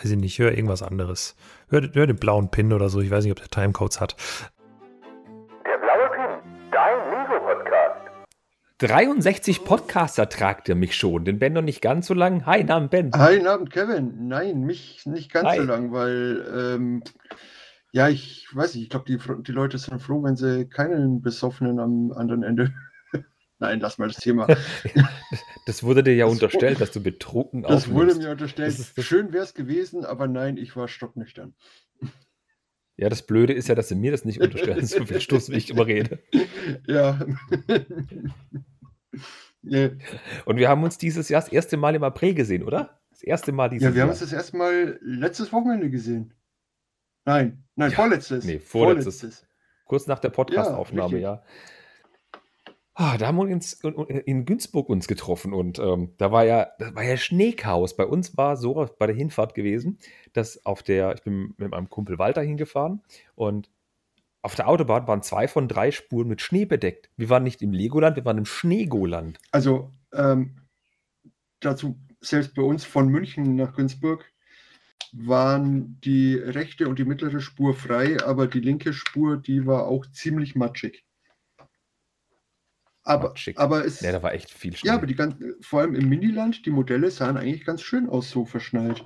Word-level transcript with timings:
weiß 0.00 0.10
ich 0.10 0.18
nicht, 0.18 0.38
hör 0.38 0.52
irgendwas 0.52 0.82
anderes. 0.82 1.36
Hör, 1.68 1.82
hör 1.92 2.06
den 2.06 2.16
blauen 2.16 2.50
Pin 2.50 2.72
oder 2.72 2.88
so, 2.88 3.00
ich 3.00 3.10
weiß 3.10 3.24
nicht, 3.24 3.32
ob 3.32 3.38
der 3.38 3.48
Timecodes 3.48 4.00
hat. 4.00 4.16
Der 5.66 5.78
blaue 5.78 6.10
Pin, 6.10 6.70
dein 6.72 6.98
Lego-Podcast. 7.10 7.96
63 8.78 9.64
Podcaster 9.64 10.28
tragt 10.30 10.70
ihr 10.70 10.74
mich 10.74 10.96
schon. 10.96 11.26
Den 11.26 11.38
Ben 11.38 11.52
noch 11.52 11.60
nicht 11.60 11.82
ganz 11.82 12.06
so 12.06 12.14
lang. 12.14 12.46
Hi, 12.46 12.64
Namen 12.64 12.88
Ben. 12.88 13.10
Hi, 13.14 13.46
Abend, 13.46 13.70
Kevin. 13.70 14.28
Nein, 14.28 14.62
mich 14.62 15.04
nicht 15.04 15.30
ganz 15.30 15.48
Hi. 15.48 15.58
so 15.58 15.64
lang, 15.64 15.92
weil, 15.92 16.46
ähm, 16.56 17.02
ja, 17.92 18.08
ich 18.08 18.48
weiß 18.54 18.74
nicht, 18.74 18.84
ich 18.84 18.88
glaube, 18.88 19.04
die, 19.06 19.18
die 19.42 19.52
Leute 19.52 19.76
sind 19.76 20.00
froh, 20.00 20.22
wenn 20.22 20.36
sie 20.36 20.66
keinen 20.66 21.20
Besoffenen 21.20 21.78
am 21.78 22.10
anderen 22.12 22.42
Ende. 22.42 22.72
Nein, 23.60 23.78
lass 23.80 23.98
mal 23.98 24.08
das 24.08 24.16
Thema. 24.16 24.46
Das 25.66 25.84
wurde 25.84 26.02
dir 26.02 26.14
ja 26.14 26.24
Das- 26.24 26.32
unterstellt, 26.32 26.80
dass 26.80 26.90
du 26.90 27.00
betrunken 27.00 27.62
Das 27.62 27.90
wurde 27.90 28.14
mir 28.16 28.30
unterstellt. 28.30 28.76
Das 28.78 28.94
das- 28.94 29.04
Schön 29.04 29.32
wäre 29.32 29.44
es 29.44 29.54
gewesen, 29.54 30.04
aber 30.04 30.26
nein, 30.26 30.56
ich 30.56 30.74
war 30.74 30.88
stocknüchtern. 30.88 31.54
Ja, 32.96 33.08
das 33.08 33.24
Blöde 33.26 33.52
ist 33.52 33.68
ja, 33.68 33.74
dass 33.74 33.88
sie 33.88 33.94
mir 33.94 34.10
das 34.10 34.24
nicht 34.24 34.40
unterstellen. 34.40 34.84
So 34.84 35.04
viel 35.06 35.20
Stuss, 35.20 35.50
wie 35.50 35.56
ich 35.56 35.70
immer 35.70 35.86
rede. 35.86 36.18
Ja. 36.86 37.18
ja. 39.62 39.90
Und 40.44 40.56
wir 40.56 40.68
haben 40.68 40.82
uns 40.82 40.98
dieses 40.98 41.28
Jahr 41.28 41.40
das 41.42 41.52
erste 41.52 41.76
Mal 41.76 41.94
im 41.94 42.02
April 42.04 42.34
gesehen, 42.34 42.62
oder? 42.64 43.00
Das 43.10 43.22
erste 43.22 43.52
Mal 43.52 43.68
dieses 43.70 43.84
ja, 43.84 43.94
wir 43.94 44.02
haben 44.02 44.08
Jahr. 44.08 44.14
uns 44.14 44.20
das 44.20 44.32
erste 44.32 44.56
Mal 44.56 44.98
letztes 45.02 45.52
Wochenende 45.52 45.90
gesehen. 45.90 46.34
Nein, 47.24 47.64
nein, 47.76 47.90
Ja, 47.90 47.96
vorletztes. 47.96 48.44
nee, 48.44 48.58
vorletztes. 48.58 49.46
Kurz 49.84 50.06
nach 50.06 50.18
der 50.20 50.30
Podcast-Aufnahme, 50.30 51.18
ja. 51.18 51.42
Ah, 52.94 53.16
da 53.16 53.28
haben 53.28 53.36
wir 53.36 53.42
uns 53.42 53.74
in, 53.74 53.94
in 53.94 54.44
Günzburg 54.44 54.88
uns 54.88 55.06
getroffen 55.06 55.52
und 55.52 55.78
ähm, 55.78 56.12
da 56.18 56.32
war 56.32 56.44
ja, 56.44 56.68
das 56.78 56.94
war 56.94 57.04
ja 57.04 57.16
Schneechaos. 57.16 57.96
Bei 57.96 58.04
uns 58.04 58.36
war 58.36 58.56
so 58.56 58.88
bei 58.98 59.06
der 59.06 59.16
Hinfahrt 59.16 59.54
gewesen, 59.54 59.98
dass 60.32 60.64
auf 60.66 60.82
der, 60.82 61.14
ich 61.14 61.22
bin 61.22 61.54
mit 61.56 61.70
meinem 61.70 61.88
Kumpel 61.88 62.18
Walter 62.18 62.42
hingefahren 62.42 63.02
und 63.36 63.70
auf 64.42 64.54
der 64.54 64.68
Autobahn 64.68 65.06
waren 65.06 65.22
zwei 65.22 65.48
von 65.48 65.68
drei 65.68 65.90
Spuren 65.90 66.28
mit 66.28 66.40
Schnee 66.40 66.64
bedeckt. 66.64 67.10
Wir 67.16 67.28
waren 67.28 67.42
nicht 67.42 67.62
im 67.62 67.72
Legoland, 67.72 68.16
wir 68.16 68.24
waren 68.24 68.38
im 68.38 68.46
Schneegoland. 68.46 69.38
Also 69.50 69.92
ähm, 70.12 70.56
dazu, 71.60 71.98
selbst 72.20 72.54
bei 72.54 72.62
uns 72.62 72.84
von 72.84 73.08
München 73.08 73.54
nach 73.54 73.74
Günzburg 73.74 74.24
waren 75.12 76.00
die 76.00 76.34
rechte 76.34 76.88
und 76.88 76.98
die 76.98 77.04
mittlere 77.04 77.40
Spur 77.40 77.74
frei, 77.74 78.22
aber 78.24 78.46
die 78.46 78.60
linke 78.60 78.92
Spur, 78.92 79.36
die 79.36 79.66
war 79.66 79.86
auch 79.86 80.06
ziemlich 80.06 80.54
matschig. 80.54 81.04
Aber, 83.10 83.34
aber 83.56 83.84
es, 83.84 84.00
Ja, 84.02 84.12
da 84.12 84.22
war 84.22 84.32
echt 84.32 84.50
viel 84.50 84.76
Schnee. 84.76 84.88
ja, 84.88 84.94
aber 84.94 85.06
die 85.06 85.14
ganzen, 85.14 85.54
vor 85.60 85.80
allem 85.80 85.94
im 85.94 86.08
Miniland, 86.08 86.64
die 86.64 86.70
Modelle 86.70 87.10
sahen 87.10 87.36
eigentlich 87.36 87.64
ganz 87.64 87.82
schön 87.82 88.08
aus, 88.08 88.30
so 88.30 88.44
verschneit. 88.44 89.04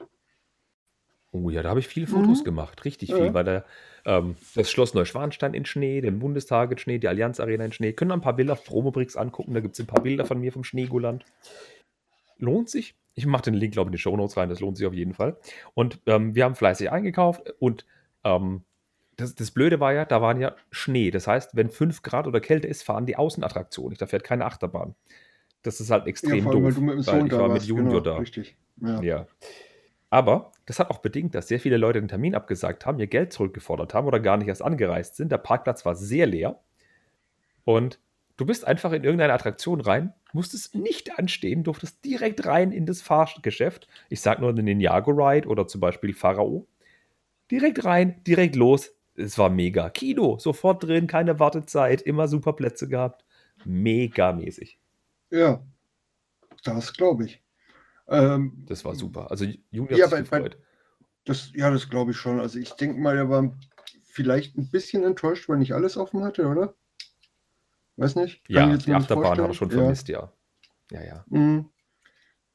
Oh 1.32 1.50
ja, 1.50 1.62
da 1.62 1.70
habe 1.70 1.80
ich 1.80 1.88
viele 1.88 2.06
Fotos 2.06 2.40
Mhm. 2.40 2.44
gemacht, 2.44 2.84
richtig 2.84 3.08
Ja. 3.08 3.16
viel, 3.16 3.34
weil 3.34 3.44
da 3.44 3.64
ähm, 4.04 4.36
das 4.54 4.70
Schloss 4.70 4.94
Neuschwanstein 4.94 5.54
in 5.54 5.64
Schnee, 5.64 6.00
den 6.00 6.18
Bundestag 6.20 6.70
in 6.70 6.78
Schnee, 6.78 6.98
die 6.98 7.08
Allianz 7.08 7.40
Arena 7.40 7.64
in 7.64 7.72
Schnee. 7.72 7.92
Können 7.92 8.12
ein 8.12 8.20
paar 8.20 8.36
Bilder 8.36 8.52
auf 8.52 8.64
Promobricks 8.64 9.16
angucken, 9.16 9.54
da 9.54 9.60
gibt 9.60 9.74
es 9.74 9.80
ein 9.80 9.86
paar 9.86 10.02
Bilder 10.02 10.26
von 10.26 10.38
mir 10.38 10.52
vom 10.52 10.62
Schneegoland. 10.62 11.24
Lohnt 12.38 12.68
sich. 12.68 12.94
Ich 13.14 13.26
mache 13.26 13.42
den 13.44 13.54
Link, 13.54 13.72
glaube 13.72 13.88
ich, 13.88 13.92
in 13.92 13.96
die 13.96 13.98
Shownotes 14.02 14.36
rein, 14.36 14.48
das 14.48 14.60
lohnt 14.60 14.76
sich 14.76 14.86
auf 14.86 14.94
jeden 14.94 15.14
Fall. 15.14 15.36
Und 15.74 16.00
ähm, 16.06 16.34
wir 16.34 16.44
haben 16.44 16.54
fleißig 16.56 16.90
eingekauft 16.92 17.52
und 17.58 17.86
ähm, 18.24 18.62
das, 19.16 19.34
das 19.34 19.50
Blöde 19.50 19.80
war 19.80 19.92
ja, 19.92 20.04
da 20.04 20.20
waren 20.22 20.40
ja 20.40 20.54
Schnee. 20.70 21.10
Das 21.10 21.26
heißt, 21.26 21.56
wenn 21.56 21.70
5 21.70 22.02
Grad 22.02 22.26
oder 22.26 22.40
kälter 22.40 22.68
ist, 22.68 22.82
fahren 22.82 23.06
die 23.06 23.16
Außenattraktionen 23.16 23.90
nicht. 23.90 24.02
Da 24.02 24.06
fährt 24.06 24.24
keine 24.24 24.44
Achterbahn. 24.44 24.94
Das 25.62 25.80
ist 25.80 25.90
halt 25.90 26.06
extrem 26.06 26.42
vor 26.42 26.52
allem, 26.52 26.64
doof. 26.64 26.76
weil 26.76 27.06
weil 27.06 27.26
ich 27.26 27.32
war 27.32 27.48
mit. 27.48 27.62
Junior 27.62 27.88
genau, 27.88 28.00
da. 28.00 28.16
Richtig. 28.18 28.56
Ja. 28.80 29.02
Ja. 29.02 29.26
Aber 30.10 30.52
das 30.66 30.78
hat 30.78 30.90
auch 30.90 30.98
bedingt, 30.98 31.34
dass 31.34 31.48
sehr 31.48 31.58
viele 31.58 31.76
Leute 31.76 32.00
den 32.00 32.08
Termin 32.08 32.34
abgesagt 32.34 32.86
haben, 32.86 33.00
ihr 33.00 33.06
Geld 33.06 33.32
zurückgefordert 33.32 33.94
haben 33.94 34.06
oder 34.06 34.20
gar 34.20 34.36
nicht 34.36 34.48
erst 34.48 34.62
angereist 34.62 35.16
sind. 35.16 35.32
Der 35.32 35.38
Parkplatz 35.38 35.84
war 35.84 35.96
sehr 35.96 36.26
leer. 36.26 36.60
Und 37.64 37.98
du 38.36 38.46
bist 38.46 38.66
einfach 38.66 38.92
in 38.92 39.04
irgendeine 39.04 39.32
Attraktion 39.32 39.80
rein, 39.80 40.12
musstest 40.32 40.74
nicht 40.74 41.18
anstehen, 41.18 41.64
durftest 41.64 42.04
direkt 42.04 42.46
rein 42.46 42.72
in 42.72 42.86
das 42.86 43.02
Fahrgeschäft. 43.02 43.88
Ich 44.08 44.20
sag 44.20 44.40
nur 44.40 44.52
den 44.54 44.66
Ninjago 44.66 45.10
Ride 45.10 45.48
oder 45.48 45.66
zum 45.66 45.80
Beispiel 45.80 46.14
Pharao. 46.14 46.66
Direkt 47.50 47.84
rein, 47.84 48.22
direkt 48.24 48.56
los. 48.56 48.94
Es 49.16 49.38
war 49.38 49.48
mega. 49.50 49.90
Kino, 49.90 50.38
sofort 50.38 50.82
drin, 50.84 51.06
keine 51.06 51.38
Wartezeit, 51.38 52.02
immer 52.02 52.28
super 52.28 52.52
Plätze 52.52 52.88
gehabt. 52.88 53.24
Mega 53.64 54.32
mäßig. 54.32 54.78
ja, 55.30 55.62
das 56.64 56.92
glaube 56.92 57.26
ich. 57.26 57.42
Ähm, 58.08 58.64
Das 58.66 58.84
war 58.84 58.94
super. 58.94 59.30
Also 59.30 59.46
Juni 59.70 59.94
Ja, 59.96 60.10
hat 60.10 60.18
sich 60.18 60.30
bei-. 60.30 60.50
Das, 61.24 61.52
ja, 61.54 61.70
das 61.70 61.88
glaube 61.88 62.10
ich 62.10 62.16
schon. 62.16 62.38
Also 62.40 62.58
ich 62.58 62.72
denke 62.72 63.00
mal, 63.00 63.16
er 63.16 63.30
war 63.30 63.52
vielleicht 64.02 64.56
ein 64.56 64.70
bisschen 64.70 65.04
enttäuscht, 65.04 65.48
weil 65.48 65.58
nicht 65.58 65.74
alles 65.74 65.96
offen 65.96 66.22
hatte, 66.22 66.46
oder? 66.46 66.74
Weiß 67.96 68.16
nicht. 68.16 68.44
Kann 68.46 68.70
Ja, 68.70 68.76
ich 68.76 68.84
die 68.84 68.92
Achterbahn 68.92 69.24
er 69.24 69.36
vorstellen. 69.36 69.54
schon 69.54 69.70
vermisst, 69.70 70.08
ja. 70.08 70.32
Ja, 70.90 71.00
ja. 71.00 71.06
Ja, 71.30 71.38
mhm. 71.38 71.70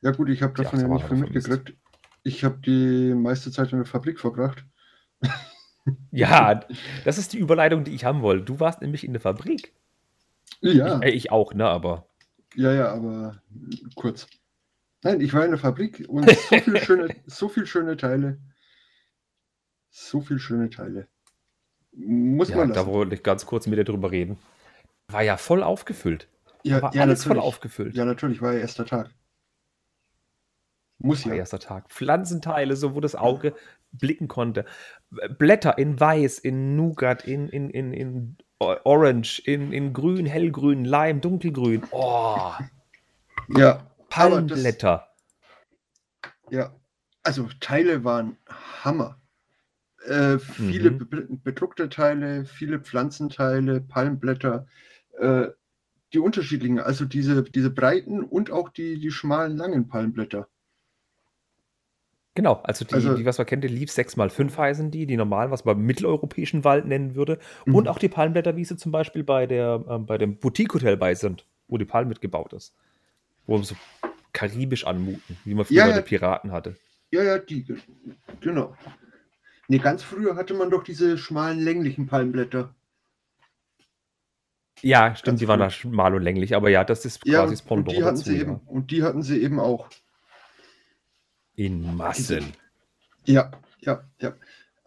ja 0.02 0.12
gut, 0.12 0.30
ich 0.30 0.41
habe 0.44 0.53
davon 0.53 0.80
ja 0.80 0.88
nicht 0.88 1.06
viel 1.08 1.18
mitgekriegt. 1.18 1.74
Ich 2.24 2.44
habe 2.44 2.58
die 2.59 3.14
meiste 3.16 3.52
Zeit 3.52 3.72
in 3.72 3.78
der 3.80 3.86
Fabrik 3.86 4.20
verbracht. 4.20 4.66
Ja, 6.12 6.62
das 7.03 7.18
ist 7.18 7.34
die 7.34 7.38
Überleitung, 7.40 7.84
die 7.84 7.94
ich 7.94 8.06
haben 8.06 8.22
wollte. 8.22 8.46
Du 8.46 8.59
warst 8.59 8.81
nämlich 8.81 9.03
in 9.03 9.14
der 9.14 9.22
Fabrik. 9.22 9.74
Ja, 10.62 11.00
Ich, 11.00 11.02
äh, 11.02 11.09
ich 11.12 11.31
auch, 11.31 11.53
ne, 11.53 11.68
aber. 11.68 12.08
ja, 12.56 12.74
ja, 12.74 12.92
aber 12.94 13.42
kurz. 13.96 14.28
Nein, 15.03 15.22
ich 15.22 15.34
war 15.34 15.46
in 15.46 15.52
der 15.52 15.59
Fabrik 15.59 16.06
und 16.09 16.30
so 16.30 16.59
viele 16.59 16.80
schöne, 16.81 17.16
so 17.25 17.50
viel 17.50 17.66
schöne 17.66 17.97
Teile. 17.97 18.40
So 19.92 20.22
viel 20.22 20.40
schöne 20.40 20.72
Teile. 20.72 21.08
Muss 21.94 22.50
Ja, 22.50 22.56
man 22.56 22.74
da 22.74 22.81
lassen. 22.81 22.88
wollte 22.88 23.16
ich 23.16 23.24
ganz 23.24 23.46
kurz 23.46 23.68
mit 23.68 23.78
dir 23.80 23.84
drüber 23.84 24.12
reden. 24.12 24.40
War 25.09 25.24
ja 25.24 25.38
voll 25.38 25.64
aufgefüllt. 25.64 26.30
Ja, 26.64 26.81
war 26.81 26.94
ja, 26.94 27.02
alles 27.03 27.26
voll 27.26 27.38
natürlich. 27.38 27.47
aufgefüllt. 27.47 27.96
Ja, 27.96 28.06
natürlich, 28.06 28.41
war 28.41 28.53
ja 28.53 28.59
erster 28.59 28.86
Tag. 28.86 29.14
Muss 31.00 31.26
War 31.26 31.34
ja. 31.34 31.40
erster 31.40 31.59
Tag. 31.59 31.90
Pflanzenteile, 31.90 32.76
so 32.76 32.94
wo 32.96 33.00
das 33.00 33.16
Auge 33.16 33.56
blicken 33.92 34.28
konnte. 34.28 34.66
Blätter 35.38 35.78
in 35.78 36.00
Weiß, 36.00 36.40
in 36.40 36.76
Nougat, 36.76 37.24
in, 37.26 37.50
in, 37.50 37.70
in, 37.70 37.94
in 37.94 38.38
Orange, 38.60 39.40
in, 39.46 39.72
in 39.72 39.94
Grün, 39.94 40.26
Hellgrün, 40.26 40.86
Leim, 40.86 41.22
Dunkelgrün. 41.22 41.84
Oh, 41.92 42.54
Ja, 43.48 43.88
aber 44.20 44.42
das, 44.42 44.60
Palmblätter. 44.64 45.08
ja, 46.50 46.76
also 47.24 47.50
Teile 47.60 48.04
waren 48.04 48.38
Hammer. 48.48 49.20
Äh, 50.06 50.40
viele 50.40 50.92
Mhm. 50.92 51.10
be 51.10 51.28
bedruckte 51.44 51.90
Teile, 51.90 52.46
viele 52.46 52.80
Pflanzenteile, 52.80 53.82
Palmblätter, 53.82 54.68
äh, 55.20 55.48
die 56.14 56.20
unterschiedlichen, 56.20 56.80
also 56.80 57.06
diese, 57.06 57.44
diese 57.44 57.70
breiten 57.70 58.24
und 58.24 58.52
auch 58.52 58.70
die, 58.70 59.00
die 59.00 59.12
schmalen, 59.12 59.58
langen 59.58 59.88
Palmblätter. 59.88 60.48
Genau, 62.40 62.62
also 62.64 62.86
die, 62.86 62.94
Also- 62.94 63.16
die 63.16 63.26
was 63.26 63.38
man 63.38 63.46
kennt, 63.48 63.66
die 63.66 63.68
Leaf 63.68 63.90
6x5 63.92 64.56
heißen 64.58 64.92
die, 64.92 65.06
die 65.06 65.18
normal, 65.18 65.52
was 65.52 65.66
man 65.66 65.78
mitteleuropäischen 65.82 66.64
Wald 66.64 66.86
nennen 66.86 67.14
würde. 67.14 67.38
Mhm. 67.66 67.76
Und 67.76 67.88
auch 67.90 68.00
die 68.00 68.08
Palmblätterwiese 68.08 68.78
zum 68.78 68.94
Beispiel 68.94 69.26
bei, 69.26 69.46
der, 69.46 69.84
ähm, 69.90 70.06
bei 70.06 70.18
dem 70.18 70.38
Boutique-Hotel 70.38 70.96
bei 70.96 71.16
sind, 71.16 71.46
wo 71.68 71.78
die 71.78 71.84
Palm 71.84 72.08
mitgebaut 72.08 72.54
ist. 72.54 72.74
Wo 73.46 73.58
so 73.62 73.76
karibisch 74.32 74.88
anmuten, 74.88 75.36
wie 75.44 75.54
man 75.54 75.66
früher 75.66 75.76
Ja, 75.80 75.90
ja. 75.90 76.02
Piraten 76.02 76.54
hatte. 76.54 76.78
Ja, 77.12 77.24
ja, 77.24 77.40
die, 77.40 77.66
ge- 77.66 77.76
genau. 78.40 78.74
Nee, 79.68 79.80
ganz 79.80 80.02
früher 80.02 80.38
hatte 80.38 80.54
man 80.54 80.70
doch 80.70 80.84
diese 80.86 81.18
schmalen, 81.18 81.60
länglichen 81.60 82.08
Palmblätter. 82.08 82.74
Ja, 84.82 85.14
stimmt, 85.14 85.34
Ganz 85.34 85.40
die 85.42 85.48
waren 85.50 85.60
früh. 85.60 85.66
da 85.66 85.70
schmal 85.72 86.16
und 86.16 86.22
länglich, 86.22 86.56
aber 86.56 86.70
ja, 86.70 86.86
das 86.86 87.04
ist 87.04 87.20
Ja, 87.26 87.40
quasi 87.42 87.56
das 87.56 87.62
und 87.64 87.68
Pendant 87.68 87.98
die 87.98 88.04
hatten 88.06 88.16
dazu, 88.16 88.30
sie 88.30 88.36
ja. 88.38 88.42
eben, 88.44 88.56
und 88.66 88.92
die 88.92 89.04
hatten 89.04 89.24
sie 89.24 89.42
eben 89.44 89.60
auch. 89.60 89.90
In 91.59 91.97
Massen. 91.97 92.53
Ja, 93.25 93.52
ja, 93.81 94.02
ja. 94.22 94.34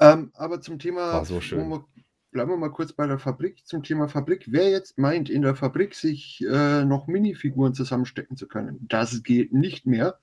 Ähm, 0.01 0.31
aber 0.33 0.63
zum 0.63 0.79
Thema, 0.79 1.13
War 1.13 1.25
so 1.27 1.39
schön. 1.39 1.85
bleiben 2.31 2.51
wir 2.51 2.57
mal 2.57 2.71
kurz 2.73 2.95
bei 2.95 3.07
der 3.07 3.19
Fabrik. 3.19 3.67
Zum 3.67 3.83
Thema 3.83 4.09
Fabrik. 4.09 4.47
Wer 4.51 4.71
jetzt 4.71 4.97
meint, 4.97 5.29
in 5.29 5.43
der 5.43 5.55
Fabrik 5.55 5.95
sich 5.95 6.43
äh, 6.49 6.87
noch 6.87 7.09
Minifiguren 7.09 7.75
zusammenstecken 7.75 8.39
zu 8.39 8.49
können, 8.49 8.79
das 8.89 9.23
geht 9.23 9.53
nicht 9.53 9.85
mehr. 9.85 10.19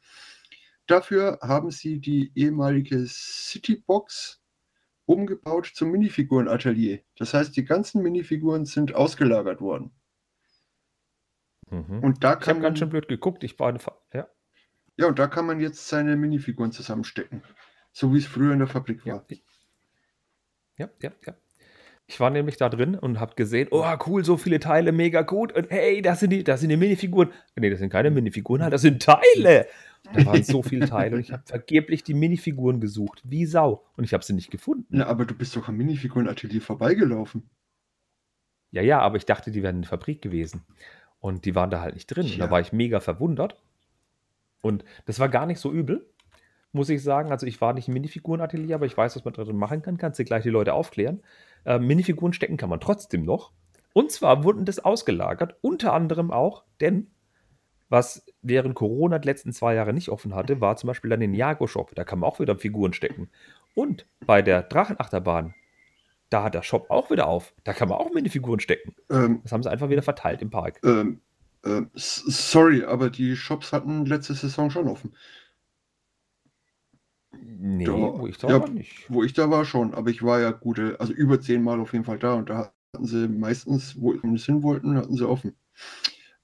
Dafür 0.87 1.37
haben 1.43 1.69
sie 1.69 1.99
die 1.99 2.31
ehemalige 2.33 3.05
Citybox 3.05 4.41
umgebaut 5.05 5.71
zum 5.75 5.91
Minifigurenatelier. 5.91 7.01
Das 7.15 7.35
heißt, 7.35 7.55
die 7.55 7.63
ganzen 7.63 8.01
Minifiguren 8.01 8.65
sind 8.65 8.95
ausgelagert 8.95 9.61
worden. 9.61 9.91
Mhm. 11.69 11.99
Und 11.99 12.23
da 12.23 12.33
Ich 12.33 12.39
kann 12.39 12.47
habe 12.47 12.53
man, 12.55 12.63
ganz 12.63 12.79
schön 12.79 12.89
blöd 12.89 13.07
geguckt, 13.07 13.43
ich 13.43 13.59
war 13.59 13.69
eine 13.69 13.77
Fa 13.77 13.95
ja. 14.13 14.27
Ja, 14.99 15.07
und 15.07 15.17
da 15.17 15.27
kann 15.27 15.45
man 15.45 15.61
jetzt 15.61 15.87
seine 15.87 16.17
Minifiguren 16.17 16.73
zusammenstecken. 16.73 17.41
So 17.93 18.13
wie 18.13 18.17
es 18.17 18.25
früher 18.25 18.51
in 18.51 18.59
der 18.59 18.67
Fabrik 18.67 19.05
Ja, 19.05 19.15
war. 19.15 19.25
ja, 20.77 20.89
ja, 21.01 21.11
ja. 21.25 21.33
Ich 22.05 22.19
war 22.19 22.31
nämlich 22.31 22.57
da 22.57 22.69
drin 22.69 22.95
und 22.95 23.19
habe 23.19 23.35
gesehen, 23.35 23.67
oh 23.71 23.85
cool, 24.07 24.25
so 24.25 24.35
viele 24.35 24.59
Teile, 24.59 24.91
mega 24.91 25.21
gut. 25.21 25.53
Und 25.53 25.69
hey, 25.69 26.01
das 26.01 26.19
sind 26.19 26.31
die, 26.31 26.43
das 26.43 26.59
sind 26.59 26.69
die 26.69 26.75
Minifiguren. 26.75 27.31
Nee, 27.55 27.69
das 27.69 27.79
sind 27.79 27.91
keine 27.91 28.11
Minifiguren, 28.11 28.61
halt, 28.63 28.73
das 28.73 28.81
sind 28.81 29.01
Teile. 29.01 29.67
Da 30.11 30.25
waren 30.25 30.43
so 30.43 30.63
viele 30.63 30.89
Teile 30.89 31.15
und 31.15 31.21
ich 31.21 31.31
habe 31.31 31.43
vergeblich 31.45 32.03
die 32.03 32.13
Minifiguren 32.13 32.81
gesucht, 32.81 33.21
wie 33.23 33.45
Sau. 33.45 33.85
Und 33.95 34.03
ich 34.03 34.13
habe 34.13 34.23
sie 34.23 34.33
nicht 34.33 34.51
gefunden. 34.51 34.87
Na, 34.89 35.05
aber 35.05 35.25
du 35.25 35.33
bist 35.35 35.55
doch 35.55 35.67
am 35.69 35.77
Minifigurenatelier 35.77 36.61
vorbeigelaufen. 36.61 37.49
Ja, 38.71 38.81
ja, 38.81 38.99
aber 38.99 39.17
ich 39.17 39.25
dachte, 39.25 39.51
die 39.51 39.63
wären 39.63 39.77
in 39.77 39.81
der 39.83 39.89
Fabrik 39.89 40.21
gewesen. 40.21 40.65
Und 41.19 41.45
die 41.45 41.55
waren 41.55 41.69
da 41.69 41.79
halt 41.81 41.93
nicht 41.93 42.07
drin. 42.07 42.25
Und 42.25 42.39
da 42.39 42.49
war 42.51 42.59
ich 42.59 42.73
mega 42.73 42.99
verwundert. 42.99 43.55
Und 44.61 44.83
das 45.05 45.19
war 45.19 45.29
gar 45.29 45.45
nicht 45.45 45.59
so 45.59 45.71
übel, 45.71 46.05
muss 46.71 46.89
ich 46.89 47.03
sagen. 47.03 47.31
Also 47.31 47.45
ich 47.47 47.61
war 47.61 47.73
nicht 47.73 47.87
im 47.87 47.93
Minifigurenatelier, 47.93 48.75
aber 48.75 48.85
ich 48.85 48.97
weiß, 48.97 49.15
was 49.15 49.25
man 49.25 49.33
drin 49.33 49.55
machen 49.55 49.81
kann. 49.81 49.97
Kannst 49.97 50.19
du 50.19 50.25
gleich 50.25 50.43
die 50.43 50.49
Leute 50.49 50.73
aufklären. 50.73 51.21
Äh, 51.65 51.79
Minifiguren 51.79 52.33
stecken 52.33 52.57
kann 52.57 52.69
man 52.69 52.79
trotzdem 52.79 53.23
noch. 53.23 53.51
Und 53.93 54.11
zwar 54.11 54.43
wurden 54.43 54.65
das 54.65 54.79
ausgelagert, 54.79 55.55
unter 55.61 55.93
anderem 55.93 56.31
auch, 56.31 56.63
denn 56.79 57.07
was 57.89 58.23
während 58.43 58.75
Corona 58.75 59.17
die 59.17 59.27
letzten 59.27 59.51
zwei 59.51 59.73
Jahre 59.73 59.93
nicht 59.93 60.09
offen 60.09 60.35
hatte, 60.35 60.61
war 60.61 60.75
zum 60.77 60.87
Beispiel 60.87 61.09
dann 61.09 61.21
den 61.21 61.33
Jago-Shop. 61.33 61.95
Da 61.95 62.03
kann 62.03 62.19
man 62.19 62.29
auch 62.29 62.39
wieder 62.39 62.55
Figuren 62.55 62.93
stecken. 62.93 63.29
Und 63.73 64.05
bei 64.25 64.43
der 64.43 64.61
Drachenachterbahn, 64.61 65.55
da 66.29 66.43
hat 66.43 66.53
der 66.53 66.61
Shop 66.61 66.91
auch 66.91 67.09
wieder 67.09 67.27
auf. 67.27 67.53
Da 67.63 67.73
kann 67.73 67.89
man 67.89 67.97
auch 67.97 68.13
Minifiguren 68.13 68.59
stecken. 68.59 68.95
Ähm, 69.09 69.39
Das 69.41 69.51
haben 69.51 69.63
sie 69.63 69.71
einfach 69.71 69.89
wieder 69.89 70.03
verteilt 70.03 70.43
im 70.43 70.51
Park. 70.51 70.79
ähm, 70.83 71.21
s- 71.95 72.23
sorry, 72.27 72.83
aber 72.83 73.09
die 73.09 73.35
Shops 73.35 73.71
hatten 73.73 74.05
letzte 74.05 74.33
Saison 74.33 74.69
schon 74.71 74.87
offen. 74.87 75.13
Nee, 77.31 77.85
Doch, 77.85 78.17
wo 78.17 78.27
ich 78.27 78.37
da 78.37 78.47
ja. 78.47 78.57
war 78.57 78.69
nicht. 78.69 79.09
Wo 79.09 79.23
ich 79.23 79.33
da 79.33 79.49
war 79.49 79.65
schon, 79.65 79.93
aber 79.93 80.09
ich 80.09 80.23
war 80.23 80.39
ja 80.39 80.51
gute, 80.51 80.99
also 80.99 81.13
über 81.13 81.41
zehnmal 81.41 81.79
auf 81.79 81.93
jeden 81.93 82.05
Fall 82.05 82.19
da 82.19 82.35
und 82.35 82.49
da 82.49 82.71
hatten 82.93 83.05
sie 83.05 83.27
meistens, 83.27 83.99
wo 83.99 84.13
sie 84.13 84.37
hin 84.37 84.63
wollten, 84.63 84.95
hatten 84.97 85.15
sie 85.15 85.27
offen. 85.27 85.55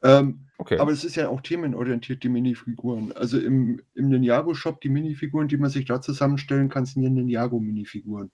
Ähm, 0.03 0.47
Okay. 0.59 0.77
Aber 0.77 0.91
es 0.91 1.03
ist 1.05 1.15
ja 1.17 1.29
auch 1.29 1.41
themenorientiert, 1.41 2.23
die 2.23 2.29
Minifiguren. 2.29 3.11
Also 3.13 3.39
im, 3.39 3.81
im 3.95 4.09
Ninjago-Shop, 4.09 4.81
die 4.81 4.89
Minifiguren, 4.89 5.47
die 5.49 5.57
man 5.57 5.69
sich 5.71 5.85
da 5.85 6.01
zusammenstellen 6.01 6.69
kann, 6.69 6.85
sind 6.85 7.03
ja 7.03 7.09
Ninjago-Minifiguren. 7.09 8.31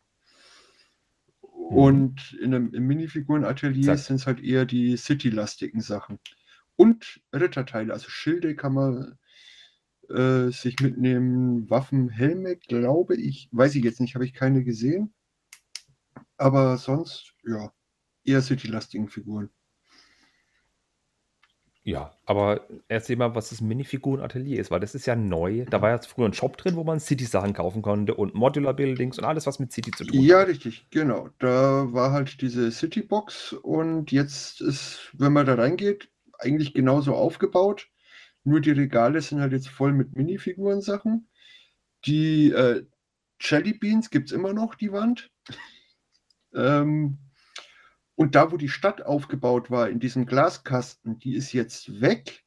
Und 1.70 2.34
in 2.42 2.54
einem, 2.54 2.74
im 2.74 2.88
Minifiguren-Atelier 2.88 3.98
sind 3.98 4.18
es 4.18 4.28
halt 4.28 4.42
eher 4.42 4.66
die 4.66 4.98
City-lastigen 4.98 5.82
Sachen. 5.82 6.20
Und 6.76 7.22
Ritterteile, 7.34 7.94
also 7.94 8.10
Schilde 8.10 8.56
kann 8.56 8.74
man 8.74 9.18
äh, 10.10 10.50
sich 10.52 10.80
mitnehmen, 10.80 11.70
Waffen, 11.70 12.10
Helme, 12.10 12.58
glaube 12.58 13.16
ich, 13.16 13.50
weiß 13.52 13.76
ich 13.76 13.84
jetzt 13.84 14.02
nicht, 14.02 14.16
habe 14.16 14.26
ich 14.26 14.34
keine 14.34 14.64
gesehen. 14.64 15.14
Aber 16.36 16.78
sonst, 16.78 17.36
ja, 17.46 17.72
eher 18.26 18.42
City-lastigen 18.42 19.08
Figuren. 19.08 19.50
Ja, 21.84 22.16
aber 22.26 22.68
erzähl 22.88 23.16
mal, 23.18 23.34
was 23.36 23.50
das 23.50 23.60
Minifiguren-Atelier 23.62 24.60
ist, 24.60 24.70
weil 24.72 24.80
das 24.80 24.94
ist 24.96 25.06
ja 25.08 25.16
neu. 25.16 25.66
Da 25.66 25.82
war 25.82 25.90
ja 25.90 25.98
früher 26.00 26.28
ein 26.28 26.34
Shop 26.34 26.58
drin, 26.58 26.76
wo 26.76 26.84
man 26.84 27.00
City-Sachen 27.00 27.54
kaufen 27.54 27.82
konnte 27.82 28.14
und 28.16 28.36
Modular-Buildings 28.36 29.18
und 29.18 29.26
alles, 29.26 29.48
was 29.48 29.58
mit 29.60 29.72
City 29.72 29.94
zu 29.94 30.06
tun 30.06 30.28
Ja, 30.28 30.40
hat. 30.40 30.46
richtig, 30.48 30.88
genau. 30.92 31.30
Da 31.40 31.92
war 31.94 32.12
halt 32.12 32.42
diese 32.42 32.72
Citybox 32.72 33.54
und 33.54 34.12
jetzt 34.12 34.62
ist, 34.62 35.10
wenn 35.14 35.34
man 35.34 35.46
da 35.46 35.56
reingeht, 35.56 36.11
eigentlich 36.42 36.74
genauso 36.74 37.16
aufgebaut. 37.16 37.90
Nur 38.44 38.60
die 38.60 38.72
Regale 38.72 39.22
sind 39.22 39.40
halt 39.40 39.54
jetzt 39.54 39.70
voll 39.70 39.94
mit 39.94 40.16
Minifiguren-Sachen. 40.16 41.30
Die 42.06 42.52
äh, 42.52 42.86
Jelly 43.40 43.74
Beans 43.74 44.10
gibt 44.10 44.30
es 44.30 44.36
immer 44.36 44.54
noch, 44.54 44.76
die 44.76 44.92
Wand. 44.92 45.32
ähm, 46.54 47.20
und 48.16 48.36
da, 48.36 48.52
wo 48.52 48.58
die 48.58 48.70
Stadt 48.70 49.02
aufgebaut 49.04 49.72
war, 49.72 49.90
in 49.90 50.00
diesem 50.00 50.26
Glaskasten, 50.26 51.20
die 51.20 51.36
ist 51.36 51.54
jetzt 51.54 52.02
weg. 52.02 52.44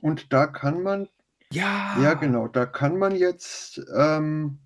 Und 0.00 0.32
da 0.32 0.46
kann 0.46 0.82
man 0.82 1.08
Ja, 1.52 1.96
ja, 2.02 2.14
genau. 2.14 2.48
Da 2.48 2.66
kann 2.66 2.98
man 2.98 3.14
jetzt 3.14 3.80
ähm, 3.94 4.58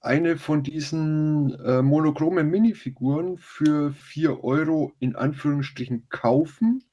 eine 0.00 0.36
von 0.36 0.62
diesen 0.62 1.54
äh, 1.60 1.82
monochromen 1.82 2.48
Minifiguren 2.48 3.38
für 3.38 3.92
4 3.92 4.44
Euro 4.44 4.92
in 4.98 5.16
Anführungsstrichen 5.16 6.08
kaufen 6.08 6.85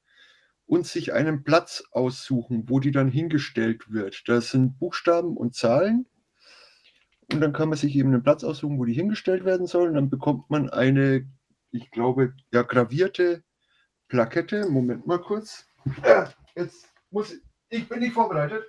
und 0.65 0.85
sich 0.87 1.13
einen 1.13 1.43
Platz 1.43 1.83
aussuchen, 1.91 2.69
wo 2.69 2.79
die 2.79 2.91
dann 2.91 3.09
hingestellt 3.09 3.91
wird. 3.91 4.23
Das 4.27 4.51
sind 4.51 4.79
Buchstaben 4.79 5.37
und 5.37 5.55
Zahlen. 5.55 6.07
Und 7.31 7.41
dann 7.41 7.53
kann 7.53 7.69
man 7.69 7.77
sich 7.77 7.95
eben 7.95 8.09
einen 8.09 8.23
Platz 8.23 8.43
aussuchen, 8.43 8.77
wo 8.77 8.85
die 8.85 8.93
hingestellt 8.93 9.45
werden 9.45 9.67
sollen. 9.67 9.93
Dann 9.95 10.09
bekommt 10.09 10.49
man 10.49 10.69
eine, 10.69 11.27
ich 11.71 11.89
glaube, 11.91 12.33
ja, 12.51 12.63
gravierte 12.63 13.43
Plakette. 14.07 14.69
Moment 14.69 15.07
mal 15.07 15.19
kurz. 15.19 15.65
Jetzt 16.55 16.87
muss 17.09 17.33
ich, 17.33 17.41
ich 17.69 17.89
bin 17.89 17.99
nicht 17.99 18.13
vorbereitet. 18.13 18.63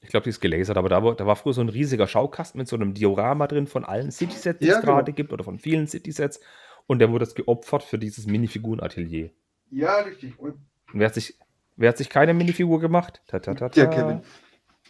Ich 0.00 0.10
glaube, 0.10 0.24
die 0.24 0.30
ist 0.30 0.40
gelasert, 0.40 0.76
aber 0.76 0.88
da 0.88 1.02
war, 1.02 1.16
da 1.16 1.26
war 1.26 1.34
früher 1.34 1.54
so 1.54 1.62
ein 1.62 1.68
riesiger 1.68 2.06
Schaukasten 2.06 2.58
mit 2.58 2.68
so 2.68 2.76
einem 2.76 2.94
Diorama 2.94 3.48
drin 3.48 3.66
von 3.66 3.84
allen 3.84 4.12
City-Sets, 4.12 4.60
die 4.60 4.66
Ja, 4.66 4.76
es 4.76 4.84
gerade 4.84 5.06
genau. 5.06 5.16
gibt 5.16 5.32
oder 5.32 5.42
von 5.42 5.58
vielen 5.58 5.88
City-Sets. 5.88 6.38
Und 6.86 7.00
der 7.00 7.10
wurde 7.10 7.24
jetzt 7.24 7.34
geopfert 7.34 7.82
für 7.82 7.98
dieses 7.98 8.26
Minifiguren-Atelier. 8.26 9.30
Ja, 9.70 10.00
richtig. 10.00 10.38
Und 10.38 10.58
wer 10.92 11.06
hat 11.06 11.14
sich, 11.14 11.38
wer 11.76 11.90
hat 11.90 11.98
sich 11.98 12.08
keine 12.08 12.34
Minifigur 12.34 12.80
gemacht? 12.80 13.22
Ta, 13.26 13.40
ta, 13.40 13.54
ta, 13.54 13.68
der. 13.68 13.88
Kevin. 13.88 14.22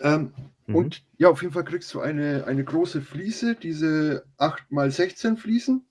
Ähm, 0.00 0.32
Mhm. 0.67 0.75
Und 0.75 1.05
ja, 1.19 1.28
auf 1.28 1.43
jeden 1.43 1.55
Fall 1.55 1.64
kriegst 1.64 1.93
du 1.94 2.00
eine, 2.00 2.44
eine 2.46 2.64
große 2.64 3.00
Fliese, 3.00 3.55
diese 3.55 4.26
8x16 4.38 5.37
Fliesen 5.37 5.88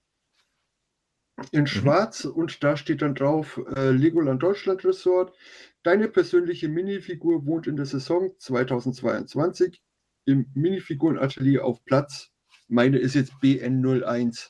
in 1.51 1.67
schwarz 1.67 2.23
und 2.23 2.63
da 2.63 2.77
steht 2.77 3.01
dann 3.01 3.15
drauf 3.15 3.59
äh, 3.75 3.91
Legoland 3.91 4.41
Deutschland 4.41 4.85
Resort. 4.85 5.35
Deine 5.83 6.07
persönliche 6.07 6.69
Minifigur 6.69 7.45
wohnt 7.45 7.67
in 7.67 7.75
der 7.75 7.85
Saison 7.85 8.31
2022 8.37 9.81
im 10.25 10.49
Minifigurenatelier 10.53 11.63
auf 11.65 11.83
Platz. 11.85 12.31
Meine 12.67 12.97
ist 12.97 13.15
jetzt 13.15 13.33
BN01. 13.43 14.49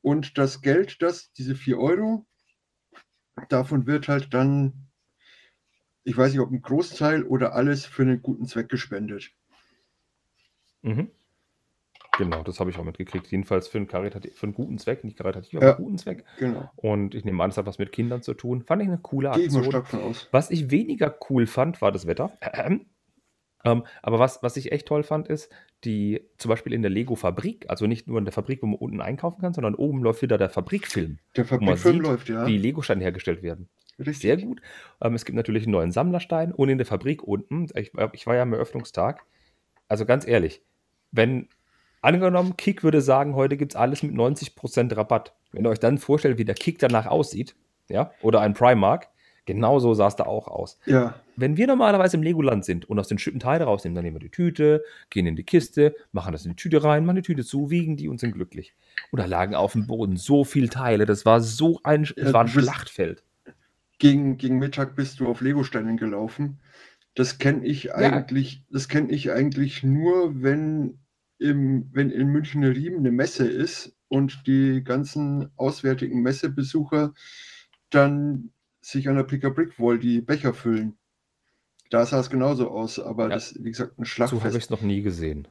Und 0.00 0.38
das 0.38 0.62
Geld, 0.62 1.02
das, 1.02 1.32
diese 1.32 1.54
4 1.54 1.78
Euro, 1.78 2.26
davon 3.46 3.86
wird 3.86 4.08
halt 4.08 4.32
dann 4.34 4.72
ich 6.04 6.16
weiß 6.16 6.32
nicht, 6.32 6.40
ob 6.40 6.50
ein 6.50 6.62
Großteil 6.62 7.22
oder 7.24 7.54
alles 7.54 7.84
für 7.84 8.00
einen 8.02 8.22
guten 8.22 8.46
Zweck 8.46 8.70
gespendet. 8.70 9.30
Mhm. 10.80 11.10
Genau, 12.16 12.42
das 12.42 12.58
habe 12.60 12.70
ich 12.70 12.78
auch 12.78 12.84
mitgekriegt. 12.84 13.26
Jedenfalls 13.30 13.68
für 13.68 13.76
einen, 13.78 13.88
Karitati- 13.88 14.32
für 14.34 14.46
einen 14.46 14.54
guten 14.54 14.78
Zweck, 14.78 15.04
nicht 15.04 15.18
karitativ, 15.18 15.54
aber 15.58 15.66
Ja. 15.66 15.76
einen 15.76 15.84
guten 15.84 15.98
Zweck. 15.98 16.24
Genau. 16.38 16.70
Und 16.76 17.14
ich 17.14 17.24
nehme 17.26 17.42
an, 17.44 17.50
es 17.50 17.58
hat 17.58 17.66
was 17.66 17.78
mit 17.78 17.92
Kindern 17.92 18.22
zu 18.22 18.32
tun. 18.34 18.62
Fand 18.62 18.80
ich 18.82 18.88
eine 18.88 18.98
coole 18.98 19.30
Gehe 19.32 19.44
ich 19.44 19.52
mal 19.52 19.58
Aktion. 19.58 19.70
stark 19.72 19.86
von 19.88 20.00
aus. 20.00 20.28
Was 20.32 20.50
ich 20.50 20.70
weniger 20.70 21.14
cool 21.28 21.46
fand, 21.46 21.82
war 21.82 21.92
das 21.92 22.06
Wetter. 22.06 22.36
Ähm, 22.40 22.86
aber 23.64 24.18
was, 24.18 24.42
was 24.42 24.56
ich 24.56 24.72
echt 24.72 24.86
toll 24.86 25.02
fand, 25.02 25.28
ist, 25.28 25.50
die 25.84 26.22
zum 26.38 26.48
Beispiel 26.48 26.72
in 26.72 26.82
der 26.82 26.90
Lego-Fabrik, 26.90 27.66
also 27.68 27.86
nicht 27.86 28.06
nur 28.06 28.18
in 28.18 28.24
der 28.24 28.32
Fabrik, 28.32 28.62
wo 28.62 28.66
man 28.66 28.76
unten 28.78 29.00
einkaufen 29.00 29.40
kann, 29.40 29.52
sondern 29.52 29.74
oben 29.74 30.02
läuft 30.02 30.22
wieder 30.22 30.38
der 30.38 30.48
Fabrikfilm, 30.50 31.18
Der 31.36 31.44
Fabrikfilm 31.44 31.96
sieht, 31.96 32.02
läuft, 32.02 32.28
ja. 32.28 32.46
wie 32.46 32.56
Lego-Steine 32.56 33.02
hergestellt 33.02 33.42
werden. 33.42 33.68
Richtig. 33.98 34.18
Sehr 34.20 34.36
gut. 34.36 34.60
Ähm, 35.02 35.14
es 35.14 35.24
gibt 35.24 35.36
natürlich 35.36 35.64
einen 35.64 35.72
neuen 35.72 35.90
Sammlerstein 35.90 36.52
und 36.52 36.68
in 36.68 36.78
der 36.78 36.86
Fabrik 36.86 37.22
unten, 37.24 37.66
ich, 37.74 37.92
war- 37.94 38.14
ich 38.14 38.26
war 38.26 38.36
ja 38.36 38.42
am 38.42 38.52
Eröffnungstag, 38.52 39.24
also 39.88 40.06
ganz 40.06 40.26
ehrlich, 40.26 40.62
wenn 41.10 41.48
angenommen, 42.00 42.56
Kick 42.56 42.84
würde 42.84 43.00
sagen, 43.00 43.34
heute 43.34 43.56
gibt 43.56 43.72
es 43.72 43.76
alles 43.76 44.02
mit 44.02 44.14
90% 44.14 44.96
Rabatt. 44.96 45.34
Wenn 45.52 45.64
ihr 45.64 45.70
euch 45.70 45.80
dann 45.80 45.98
vorstellt, 45.98 46.38
wie 46.38 46.44
der 46.44 46.54
Kick 46.54 46.78
danach 46.78 47.06
aussieht, 47.06 47.56
ja, 47.88 48.12
oder 48.22 48.40
ein 48.40 48.54
Primark, 48.54 49.08
genauso 49.48 49.94
sah 49.94 50.06
es 50.06 50.14
da 50.14 50.24
auch 50.26 50.46
aus. 50.46 50.78
Ja, 50.86 51.16
Wenn 51.34 51.56
wir 51.56 51.66
normalerweise 51.66 52.16
im 52.16 52.22
Legoland 52.22 52.64
sind 52.64 52.88
und 52.88 53.00
aus 53.00 53.08
den 53.08 53.18
Stücken 53.18 53.40
Teile 53.40 53.64
rausnehmen, 53.64 53.96
dann 53.96 54.04
nehmen 54.04 54.16
wir 54.16 54.20
die 54.20 54.30
Tüte, 54.30 54.84
gehen 55.10 55.26
in 55.26 55.34
die 55.34 55.42
Kiste, 55.42 55.96
machen 56.12 56.30
das 56.32 56.44
in 56.44 56.52
die 56.52 56.56
Tüte 56.56 56.84
rein, 56.84 57.04
machen 57.04 57.16
die 57.16 57.22
Tüte 57.22 57.44
zu, 57.44 57.70
wiegen 57.70 57.96
die 57.96 58.08
und 58.08 58.20
sind 58.20 58.32
glücklich. 58.32 58.74
Und 59.10 59.18
da 59.18 59.24
lagen 59.26 59.56
auf 59.56 59.72
dem 59.72 59.86
Boden 59.88 60.16
so 60.16 60.44
viele 60.44 60.68
Teile, 60.68 61.06
das 61.06 61.24
war 61.26 61.40
so 61.40 61.80
ein, 61.82 62.04
Ja, 62.04 62.12
das 62.16 62.32
war 62.32 62.42
ein 62.42 62.48
Schlachtfeld. 62.48 63.24
gegen, 63.98 64.36
gegen 64.36 64.58
Mittag 64.58 64.94
bist 64.94 65.18
du 65.20 65.26
auf 65.26 65.40
Legosteinen 65.40 65.96
gelaufen. 65.96 66.58
Das 67.14 67.38
kenne 67.38 67.66
ich 67.66 67.94
eigentlich, 67.94 68.62
das 68.70 68.88
kenne 68.88 69.10
ich 69.10 69.32
eigentlich 69.32 69.82
nur, 69.82 70.40
wenn 70.42 70.98
im, 71.38 71.88
wenn 71.92 72.10
in 72.10 72.28
Münchner 72.28 72.68
Riem 72.76 72.98
eine 72.98 73.10
Messe 73.10 73.48
ist 73.48 73.96
und 74.08 74.46
die 74.46 74.82
ganzen 74.84 75.50
auswärtigen 75.56 76.22
Messebesucher 76.22 77.12
dann 77.90 78.50
sich 78.90 79.08
an 79.08 79.16
der 79.16 79.24
Pick 79.24 79.44
a 79.44 79.50
Brick 79.50 79.78
Wall 79.78 79.98
die 79.98 80.20
Becher 80.20 80.54
füllen. 80.54 80.96
Da 81.90 82.04
sah 82.06 82.20
es 82.20 82.30
genauso 82.30 82.70
aus, 82.70 82.98
aber 82.98 83.24
Ja. 83.24 83.28
das, 83.30 83.54
wie 83.62 83.70
gesagt, 83.70 83.98
ein 83.98 84.04
So 84.04 84.04
habe 84.04 84.04
ich 84.04 84.10
Schlachtfest. 84.12 84.56
es 84.56 84.70
noch 84.70 84.82
nie 84.82 85.02
gesehen. 85.02 85.48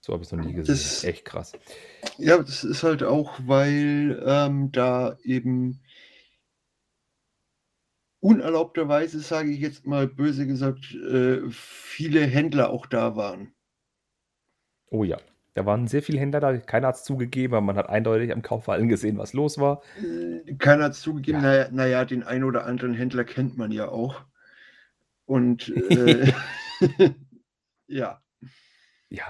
So 0.00 0.12
habe 0.12 0.22
ich 0.22 0.28
es 0.28 0.32
noch 0.32 0.44
nie 0.44 0.52
gesehen. 0.52 0.74
Das- 0.74 1.04
Echt 1.04 1.24
krass. 1.24 1.52
Ja, 2.18 2.38
das 2.38 2.64
ist 2.64 2.82
halt 2.82 3.02
auch, 3.02 3.38
weil 3.44 4.22
ähm, 4.24 4.70
da 4.72 5.16
eben 5.24 5.80
unerlaubterweise, 8.20 9.20
sage 9.20 9.50
ich 9.50 9.60
jetzt 9.60 9.86
mal 9.86 10.06
böse 10.08 10.46
gesagt, 10.46 10.92
äh, 10.94 11.48
viele 11.50 12.20
Händler 12.26 12.70
auch 12.70 12.86
da 12.86 13.16
waren. 13.16 13.54
Oh 14.90 15.04
ja. 15.04 15.18
Da 15.58 15.66
waren 15.66 15.88
sehr 15.88 16.04
viele 16.04 16.20
Händler 16.20 16.38
da, 16.38 16.56
keiner 16.56 16.86
hat 16.86 16.94
es 16.94 17.02
zugegeben, 17.02 17.52
aber 17.52 17.60
man 17.66 17.74
hat 17.74 17.88
eindeutig 17.88 18.32
am 18.32 18.42
Kaufverhalten 18.42 18.88
gesehen, 18.88 19.18
was 19.18 19.32
los 19.32 19.58
war. 19.58 19.82
Keiner 20.58 20.84
hat 20.84 20.94
zugegeben, 20.94 21.42
Ja. 21.42 21.48
naja, 21.48 21.68
naja, 21.72 22.04
den 22.04 22.22
einen 22.22 22.44
oder 22.44 22.64
anderen 22.64 22.94
Händler 22.94 23.24
kennt 23.24 23.58
man 23.58 23.72
ja 23.72 23.88
auch. 23.88 24.20
Und 25.26 25.68
äh, 25.90 26.32
ja. 27.88 28.22
Ja. 29.10 29.24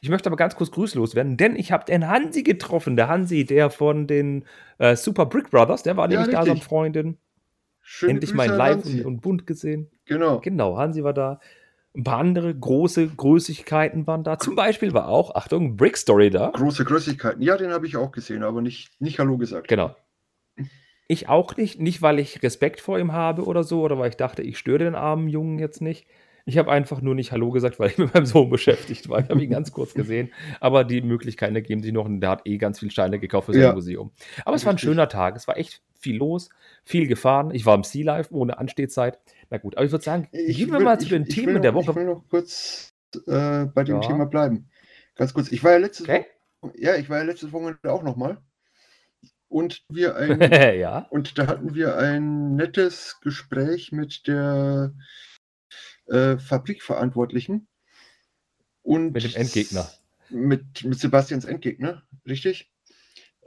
Ich 0.00 0.08
möchte 0.08 0.30
aber 0.30 0.36
ganz 0.36 0.56
kurz 0.56 0.70
grüßlos 0.70 1.14
werden, 1.14 1.36
denn 1.36 1.54
ich 1.54 1.70
habe 1.70 1.84
den 1.84 2.08
Hansi 2.08 2.42
getroffen. 2.44 2.96
Der 2.96 3.08
Hansi, 3.08 3.44
der 3.44 3.68
von 3.68 4.06
den 4.06 4.46
äh, 4.78 4.96
Super 4.96 5.26
Brick 5.26 5.50
Brothers, 5.50 5.82
der 5.82 5.98
war 5.98 6.10
Ja, 6.10 6.18
nämlich 6.20 6.34
da 6.34 6.44
samt 6.44 6.52
richtig. 6.52 6.64
Freundin. 6.66 7.18
Schöne 7.82 8.12
Endlich 8.12 8.30
Grüße 8.30 8.48
mal 8.48 8.56
live 8.56 8.86
und, 8.86 9.04
und 9.04 9.20
bunt 9.20 9.46
gesehen. 9.46 9.90
Genau. 10.06 10.40
Genau, 10.40 10.78
Hansi 10.78 11.04
war 11.04 11.12
da. 11.12 11.40
Ein 11.96 12.02
paar 12.02 12.18
andere 12.18 12.52
große 12.52 13.06
Größigkeiten 13.06 14.06
waren 14.08 14.24
da. 14.24 14.38
Zum 14.38 14.56
Beispiel 14.56 14.92
war 14.94 15.08
auch, 15.08 15.36
Achtung, 15.36 15.76
Brick 15.76 15.96
Story 15.96 16.28
da. 16.28 16.50
Große 16.50 16.84
Größigkeiten. 16.84 17.40
Ja, 17.40 17.56
den 17.56 17.70
habe 17.70 17.86
ich 17.86 17.96
auch 17.96 18.10
gesehen, 18.10 18.42
aber 18.42 18.62
nicht, 18.62 19.00
nicht 19.00 19.20
Hallo 19.20 19.38
gesagt. 19.38 19.68
Genau. 19.68 19.94
Ich 21.06 21.28
auch 21.28 21.56
nicht. 21.56 21.80
Nicht, 21.80 22.02
weil 22.02 22.18
ich 22.18 22.42
Respekt 22.42 22.80
vor 22.80 22.98
ihm 22.98 23.12
habe 23.12 23.44
oder 23.44 23.62
so, 23.62 23.82
oder 23.82 23.96
weil 23.98 24.10
ich 24.10 24.16
dachte, 24.16 24.42
ich 24.42 24.58
störe 24.58 24.78
den 24.78 24.96
armen 24.96 25.28
Jungen 25.28 25.60
jetzt 25.60 25.80
nicht. 25.80 26.08
Ich 26.46 26.58
habe 26.58 26.70
einfach 26.70 27.00
nur 27.00 27.14
nicht 27.14 27.32
Hallo 27.32 27.50
gesagt, 27.50 27.78
weil 27.78 27.90
ich 27.90 27.96
mit 27.98 28.12
meinem 28.12 28.26
Sohn 28.26 28.50
beschäftigt 28.50 29.08
war. 29.08 29.20
Ich 29.20 29.30
habe 29.30 29.42
ihn 29.42 29.50
ganz 29.50 29.72
kurz 29.72 29.94
gesehen. 29.94 30.30
Aber 30.60 30.84
die 30.84 31.00
Möglichkeiten 31.00 31.54
ergeben 31.54 31.82
sich 31.82 31.92
noch 31.92 32.04
und 32.04 32.20
der 32.20 32.30
hat 32.30 32.42
eh 32.46 32.58
ganz 32.58 32.80
viel 32.80 32.90
Steine 32.90 33.18
gekauft 33.18 33.46
für 33.46 33.54
sein 33.54 33.62
Ja. 33.62 33.72
Museum. 33.72 34.10
Aber 34.44 34.54
es 34.56 34.64
war 34.66 34.72
ein 34.72 34.76
Richtig. 34.76 34.90
schöner 34.90 35.08
Tag. 35.08 35.36
Es 35.36 35.48
war 35.48 35.56
echt 35.56 35.82
viel 35.98 36.16
los, 36.16 36.50
viel 36.84 37.06
gefahren. 37.06 37.50
Ich 37.54 37.64
war 37.64 37.74
im 37.74 37.82
Sea 37.82 38.04
Life 38.04 38.34
ohne 38.34 38.58
Anstehzeit. 38.58 39.18
Na 39.48 39.56
gut, 39.56 39.76
aber 39.76 39.86
ich 39.86 39.92
würde 39.92 40.04
sagen, 40.04 40.28
Ich 40.32 40.58
gehen 40.58 40.68
wir 40.70 40.78
will- 40.78 40.84
mal 40.84 40.98
zu 40.98 41.04
ich- 41.06 41.10
den 41.12 41.22
ich 41.22 41.34
Themen 41.34 41.54
noch, 41.54 41.60
der 41.62 41.70
Ich 41.70 41.76
Woche. 41.76 41.94
will 41.94 42.04
noch 42.04 42.28
kurz 42.28 42.92
äh, 43.26 43.64
bei 43.66 43.84
dem 43.84 44.02
Ja. 44.02 44.06
Thema 44.08 44.26
bleiben. 44.26 44.68
Ganz 45.14 45.32
kurz. 45.32 45.50
Ich 45.50 45.64
war 45.64 45.72
ja 45.72 45.78
letztes 45.78 46.06
Okay. 46.08 46.26
Woche, 46.60 46.72
ja, 46.76 46.96
ich 46.96 47.08
war 47.08 47.18
ja 47.18 47.24
letztes 47.24 47.52
Wochenende 47.52 47.90
auch 47.90 48.02
nochmal. 48.02 48.38
Und 49.48 49.84
wir 49.88 50.16
ein, 50.16 50.40
ja. 50.78 51.06
und 51.10 51.38
da 51.38 51.46
hatten 51.46 51.74
wir 51.74 51.96
ein 51.96 52.56
nettes 52.56 53.18
Gespräch 53.22 53.92
mit 53.92 54.26
der 54.26 54.92
äh, 56.06 56.38
Fabrikverantwortlichen. 56.38 57.66
Und 58.82 59.12
Mit 59.12 59.24
dem 59.24 59.34
Endgegner. 59.34 59.90
Mit, 60.30 60.84
mit 60.84 60.98
Sebastians 60.98 61.44
Endgegner, 61.44 62.02
richtig? 62.26 62.70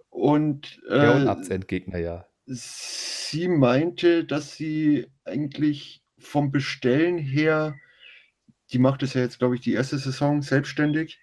Und 0.09 0.81
äh, 0.89 1.09
und 1.09 1.27
Absendgegner, 1.27 1.99
ja. 1.99 2.25
sie 2.45 3.47
meinte, 3.47 4.25
dass 4.25 4.55
sie 4.55 5.07
eigentlich 5.25 6.01
vom 6.17 6.51
Bestellen 6.51 7.17
her, 7.17 7.75
die 8.71 8.79
macht 8.79 9.03
es 9.03 9.13
ja 9.13 9.21
jetzt, 9.21 9.37
glaube 9.37 9.55
ich, 9.55 9.61
die 9.61 9.73
erste 9.73 9.97
Saison 9.97 10.41
selbstständig, 10.41 11.19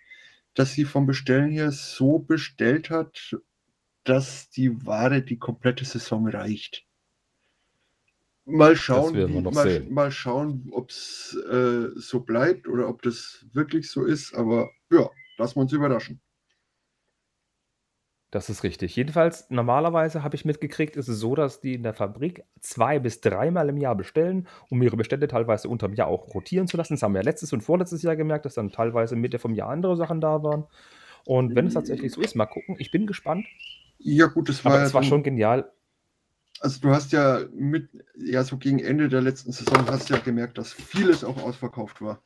dass 0.55 0.73
sie 0.73 0.85
vom 0.85 1.07
Bestellen 1.07 1.50
her 1.50 1.73
so 1.73 2.19
bestellt 2.19 2.91
hat, 2.91 3.37
dass 4.05 4.50
die 4.50 4.87
Ware 4.87 5.23
die 5.23 5.38
komplette 5.38 5.85
Saison 5.85 6.29
reicht. 6.29 6.84
Mal 8.47 8.77
schauen, 8.77 9.15
wie- 9.27 9.41
mal, 9.41 9.81
mal 9.89 10.11
schauen, 10.11 10.69
ob 10.73 10.91
es 10.91 11.37
äh, 11.51 11.89
so 11.97 12.21
bleibt 12.21 12.69
oder 12.69 12.89
ob 12.89 13.03
das 13.03 13.47
wirklich 13.53 13.91
so 13.91 14.05
ist. 14.05 14.35
Aber 14.35 14.71
ja, 14.91 15.09
lassen 15.39 15.57
wir 15.57 15.63
uns 15.63 15.73
überraschen. 15.73 16.21
Das 18.31 18.51
ist 18.51 18.65
richtig. 18.65 18.97
Jedenfalls, 18.97 19.49
normalerweise 19.51 20.25
habe 20.25 20.35
ich 20.35 20.45
mitgekriegt, 20.45 20.97
ist 20.97 21.07
es 21.07 21.21
so, 21.21 21.37
dass 21.37 21.61
die 21.61 21.75
in 21.75 21.85
der 21.85 21.95
Fabrik 21.95 22.43
zwei 22.61 22.99
bis 22.99 23.21
dreimal 23.21 23.69
im 23.69 23.77
Jahr 23.77 23.95
bestellen, 23.95 24.49
um 24.71 24.83
ihre 24.83 24.97
Bestände 24.97 25.29
teilweise 25.29 25.69
unterm 25.69 25.95
Jahr 25.95 26.09
auch 26.09 26.35
rotieren 26.35 26.67
zu 26.67 26.77
lassen. 26.77 26.95
Das 26.95 27.03
haben 27.05 27.13
wir 27.15 27.21
ja 27.21 27.25
letztes 27.25 27.53
und 27.53 27.61
vorletztes 27.63 28.03
Jahr 28.03 28.17
gemerkt, 28.17 28.45
dass 28.45 28.55
dann 28.55 28.73
teilweise 28.73 29.15
Mitte 29.15 29.39
vom 29.39 29.55
Jahr 29.55 29.69
andere 29.71 29.97
Sachen 29.97 30.21
da 30.21 30.43
waren. 30.43 30.67
Und 31.25 31.55
wenn 31.55 31.67
es 31.69 31.75
tatsächlich 31.75 32.13
so 32.13 32.21
ist, 32.23 32.35
mal 32.35 32.47
gucken. 32.47 32.75
Ich 32.81 32.91
bin 32.91 33.07
gespannt. 33.07 33.47
Ja, 33.99 34.27
gut, 34.27 34.49
das 34.49 34.65
war, 34.65 34.73
Aber 34.73 34.81
ja 34.81 34.87
es 34.87 34.95
war 34.95 35.03
schon 35.05 35.23
genial. 35.23 35.71
Also 36.61 36.81
du 36.81 36.91
hast 36.91 37.13
ja 37.13 37.41
mit, 37.53 37.91
ja 38.17 38.43
so 38.45 38.57
gegen 38.57 38.79
Ende 38.79 39.09
der 39.09 39.21
letzten 39.21 39.53
Saison 39.53 39.87
hast 39.89 40.09
du 40.09 40.15
ja 40.15 40.21
gemerkt, 40.21 40.57
dass 40.59 40.73
vieles 40.73 41.25
auch 41.25 41.43
ausverkauft 41.43 42.01
war. 42.01 42.23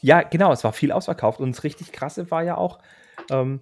Ja, 0.00 0.22
genau, 0.22 0.52
es 0.52 0.64
war 0.64 0.72
viel 0.72 0.92
ausverkauft. 0.92 1.40
Und 1.40 1.52
das 1.56 1.64
richtig 1.64 1.92
Krasse 1.92 2.30
war 2.30 2.42
ja 2.42 2.56
auch, 2.56 2.78
ähm, 3.30 3.60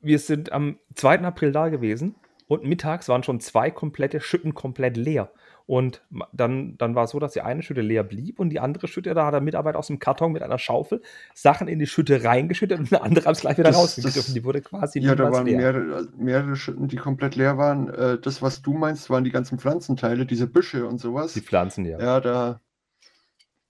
wir 0.00 0.18
sind 0.18 0.52
am 0.52 0.78
2. 0.94 1.20
April 1.20 1.52
da 1.52 1.68
gewesen 1.68 2.14
und 2.46 2.64
mittags 2.64 3.08
waren 3.08 3.22
schon 3.22 3.40
zwei 3.40 3.70
komplette 3.70 4.20
Schütten 4.20 4.54
komplett 4.54 4.96
leer. 4.96 5.32
Und 5.68 6.00
dann, 6.32 6.78
dann 6.78 6.94
war 6.94 7.04
es 7.04 7.10
so, 7.10 7.18
dass 7.18 7.34
die 7.34 7.42
eine 7.42 7.62
Schütte 7.62 7.82
leer 7.82 8.02
blieb 8.02 8.40
und 8.40 8.48
die 8.48 8.58
andere 8.58 8.88
Schütte, 8.88 9.12
da 9.12 9.26
hat 9.26 9.34
der 9.34 9.42
Mitarbeiter 9.42 9.78
aus 9.78 9.88
dem 9.88 9.98
Karton 9.98 10.32
mit 10.32 10.42
einer 10.42 10.58
Schaufel 10.58 11.02
Sachen 11.34 11.68
in 11.68 11.78
die 11.78 11.86
Schütte 11.86 12.24
reingeschüttet 12.24 12.78
und 12.78 12.90
eine 12.90 13.02
andere 13.02 13.26
haben 13.26 13.32
es 13.34 13.40
gleich 13.40 13.58
wieder 13.58 13.78
Und 13.78 14.34
die 14.34 14.44
wurde 14.44 14.62
quasi 14.62 15.00
Ja, 15.00 15.14
da 15.14 15.30
waren 15.30 15.44
leer. 15.44 15.58
mehrere, 15.58 16.08
mehrere 16.16 16.56
Schütten, 16.56 16.88
die 16.88 16.96
komplett 16.96 17.36
leer 17.36 17.58
waren. 17.58 17.90
Äh, 17.90 18.18
das, 18.18 18.40
was 18.40 18.62
du 18.62 18.72
meinst, 18.72 19.10
waren 19.10 19.24
die 19.24 19.30
ganzen 19.30 19.58
Pflanzenteile, 19.58 20.24
diese 20.24 20.46
Büsche 20.46 20.86
und 20.86 21.00
sowas. 21.02 21.34
Die 21.34 21.42
Pflanzen, 21.42 21.84
ja. 21.84 22.00
ja, 22.00 22.20
da, 22.20 22.62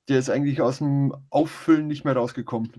der 0.09 0.21
ist 0.21 0.31
eigentlich 0.31 0.63
aus 0.63 0.79
dem 0.79 1.13
Auffüllen 1.31 1.89
nicht 1.89 2.05
mehr 2.05 2.15
rausgekommen. 2.15 2.71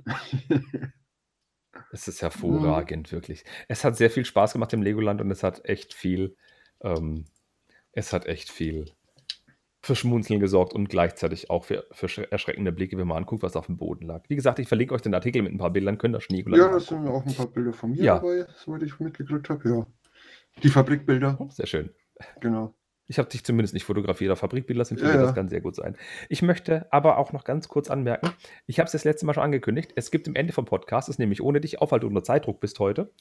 Es 1.92 2.08
ist 2.08 2.22
hervorragend, 2.22 3.12
wirklich. 3.12 3.44
Es 3.68 3.84
hat 3.84 3.98
sehr 3.98 4.10
viel 4.10 4.24
Spaß 4.24 4.54
gemacht 4.54 4.72
im 4.72 4.82
Legoland 4.82 5.20
und 5.20 5.30
es 5.30 5.44
hat 5.44 5.66
echt 5.66 5.94
viel, 5.94 6.38
ähm, 6.82 7.26
es 7.92 8.14
hat 8.14 8.26
echt 8.26 8.50
viel 8.50 8.86
für 9.82 9.96
Schmunzeln 9.96 10.40
gesorgt 10.40 10.74
und 10.74 10.90
gleichzeitig 10.90 11.50
auch 11.50 11.64
für, 11.64 11.86
für 11.92 12.08
sch- 12.08 12.28
erschreckende 12.30 12.72
Blicke, 12.72 12.98
wenn 12.98 13.08
man 13.08 13.18
anguckt, 13.18 13.44
was 13.44 13.56
auf 13.56 13.68
dem 13.68 13.78
Boden 13.78 14.06
lag. 14.08 14.24
Wie 14.28 14.36
gesagt, 14.36 14.60
ich 14.60 14.68
verlinke 14.68 14.94
euch 14.94 15.02
den 15.02 15.14
Artikel 15.14 15.42
mit 15.42 15.54
ein 15.54 15.58
paar 15.58 15.72
Bildern, 15.72 15.98
könnt 15.98 16.16
ihr 16.16 16.22
Schneegoland 16.22 16.62
ja, 16.62 16.68
da 16.68 16.74
angucken. 16.76 17.04
sind 17.06 17.08
auch 17.08 17.26
ein 17.26 17.34
paar 17.34 17.48
Bilder 17.48 17.74
von 17.74 17.92
mir 17.92 18.04
Ja. 18.04 18.16
dabei, 18.16 18.46
soweit 18.58 18.84
ich 18.84 19.00
mitgekriegt 19.00 19.50
habe. 19.50 19.70
Ja. 19.70 19.88
Die 20.64 20.70
Fabrikbilder, 20.70 21.38
Oh, 21.40 21.48
Sehr 21.50 21.68
schön. 21.68 21.90
genau. 22.42 22.74
Ich 23.08 23.18
habe 23.18 23.28
dich 23.30 23.44
zumindest 23.44 23.74
nicht 23.74 23.86
fotografiert, 23.86 24.30
aber 24.30 24.36
Fabrikbilder 24.38 24.86
sind 24.86 25.00
für 25.00 25.08
Ja, 25.08 25.16
ja. 25.16 25.22
das 25.24 25.34
kann 25.34 25.50
sehr 25.50 25.62
gut 25.62 25.76
sein. 25.76 25.96
Ich 26.28 26.42
möchte 26.44 26.86
aber 26.92 27.18
auch 27.18 27.32
noch 27.34 27.44
ganz 27.44 27.68
kurz 27.68 27.90
anmerken, 27.90 28.30
ich 28.68 28.78
habe 28.80 28.86
es 28.86 28.92
das 28.92 29.04
letzte 29.04 29.26
Mal 29.26 29.34
schon 29.34 29.42
angekündigt, 29.44 29.94
es 29.96 30.12
gibt 30.12 30.28
am 30.28 30.36
Ende 30.36 30.54
vom 30.54 30.66
Podcast, 30.66 31.10
das 31.10 31.18
nämlich 31.18 31.42
ohne 31.42 31.60
dich 31.62 31.82
auf, 31.82 31.92
weil 31.92 32.02
du 32.02 32.08
unter 32.08 32.24
Zeitdruck 32.24 32.60
bist 32.60 32.78
heute, 32.80 33.12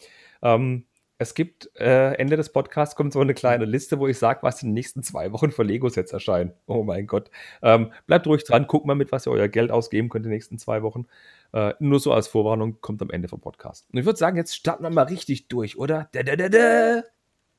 ähm, 0.42 0.84
es 1.18 1.34
gibt 1.34 1.68
äh, 1.76 2.14
Ende 2.14 2.36
des 2.36 2.52
Podcasts 2.52 2.94
kommt 2.94 3.12
so 3.12 3.20
eine 3.20 3.34
kleine 3.34 3.64
Liste, 3.64 3.98
wo 3.98 4.06
ich 4.06 4.18
sage, 4.18 4.40
was 4.42 4.62
in 4.62 4.68
den 4.68 4.74
nächsten 4.74 5.02
zwei 5.02 5.32
Wochen 5.32 5.50
für 5.50 5.64
Lego-Sets 5.64 6.12
erscheinen. 6.12 6.52
Oh 6.66 6.84
mein 6.84 7.08
Gott. 7.08 7.28
Ähm, 7.60 7.92
bleibt 8.06 8.26
ruhig 8.28 8.44
dran, 8.44 8.68
guckt 8.68 8.86
mal 8.86 8.94
mit, 8.94 9.10
was 9.10 9.26
ihr 9.26 9.32
euer 9.32 9.48
Geld 9.48 9.72
ausgeben 9.72 10.08
könnt 10.08 10.24
in 10.24 10.30
den 10.30 10.36
nächsten 10.36 10.58
zwei 10.58 10.82
Wochen. 10.82 11.06
Äh, 11.52 11.74
nur 11.80 11.98
so 11.98 12.12
als 12.12 12.28
Vorwarnung, 12.28 12.80
kommt 12.80 13.02
am 13.02 13.10
Ende 13.10 13.26
vom 13.26 13.40
Podcast. 13.40 13.88
Und 13.92 13.98
ich 13.98 14.06
würde 14.06 14.18
sagen, 14.18 14.36
jetzt 14.36 14.54
starten 14.54 14.84
wir 14.84 14.90
mal 14.90 15.02
richtig 15.02 15.48
durch, 15.48 15.76
oder? 15.76 16.08
Da, 16.12 16.22
da, 16.22 16.36
da. 16.36 17.02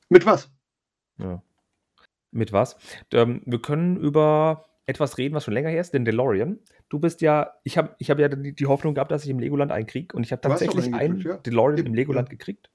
Mit 0.07 0.25
was? 0.25 0.49
Ja. 1.17 1.43
Mit 2.31 2.53
was? 2.53 2.77
Ähm, 3.11 3.41
wir 3.45 3.61
können 3.61 3.97
über 3.97 4.69
etwas 4.85 5.17
reden, 5.17 5.35
was 5.35 5.43
schon 5.43 5.53
länger 5.53 5.69
her 5.69 5.81
ist, 5.81 5.93
den 5.93 6.05
DeLorean. 6.05 6.59
Du 6.87 6.97
bist 6.99 7.19
ja, 7.21 7.55
ich 7.63 7.77
habe 7.77 7.93
ich 7.99 8.09
hab 8.09 8.19
ja 8.19 8.29
die, 8.29 8.53
die 8.55 8.65
Hoffnung 8.67 8.95
gehabt, 8.95 9.11
dass 9.11 9.25
ich 9.25 9.29
im 9.29 9.39
Legoland 9.39 9.71
einen 9.71 9.85
kriege 9.85 10.15
und 10.15 10.23
ich 10.23 10.31
habe 10.31 10.41
tatsächlich 10.41 10.93
einen 10.93 11.19
ja. 11.19 11.37
DeLorean 11.37 11.77
Eben, 11.79 11.87
im 11.87 11.93
Legoland 11.93 12.29
ja. 12.29 12.31
gekriegt. 12.31 12.69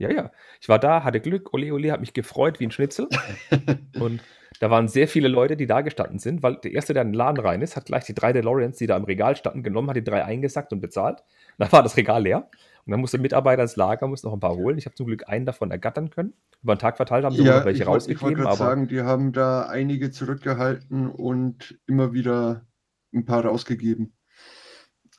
Ja, 0.00 0.10
ja. 0.10 0.30
Ich 0.60 0.68
war 0.68 0.78
da, 0.78 1.04
hatte 1.04 1.20
Glück, 1.20 1.52
ole 1.52 1.72
ole, 1.74 1.92
hat 1.92 2.00
mich 2.00 2.14
gefreut 2.14 2.58
wie 2.58 2.66
ein 2.66 2.70
Schnitzel. 2.70 3.06
und 4.00 4.22
da 4.58 4.70
waren 4.70 4.88
sehr 4.88 5.06
viele 5.08 5.28
Leute, 5.28 5.58
die 5.58 5.66
da 5.66 5.82
gestanden 5.82 6.18
sind, 6.18 6.42
weil 6.42 6.56
der 6.56 6.72
Erste, 6.72 6.94
der 6.94 7.02
in 7.02 7.08
den 7.08 7.14
Laden 7.14 7.38
rein 7.38 7.60
ist, 7.60 7.76
hat 7.76 7.84
gleich 7.84 8.04
die 8.04 8.14
drei 8.14 8.32
DeLoreans, 8.32 8.78
die 8.78 8.86
da 8.86 8.96
im 8.96 9.04
Regal 9.04 9.36
standen, 9.36 9.62
genommen, 9.62 9.90
hat 9.90 9.96
die 9.96 10.04
drei 10.04 10.24
eingesackt 10.24 10.72
und 10.72 10.80
bezahlt. 10.80 11.22
Dann 11.58 11.70
war 11.70 11.82
das 11.82 11.98
Regal 11.98 12.22
leer. 12.22 12.48
Und 12.86 12.92
dann 12.92 13.00
musste 13.00 13.18
der 13.18 13.22
Mitarbeiter 13.22 13.60
ins 13.60 13.76
Lager, 13.76 14.06
musste 14.06 14.26
noch 14.26 14.34
ein 14.34 14.40
paar 14.40 14.56
holen. 14.56 14.78
Ich 14.78 14.86
habe 14.86 14.94
zum 14.94 15.06
Glück 15.06 15.28
einen 15.28 15.44
davon 15.44 15.70
ergattern 15.70 16.08
können. 16.08 16.32
Über 16.62 16.74
den 16.74 16.78
Tag 16.78 16.96
verteilt 16.96 17.26
haben 17.26 17.36
sie 17.36 17.44
ja, 17.44 17.58
noch 17.58 17.66
welche 17.66 17.82
ich 17.82 17.88
wollte 17.88 18.10
ich 18.10 18.22
wollt 18.22 18.38
rausgegeben, 18.38 18.44
gerade 18.44 18.48
aber 18.48 18.70
sagen, 18.70 18.88
die 18.88 19.02
haben 19.02 19.32
da 19.32 19.66
einige 19.66 20.10
zurückgehalten 20.10 21.10
und 21.10 21.78
immer 21.86 22.14
wieder 22.14 22.66
ein 23.12 23.26
paar 23.26 23.44
rausgegeben. 23.44 24.14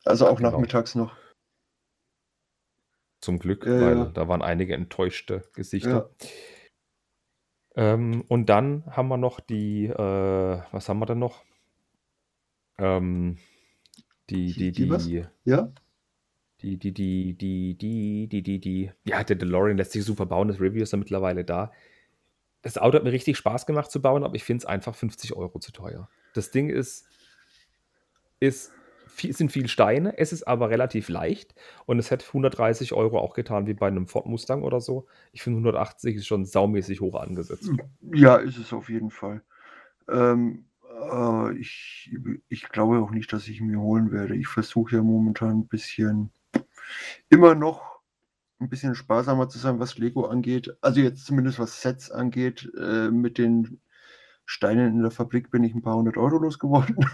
Also 0.06 0.28
auch 0.28 0.38
Genau. 0.38 0.52
nachmittags 0.52 0.96
noch. 0.96 1.16
Zum 3.22 3.40
Glück, 3.40 3.66
Ja, 3.66 3.80
weil 3.82 3.98
ja. 3.98 4.06
da 4.06 4.28
waren 4.28 4.42
einige 4.42 4.74
enttäuschte 4.74 5.44
Gesichter. 5.54 6.12
Ja. 7.76 7.94
Ähm, 7.94 8.26
und 8.28 8.48
dann 8.50 8.86
haben 8.88 9.08
wir 9.08 9.18
noch 9.18 9.40
die, 9.40 9.86
äh, 9.86 10.62
was 10.72 10.90
haben 10.90 11.00
wir 11.00 11.06
denn 11.06 11.20
noch? 11.20 11.44
Ähm, 12.78 13.38
die, 14.30 14.54
Die- 14.54 14.72
die, 14.72 14.90
die 14.98 15.26
Ja? 15.46 15.72
die, 16.62 16.78
die, 16.78 16.94
die, 16.94 17.34
die, 17.38 17.76
die, 17.78 18.28
die, 18.30 18.44
die, 18.44 18.60
die, 18.60 18.92
ja, 19.06 19.24
der 19.24 19.36
DeLorean 19.36 19.78
lässt 19.78 19.94
sich 19.94 20.04
super 20.04 20.26
bauen, 20.26 20.48
das 20.48 20.60
Review 20.60 20.84
ist 20.84 20.92
ja 20.92 20.98
mittlerweile 20.98 21.44
da. 21.44 21.72
Das 22.62 22.78
Auto 22.78 22.98
hat 22.98 23.04
mir 23.04 23.12
richtig 23.12 23.38
Spaß 23.38 23.66
gemacht 23.66 23.90
zu 23.90 24.02
bauen, 24.02 24.24
aber 24.24 24.36
ich 24.36 24.44
finde 24.44 24.62
es 24.62 24.66
einfach 24.66 24.94
50 24.94 25.34
Euro 25.34 25.58
zu 25.60 25.72
teuer. 25.72 26.08
Das 26.34 26.52
Ding 26.52 26.70
ist, 26.70 27.08
ist 28.40 28.72
viel, 29.12 29.34
sind 29.34 29.52
viel 29.52 29.68
Steine, 29.68 30.18
es 30.18 30.34
ist 30.34 30.48
aber 30.48 30.70
relativ 30.70 31.10
leicht 31.10 31.54
und 31.86 32.00
es 32.00 32.12
hätte 32.12 32.26
130 32.28 32.94
Euro 32.94 33.20
auch 33.20 33.34
getan, 33.34 33.68
wie 33.68 33.74
bei 33.74 33.88
einem 33.88 34.08
Ford 34.08 34.26
Mustang 34.26 34.64
oder 34.64 34.82
so. 34.82 35.08
Ich 35.32 35.44
finde 35.44 35.58
180 35.58 36.16
ist 36.16 36.28
schon 36.28 36.46
saumäßig 36.46 37.02
hoch 37.02 37.16
angesetzt. 37.16 37.72
Ja, 38.14 38.38
ist 38.38 38.58
es 38.58 38.74
auf 38.74 38.90
jeden 38.90 39.12
Fall. 39.12 39.44
Ähm, 40.10 40.66
äh, 41.12 41.58
ich, 41.58 42.16
ich 42.50 42.70
glaube 42.70 43.00
auch 43.00 43.12
nicht, 43.12 43.32
dass 43.34 43.48
ich 43.48 43.62
mir 43.62 43.80
holen 43.80 44.12
werde. 44.12 44.36
Ich 44.36 44.48
versuche 44.48 44.96
ja 44.96 45.04
momentan 45.04 45.60
ein 45.60 45.68
bisschen 45.68 46.32
immer 47.30 47.56
noch 47.56 48.00
ein 48.60 48.70
bisschen 48.70 48.96
sparsamer 48.96 49.50
zu 49.50 49.58
sein, 49.58 49.80
was 49.80 49.98
Lego 49.98 50.26
angeht. 50.26 50.76
Also 50.82 51.02
jetzt 51.02 51.26
zumindest 51.26 51.60
was 51.60 51.82
Sets 51.82 52.12
angeht, 52.12 52.72
äh, 52.78 53.10
mit 53.10 53.38
den 53.38 53.82
Steinen 54.52 54.96
in 54.96 55.02
der 55.02 55.12
Fabrik 55.12 55.50
bin 55.50 55.64
ich 55.64 55.74
ein 55.74 55.82
paar 55.82 55.96
hundert 55.96 56.18
Euro 56.18 56.38
losgeworden. 56.38 56.98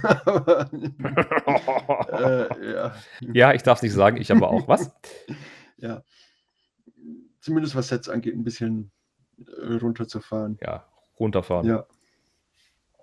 Äh, 2.09 2.73
ja. 2.73 2.95
ja, 3.21 3.53
ich 3.53 3.61
darf 3.61 3.77
es 3.77 3.83
nicht 3.83 3.93
sagen, 3.93 4.17
ich 4.17 4.31
aber 4.31 4.49
auch. 4.49 4.67
Was? 4.67 4.91
ja. 5.77 6.01
Zumindest 7.39 7.75
was 7.75 7.89
Sets 7.89 8.09
angeht, 8.09 8.33
ein 8.33 8.43
bisschen 8.43 8.89
äh, 9.37 9.75
runterzufahren. 9.75 10.57
Ja, 10.61 10.85
runterfahren. 11.19 11.67
Ja. 11.67 11.85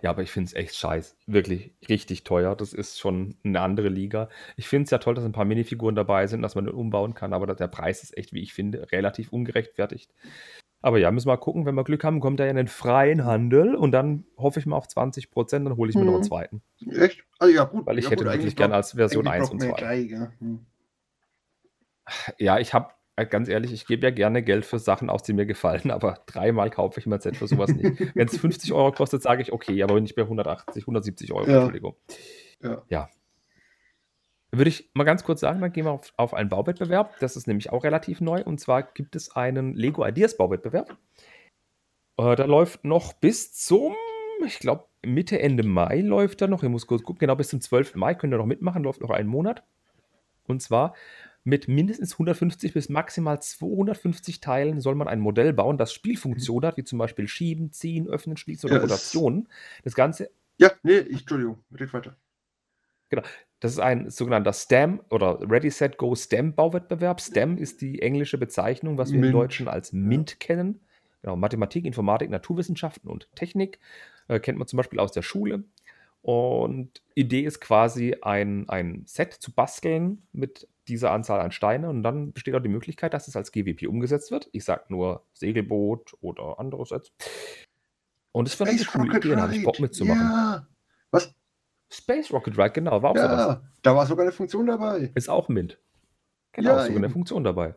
Ja, 0.03 0.11
aber 0.11 0.23
ich 0.23 0.33
finde 0.33 0.49
es 0.49 0.55
echt 0.55 0.75
scheiße. 0.75 1.14
Wirklich 1.26 1.73
richtig 1.88 2.25
teuer. 2.25 2.57
Das 2.57 2.73
ist 2.73 2.99
schon 2.99 3.37
eine 3.45 3.61
andere 3.61 3.88
Liga. 3.88 4.29
Ich 4.57 4.67
finde 4.67 4.85
es 4.85 4.91
ja 4.91 4.99
toll, 4.99 5.14
dass 5.14 5.25
ein 5.25 5.33
paar 5.33 5.45
Minifiguren 5.45 5.95
dabei 5.95 6.26
sind, 6.26 6.43
dass 6.43 6.57
man 6.57 6.64
den 6.64 6.75
umbauen 6.75 7.14
kann, 7.14 7.33
aber 7.33 7.47
der 7.55 7.69
Preis 7.69 8.03
ist 8.03 8.17
echt, 8.17 8.33
wie 8.33 8.43
ich 8.43 8.53
finde, 8.53 8.91
relativ 8.91 9.33
ungerechtfertigt. 9.33 10.12
Aber 10.85 10.99
ja, 10.99 11.11
müssen 11.11 11.29
wir 11.29 11.33
mal 11.33 11.37
gucken. 11.38 11.64
Wenn 11.64 11.75
wir 11.76 11.83
Glück 11.85 12.05
haben, 12.05 12.21
kommt 12.21 12.41
er 12.41 12.50
in 12.50 12.57
den 12.57 12.69
freien 12.69 13.25
Handel 13.25 13.75
und 13.75 13.93
dann 13.93 14.25
hoffe 14.37 14.61
ich 14.61 14.67
mal 14.67 14.76
auf 14.76 14.87
20 14.87 15.31
Prozent, 15.31 15.64
dann 15.67 15.76
hole 15.79 15.88
ich 15.88 15.97
mir 15.97 16.05
noch 16.05 16.12
einen 16.12 16.21
Mhm. 16.21 16.26
zweiten. 16.26 16.62
Echt? 16.91 17.25
Also 17.38 17.55
ja, 17.55 17.64
gut. 17.64 17.87
Weil 17.87 17.99
ich 17.99 18.05
ja, 18.05 18.11
hätte 18.11 18.25
gut, 18.25 18.33
wirklich 18.35 18.55
gern 18.55 18.73
als 18.73 18.93
Version 18.93 19.26
eigentlich 19.26 19.49
1 19.50 19.50
braucht 19.50 19.53
und 19.53 19.59
man 19.61 19.69
ja 19.71 19.75
2. 19.76 19.81
drei, 19.83 20.03
gell? 20.03 20.31
Hm. 20.41 20.67
Ja, 22.38 22.59
ich 22.59 22.75
habe, 22.75 22.91
ganz 23.31 23.49
ehrlich, 23.49 23.73
ich 23.73 23.87
gebe 23.87 24.03
ja 24.07 24.11
gerne 24.11 24.43
Geld 24.43 24.67
für 24.67 24.79
Sachen 24.79 25.09
aus, 25.09 25.23
die 25.23 25.33
mir 25.33 25.47
gefallen, 25.47 25.91
aber 25.91 26.19
dreimal 26.26 26.69
kaufe 26.69 27.00
ich 27.00 27.07
mir 27.07 27.14
ein 27.14 27.21
Set 27.23 27.38
für 27.38 27.47
sowas 27.47 27.75
nicht. 27.75 28.14
Wenn 28.14 28.29
es 28.29 28.37
50 28.37 28.75
Euro 28.75 28.93
kostet, 28.93 29.23
sage 29.23 29.41
ich 29.41 29.53
okay, 29.55 29.83
aber 29.83 29.99
nicht 30.03 30.14
bei 30.14 30.23
180, 30.23 30.83
170 30.83 31.33
Euro, 31.33 31.49
Ja. 31.49 31.55
Entschuldigung. 31.61 31.97
Ja. 32.91 33.09
Würde 34.56 34.68
ich 34.68 34.90
mal 34.94 35.04
ganz 35.04 35.25
kurz 35.25 35.40
sagen, 35.40 35.61
dann 35.61 35.73
gehen 35.73 35.84
wir 35.84 35.92
auf, 35.92 36.12
auf 36.16 36.34
einen 36.34 36.49
Bauwettbewerb. 36.49 37.18
Das 37.20 37.37
ist 37.37 37.46
nämlich 37.46 37.70
auch 37.70 37.84
relativ 37.84 38.20
neu. 38.20 38.42
Und 38.42 38.61
zwar 38.61 38.82
gibt 38.82 39.16
es 39.16 39.34
einen 39.34 39.75
Lego 39.75 40.06
Ideas 40.06 40.37
Bauwettbewerb. 40.37 40.96
Äh, 42.18 42.37
da 42.37 42.44
läuft 42.44 42.84
noch 42.84 43.12
bis 43.14 43.52
zum, 43.52 43.94
ich 44.44 44.58
glaube, 44.58 44.84
Mitte, 45.04 45.40
Ende 45.40 45.62
Mai 45.64 46.00
läuft 46.00 46.40
er 46.42 46.49
noch. 46.49 46.62
Ich 46.62 46.68
muss 46.68 46.87
kurz 46.87 47.02
gucken. 47.02 47.20
Genau, 47.20 47.37
bis 47.37 47.49
zum 47.49 47.61
12. 47.61 47.96
Mai 47.96 48.14
könnt 48.14 48.32
ihr 48.32 48.38
noch 48.38 48.46
mitmachen. 48.46 48.82
Läuft 48.82 49.00
noch 49.00 49.11
einen 49.11 49.28
Monat. 49.28 49.64
Und 50.46 50.62
zwar 50.62 50.94
mit 51.44 51.68
mindestens 51.68 52.12
150 52.12 52.73
bis 52.73 52.88
maximal 52.88 53.40
250 53.40 54.40
Teilen 54.40 54.80
soll 54.80 54.94
man 54.94 55.08
ein 55.08 55.20
Modell 55.20 55.52
bauen, 55.52 55.76
das 55.76 55.92
Spielfunktionen 55.92 56.66
hat, 56.66 56.78
wie 56.78 56.84
zum 56.84 56.99
Beispiel 56.99 57.28
Schieben, 57.28 57.70
Ziehen, 57.70 58.08
Öffnen, 58.08 58.38
Schließen 58.38 58.68
oder 58.68 58.76
Ja, 58.76 58.82
Rotationen. 58.82 59.49
Das 59.84 59.94
Ganze 59.94 60.30
Ja, 60.58 60.70
nee, 60.82 60.99
ich, 60.99 61.20
Entschuldigung, 61.20 61.62
red 61.78 61.92
weiter. 61.92 62.16
Das 63.64 63.73
ist 63.73 63.78
ein 63.78 64.11
sogenannter 64.11 64.52
STEM 64.52 65.00
oder 65.09 65.38
Ready 65.40 65.71
Set 65.71 65.97
Go 65.97 66.14
STEM 66.14 66.54
Bauwettbewerb. 66.54 67.18
STEM 67.18 67.56
ist 67.56 67.80
die 67.80 68.02
englische 68.02 68.37
Bezeichnung, 68.37 68.99
was 68.99 69.09
wir 69.09 69.14
im 69.14 69.23
MINT. 69.23 69.35
Deutschen 69.35 69.68
als 69.68 69.94
MINT 69.94 70.38
kennen. 70.38 70.80
Genau, 71.23 71.35
Mathematik, 71.37 71.87
Informatik, 71.87 72.28
Naturwissenschaften 72.28 73.09
und 73.09 73.35
Technik. 73.35 73.78
Äh, 74.28 74.38
kennt 74.38 74.59
man 74.59 74.68
zum 74.68 74.76
Beispiel 74.76 74.99
aus 74.99 75.12
der 75.12 75.23
Schule. 75.23 75.64
Und 76.21 77.00
Idee 77.14 77.40
ist 77.40 77.62
quasi 77.62 78.14
ein, 78.21 78.68
ein 78.68 79.04
Set 79.06 79.33
zu 79.33 79.50
basteln 79.50 80.26
mit 80.33 80.68
dieser 80.87 81.12
Anzahl 81.12 81.40
an 81.40 81.50
Steine 81.50 81.88
und 81.88 82.02
dann 82.02 82.35
besteht 82.35 82.54
auch 82.54 82.61
die 82.61 82.68
Möglichkeit, 82.68 83.14
dass 83.14 83.28
es 83.28 83.35
als 83.35 83.50
GWP 83.50 83.88
umgesetzt 83.88 84.30
wird. 84.30 84.47
Ich 84.52 84.66
sage 84.66 84.85
nur 84.88 85.25
Segelboot 85.33 86.12
oder 86.21 86.59
andere 86.59 86.85
Sets. 86.85 87.14
Und 88.30 88.47
das 88.47 88.56
finde 88.56 88.73
ich 88.73 88.80
eine 88.80 88.85
Space 88.85 88.92
coole 88.92 89.09
Rocket 89.09 89.25
Idee, 89.25 89.37
da 89.37 89.40
habe 89.40 89.56
ich 89.56 89.64
Bock 89.64 89.80
mitzumachen. 89.80 90.21
Ja? 90.21 90.66
Space 91.94 92.32
Rocket 92.32 92.58
Ride, 92.58 92.70
genau, 92.70 93.02
war 93.02 93.10
auch 93.12 93.16
sowas. 93.16 93.38
Ja, 93.38 93.62
da 93.82 93.94
war 93.96 94.06
sogar 94.06 94.24
eine 94.24 94.32
Funktion 94.32 94.66
dabei. 94.66 95.10
Ist 95.14 95.28
auch 95.28 95.48
Mint. 95.48 95.78
Genau, 96.52 96.70
Ja, 96.70 96.78
sogar 96.82 96.96
eine 96.96 97.06
eben. 97.06 97.12
Funktion 97.12 97.44
dabei. 97.44 97.74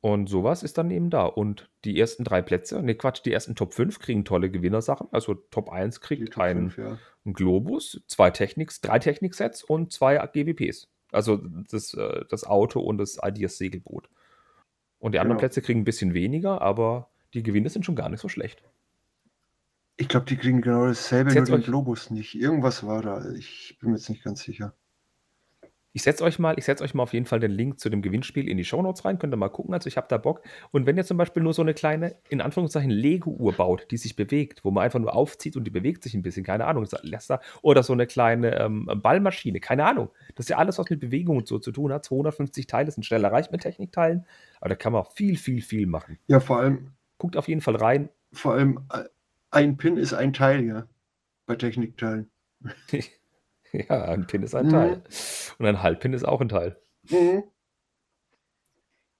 Und 0.00 0.28
sowas 0.28 0.64
ist 0.64 0.78
dann 0.78 0.90
eben 0.90 1.10
da. 1.10 1.24
Und 1.26 1.70
die 1.84 1.98
ersten 1.98 2.24
drei 2.24 2.42
Plätze, 2.42 2.82
ne 2.82 2.96
Quatsch, 2.96 3.22
die 3.24 3.32
ersten 3.32 3.54
Top 3.54 3.72
5 3.72 4.00
kriegen 4.00 4.24
tolle 4.24 4.50
Gewinnersachen. 4.50 5.06
Also 5.12 5.34
Top 5.34 5.70
1 5.70 6.00
Die 6.00 6.06
kriegt 6.06 6.32
Top 6.34 6.42
ein, 6.42 6.70
5, 6.70 6.78
ja. 6.78 6.98
ein 7.24 7.32
Globus, 7.34 8.02
zwei 8.08 8.30
Techniks, 8.32 8.80
drei 8.80 8.98
Techniksets 8.98 9.62
und 9.62 9.92
zwei 9.92 10.16
GWPs. 10.18 10.88
Also 11.12 11.36
das, 11.70 11.94
äh, 11.94 12.24
das 12.28 12.44
Auto 12.44 12.80
und 12.80 12.98
das 12.98 13.18
Ideas 13.22 13.58
Segelboot. 13.58 14.08
Und 14.98 15.12
die 15.12 15.20
anderen 15.20 15.36
Genau. 15.36 15.40
Plätze 15.40 15.62
kriegen 15.62 15.80
ein 15.80 15.84
bisschen 15.84 16.14
weniger, 16.14 16.60
aber 16.62 17.10
die 17.34 17.44
Gewinne 17.44 17.68
sind 17.68 17.84
schon 17.84 17.96
gar 17.96 18.08
nicht 18.08 18.20
so 18.20 18.28
schlecht. 18.28 18.62
Ich 20.02 20.08
glaube, 20.08 20.26
die 20.26 20.36
kriegen 20.36 20.60
genau 20.60 20.86
dasselbe, 20.86 21.32
nur 21.32 21.44
den 21.44 21.62
Globus 21.62 22.10
nicht. 22.10 22.34
Irgendwas 22.34 22.84
war 22.84 23.02
da. 23.02 23.24
Ich 23.36 23.78
bin 23.80 23.90
mir 23.90 23.96
jetzt 23.98 24.10
nicht 24.10 24.24
ganz 24.24 24.42
sicher. 24.42 24.74
Ich 25.92 26.02
setze 26.02 26.24
euch 26.24 26.40
mal, 26.40 26.58
ich 26.58 26.64
setze 26.64 26.82
euch 26.82 26.92
mal 26.92 27.04
auf 27.04 27.12
jeden 27.12 27.26
Fall 27.26 27.38
den 27.38 27.52
Link 27.52 27.78
zu 27.78 27.88
dem 27.88 28.02
Gewinnspiel 28.02 28.48
in 28.48 28.56
die 28.56 28.64
Shownotes 28.64 29.04
rein, 29.04 29.20
könnt 29.20 29.32
ihr 29.32 29.36
mal 29.36 29.48
gucken. 29.48 29.74
Also 29.74 29.86
ich 29.86 29.96
habe 29.96 30.08
da 30.10 30.18
Bock. 30.18 30.42
Und 30.72 30.86
wenn 30.86 30.96
ihr 30.96 31.04
zum 31.04 31.18
Beispiel 31.18 31.40
nur 31.40 31.54
so 31.54 31.62
eine 31.62 31.72
kleine, 31.72 32.16
in 32.30 32.40
Anführungszeichen, 32.40 32.90
Lego-Uhr 32.90 33.52
baut, 33.52 33.86
die 33.92 33.96
sich 33.96 34.16
bewegt, 34.16 34.64
wo 34.64 34.72
man 34.72 34.82
einfach 34.82 34.98
nur 34.98 35.14
aufzieht 35.14 35.56
und 35.56 35.62
die 35.62 35.70
bewegt 35.70 36.02
sich 36.02 36.14
ein 36.14 36.22
bisschen, 36.22 36.42
keine 36.42 36.64
Ahnung, 36.64 36.84
lasst 37.02 37.30
da, 37.30 37.40
oder 37.60 37.84
so 37.84 37.92
eine 37.92 38.08
kleine 38.08 38.58
ähm, 38.58 38.90
Ballmaschine, 38.92 39.60
keine 39.60 39.84
Ahnung. 39.84 40.08
Das 40.34 40.46
ist 40.46 40.50
ja 40.50 40.58
alles, 40.58 40.78
was 40.80 40.90
mit 40.90 40.98
Bewegung 40.98 41.36
und 41.36 41.46
so 41.46 41.60
zu 41.60 41.70
tun 41.70 41.92
hat. 41.92 42.04
250 42.04 42.66
Teile 42.66 42.90
sind 42.90 43.06
schnell 43.06 43.22
erreicht 43.22 43.52
mit 43.52 43.60
Technikteilen, 43.60 44.26
aber 44.60 44.70
da 44.70 44.74
kann 44.74 44.92
man 44.92 45.04
viel, 45.14 45.36
viel, 45.36 45.62
viel 45.62 45.86
machen. 45.86 46.18
Ja, 46.26 46.40
vor 46.40 46.58
allem, 46.58 46.90
Guckt 47.18 47.36
auf 47.36 47.46
jeden 47.46 47.60
Fall 47.60 47.76
rein. 47.76 48.08
vor 48.32 48.54
allem 48.54 48.80
äh, 48.92 49.04
ein 49.52 49.76
Pin 49.76 49.96
ist 49.96 50.12
ein 50.12 50.32
Teil, 50.32 50.64
ja. 50.64 50.88
Bei 51.46 51.54
Technikteilen. 51.56 52.30
ja, 53.72 54.04
ein 54.06 54.26
Pin 54.26 54.42
ist 54.42 54.54
ein 54.54 54.66
Mhm. 54.66 54.70
Teil. 54.70 55.02
Und 55.58 55.66
ein 55.66 55.82
Halbpin 55.82 56.12
ist 56.12 56.24
auch 56.24 56.40
ein 56.40 56.48
Teil. 56.48 56.80
Mhm. 57.10 57.44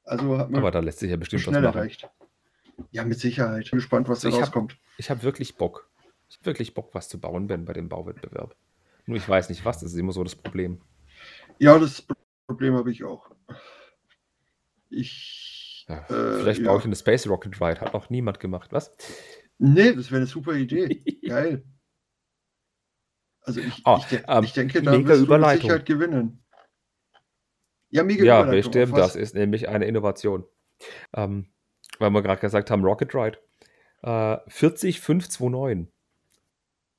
Also 0.05 0.37
hat 0.38 0.51
man 0.51 0.61
Aber 0.61 0.71
da 0.71 0.81
lässt 0.81 0.99
sich 0.99 1.11
ja 1.11 1.16
bestimmt 1.16 1.47
was 1.47 1.53
machen. 1.55 1.64
erreicht. 1.64 2.09
Ja, 2.90 3.05
mit 3.05 3.18
Sicherheit. 3.21 3.71
Bin 3.71 3.79
gespannt, 3.79 4.09
was 4.09 4.21
da 4.21 4.29
Ich 4.29 4.35
hab- 4.35 4.42
rauskommt. 4.42 4.77
Ich 4.99 5.11
habe 5.11 5.23
wirklich 5.23 5.57
Bock. 5.57 5.88
Ich 6.29 6.37
habe 6.38 6.47
wirklich 6.47 6.75
Bock, 6.75 6.95
was 6.95 7.09
zu 7.09 7.21
bauen, 7.21 7.47
Ben, 7.47 7.64
bei 7.64 7.73
dem 7.73 7.88
Bauwettbewerb. 7.88 8.57
Nur 9.07 9.16
ich 9.16 9.29
weiß 9.29 9.49
nicht 9.49 9.64
was, 9.64 9.81
das 9.81 9.92
ist 9.92 9.99
immer 9.99 10.12
so 10.12 10.25
das 10.25 10.35
Problem. 10.35 10.81
Ja, 11.59 11.79
das 11.79 12.07
Problem 12.47 12.75
habe 12.75 12.90
ich 12.90 13.05
auch. 13.05 13.31
Ich. 14.88 15.85
Ja, 15.88 15.99
äh, 15.99 16.38
vielleicht 16.38 16.61
ja. 16.62 16.68
baue 16.68 16.79
ich 16.79 16.85
eine 16.85 16.97
Space 16.97 17.27
Rocket 17.29 17.61
Ride, 17.61 17.81
hat 17.81 17.92
noch 17.92 18.09
niemand 18.11 18.40
gemacht, 18.40 18.73
was? 18.73 18.95
Nee, 19.59 19.95
das 19.95 20.11
wäre 20.11 20.19
eine 20.19 20.27
super 20.27 20.55
Idee. 20.55 21.03
Geil. 21.27 21.65
Also 23.43 23.61
ich, 23.61 23.83
Oh, 23.85 23.99
ich, 23.99 24.07
de 24.07 24.23
ähm, 24.29 24.45
ich 24.45 24.53
denke, 24.53 24.83
da 24.83 24.93
wirst 24.93 25.27
du 25.27 25.37
mit. 25.37 25.49
Sicherheit 25.61 25.87
gewinnen. 25.87 26.45
Ja, 27.91 28.05
mega 28.05 28.25
Ja, 28.25 28.43
bestimmt, 28.43 28.97
das 28.97 29.17
ist 29.17 29.35
nämlich 29.35 29.69
eine 29.69 29.85
Innovation. 29.85 30.45
Ähm, 31.12 31.53
weil 31.99 32.11
wir 32.11 32.23
gerade 32.23 32.41
gesagt 32.41 32.71
haben, 32.71 32.85
Rocket 32.85 33.15
Ride. 33.15 33.38
Äh, 34.03 34.38
40529. 34.49 35.93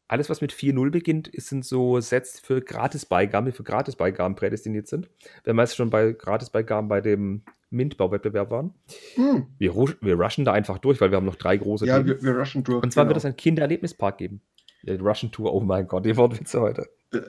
Alles, 0.07 0.29
was 0.29 0.41
mit 0.41 0.51
4.0 0.53 0.91
beginnt, 0.91 1.27
ist- 1.27 1.47
sind 1.49 1.65
so 1.65 1.99
Sets 1.99 2.39
für 2.39 2.61
Gratisbeigaben, 2.61 3.45
die 3.45 3.51
für 3.55 3.63
Gratisbeigaben 3.63 4.35
prädestiniert 4.35 4.87
sind. 4.87 5.09
Wenn 5.43 5.55
wir 5.55 5.63
jetzt 5.63 5.75
schon 5.75 5.89
bei 5.89 6.11
Gratisbeigaben 6.11 6.87
bei 6.89 7.01
dem 7.01 7.43
Mint-Bauwettbewerb 7.69 8.51
waren. 8.51 8.73
Hm. 9.15 9.47
Wir, 9.57 9.73
wir 9.75 10.15
rushen 10.15 10.45
da 10.45 10.53
einfach 10.53 10.77
durch, 10.77 11.01
weil 11.01 11.09
wir 11.11 11.17
haben 11.17 11.25
noch 11.25 11.35
drei 11.35 11.57
große 11.57 11.85
Ja, 11.87 12.05
wir, 12.05 12.21
wir 12.21 12.37
rushen 12.37 12.63
durch. 12.63 12.83
Und 12.83 12.93
zwar 12.93 13.07
wird 13.07 13.17
es 13.17 13.23
genau. 13.23 13.31
einen 13.31 13.37
Kindererlebnispark 13.37 14.17
geben. 14.19 14.41
Die 14.83 14.91
Russian 14.91 15.31
Tour, 15.31 15.53
oh 15.53 15.61
mein 15.61 15.87
Gott, 15.87 16.05
die 16.05 16.15
Wortwitze 16.15 16.61
heute. 16.61 16.87
Äh, 17.13 17.19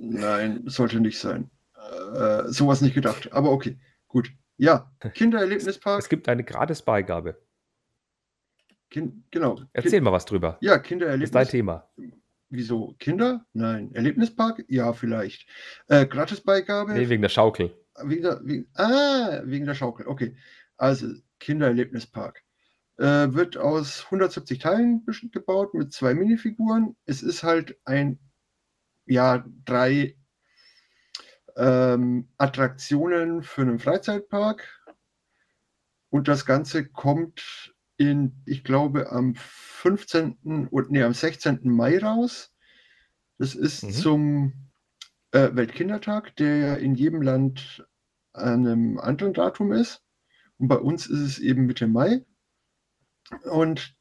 nein, 0.00 0.62
sollte 0.66 1.00
nicht 1.00 1.18
sein. 1.18 1.50
Äh, 2.14 2.48
sowas 2.48 2.80
nicht 2.80 2.94
gedacht. 2.94 3.32
Aber 3.32 3.52
okay, 3.52 3.78
gut. 4.08 4.32
Ja, 4.56 4.90
Kindererlebnispark. 5.14 5.98
Es 6.00 6.08
gibt 6.08 6.28
eine 6.28 6.44
Gratisbeigabe. 6.44 7.36
Kind, 8.92 9.24
genau. 9.30 9.58
Erzähl 9.72 10.02
mal 10.02 10.12
was 10.12 10.26
drüber. 10.26 10.58
Ja, 10.60 10.76
Das 10.76 10.82
ist 10.82 10.90
dein 10.90 10.98
Kindererlebnis. 10.98 11.48
Thema. 11.48 11.90
Wieso? 12.50 12.94
Kinder? 12.98 13.46
Nein. 13.54 13.90
Erlebnispark? 13.94 14.66
Ja, 14.68 14.92
vielleicht. 14.92 15.48
Äh, 15.88 16.04
Gratisbeigabe? 16.04 16.92
Nee, 16.92 17.08
wegen 17.08 17.22
der 17.22 17.30
Schaukel. 17.30 17.74
Wegen 18.04 18.22
der, 18.22 18.40
wegen, 18.44 18.68
ah, 18.74 19.40
wegen 19.44 19.64
der 19.64 19.74
Schaukel. 19.74 20.06
Okay. 20.06 20.36
Also, 20.76 21.06
Kindererlebnispark. 21.40 22.42
Äh, 22.98 23.32
wird 23.32 23.56
aus 23.56 24.04
170 24.04 24.58
Teilen 24.58 25.06
gebaut 25.32 25.72
mit 25.72 25.94
zwei 25.94 26.12
Minifiguren. 26.12 26.94
Es 27.06 27.22
ist 27.22 27.42
halt 27.42 27.78
ein, 27.86 28.18
ja, 29.06 29.42
drei 29.64 30.18
ähm, 31.56 32.28
Attraktionen 32.36 33.42
für 33.42 33.62
einen 33.62 33.78
Freizeitpark. 33.78 34.68
Und 36.10 36.28
das 36.28 36.44
Ganze 36.44 36.86
kommt 36.86 37.72
in, 37.96 38.42
ich 38.46 38.64
glaube, 38.64 39.10
am 39.12 39.34
15. 39.36 40.68
und 40.70 40.90
nee, 40.90 41.02
am 41.02 41.14
16. 41.14 41.60
Mai 41.64 41.98
raus. 41.98 42.54
Das 43.38 43.54
ist 43.54 43.82
Mhm. 43.84 43.90
zum 43.92 44.52
äh, 45.32 45.50
Weltkindertag, 45.54 46.36
der 46.36 46.56
ja 46.58 46.74
in 46.74 46.94
jedem 46.94 47.22
Land 47.22 47.86
an 48.32 48.66
einem 48.66 48.98
anderen 48.98 49.32
Datum 49.34 49.72
ist. 49.72 50.02
Und 50.58 50.68
bei 50.68 50.76
uns 50.76 51.06
ist 51.06 51.20
es 51.20 51.38
eben 51.38 51.66
Mitte 51.66 51.86
Mai. 51.86 52.24
Und 53.44 53.96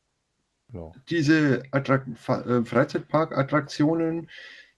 Genau. 0.67 0.93
diese 1.10 1.63
Attrakt 1.71 2.08
äh, 2.30 2.63
Freizeitpark-Attraktionen 2.63 4.30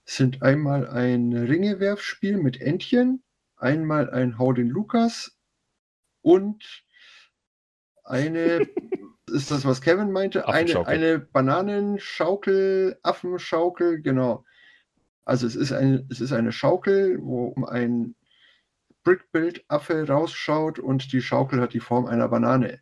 sind 0.06 0.42
einmal 0.42 0.88
ein 0.88 1.34
Ringewerfspiel 1.34 2.38
mit 2.38 2.60
Entchen, 2.60 3.24
einmal 3.58 4.10
ein 4.10 4.38
Hau 4.38 4.54
den 4.54 4.70
Lukas 4.70 5.38
und 6.22 6.84
eine 8.04 8.68
ist 9.32 9.52
das, 9.52 9.66
was 9.66 9.82
Kevin 9.82 10.12
meinte. 10.12 10.48
Eine, 10.48 10.86
eine 10.88 11.20
Bananenschaukel, 11.20 13.00
Affenschaukel, 13.04 14.02
genau. 14.02 14.46
Also 15.26 15.48
es 15.48 15.56
ist 15.56 15.72
eine, 15.72 16.06
es 16.10 16.22
ist 16.22 16.34
eine 16.34 16.52
Schaukel, 16.52 17.20
wo 17.22 17.46
um 17.48 17.66
ein 17.66 18.16
Brickbuild-Affe 19.04 20.08
rausschaut 20.08 20.80
und 20.80 21.12
die 21.12 21.22
Schaukel 21.22 21.62
hat 21.62 21.74
die 21.74 21.80
Form 21.80 22.06
einer 22.06 22.28
Banane. 22.28 22.82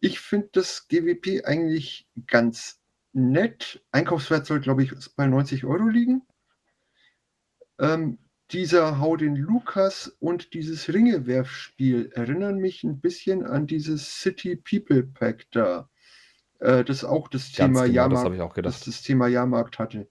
Ich 0.00 0.20
finde 0.20 0.50
das 0.52 0.88
GWP 0.88 1.44
eigentlich 1.44 2.08
ganz 2.26 2.80
nett. 3.12 3.84
Einkaufswert 3.92 4.46
soll, 4.46 4.60
glaube 4.60 4.82
ich, 4.82 4.92
bei 5.16 5.26
90 5.26 5.64
Euro 5.64 5.88
liegen. 5.88 6.22
Ähm, 7.78 8.18
dieser 8.52 8.98
Hau 8.98 9.16
den 9.16 9.36
Lukas 9.36 10.16
und 10.20 10.54
dieses 10.54 10.92
Ringewerfspiel 10.92 12.10
erinnern 12.14 12.58
mich 12.58 12.82
ein 12.84 13.00
bisschen 13.00 13.44
an 13.44 13.66
dieses 13.66 14.20
City 14.20 14.56
People 14.56 15.02
Pack 15.04 15.46
da. 15.52 15.88
Äh, 16.58 16.84
das 16.84 17.04
auch 17.04 17.28
das 17.28 17.54
Ganz 17.54 17.56
Thema 17.56 17.68
genau, 17.68 17.80
das 17.86 17.94
Jahrmarkt, 17.94 18.24
habe 18.24 18.34
ich 18.34 18.40
auch 18.40 18.48
das, 18.48 18.54
gedacht. 18.56 18.86
das 18.86 19.02
Thema 19.02 19.28
Jahrmarkt 19.28 19.78
hatte. 19.78 20.08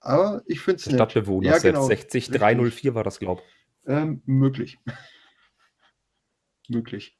Aber 0.00 0.42
ich 0.46 0.60
finde 0.60 0.76
es 0.76 0.86
nett. 0.86 0.94
Stadtbewohner, 0.96 1.50
Ja, 1.50 1.58
genau, 1.58 1.86
60304 1.86 2.94
war 2.94 3.04
das, 3.04 3.18
glaube 3.18 3.42
Ähm, 3.86 4.22
möglich. 4.26 4.78
möglich. 6.68 7.18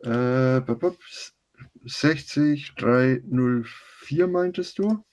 Äh, 0.00 0.60
bup, 0.60 0.80
bup, 0.80 0.98
60304 1.84 4.26
meintest 4.26 4.78
du? 4.78 5.04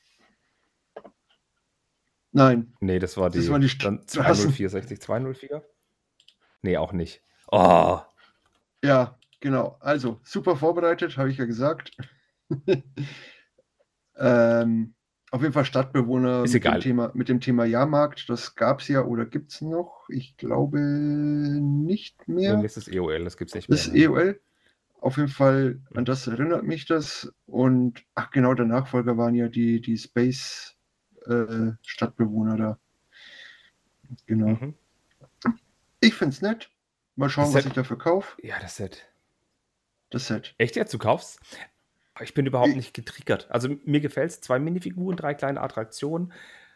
Nein, 2.32 2.74
Nee, 2.80 3.00
das 3.00 3.18
war 3.18 3.30
die, 3.30 3.40
Das 3.40 3.50
war 3.50 3.60
die 3.60 3.68
dann 3.78 4.02
Straßen. 4.08 4.08
204, 4.08 4.70
60, 4.70 5.02
204? 5.02 5.64
Nee, 6.62 6.78
auch 6.78 6.94
nicht. 6.94 7.22
Oh, 7.52 8.00
ja, 8.84 9.18
genau. 9.40 9.78
Also, 9.80 10.20
super 10.24 10.56
vorbereitet, 10.56 11.18
habe 11.18 11.30
ich 11.30 11.38
ja 11.38 11.46
gesagt. 11.46 11.92
ähm, 14.18 14.94
auf 15.32 15.42
jeden 15.42 15.54
Fall 15.54 15.66
Stadtbewohner 15.66 16.42
mit. 16.42 16.64
Dem 16.64 16.80
Thema, 16.80 17.12
mit 17.14 17.30
dem 17.30 17.40
Thema 17.40 17.66
Jahrmarkt. 17.66 18.30
Das 18.30 18.56
gab 18.56 18.82
es 18.82 18.88
ja 18.88 19.04
oder 19.04 19.26
gibt 19.26 19.52
es 19.52 19.62
noch? 19.62 20.06
Ich 20.10 20.36
glaube 20.38 20.80
nicht 20.80 22.28
mehr. 22.28 22.62
das 22.62 22.78
ist 22.78 22.90
EOL, 22.90 23.24
das 23.24 23.38
gibt's 23.38 23.54
nicht 23.54 23.70
mehr. 23.70 23.78
Das 23.78 23.88
ist? 23.88 23.96
EOL. 23.96 24.42
Auf 25.00 25.18
jeden 25.18 25.30
Fall, 25.30 25.80
an 25.96 26.06
das 26.06 26.28
erinnert 26.28 26.64
mich 26.64 26.86
das. 26.86 27.34
Und 27.46 28.04
ach 28.14 28.30
genau, 28.32 28.54
der 28.54 28.66
Nachfolger 28.66 29.18
waren 29.18 29.34
ja 29.34 29.48
die, 29.48 29.82
die 29.82 29.98
Space 29.98 30.76
äh, 31.34 31.88
Stadtbewohner 31.88 32.58
da. 32.58 32.80
Genau. 34.26 34.48
Mhm. 34.48 34.76
Ich 36.00 36.14
finde 36.16 36.34
es 36.36 36.42
nett. 36.42 36.70
Mal 37.16 37.30
schauen, 37.30 37.54
was 37.54 37.66
ich 37.66 37.74
dafür 37.74 37.98
kaufe. 37.98 38.36
Ja, 38.42 38.60
das 38.60 38.76
Set. 38.78 39.08
Das 40.10 40.28
Set. 40.28 40.56
Echt 40.58 40.76
jetzt? 40.76 40.94
Du 40.94 40.98
kaufst? 40.98 41.40
Ich 42.20 42.34
bin 42.34 42.46
überhaupt 42.46 42.70
Ich- 42.70 42.76
nicht 42.76 42.94
getriggert. 42.94 43.50
Also 43.52 43.70
mir 43.86 44.00
gefällt 44.02 44.32
es. 44.32 44.42
Zwei 44.42 44.60
Minifiguren, 44.60 45.16
drei 45.18 45.34
kleine 45.34 45.62
Attraktionen. 45.62 46.34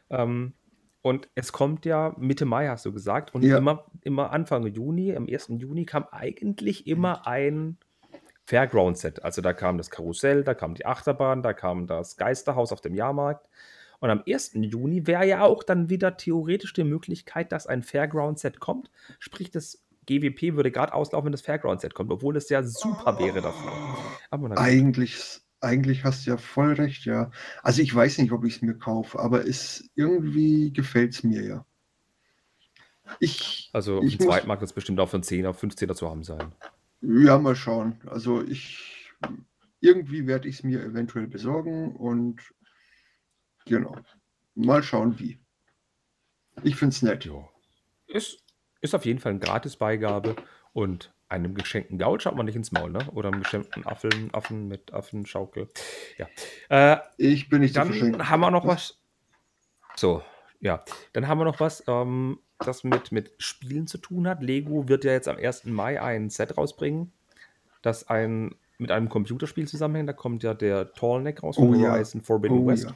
Ähm, 0.10 0.54
und 1.02 1.28
es 1.36 1.52
kommt 1.52 1.86
ja 1.86 2.15
Mitte 2.18 2.46
Mai, 2.46 2.68
hast 2.68 2.86
du 2.86 2.91
gesagt. 2.94 3.34
Und 3.36 3.44
Ja. 3.44 3.58
immer, 3.58 3.86
immer 4.02 4.32
Anfang 4.32 4.65
Juni, 4.68 5.15
am 5.15 5.28
1. 5.28 5.60
Juni 5.60 5.86
kam 5.86 6.06
eigentlich 6.12 6.88
immer 6.88 7.28
ein 7.28 7.78
Fairground-Set. 8.46 9.24
Also 9.24 9.41
da 9.41 9.54
kam 9.54 9.78
das 9.78 9.89
Karussell, 9.89 10.44
da 10.44 10.54
kam 10.54 10.76
die 10.76 10.86
Achterbahn, 10.86 11.41
da 11.41 11.54
kam 11.54 11.88
das 11.88 12.15
Geisterhaus 12.18 12.72
auf 12.72 12.82
dem 12.82 12.94
Jahrmarkt. 12.94 13.48
Und 14.06 14.12
am 14.12 14.22
1. 14.28 14.52
Juni 14.54 15.08
wäre 15.08 15.26
ja 15.26 15.41
auch 15.41 15.63
dann 15.63 15.89
wieder 15.89 16.15
theoretisch 16.15 16.74
die 16.74 16.84
Möglichkeit, 16.84 17.52
dass 17.52 17.65
ein 17.65 17.82
Fairground-Set 17.82 18.60
kommt. 18.60 18.91
Sprich, 19.18 19.50
das 19.50 19.84
GWP 20.06 20.56
würde 20.56 20.70
gerade 20.70 20.94
auslaufen, 20.94 21.26
wenn 21.26 21.32
das 21.32 21.41
Fairground-Set 21.41 21.96
kommt, 21.96 22.12
obwohl 22.12 22.38
es 22.38 22.48
ja 22.50 22.62
super 22.62 23.18
wäre 23.18 23.41
dafür. 23.41 23.72
Eigentlich, 24.60 25.39
eigentlich 25.60 26.04
hast 26.04 26.24
du 26.28 26.30
ja 26.30 26.38
voll 26.38 26.74
recht, 26.74 27.06
ja. 27.06 27.32
Also 27.63 27.82
ich 27.82 27.96
weiß 27.96 28.20
nicht, 28.20 28.32
ob 28.32 28.46
ich 28.46 28.58
es 28.58 28.62
mir 28.62 28.76
kaufe, 28.76 29.18
aber 29.18 29.48
es 29.48 29.89
irgendwie 29.96 30.72
gefällt 30.72 31.13
es 31.15 31.24
mir 31.24 31.44
ja. 31.44 31.65
Ich, 33.20 33.72
Also 33.74 34.04
ich 34.04 34.20
muss- 34.20 34.28
Zweitmarkt 34.28 34.62
wird 34.62 34.70
es 34.70 34.76
bestimmt 34.76 35.00
auch 35.00 35.10
für 35.10 35.18
einen 35.18 35.24
10er, 35.24 35.52
15er 35.52 35.96
zu 35.96 36.08
haben 36.08 36.24
sein. 36.24 36.52
ja, 37.02 37.39
mal 37.39 37.56
schauen. 37.56 38.00
Also 38.06 38.44
ich, 38.44 39.12
irgendwie 39.80 40.28
werde 40.28 40.48
ich 40.48 40.58
es 40.58 40.63
mir 40.63 40.84
eventuell 40.84 41.26
besorgen 41.26 41.96
und 41.96 42.41
genau. 43.65 43.95
Mal 44.56 44.84
schauen, 44.84 45.19
wie. 45.19 45.39
Ich 46.63 46.75
finde 46.75 46.93
es 46.95 47.01
nett. 47.01 47.25
Ja. 47.25 47.49
Ist, 48.08 48.43
ist 48.82 48.95
auf 48.95 49.06
jeden 49.06 49.19
Fall 49.19 49.32
eine 49.32 49.39
Gratisbeigabe 49.39 50.36
und 50.73 51.13
einem 51.28 51.56
geschenkten 51.56 51.97
Gaul 51.97 52.21
schaut 52.21 52.36
man 52.36 52.45
nicht 52.45 52.56
ins 52.56 52.71
Maul, 52.71 52.91
ne? 52.91 52.99
Oder 53.12 53.30
einem 53.30 53.41
geschenkten 53.41 53.86
Affen, 53.86 54.30
Affen 54.34 54.67
mit 54.67 54.93
Affenschaukel. 54.93 55.69
Ja. 56.17 56.28
Äh, 56.69 56.99
Ich 57.17 57.49
bin 57.49 57.62
nicht 57.62 57.75
dann 57.75 58.30
haben 58.30 58.39
wir 58.41 58.51
noch 58.51 58.67
was. 58.67 58.99
So, 59.95 60.21
ja. 60.62 60.84
Dann 61.13 61.28
haben 61.28 61.39
wir 61.39 61.45
noch 61.45 61.60
was, 61.60 61.84
ähm, 61.88 62.39
das 62.60 62.84
mit, 62.84 63.12
mit 63.12 63.34
Spielen 63.39 63.88
zu 63.88 63.97
tun 63.97 64.28
hat. 64.28 64.41
Lego 64.43 64.88
wird 64.88 65.04
ja 65.04 65.12
jetzt 65.12 65.28
am 65.28 65.38
1. 65.38 65.65
Mai 65.65 66.01
ein 66.01 66.30
Set 66.30 66.58
rausbringen, 66.58 67.12
das 67.82 68.08
ein, 68.08 68.56
mit 68.78 68.91
einem 68.91 69.10
Computerspiel 69.10 69.67
zusammenhängt. 69.67 70.08
Da 70.08 70.13
kommt 70.13 70.43
ja 70.43 70.54
der 70.54 70.93
Tallneck 70.93 71.43
raus 71.43 71.56
von 71.56 71.69
Oh 71.69 71.73
ja. 71.73 71.91
Horizon 71.91 72.21
Forbidden 72.21 72.60
Oh, 72.60 72.67
West. 72.67 72.86
ja. 72.86 72.95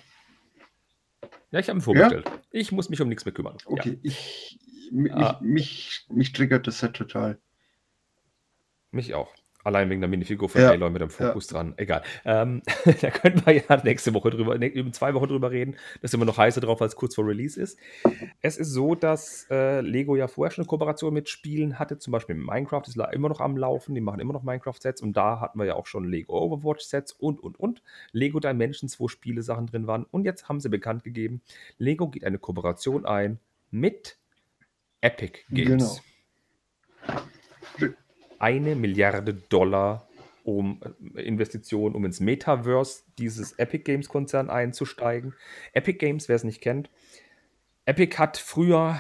Ja, 1.52 1.60
ich 1.60 1.68
habe 1.70 1.80
ihn 1.80 1.82
vorbestellt. 1.82 2.30
Ich 2.52 2.72
muss 2.72 2.90
mich 2.90 3.02
um 3.02 3.10
nichts 3.10 3.26
mehr 3.26 3.34
kümmern. 3.34 3.58
Ja. 3.62 3.72
Okay, 3.72 4.00
ich, 4.04 4.60
mich, 4.92 5.12
Ah. 5.14 5.40
mich, 5.42 6.06
mich 6.10 6.32
triggert 6.34 6.68
das 6.68 6.80
Set 6.80 6.94
total. 6.96 7.40
Mich 8.92 9.14
auch. 9.14 9.34
Allein 9.64 9.90
wegen 9.90 10.00
der 10.00 10.10
Minifigur 10.10 10.48
von 10.48 10.62
Ja, 10.62 10.70
Aloy 10.70 10.90
mit 10.90 11.02
dem 11.02 11.10
Fokus 11.10 11.48
dran. 11.48 11.74
Egal. 11.76 12.02
Ähm, 12.24 12.62
da 13.02 13.10
können 13.12 13.46
wir 13.46 13.54
ja 13.56 13.84
nächste 13.84 14.14
Woche 14.14 14.30
drüber, 14.30 14.58
ne, 14.58 14.68
in 14.68 14.94
zwei 14.94 15.14
Wochen 15.14 15.28
drüber 15.28 15.52
reden. 15.52 15.76
Das 16.02 16.12
ist 16.12 16.14
immer 16.14 16.26
noch 16.26 16.38
heißer 16.38 16.62
drauf, 16.62 16.82
als 16.82 16.96
kurz 16.96 17.16
vor 17.16 17.28
Release 17.28 17.60
ist. 17.60 17.78
Es 18.42 18.58
ist 18.58 18.72
so, 18.72 18.96
dass 18.96 19.48
äh, 19.50 19.82
Lego 19.82 20.16
ja 20.16 20.30
vorher 20.30 20.52
schon 20.52 20.64
eine 20.64 20.70
Kooperation 20.70 21.14
mit 21.14 21.28
Spielen 21.28 21.78
hatte, 21.78 21.98
zum 21.98 22.12
Beispiel 22.12 22.36
mit 22.36 22.48
Minecraft, 22.48 22.84
ist 22.88 22.98
immer 23.12 23.28
noch 23.28 23.42
am 23.42 23.58
Laufen, 23.58 23.96
die 23.96 24.02
machen 24.02 24.22
immer 24.22 24.34
noch 24.34 24.44
Minecraft-Sets 24.44 25.02
und 25.02 25.18
da 25.18 25.42
hatten 25.42 25.60
wir 25.60 25.66
ja 25.66 25.76
auch 25.76 25.88
schon 25.88 26.06
Lego 26.06 26.40
Overwatch-Sets 26.40 27.12
und, 27.14 27.42
und, 27.42 27.60
und. 27.60 27.82
Lego 28.14 28.40
Dimensions, 28.40 28.98
wo 29.00 29.10
Spiele-Sachen 29.10 29.68
drin 29.68 29.88
waren. 29.88 30.06
Und 30.06 30.24
jetzt 30.24 30.48
haben 30.48 30.62
sie 30.62 30.70
bekannt 30.70 31.04
gegeben, 31.04 31.42
Lego 31.78 32.08
geht 32.08 32.24
eine 32.24 32.40
Kooperation 32.40 33.06
ein 33.06 33.40
mit 33.72 34.18
Epic 35.02 35.40
Games. 35.50 36.02
Genau. 37.78 37.94
Eine 38.40 38.76
Milliarde 38.76 39.34
Dollar 39.34 40.08
um 40.44 40.82
äh, 41.16 41.22
Investitionen, 41.22 41.96
um 41.96 42.06
ins 42.06 42.20
Metaverse 42.20 43.04
dieses 43.18 43.54
Epic 43.54 43.84
Games 43.84 44.10
Konzern 44.10 44.50
einzusteigen. 44.50 45.34
Epic 45.74 45.98
Games, 46.00 46.30
wer 46.30 46.36
es 46.36 46.44
nicht 46.44 46.62
kennt, 46.62 46.90
Epic 47.86 48.18
hat 48.18 48.38
früher 48.38 49.00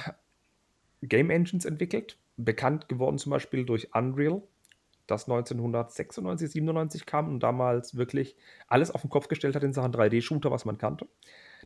Game 1.02 1.30
Engines 1.30 1.65
entwickelt, 1.65 2.17
bekannt 2.38 2.89
geworden 2.89 3.17
zum 3.17 3.32
Beispiel 3.32 3.65
durch 3.65 3.93
Unreal, 3.93 4.41
das 5.08 5.23
1996, 5.23 6.52
97 6.52 7.06
kam 7.06 7.30
und 7.30 7.39
damals 7.41 7.97
wirklich 7.97 8.36
alles 8.67 8.91
auf 8.91 9.02
den 9.02 9.10
Kopf 9.10 9.28
gestellt 9.28 9.56
hat 9.56 9.63
in 9.63 9.73
Sachen 9.73 9.93
3D-Shooter, 9.93 10.52
was 10.52 10.65
man 10.65 10.78
kannte. 10.78 11.08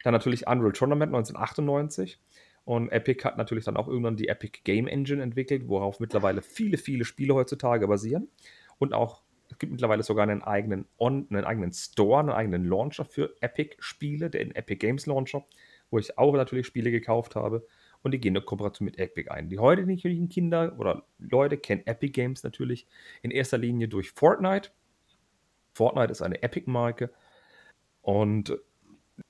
Dann 0.04 0.14
natürlich 0.14 0.48
Unreal 0.48 0.72
Tournament 0.72 1.14
1998 1.14 2.20
und 2.66 2.90
Epic 2.90 3.24
hat 3.26 3.38
natürlich 3.38 3.66
dann 3.66 3.76
auch 3.78 3.88
irgendwann 3.88 4.16
die 4.16 4.30
Epic 4.30 4.60
Game 4.64 4.88
Engine 4.88 5.22
entwickelt, 5.22 5.68
worauf 5.68 6.00
mittlerweile 6.00 6.42
viele, 6.42 6.78
viele 6.78 7.04
Spiele 7.04 7.36
heutzutage 7.36 7.88
basieren. 7.88 8.30
Und 8.78 8.94
auch, 8.94 9.22
es 9.50 9.58
gibt 9.60 9.72
mittlerweile 9.72 10.04
sogar 10.04 10.24
einen 10.24 10.42
eigenen, 10.42 10.88
On, 10.98 11.28
einen 11.30 11.44
eigenen 11.44 11.74
Store, 11.74 12.22
einen 12.22 12.30
eigenen 12.30 12.66
Launcher 12.66 13.04
für 13.04 13.36
Epic-Spiele, 13.42 14.30
den 14.30 14.56
Epic 14.56 14.78
Games 14.78 15.06
Launcher, 15.06 15.46
wo 15.92 16.00
ich 16.00 16.18
auch 16.18 16.34
natürlich 16.34 16.66
Spiele 16.66 16.90
gekauft 16.90 17.36
habe. 17.36 17.68
Und 18.02 18.12
die 18.12 18.20
gehen 18.20 18.36
eine 18.36 18.44
Kooperation 18.44 18.86
mit 18.86 18.98
Epic 18.98 19.30
ein. 19.30 19.50
Die 19.50 19.60
heutigen 19.60 20.30
Kinder 20.30 20.76
oder 20.78 21.06
Leute 21.20 21.58
kennen 21.58 21.86
Epic 21.86 22.12
Games 22.12 22.44
natürlich 22.44 22.88
in 23.22 23.32
erster 23.32 23.58
Linie 23.58 23.88
durch 23.90 24.12
Fortnite. 24.12 24.72
Fortnite 25.74 26.12
ist 26.12 26.22
eine 26.22 26.42
Epic-Marke. 26.42 27.12
Und 28.02 28.58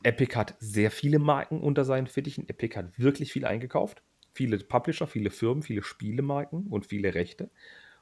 Epic 0.01 0.35
hat 0.35 0.55
sehr 0.59 0.91
viele 0.91 1.19
Marken 1.19 1.61
unter 1.61 1.85
seinen 1.85 2.07
Fittichen. 2.07 2.49
Epic 2.49 2.75
hat 2.77 2.97
wirklich 2.97 3.31
viel 3.31 3.45
eingekauft. 3.45 4.01
Viele 4.33 4.57
Publisher, 4.57 5.07
viele 5.07 5.29
Firmen, 5.29 5.61
viele 5.61 5.83
Spielemarken 5.83 6.67
und 6.67 6.87
viele 6.87 7.13
Rechte. 7.13 7.49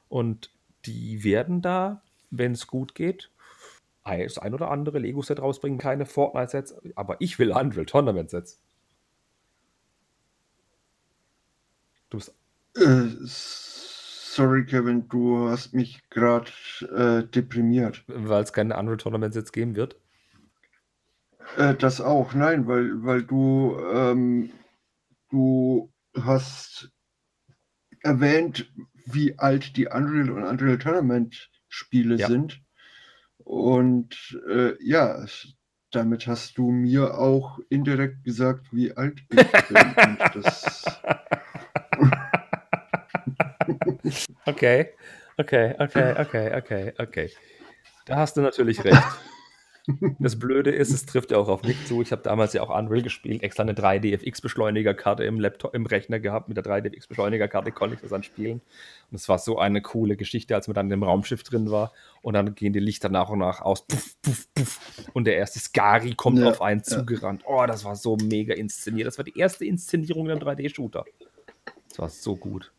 Und 0.08 0.50
die 0.86 1.24
werden 1.24 1.62
da, 1.62 2.02
wenn 2.30 2.52
es 2.52 2.66
gut 2.66 2.94
geht, 2.94 3.30
das 4.04 4.38
ein 4.38 4.54
oder 4.54 4.70
andere 4.70 4.98
Lego-Set 4.98 5.40
rausbringen. 5.40 5.78
Keine 5.78 6.06
Fortnite-Sets, 6.06 6.74
aber 6.96 7.16
ich 7.20 7.38
will 7.38 7.52
Unreal 7.52 7.86
Tournament-Sets. 7.86 8.60
Du 12.10 12.18
bist 12.18 12.34
Äh, 12.76 13.08
sorry, 13.24 14.64
Kevin, 14.66 15.08
du 15.08 15.48
hast 15.48 15.72
mich 15.72 16.02
gerade 16.10 16.50
äh, 16.94 17.22
deprimiert. 17.28 18.02
weil 18.08 18.42
es 18.42 18.52
keine 18.52 18.76
Unreal 18.76 18.96
Tournament-Sets 18.96 19.52
geben 19.52 19.76
wird. 19.76 19.96
Äh, 21.56 21.74
das 21.74 22.00
auch, 22.00 22.34
nein, 22.34 22.66
weil, 22.66 23.04
weil 23.04 23.22
du, 23.22 23.76
ähm, 23.92 24.50
du 25.30 25.92
hast 26.20 26.90
erwähnt, 28.02 28.70
wie 29.06 29.38
alt 29.38 29.76
die 29.76 29.86
Unreal 29.86 30.30
und 30.30 30.44
Unreal 30.44 30.78
Tournament 30.78 31.50
Spiele 31.68 32.16
Ja. 32.16 32.26
sind. 32.26 32.60
Und 33.38 34.38
äh, 34.48 34.74
ja, 34.82 35.24
damit 35.90 36.26
hast 36.26 36.58
du 36.58 36.70
mir 36.70 37.18
auch 37.18 37.58
indirekt 37.68 38.24
gesagt, 38.24 38.72
wie 38.72 38.96
alt 38.96 39.20
ich 39.30 39.52
bin. 39.68 39.96
Okay, 44.44 44.90
okay, 45.38 45.74
okay, 45.78 46.14
okay, 46.18 46.54
okay, 46.56 46.92
okay. 46.98 47.30
Da 48.06 48.16
hast 48.16 48.36
du 48.36 48.40
natürlich 48.40 48.84
recht. 48.84 49.02
Das 50.20 50.38
Blöde 50.38 50.70
ist, 50.70 50.92
es 50.92 51.06
trifft 51.06 51.32
ja 51.32 51.38
auch 51.38 51.48
auf 51.48 51.64
mich 51.64 51.84
zu. 51.86 52.02
Ich 52.02 52.12
habe 52.12 52.22
damals 52.22 52.52
ja 52.52 52.62
auch 52.62 52.70
Unreal 52.70 53.02
gespielt, 53.02 53.42
extra 53.42 53.64
eine 53.64 53.72
3DFX-Beschleunigerkarte 53.74 55.24
im 55.24 55.40
Laptop, 55.40 55.74
im 55.74 55.86
Rechner 55.86 56.20
gehabt. 56.20 56.48
Mit 56.48 56.56
der 56.56 56.64
3DFX-Beschleunigerkarte 56.64 57.72
konnte 57.72 57.96
ich 57.96 58.00
das 58.00 58.10
dann 58.10 58.22
spielen. 58.22 58.60
Und 59.10 59.16
es 59.16 59.28
war 59.28 59.38
so 59.38 59.58
eine 59.58 59.82
coole 59.82 60.16
Geschichte, 60.16 60.54
als 60.54 60.68
man 60.68 60.74
dann 60.74 60.90
im 60.90 61.02
Raumschiff 61.02 61.42
drin 61.42 61.70
war. 61.70 61.92
Und 62.22 62.34
dann 62.34 62.54
gehen 62.54 62.72
die 62.72 62.78
Lichter 62.80 63.08
nach 63.08 63.28
und 63.28 63.40
nach 63.40 63.60
aus. 63.60 63.84
Puff, 63.86 64.14
puff, 64.22 64.48
puff. 64.54 64.80
Und 65.14 65.24
der 65.24 65.36
erste 65.36 65.58
Skari 65.58 66.14
kommt 66.14 66.38
Ja, 66.38 66.48
auf 66.50 66.62
einen 66.62 66.80
ja. 66.80 66.84
zugerannt. 66.84 67.42
Oh, 67.44 67.64
das 67.66 67.84
war 67.84 67.96
so 67.96 68.16
mega 68.16 68.54
inszeniert. 68.54 69.08
Das 69.08 69.18
war 69.18 69.24
die 69.24 69.36
erste 69.36 69.64
Inszenierung 69.64 70.26
in 70.26 70.32
einem 70.32 70.40
3D-Shooter. 70.42 71.04
Das 71.88 71.98
war 71.98 72.08
so 72.08 72.36
gut. 72.36 72.72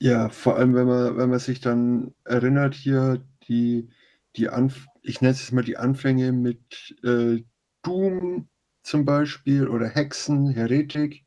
ja, 0.00 0.28
vor 0.30 0.56
allem, 0.56 0.74
wenn 0.74 0.86
man, 0.86 1.16
wenn 1.16 1.30
man 1.30 1.38
sich 1.38 1.60
dann 1.60 2.12
erinnert, 2.24 2.74
hier 2.74 3.22
die, 3.48 3.88
die 4.36 4.48
Anf 4.48 4.86
ich 5.02 5.20
nenne 5.20 5.32
es 5.32 5.40
jetzt 5.40 5.52
mal 5.52 5.62
die 5.64 5.76
Anfänge 5.76 6.32
mit 6.32 6.96
äh, 7.02 7.42
Doom 7.82 8.48
zum 8.82 9.04
Beispiel 9.04 9.68
oder 9.68 9.88
Hexen, 9.88 10.50
Heretik, 10.50 11.24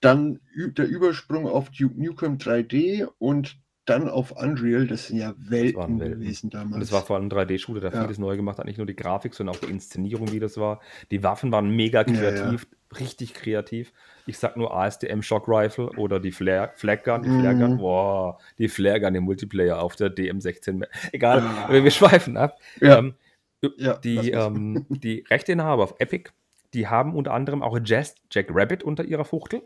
dann 0.00 0.40
der 0.54 0.86
Übersprung 0.86 1.46
auf 1.46 1.70
Duke 1.70 2.00
Nukem 2.00 2.38
3D 2.38 3.06
und 3.18 3.58
dann 3.84 4.08
auf 4.08 4.32
Unreal, 4.32 4.86
das 4.86 5.06
sind 5.06 5.16
ja 5.18 5.34
Welten, 5.38 5.98
Welten. 5.98 6.20
gewesen 6.20 6.50
damals. 6.50 6.74
Und 6.74 6.82
es 6.82 6.92
war 6.92 7.02
vor 7.02 7.16
allem 7.16 7.26
ein 7.26 7.30
3D-Shooter, 7.30 7.80
der 7.80 7.92
Ja. 7.92 8.02
vieles 8.02 8.18
neu 8.18 8.36
gemacht 8.36 8.58
hat. 8.58 8.66
Nicht 8.66 8.76
nur 8.76 8.86
die 8.86 8.94
Grafik, 8.94 9.32
sondern 9.34 9.56
auch 9.56 9.60
die 9.60 9.70
Inszenierung, 9.70 10.30
wie 10.30 10.40
das 10.40 10.58
war. 10.58 10.80
Die 11.10 11.22
Waffen 11.22 11.50
waren 11.52 11.70
mega 11.70 12.02
Ja, 12.02 12.34
ja. 12.34 12.56
Richtig 12.98 13.34
kreativ. 13.34 13.92
Ich 14.26 14.38
sag 14.38 14.56
nur 14.56 14.74
ASDM 14.74 15.20
Shock 15.22 15.48
Rifle 15.48 15.90
oder 15.96 16.20
die 16.20 16.32
Flare, 16.32 16.70
Flak 16.74 17.04
Gun. 17.04 17.22
Die 17.22 17.28
Mhm. 17.28 17.40
Flare 17.40 17.56
Gun, 17.56 17.78
boah, 17.78 18.38
die 18.58 18.68
Flare 18.68 19.00
Gun 19.00 19.14
im 19.14 19.24
Multiplayer 19.24 19.80
auf 19.82 19.96
der 19.96 20.10
DM16. 20.10 20.84
Egal, 21.12 21.38
Ja. 21.40 21.68
wir, 21.72 21.84
wir 21.84 21.90
schweifen 21.90 22.36
ab. 22.36 22.58
Ja. 22.80 22.98
Ähm, 22.98 23.14
ja, 23.76 23.94
die, 23.98 24.30
ähm, 24.30 24.86
die 24.88 25.24
Rechteinhaber 25.28 25.82
auf 25.82 25.94
Epic, 25.98 26.30
die 26.74 26.86
haben 26.86 27.14
unter 27.14 27.32
anderem 27.34 27.62
auch 27.62 27.78
Jazz 27.84 28.14
Jack 28.30 28.46
Rabbit 28.50 28.82
unter 28.82 29.04
ihrer 29.04 29.24
Fuchtel. 29.24 29.62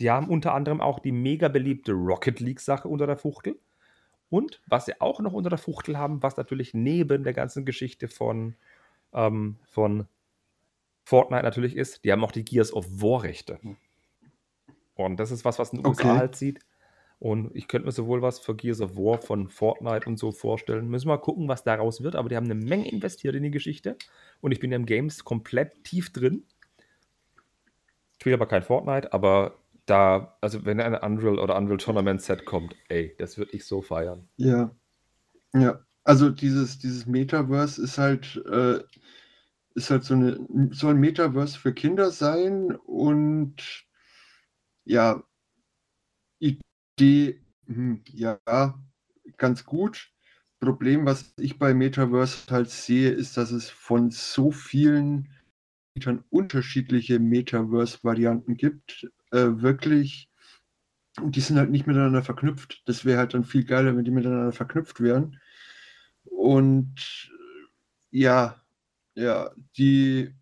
Die 0.00 0.10
haben 0.10 0.28
unter 0.28 0.54
anderem 0.54 0.80
auch 0.80 0.98
die 1.00 1.12
mega 1.12 1.48
beliebte 1.48 1.92
Rocket 1.92 2.40
League-Sache 2.40 2.88
unter 2.88 3.06
der 3.06 3.16
Fuchtel. 3.16 3.56
Und 4.30 4.62
was 4.66 4.86
sie 4.86 4.98
auch 5.00 5.20
noch 5.20 5.32
unter 5.34 5.50
der 5.50 5.58
Fuchtel 5.58 5.98
haben, 5.98 6.22
was 6.22 6.36
natürlich 6.36 6.72
neben 6.72 7.22
der 7.24 7.34
ganzen 7.34 7.64
Geschichte 7.66 8.08
von, 8.08 8.54
ähm, 9.12 9.56
von 9.66 10.06
Fortnite 11.04 11.42
natürlich 11.42 11.76
ist, 11.76 12.04
die 12.04 12.12
haben 12.12 12.24
auch 12.24 12.32
die 12.32 12.44
Gears 12.44 12.72
of 12.72 12.86
War-Rechte. 13.02 13.58
Und 14.94 15.18
das 15.18 15.30
ist 15.30 15.44
was, 15.44 15.58
was 15.58 15.72
in 15.72 15.78
den 15.78 15.86
USA 15.86 16.10
Okay. 16.10 16.16
halt 16.16 16.36
sieht. 16.36 16.60
Und 17.18 17.54
ich 17.54 17.68
könnte 17.68 17.86
mir 17.86 17.92
sowohl 17.92 18.20
was 18.20 18.40
für 18.40 18.56
Gears 18.56 18.80
of 18.80 18.96
War 18.96 19.20
von 19.22 19.48
Fortnite 19.48 20.08
und 20.08 20.18
so 20.18 20.32
vorstellen. 20.32 20.88
Müssen 20.88 21.06
wir 21.06 21.14
mal 21.14 21.22
gucken, 21.22 21.48
was 21.48 21.62
daraus 21.64 22.02
wird. 22.02 22.16
Aber 22.16 22.28
die 22.28 22.36
haben 22.36 22.46
eine 22.50 22.56
Menge 22.56 22.90
investiert 22.90 23.34
in 23.36 23.44
die 23.44 23.50
Geschichte. 23.50 23.96
Und 24.40 24.52
ich 24.52 24.60
bin 24.60 24.72
im 24.72 24.86
Games 24.86 25.24
komplett 25.24 25.84
tief 25.84 26.12
drin. 26.12 26.44
Spiele 28.20 28.34
aber 28.34 28.46
kein 28.46 28.62
Fortnite, 28.62 29.12
aber 29.12 29.58
da, 29.86 30.36
also 30.40 30.64
wenn 30.64 30.80
ein 30.80 30.94
Unreal 30.94 31.38
oder 31.38 31.56
Unreal 31.56 31.78
Tournament 31.78 32.22
Set 32.22 32.44
kommt, 32.44 32.76
ey, 32.88 33.14
das 33.18 33.36
würde 33.36 33.52
ich 33.52 33.64
so 33.64 33.82
feiern. 33.82 34.28
Ja, 34.36 34.74
ja. 35.54 35.84
Also 36.04 36.30
dieses, 36.30 36.78
dieses 36.78 37.06
Metaverse 37.06 37.82
ist 37.82 37.98
halt, 37.98 38.36
äh, 38.46 38.80
ist 39.74 39.90
halt 39.90 40.04
so 40.04 40.14
eine, 40.14 40.46
soll 40.72 40.94
ein 40.94 41.00
Metaverse 41.00 41.58
für 41.58 41.72
Kinder 41.74 42.10
sein 42.10 42.74
und 42.76 43.86
ja, 44.84 45.22
Idee, 46.40 47.40
hm, 47.66 48.02
ja, 48.12 48.38
ganz 49.36 49.64
gut. 49.64 50.10
Problem, 50.60 51.06
was 51.06 51.34
ich 51.38 51.58
bei 51.58 51.74
Metaverse 51.74 52.50
halt 52.50 52.70
sehe, 52.70 53.10
ist, 53.10 53.36
dass 53.36 53.50
es 53.50 53.68
von 53.68 54.10
so 54.10 54.52
vielen 54.52 55.28
Anbietern 55.94 56.24
unterschiedliche 56.30 57.18
Metaverse-Varianten 57.18 58.56
gibt. 58.56 59.08
Äh, 59.32 59.62
wirklich 59.62 60.28
und 61.20 61.36
die 61.36 61.40
sind 61.40 61.58
halt 61.58 61.70
nicht 61.70 61.86
miteinander 61.86 62.22
verknüpft. 62.22 62.82
Das 62.86 63.04
wäre 63.04 63.18
halt 63.18 63.34
dann 63.34 63.44
viel 63.44 63.64
geiler, 63.64 63.96
wenn 63.96 64.04
die 64.04 64.10
miteinander 64.10 64.52
verknüpft 64.52 65.00
wären. 65.00 65.40
Und 66.24 67.30
ja, 68.10 68.61
ja, 69.14 69.50
die 69.76 70.34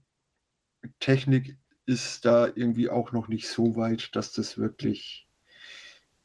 Technik 0.99 1.59
ist 1.87 2.25
da 2.25 2.47
irgendwie 2.47 2.89
auch 2.89 3.13
noch 3.13 3.29
nicht 3.29 3.49
so 3.49 3.77
weit, 3.77 4.15
dass 4.15 4.33
das 4.33 4.59
wirklich, 4.59 5.27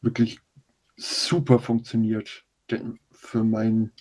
wirklich 0.02 0.40
super 0.96 1.60
funktioniert 1.60 2.46
für 3.12 3.44
mein 3.44 3.92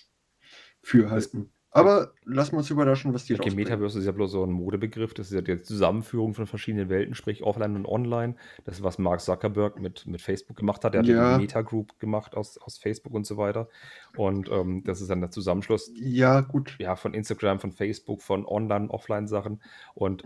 Fürhalten. 0.81 1.54
Aber 1.75 2.13
lassen 2.23 2.53
wir 2.53 2.59
uns 2.59 2.69
überraschen, 2.69 3.13
was 3.13 3.25
die 3.25 3.33
Okay, 3.33 3.43
rausbringen. 3.43 3.69
Metaverse 3.69 3.99
ist 3.99 4.05
ja 4.05 4.11
bloß 4.11 4.31
so 4.31 4.43
ein 4.45 4.51
Modebegriff. 4.51 5.13
Das 5.13 5.27
ist 5.27 5.33
ja 5.33 5.41
die 5.41 5.61
Zusammenführung 5.61 6.33
von 6.33 6.47
verschiedenen 6.47 6.89
Welten, 6.89 7.15
sprich 7.15 7.43
offline 7.43 7.75
und 7.75 7.85
online. 7.85 8.35
Das 8.63 8.75
ist, 8.77 8.83
was 8.83 8.97
Mark 8.97 9.19
Zuckerberg 9.21 9.79
mit, 9.79 10.07
mit 10.07 10.21
Facebook 10.21 10.57
gemacht 10.57 10.83
hat. 10.85 10.95
Er 10.95 10.99
hat 10.99 11.07
ja 11.07 11.35
die 11.35 11.41
Meta 11.41 11.61
Group 11.61 11.99
gemacht 11.99 12.35
aus, 12.35 12.57
aus 12.57 12.77
Facebook 12.77 13.13
und 13.13 13.27
so 13.27 13.37
weiter. 13.37 13.67
Und 14.15 14.49
ähm, 14.49 14.83
das 14.85 15.01
ist 15.01 15.09
dann 15.09 15.19
der 15.19 15.31
Zusammenschluss 15.31 15.91
Ja, 15.95 16.41
gut. 16.41 16.75
ja, 16.79 16.95
von 16.95 17.13
Instagram, 17.13 17.59
von 17.59 17.71
Facebook, 17.71 18.21
von 18.21 18.45
Online- 18.45 18.89
Offline-Sachen. 18.89 19.61
Und 19.93 20.23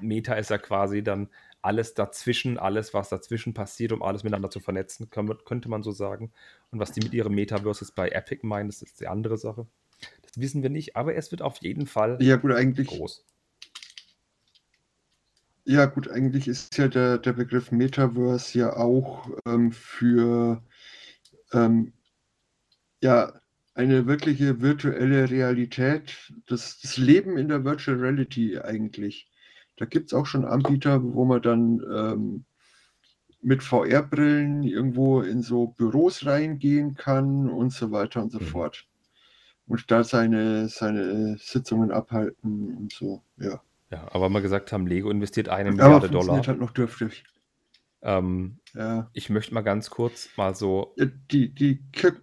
Meta 0.00 0.34
ist 0.34 0.50
ja 0.50 0.58
quasi 0.58 1.02
dann 1.02 1.28
alles 1.62 1.94
dazwischen, 1.94 2.58
alles, 2.58 2.94
was 2.94 3.08
dazwischen 3.08 3.52
passiert, 3.52 3.92
um 3.92 4.02
alles 4.02 4.22
miteinander 4.22 4.50
zu 4.50 4.60
vernetzen, 4.60 5.10
kann, 5.10 5.28
könnte 5.44 5.68
man 5.68 5.82
so 5.82 5.90
sagen. 5.90 6.30
Und 6.70 6.78
was 6.78 6.92
die 6.92 7.00
mit 7.00 7.12
ihrem 7.12 7.34
Metaverse 7.34 7.84
bei 7.94 8.08
Epic 8.08 8.46
meinen, 8.46 8.68
das 8.68 8.82
ist 8.82 9.00
die 9.00 9.08
andere 9.08 9.36
Sache. 9.36 9.66
Wissen 10.36 10.62
wir 10.62 10.70
nicht, 10.70 10.96
aber 10.96 11.14
es 11.14 11.30
wird 11.30 11.42
auf 11.42 11.58
jeden 11.62 11.86
Fall 11.86 12.18
Ja, 12.20 12.36
gut, 12.36 12.52
eigentlich. 12.52 12.88
groß. 12.88 13.24
Ja, 15.64 15.86
gut, 15.86 16.08
eigentlich 16.08 16.46
ist 16.46 16.76
ja 16.78 16.86
der, 16.88 17.18
der 17.18 17.32
Begriff 17.32 17.72
Metaverse 17.72 18.58
ja 18.58 18.76
auch 18.76 19.28
ähm, 19.46 19.72
für 19.72 20.62
ähm, 21.52 21.92
ja, 23.00 23.32
eine 23.74 24.06
wirkliche 24.06 24.60
virtuelle 24.60 25.30
Realität, 25.30 26.32
das, 26.46 26.80
das 26.80 26.96
Leben 26.96 27.36
in 27.36 27.48
der 27.48 27.64
Virtual 27.64 27.98
Reality 27.98 28.58
eigentlich. 28.58 29.28
Da 29.76 29.84
gibt 29.84 30.06
es 30.06 30.14
auch 30.14 30.26
schon 30.26 30.44
Anbieter, 30.46 31.02
wo 31.02 31.24
man 31.24 31.42
dann 31.42 31.82
ähm, 31.94 32.44
mit 33.42 33.62
VR-Brillen 33.62 34.62
irgendwo 34.62 35.20
in 35.20 35.42
so 35.42 35.68
Büros 35.68 36.26
reingehen 36.26 36.94
kann 36.94 37.48
und 37.48 37.72
so 37.72 37.90
weiter 37.92 38.22
und 38.22 38.32
so 38.32 38.38
Mhm. 38.38 38.44
fort. 38.46 38.86
Und 39.68 39.90
da 39.90 40.04
seine, 40.04 40.68
seine 40.68 41.36
Sitzungen 41.38 41.90
abhalten 41.90 42.76
und 42.76 42.92
so, 42.92 43.22
ja. 43.38 43.60
Ja, 43.90 44.06
aber 44.12 44.28
mal 44.28 44.42
gesagt 44.42 44.72
haben, 44.72 44.86
Lego 44.86 45.10
investiert 45.10 45.48
eine 45.48 45.68
Aber 45.70 45.76
Milliarde 45.76 46.10
Dollar. 46.10 46.46
halt 46.46 46.58
noch 46.58 46.70
dürftig. 46.72 47.24
Ähm, 48.02 48.58
Ja. 48.74 49.08
ich 49.12 49.30
möchte 49.30 49.54
mal 49.54 49.62
ganz 49.62 49.90
kurz 49.90 50.28
mal 50.36 50.54
so 50.54 50.94
Die, 51.30 51.52
die 51.54 51.82
Kirk, 51.92 52.22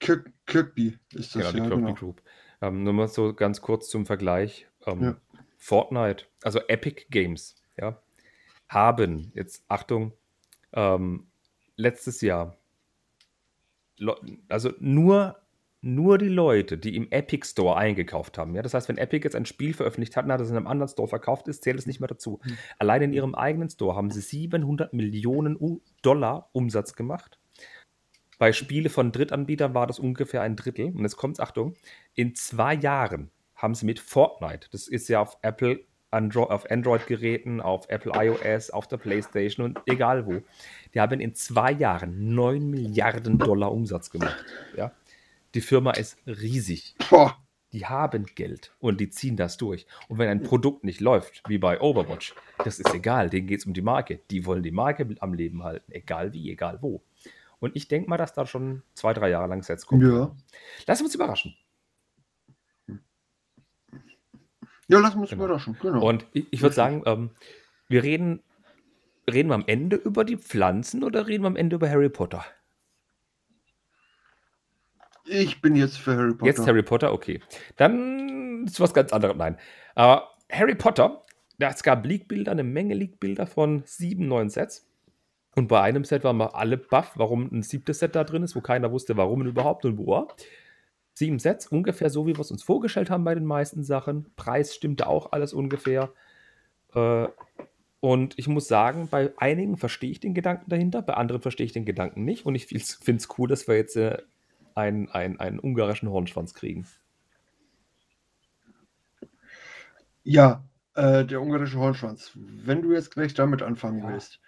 Kirk, 0.00 0.30
Kirkby 0.46 0.98
ist 1.12 1.34
das, 1.34 1.42
Genau, 1.42 1.52
die 1.52 1.58
ja, 1.58 1.64
Kirby 1.68 1.82
genau. 1.82 1.94
Group. 1.94 2.22
Ähm, 2.60 2.82
nur 2.84 2.92
mal 2.92 3.08
so 3.08 3.34
ganz 3.34 3.60
kurz 3.60 3.88
zum 3.88 4.06
Vergleich. 4.06 4.68
Ähm, 4.86 5.02
Ja. 5.02 5.16
Fortnite, 5.56 6.26
also 6.42 6.60
Epic 6.68 7.06
Games, 7.10 7.56
ja, 7.78 7.98
haben 8.68 9.32
jetzt, 9.34 9.64
Achtung, 9.68 10.12
ähm, 10.72 11.26
letztes 11.76 12.20
Jahr, 12.20 12.58
also 14.48 14.72
nur, 14.78 15.36
nur 15.84 16.16
die 16.16 16.28
Leute, 16.28 16.78
die 16.78 16.96
im 16.96 17.10
Epic 17.10 17.46
Store 17.46 17.76
eingekauft 17.76 18.38
haben, 18.38 18.54
ja, 18.54 18.62
das 18.62 18.72
heißt, 18.72 18.88
wenn 18.88 18.96
Epic 18.96 19.24
jetzt 19.24 19.36
ein 19.36 19.44
Spiel 19.44 19.74
veröffentlicht 19.74 20.16
hat 20.16 20.24
und 20.24 20.32
hat 20.32 20.40
es 20.40 20.50
in 20.50 20.56
einem 20.56 20.66
anderen 20.66 20.88
Store 20.88 21.08
verkauft 21.08 21.46
ist, 21.46 21.62
zählt 21.62 21.78
es 21.78 21.86
nicht 21.86 22.00
mehr 22.00 22.08
dazu. 22.08 22.40
Hm. 22.42 22.56
Allein 22.78 23.02
in 23.02 23.12
ihrem 23.12 23.34
eigenen 23.34 23.68
Store 23.68 23.94
haben 23.94 24.10
sie 24.10 24.22
700 24.22 24.94
Millionen 24.94 25.58
Dollar 26.02 26.48
Umsatz 26.52 26.94
gemacht. 26.94 27.38
Bei 28.38 28.52
Spiele 28.52 28.88
von 28.88 29.12
Drittanbietern 29.12 29.74
war 29.74 29.86
das 29.86 29.98
ungefähr 29.98 30.42
ein 30.42 30.56
Drittel. 30.56 30.86
Und 30.86 31.02
jetzt 31.02 31.16
kommt's, 31.16 31.38
Achtung, 31.38 31.74
in 32.14 32.34
zwei 32.34 32.74
Jahren 32.74 33.30
haben 33.54 33.74
sie 33.74 33.86
mit 33.86 34.00
Fortnite, 34.00 34.68
das 34.72 34.88
ist 34.88 35.08
ja 35.08 35.20
auf 35.20 35.38
Apple, 35.42 35.84
Andro 36.10 36.44
auf 36.44 36.70
Android-Geräten, 36.70 37.60
auf 37.60 37.88
Apple 37.88 38.12
iOS, 38.14 38.70
auf 38.70 38.86
der 38.86 38.96
Playstation 38.96 39.66
und 39.66 39.80
egal 39.86 40.26
wo, 40.26 40.42
die 40.94 41.00
haben 41.00 41.20
in 41.20 41.34
zwei 41.34 41.72
Jahren 41.72 42.34
9 42.34 42.70
Milliarden 42.70 43.38
Dollar 43.38 43.72
Umsatz 43.72 44.10
gemacht. 44.10 44.44
Ja? 44.76 44.92
Die 45.54 45.60
Firma 45.60 45.92
ist 45.92 46.18
riesig. 46.26 46.94
Boah, 47.10 47.36
Die 47.72 47.86
haben 47.86 48.26
Geld 48.34 48.72
und 48.78 49.00
die 49.00 49.10
ziehen 49.10 49.36
das 49.36 49.56
durch. 49.56 49.86
Und 50.08 50.18
wenn 50.18 50.28
ein 50.28 50.42
Produkt 50.42 50.84
nicht 50.84 51.00
läuft, 51.00 51.42
wie 51.48 51.58
bei 51.58 51.80
Overwatch, 51.80 52.34
das 52.64 52.78
ist 52.78 52.92
egal, 52.94 53.30
denen 53.30 53.46
geht 53.46 53.60
es 53.60 53.66
um 53.66 53.72
die 53.74 53.82
Marke. 53.82 54.20
Die 54.30 54.46
wollen 54.46 54.62
die 54.62 54.70
Marke 54.70 55.06
am 55.20 55.34
Leben 55.34 55.62
halten, 55.64 55.90
egal 55.92 56.32
wie, 56.32 56.50
egal 56.50 56.78
wo. 56.82 57.02
Und 57.60 57.74
ich 57.76 57.88
denke 57.88 58.08
mal, 58.10 58.16
dass 58.16 58.32
da 58.34 58.46
schon 58.46 58.82
zwei, 58.94 59.12
drei 59.12 59.30
Jahre 59.30 59.48
lang 59.48 59.62
Sets 59.62 59.86
kommen. 59.86 60.02
Ja. 60.08 60.34
Lass 60.86 61.00
uns 61.00 61.14
überraschen. 61.14 61.56
Ja, 64.86 64.98
lassen 64.98 65.16
wir 65.16 65.22
uns 65.22 65.30
Genau. 65.30 65.44
überraschen. 65.44 65.76
Genau. 65.80 66.06
Und 66.06 66.26
ich, 66.32 66.46
ich 66.50 66.62
würde 66.62 66.74
sagen, 66.74 67.02
ähm, 67.06 67.30
wir 67.88 68.02
reden, 68.02 68.42
reden 69.30 69.48
wir 69.48 69.54
am 69.54 69.64
Ende 69.66 69.96
über 69.96 70.24
die 70.24 70.36
Pflanzen 70.36 71.02
oder 71.02 71.26
reden 71.26 71.42
wir 71.44 71.48
am 71.48 71.56
Ende 71.56 71.76
über 71.76 71.88
Harry 71.88 72.10
Potter? 72.10 72.44
Ich 75.26 75.60
bin 75.60 75.76
jetzt 75.76 75.98
für 75.98 76.16
Harry 76.16 76.34
Potter. 76.34 76.46
Jetzt 76.46 76.66
Harry 76.66 76.82
Potter, 76.82 77.12
okay. 77.12 77.40
Dann 77.76 78.64
ist 78.66 78.80
was 78.80 78.94
ganz 78.94 79.12
anderes. 79.12 79.36
Nein. 79.36 79.56
Aber 79.94 80.30
Harry 80.50 80.74
Potter, 80.74 81.24
es 81.58 81.82
gab 81.82 82.04
Leak-Bilder, 82.04 82.52
eine 82.52 82.64
Menge 82.64 82.94
Leak-Bilder 82.94 83.46
von 83.46 83.82
sieben 83.86 84.28
neuen 84.28 84.50
Sets. 84.50 84.86
Und 85.56 85.68
bei 85.68 85.80
einem 85.80 86.04
Set 86.04 86.24
waren 86.24 86.36
wir 86.36 86.56
alle 86.56 86.76
baff, 86.76 87.12
warum 87.16 87.48
ein 87.52 87.62
siebtes 87.62 88.00
Set 88.00 88.16
da 88.16 88.24
drin 88.24 88.42
ist, 88.42 88.56
wo 88.56 88.60
keiner 88.60 88.90
wusste, 88.90 89.16
warum 89.16 89.40
und 89.40 89.46
überhaupt 89.46 89.84
und 89.84 89.98
wo. 89.98 90.28
Sieben 91.12 91.38
Sets, 91.38 91.68
ungefähr 91.68 92.10
so, 92.10 92.26
wie 92.26 92.34
wir 92.34 92.40
es 92.40 92.50
uns 92.50 92.64
vorgestellt 92.64 93.08
haben 93.08 93.24
bei 93.24 93.34
den 93.34 93.44
meisten 93.44 93.84
Sachen. 93.84 94.26
Preis 94.34 94.74
stimmte 94.74 95.06
auch 95.06 95.30
alles 95.30 95.52
ungefähr. 95.52 96.10
Äh, 96.92 97.28
und 98.00 98.36
ich 98.36 98.48
muss 98.48 98.66
sagen, 98.66 99.08
bei 99.10 99.32
einigen 99.36 99.76
verstehe 99.76 100.10
ich 100.10 100.20
den 100.20 100.34
Gedanken 100.34 100.68
dahinter, 100.68 101.02
bei 101.02 101.14
anderen 101.14 101.40
verstehe 101.40 101.66
ich 101.66 101.72
den 101.72 101.86
Gedanken 101.86 102.24
nicht. 102.24 102.44
Und 102.44 102.56
ich 102.56 102.66
finde 102.66 103.18
es 103.18 103.28
cool, 103.38 103.48
dass 103.48 103.68
wir 103.68 103.76
jetzt 103.76 103.96
äh, 103.96 104.18
einen, 104.74 105.08
einen, 105.10 105.38
einen 105.40 105.58
ungarischen 105.60 106.10
Hornschwanz 106.10 106.54
kriegen. 106.54 106.86
Ja, 110.22 110.64
äh, 110.94 111.24
der 111.24 111.40
ungarische 111.42 111.78
Hornschwanz. 111.78 112.30
Wenn 112.34 112.82
du 112.82 112.92
jetzt 112.92 113.10
gleich 113.10 113.34
damit 113.34 113.62
anfangen 113.62 114.00
Ja. 114.00 114.08
willst. 114.12 114.40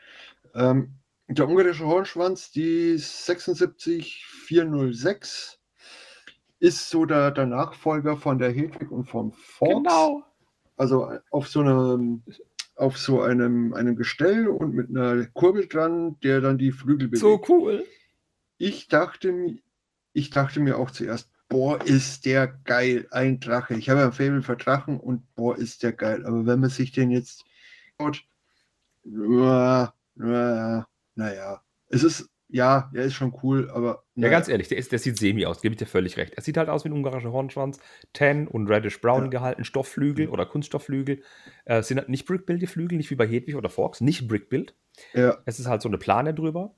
Ähm, 0.55 0.95
der 1.29 1.49
ungarische 1.49 1.87
Hornschwanz, 1.87 2.51
die 2.53 2.97
76406, 2.99 5.59
ist 6.59 6.89
so 6.91 7.05
der, 7.05 7.31
der 7.33 7.45
Nachfolger 7.47 8.17
von 8.17 8.39
der 8.39 8.51
Hedwig 8.51 8.91
und 8.91 9.05
vom 9.05 9.33
Fox. 9.33 9.71
Genau. 9.71 10.25
Also 10.77 11.11
auf 11.31 11.49
so 11.49 11.61
einem 11.61 12.23
auf 12.77 12.99
so 12.99 13.23
einem, 13.23 13.73
einem 13.73 13.97
Gestell 13.97 14.49
und 14.49 14.75
mit 14.75 14.91
einer 14.91 15.25
Kurbel 15.29 15.67
dran, 15.67 16.21
der 16.23 16.43
dann 16.43 16.59
die 16.59 16.73
Flügel 16.73 17.09
bewegt. 17.09 17.23
So 17.23 17.43
cool. 17.49 17.87
Ich 18.59 18.89
dachte, 18.89 19.33
mi- 19.33 19.63
ich 20.17 20.31
dachte 20.31 20.61
mir 20.61 20.79
auch 20.79 20.91
zuerst, 20.91 21.31
boah, 21.49 21.79
ist 21.85 22.25
der 22.25 22.47
geil, 22.65 23.07
ein 23.11 23.39
Drache. 23.39 23.75
Ich 23.75 23.91
habe 23.91 24.03
ein 24.03 24.13
Faible 24.13 24.43
für 24.43 24.57
Drachen 24.57 24.99
und 24.99 25.23
boah, 25.35 25.57
ist 25.57 25.83
der 25.83 25.93
geil. 25.93 26.25
Aber 26.25 26.47
wenn 26.47 26.61
man 26.61 26.71
sich 26.71 26.91
den 26.93 27.11
jetzt 27.11 27.45
schaut, 28.01 28.25
na, 29.05 29.93
na, 30.15 30.87
naja, 31.15 31.63
es 31.89 32.03
ist, 32.03 32.29
ja, 32.49 32.91
er 32.95 33.05
ist 33.05 33.15
schon 33.15 33.37
cool, 33.43 33.71
aber 33.71 34.05
Ja, 34.15 34.23
naja. 34.23 34.31
ganz 34.31 34.49
ehrlich, 34.49 34.69
der, 34.69 34.79
ist, 34.79 34.91
der 34.91 34.99
sieht 34.99 35.19
semi 35.19 35.45
aus, 35.47 35.61
gebe 35.61 35.75
ich 35.75 35.79
dir 35.79 35.87
völlig 35.87 36.17
recht. 36.17 36.35
Er 36.35 36.43
sieht 36.43 36.57
halt 36.57 36.69
aus 36.69 36.85
wie 36.85 36.89
ein 36.89 36.93
ungarischer 36.93 37.33
Hornschwanz, 37.33 37.79
tan 38.13 38.49
und 38.49 38.69
reddish 38.69 39.01
brown 39.01 39.25
Ja. 39.25 39.29
gehalten, 39.31 39.65
Stoffflügel 39.65 40.29
oder 40.29 40.47
Kunststoffflügel. 40.47 41.23
Äh, 41.67 41.79
es 41.79 41.89
sind 41.89 41.99
halt 41.99 42.09
nicht 42.09 42.27
Brickbuild 42.27 42.63
die 42.63 42.67
Flügel, 42.67 42.97
nicht 42.97 43.11
wie 43.11 43.17
bei 43.17 43.27
Hedwig 43.27 43.57
oder 43.57 43.69
Fox, 43.69 44.01
nicht 44.01 44.27
Brickbuild. 44.27 44.75
Ja. 45.13 45.39
Es 45.45 45.61
ist 45.61 45.67
halt 45.67 45.83
so 45.83 45.89
eine 45.89 45.99
Plane 45.99 46.33
drüber. 46.35 46.75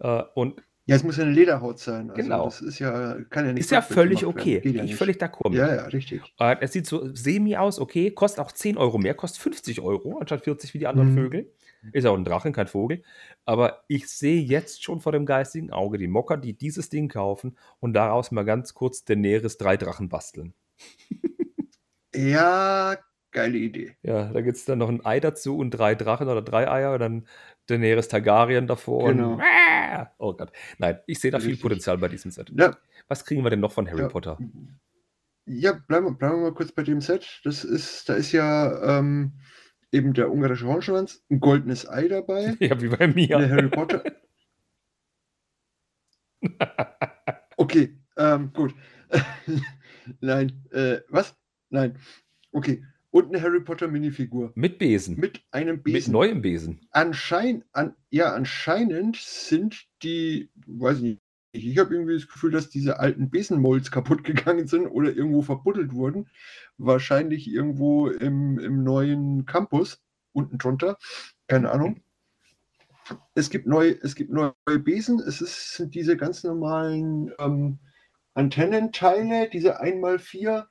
Äh, 0.00 0.22
und 0.34 0.62
ja, 0.90 0.96
es 0.96 1.04
muss 1.04 1.16
ja 1.16 1.22
eine 1.24 1.32
Lederhaut 1.32 1.78
sein. 1.78 2.10
Also 2.10 2.22
Genau. 2.22 2.44
Das 2.44 2.60
ist 2.60 2.78
ja, 2.78 3.16
kann 3.30 3.46
ja 3.46 3.52
nicht. 3.52 3.60
ist 3.64 3.70
ja 3.70 3.80
völlig 3.82 4.26
okay. 4.26 4.60
Geht 4.60 4.74
ja 4.74 4.82
Bin 4.82 4.90
ich 4.90 4.96
völlig 4.96 5.16
d'accord. 5.16 5.54
Ja, 5.54 5.74
ja, 5.74 5.84
richtig. 5.86 6.22
Äh, 6.38 6.56
es 6.60 6.72
sieht 6.72 6.86
so 6.86 7.14
semi 7.14 7.56
aus, 7.56 7.78
okay, 7.78 8.10
kostet 8.10 8.40
auch 8.44 8.52
10 8.52 8.76
Euro 8.76 8.98
mehr, 8.98 9.14
kostet 9.14 9.40
50 9.42 9.80
Euro 9.80 10.18
anstatt 10.18 10.44
40 10.44 10.74
wie 10.74 10.78
die 10.78 10.86
anderen 10.86 11.12
Mhm. 11.12 11.16
Vögel. 11.16 11.52
Ist 11.92 12.04
auch 12.06 12.14
ein 12.16 12.24
Drachen, 12.24 12.52
kein 12.52 12.66
Vogel. 12.66 13.02
Aber 13.46 13.84
ich 13.88 14.06
sehe 14.08 14.42
jetzt 14.42 14.82
schon 14.84 15.00
vor 15.00 15.12
dem 15.12 15.24
geistigen 15.24 15.70
Auge 15.70 15.96
die 15.96 16.08
Mocker, 16.08 16.36
die 16.36 16.52
dieses 16.52 16.90
Ding 16.90 17.08
kaufen 17.08 17.56
und 17.78 17.94
daraus 17.94 18.30
mal 18.32 18.44
ganz 18.44 18.74
kurz 18.74 19.04
Daenerys 19.04 19.56
drei 19.56 19.76
Drachen 19.78 20.08
basteln. 20.10 20.52
Ja, 22.14 22.96
geile 23.30 23.56
Idee. 23.58 23.96
Ja, 24.02 24.32
da 24.32 24.40
gibt 24.40 24.56
es 24.56 24.64
dann 24.64 24.78
noch 24.78 24.88
ein 24.88 25.04
Ei 25.04 25.20
dazu 25.20 25.56
und 25.56 25.70
drei 25.70 25.94
Drachen 25.94 26.28
oder 26.28 26.42
drei 26.42 26.68
Eier 26.68 26.94
und 26.94 26.98
dann 27.00 27.26
Daenerys 27.70 28.08
Targaryen 28.08 28.66
davor. 28.66 29.08
Genau. 29.12 29.34
Und, 29.34 29.40
Ah! 29.42 30.12
oh 30.18 30.34
Gott. 30.34 30.52
Nein, 30.78 30.98
ich 31.06 31.18
sehe 31.20 31.30
da 31.30 31.38
viel 31.38 31.48
Richtig. 31.50 31.62
Potenzial 31.62 31.98
bei 31.98 32.08
diesem 32.08 32.30
Set. 32.30 32.50
Ja, 32.54 32.76
Was 33.08 33.24
kriegen 33.24 33.42
wir 33.44 33.50
denn 33.50 33.60
noch 33.60 33.72
von 33.72 33.88
Harry 33.88 34.00
Ja. 34.02 34.08
Potter? 34.08 34.38
Ja, 35.46 35.72
bleiben, 35.72 36.06
wir- 36.06 36.14
bleiben 36.14 36.36
wir 36.36 36.50
mal 36.50 36.54
kurz 36.54 36.70
bei 36.72 36.82
dem 36.82 37.00
Set. 37.00 37.40
Das 37.44 37.64
ist, 37.64 38.08
da 38.08 38.14
ist 38.14 38.30
ja 38.32 38.98
ähm, 38.98 39.32
eben 39.90 40.12
der 40.12 40.30
ungarische 40.30 40.66
Hornschwanz, 40.66 41.24
ein 41.30 41.40
goldenes 41.40 41.88
Ei 41.88 42.06
dabei, 42.08 42.56
Ja, 42.60 42.80
wie 42.80 42.88
bei 42.88 43.06
mir. 43.08 43.36
eine 43.38 43.50
Harry 43.50 43.68
Potter. 43.68 44.02
Okay, 47.56 47.94
ähm, 48.16 48.52
gut. 48.54 48.74
Nein, 50.20 50.64
äh, 50.72 51.00
was? 51.10 51.36
Nein. 51.68 51.98
Okay. 52.52 52.82
Und 53.12 53.28
eine 53.28 53.42
Harry 53.42 53.60
Potter 53.60 53.88
Minifigur 53.88 54.52
Mit 54.54 54.78
Besen. 54.78 55.18
mit 55.18 55.42
einem 55.50 55.76
Mit 55.76 55.84
Besen. 55.84 56.12
neuem 56.12 56.42
Besen. 56.42 56.80
Anschein, 56.92 57.64
an, 57.72 57.94
ja, 58.10 58.32
anscheinend 58.32 59.16
sind 59.16 59.86
die, 60.02 60.50
weiß 60.66 60.98
ich 60.98 61.02
nicht, 61.02 61.20
ich 61.52 61.78
habe 61.78 61.92
irgendwie 61.94 62.14
das 62.14 62.28
Gefühl, 62.28 62.52
dass 62.52 62.70
diese 62.70 63.00
alten 63.00 63.28
Besenmolds 63.28 63.90
kaputt 63.90 64.22
gegangen 64.22 64.68
sind 64.68 64.86
oder 64.86 65.12
irgendwo 65.12 65.42
verbuddelt 65.42 65.92
wurden. 65.92 66.28
Wahrscheinlich 66.78 67.48
irgendwo 67.48 68.06
im, 68.08 68.60
im 68.60 68.84
neuen 68.84 69.46
Campus, 69.46 70.00
unten 70.32 70.58
drunter. 70.58 70.96
Keine 71.48 71.72
Ahnung. 71.72 72.00
Es 73.34 73.50
gibt 73.50 73.66
neue, 73.66 73.90
es 74.02 74.14
gibt 74.14 74.30
neue 74.30 74.54
Besen. 74.78 75.18
Es 75.18 75.40
ist, 75.40 75.74
sind 75.74 75.96
diese 75.96 76.16
ganz 76.16 76.44
normalen 76.44 77.32
ähm, 77.40 77.80
Antennenteile, 78.34 79.50
diese 79.50 79.82
1x4, 79.82 80.20
wo- 80.44 80.60
wo 80.60 80.66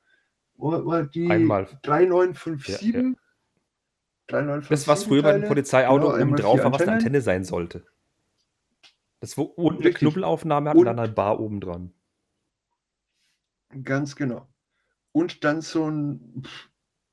die 1.06 1.30
Einmal. 1.32 1.68
3957. 1.84 2.94
Ja, 2.94 3.02
ja. 3.02 3.14
3957 4.28 4.70
Das, 4.70 4.88
was 4.88 5.04
früher 5.06 5.24
bei 5.24 5.32
dem 5.32 5.42
Teile. 5.42 5.48
Polizeiauto 5.48 6.12
Genau, 6.12 6.22
oben 6.22 6.36
drauf 6.36 6.60
war, 6.64 6.72
was 6.74 6.82
eine. 6.84 6.92
Antenne 6.94 7.22
sein 7.22 7.44
sollte. 7.44 7.86
Das 9.22 9.38
wo 9.38 9.44
unten 9.44 9.84
eine. 9.84 9.94
Knubbelaufnahme 9.94 10.70
hat 10.70 10.76
und 10.76 10.82
Und- 10.82 10.86
dann 10.86 11.00
eine 11.00 11.12
Bar 11.12 11.40
oben 11.40 11.60
dran. 11.60 11.94
Ganz 13.84 14.16
genau. 14.16 14.48
Und 15.12 15.44
dann 15.44 15.62
so 15.62 15.90
ein, 15.90 16.44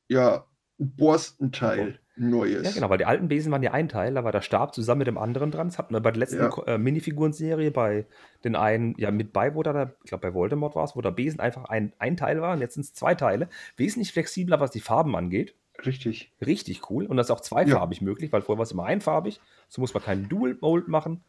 ja, 0.08 0.46
ein 0.78 0.96
Borstenteil, 0.96 2.00
neues. 2.16 2.64
Ja, 2.64 2.72
genau, 2.72 2.90
weil 2.90 2.98
die 2.98 3.04
alten 3.04 3.28
Besen 3.28 3.52
waren 3.52 3.62
ja 3.62 3.72
ein 3.72 3.88
Teil, 3.88 4.14
da 4.14 4.24
war 4.24 4.32
der 4.32 4.40
Stab 4.40 4.74
zusammen 4.74 5.00
mit 5.00 5.06
dem 5.06 5.18
anderen 5.18 5.50
dran. 5.50 5.68
Das 5.68 5.78
hatten 5.78 5.94
wir 5.94 6.00
bei 6.00 6.10
der 6.10 6.20
letzten 6.20 6.38
Ja. 6.38 6.62
Äh, 6.66 6.78
Minifiguren-Serie 6.78 7.70
bei 7.70 8.06
den 8.44 8.56
einen, 8.56 8.94
ja, 8.98 9.10
mit 9.10 9.32
bei, 9.32 9.54
wo 9.54 9.62
da, 9.62 9.92
ich 10.02 10.08
glaube 10.08 10.22
bei 10.28 10.34
Voldemort 10.34 10.74
war 10.74 10.84
es, 10.84 10.96
wo 10.96 11.00
der 11.00 11.10
Besen 11.10 11.40
einfach 11.40 11.66
ein, 11.66 11.92
ein 11.98 12.16
Teil 12.16 12.40
war 12.40 12.54
und 12.54 12.60
jetzt 12.60 12.74
sind 12.74 12.84
es 12.84 12.94
zwei 12.94 13.14
Teile. 13.14 13.48
Wesentlich 13.76 14.12
flexibler, 14.12 14.60
was 14.60 14.70
die 14.70 14.80
Farben 14.80 15.16
angeht. 15.16 15.54
Richtig. 15.84 16.32
Richtig 16.44 16.90
cool. 16.90 17.06
Und 17.06 17.16
das 17.16 17.26
ist 17.26 17.30
auch 17.30 17.40
zweifarbig 17.40 18.00
möglich, 18.00 18.32
weil 18.32 18.42
vorher 18.42 18.58
war 18.58 18.64
es 18.64 18.72
immer 18.72 18.86
einfarbig. 18.86 19.40
So 19.68 19.80
muss 19.80 19.92
man 19.92 20.02
keinen 20.02 20.28
Dual-Mold 20.28 20.88
machen. 20.88 21.22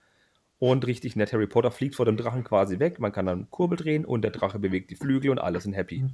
Und 0.59 0.87
richtig 0.87 1.15
nett, 1.15 1.33
Harry 1.33 1.47
Potter 1.47 1.69
fliegt 1.69 1.95
vor 1.95 2.05
dem 2.05 2.17
Drachen 2.17 2.43
quasi 2.43 2.79
weg. 2.79 2.99
Man 2.99 3.11
kann 3.11 3.25
dann 3.25 3.49
Kurbel 3.51 3.77
drehen 3.77 4.05
und 4.05 4.23
der 4.23 4.31
Drache 4.31 4.57
bewegt 4.57 4.89
die 4.89 4.95
Flügel 4.95 5.29
und 5.31 5.39
alle 5.39 5.59
sind 5.59 5.73
happy. 5.73 6.05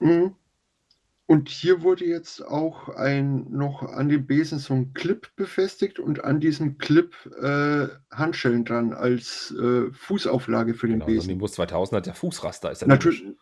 Mhm. 0.00 0.34
Und 1.28 1.48
hier 1.48 1.82
wurde 1.82 2.04
jetzt 2.04 2.46
auch 2.46 2.88
ein 2.88 3.50
noch 3.50 3.82
an 3.82 4.08
dem 4.08 4.26
Besen 4.26 4.60
so 4.60 4.74
ein 4.74 4.94
Clip 4.94 5.28
befestigt 5.34 5.98
und 5.98 6.22
an 6.22 6.38
diesem 6.38 6.78
Clip 6.78 7.14
äh, 7.42 7.88
Handschellen 8.12 8.64
dran 8.64 8.92
als 8.92 9.52
äh, 9.60 9.90
Fußauflage 9.92 10.74
für 10.74 10.86
den 10.86 11.00
Genau, 11.00 11.06
so 11.06 11.12
Besen. 11.12 11.28
Nimbus 11.30 11.52
2000 11.52 11.96
hat 11.96 12.06
ja 12.06 12.12
Fußraster. 12.14 12.70
Ist 12.70 12.82
ja 12.82 12.88
Natürlich. 12.88 13.22
logisch. 13.22 13.40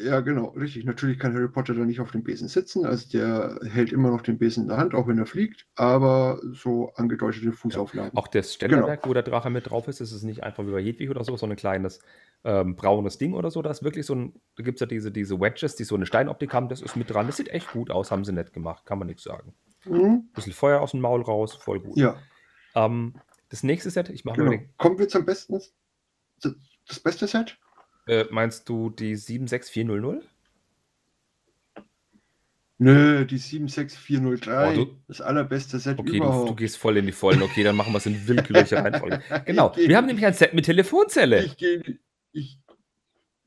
Ja, 0.00 0.20
genau, 0.20 0.50
richtig. 0.50 0.84
Natürlich 0.84 1.18
kann 1.18 1.34
Harry 1.34 1.48
Potter 1.48 1.74
da 1.74 1.84
nicht 1.84 1.98
auf 1.98 2.12
dem 2.12 2.22
Besen 2.22 2.46
sitzen. 2.46 2.86
Also 2.86 3.08
der 3.08 3.58
hält 3.64 3.92
immer 3.92 4.10
noch 4.10 4.22
den 4.22 4.38
Besen 4.38 4.62
in 4.62 4.68
der 4.68 4.76
Hand, 4.76 4.94
auch 4.94 5.08
wenn 5.08 5.18
er 5.18 5.26
fliegt, 5.26 5.66
aber 5.74 6.40
so 6.52 6.92
angedeutete 6.94 7.50
Fußauflagen. 7.50 8.16
Auch 8.16 8.28
das 8.28 8.54
Ständerwerk, 8.54 9.08
wo 9.08 9.12
der 9.12 9.24
Drache 9.24 9.50
mit 9.50 9.68
drauf 9.68 9.88
ist, 9.88 10.00
ist 10.00 10.12
es 10.12 10.22
nicht 10.22 10.44
einfach 10.44 10.64
wie 10.64 10.70
bei 10.70 10.80
Hedwig 10.80 11.10
oder 11.10 11.24
so, 11.24 11.36
so 11.36 11.46
ein 11.46 11.56
kleines 11.56 11.98
ähm, 12.44 12.76
braunes 12.76 13.18
Ding 13.18 13.34
oder 13.34 13.50
so. 13.50 13.60
Da 13.60 13.70
ist 13.70 13.82
wirklich 13.82 14.06
so 14.06 14.14
ein, 14.14 14.40
da 14.54 14.62
gibt 14.62 14.76
es 14.76 14.80
ja 14.80 14.86
diese, 14.86 15.10
diese 15.10 15.40
Wedges, 15.40 15.74
die 15.74 15.82
so 15.82 15.96
eine 15.96 16.06
Steinoptik 16.06 16.54
haben, 16.54 16.68
das 16.68 16.80
ist 16.80 16.94
mit 16.94 17.10
dran. 17.10 17.26
Das 17.26 17.36
sieht 17.36 17.48
echt 17.48 17.72
gut 17.72 17.90
aus, 17.90 18.12
haben 18.12 18.24
sie 18.24 18.32
nett 18.32 18.52
gemacht, 18.52 18.86
kann 18.86 19.00
man 19.00 19.08
nichts 19.08 19.24
sagen. 19.24 19.52
Mhm. 19.84 20.28
Bisschen 20.32 20.52
Feuer 20.52 20.80
aus 20.80 20.92
dem 20.92 21.00
Maul 21.00 21.22
raus, 21.22 21.54
voll 21.54 21.80
gut. 21.80 21.96
Ja, 21.96 22.16
Ähm, 22.76 23.14
das 23.48 23.64
nächste 23.64 23.90
Set, 23.90 24.10
ich 24.10 24.24
mache 24.24 24.36
genau. 24.36 24.50
mal 24.52 24.58
den, 24.58 24.68
Kommen 24.76 24.98
wir 25.00 25.08
zum 25.08 25.24
besten. 25.24 25.60
Das 26.40 27.00
beste 27.00 27.26
Set? 27.26 27.58
Äh, 28.08 28.24
meinst 28.30 28.68
du 28.68 28.90
die 28.90 29.14
76400? 29.16 30.22
Nö, 32.80 33.24
die 33.24 33.38
76403. 33.38 34.68
Oh, 34.80 34.84
du- 34.84 34.96
das 35.08 35.20
allerbeste 35.20 35.78
Set 35.80 35.98
Okay, 35.98 36.10
du, 36.12 36.16
überhaupt. 36.18 36.50
du 36.50 36.54
gehst 36.54 36.76
voll 36.76 36.96
in 36.96 37.06
die 37.06 37.12
Vollen. 37.12 37.42
Okay, 37.42 37.64
dann 37.64 37.74
machen 37.74 37.92
wir 37.92 37.98
es 37.98 38.06
in 38.06 38.28
willkürlicher 38.28 38.78
Reihenfolge. 38.84 39.20
Genau, 39.46 39.70
geh- 39.74 39.88
wir 39.88 39.96
haben 39.96 40.06
nämlich 40.06 40.24
ein 40.24 40.34
Set 40.34 40.54
mit 40.54 40.64
Telefonzelle. 40.64 41.44
Ich 41.44 41.56
gehe 41.56 41.82
ich, 42.32 42.58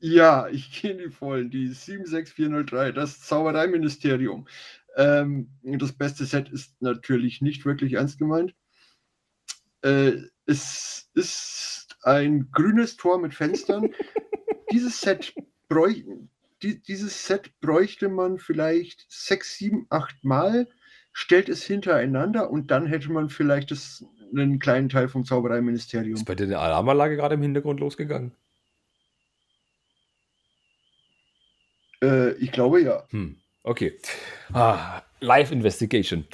Ja, 0.00 0.48
ich 0.48 0.70
gehe 0.82 0.90
in 0.92 0.98
die 0.98 1.10
Vollen. 1.10 1.50
Die 1.50 1.68
76403, 1.68 2.92
das 2.92 3.22
Zaubereiministerium. 3.22 4.46
Ähm, 4.96 5.48
das 5.62 5.92
beste 5.94 6.26
Set 6.26 6.50
ist 6.50 6.74
natürlich 6.82 7.40
nicht 7.40 7.64
wirklich 7.64 7.94
ernst 7.94 8.18
gemeint. 8.18 8.54
Äh, 9.80 10.12
es 10.44 11.08
ist 11.14 11.96
ein 12.02 12.50
grünes 12.52 12.96
Tor 12.98 13.18
mit 13.18 13.32
Fenstern. 13.32 13.88
dieses, 14.72 15.00
Set 15.00 15.34
bräuch, 15.68 16.04
die, 16.62 16.82
dieses 16.82 17.26
Set 17.26 17.52
bräuchte 17.60 18.08
man 18.08 18.38
vielleicht 18.38 19.06
sechs, 19.08 19.56
sieben, 19.56 19.86
acht 19.90 20.24
Mal, 20.24 20.68
stellt 21.12 21.48
es 21.48 21.62
hintereinander 21.64 22.50
und 22.50 22.70
dann 22.70 22.86
hätte 22.86 23.12
man 23.12 23.28
vielleicht 23.28 23.70
das, 23.70 24.04
einen 24.32 24.58
kleinen 24.58 24.88
Teil 24.88 25.08
vom 25.08 25.24
Zaubereiministerium. 25.24 26.14
Ist 26.14 26.24
bei 26.24 26.34
dir 26.34 26.44
eine 26.44 26.58
Alarmanlage 26.58 27.16
gerade 27.16 27.34
im 27.34 27.42
Hintergrund 27.42 27.80
losgegangen? 27.80 28.32
Äh, 32.02 32.32
ich 32.32 32.52
glaube 32.52 32.80
ja. 32.80 33.04
Hm, 33.10 33.36
okay. 33.62 33.98
Ah, 34.52 35.02
Live 35.22 35.52
Investigation. 35.52 36.24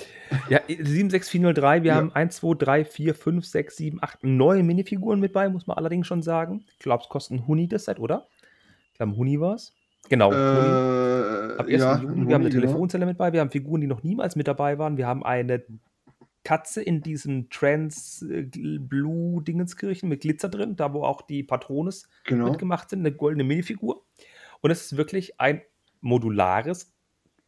Ja, 0.49 0.61
76403, 0.67 1.83
wir 1.83 1.89
Ja. 1.91 1.95
haben 1.97 2.13
1, 2.13 2.37
2, 2.37 2.55
3, 2.55 2.85
4, 2.85 3.15
5, 3.15 3.45
6, 3.45 3.77
7, 3.77 3.99
8, 4.03 4.25
9 4.25 4.67
Minifiguren 4.67 5.21
mit 5.21 5.33
bei, 5.33 5.49
muss 5.49 5.67
man 5.67 5.77
allerdings 5.77 6.07
schon 6.07 6.23
sagen. 6.23 6.65
Ich 6.73 6.79
glaube, 6.81 7.03
es 7.05 7.09
kostet 7.09 7.39
ein 7.39 7.47
Huni 7.47 7.69
das 7.69 7.85
Set, 7.85 7.99
oder? 7.99 8.27
Ich 8.93 8.95
glaube, 8.99 9.13
ein 9.13 9.17
Huni 9.17 9.39
war 9.41 9.55
es. 9.55 9.75
Genau, 10.09 10.31
Huni. 10.31 10.39
Äh, 10.39 11.59
Ab 11.59 11.67
1. 11.69 11.83
ja, 11.83 11.99
Juni. 11.99 12.27
Wir 12.29 12.35
haben 12.35 12.43
eine 12.43 12.51
genau. 12.51 12.63
Telefonzelle 12.63 13.05
mit 13.07 13.19
bei. 13.19 13.33
Wir 13.33 13.41
haben 13.41 13.51
Figuren, 13.51 13.81
die 13.81 13.87
noch 13.87 14.03
niemals 14.03 14.37
mit 14.37 14.49
dabei 14.49 14.79
waren. 14.79 14.97
Wir 14.97 15.07
haben 15.07 15.23
eine 15.23 15.63
Katze 16.45 16.83
in 16.83 17.03
diesem 17.03 17.51
Trans 17.51 18.23
äh, 18.23 18.49
mit 20.03 20.21
Glitzer 20.23 20.49
drin, 20.49 20.77
da 20.77 20.95
wo 20.95 21.03
auch 21.05 21.21
die 21.23 21.43
Patrones 21.43 22.09
Genau. 22.25 22.49
mitgemacht 22.49 22.89
sind, 22.89 23.01
eine 23.01 23.13
goldene 23.13 23.45
Minifigur. 23.45 24.03
Und 24.61 24.71
es 24.71 24.87
ist 24.87 24.97
wirklich 24.97 25.39
ein 25.41 25.61
modulares, 26.01 26.95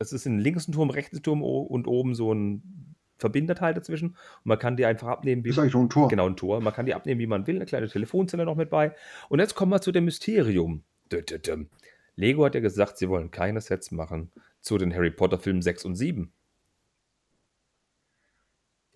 es 0.01 0.13
ist 0.13 0.27
ein 0.27 0.39
linkes 0.39 0.67
Turm, 0.67 0.91
rechts 0.91 1.21
Turm 1.23 1.43
und 1.43 1.87
oben 1.87 2.15
so 2.15 2.33
ein 2.33 2.97
Verbinderteil 3.19 3.75
dazwischen. 3.75 4.09
Und 4.09 4.17
man 4.45 4.59
kann 4.59 4.77
die 4.77 4.87
einfach 4.87 5.09
abnehmen, 5.09 5.45
wie 5.45 5.49
Das 5.51 5.57
ist 5.57 5.61
eigentlich 5.61 5.73
schon 5.73 5.85
ein 5.87 5.91
Tor. 5.91 6.09
Genau, 6.09 6.27
ein 6.27 6.37
Tor. 6.37 6.61
Man 6.63 6.73
kann 6.73 6.87
die 6.87 6.95
abnehmen, 6.95 7.21
wie 7.21 7.27
man 7.27 7.47
will. 7.47 7.57
Eine 7.57 7.67
kleine 7.67 7.87
Telefonzelle 7.87 8.47
noch 8.47 8.57
mit 8.57 8.71
bei. 8.71 8.95
Und 9.29 9.41
jetzt 9.41 9.55
kommen 9.55 9.71
wir 9.71 9.83
zu 9.83 9.93
dem 9.93 10.07
Mysterium. 10.07 10.83
Lego 12.17 12.45
hat 12.45 12.55
ja 12.55 12.61
gesagt, 12.61 12.97
sie 12.97 13.09
wollen 13.11 13.31
keine 13.31 13.61
Sets 13.61 13.91
machen 13.91 14.33
zu 14.61 14.79
den 14.79 14.95
Harry 14.95 15.11
Potter 15.11 15.39
Filmen 15.39 15.61
6 15.61 15.85
und 15.85 15.97
7. 15.97 16.33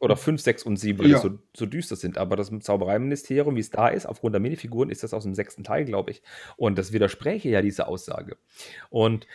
Oder 0.00 0.16
5, 0.16 0.40
6 0.40 0.64
und 0.64 0.76
7, 0.76 0.98
weil 0.98 1.08
Ja. 1.10 1.16
die 1.18 1.28
so, 1.28 1.38
so 1.54 1.66
düster 1.66 1.96
sind. 1.96 2.16
Aber 2.18 2.36
das 2.36 2.50
Zaubereiministerium, 2.60 3.56
wie 3.56 3.60
es 3.60 3.70
da 3.70 3.88
ist, 3.88 4.06
aufgrund 4.06 4.34
der 4.34 4.40
Minifiguren, 4.40 4.90
ist 4.90 5.02
das 5.02 5.14
aus 5.14 5.22
dem 5.24 5.34
sechsten 5.34 5.64
Teil, 5.64 5.84
glaube 5.84 6.10
ich. 6.10 6.22
Und 6.56 6.76
das 6.78 6.92
widerspräche 6.92 7.48
ja 7.50 7.62
diese 7.62 7.86
Aussage. 7.86 8.36
Und 8.90 9.26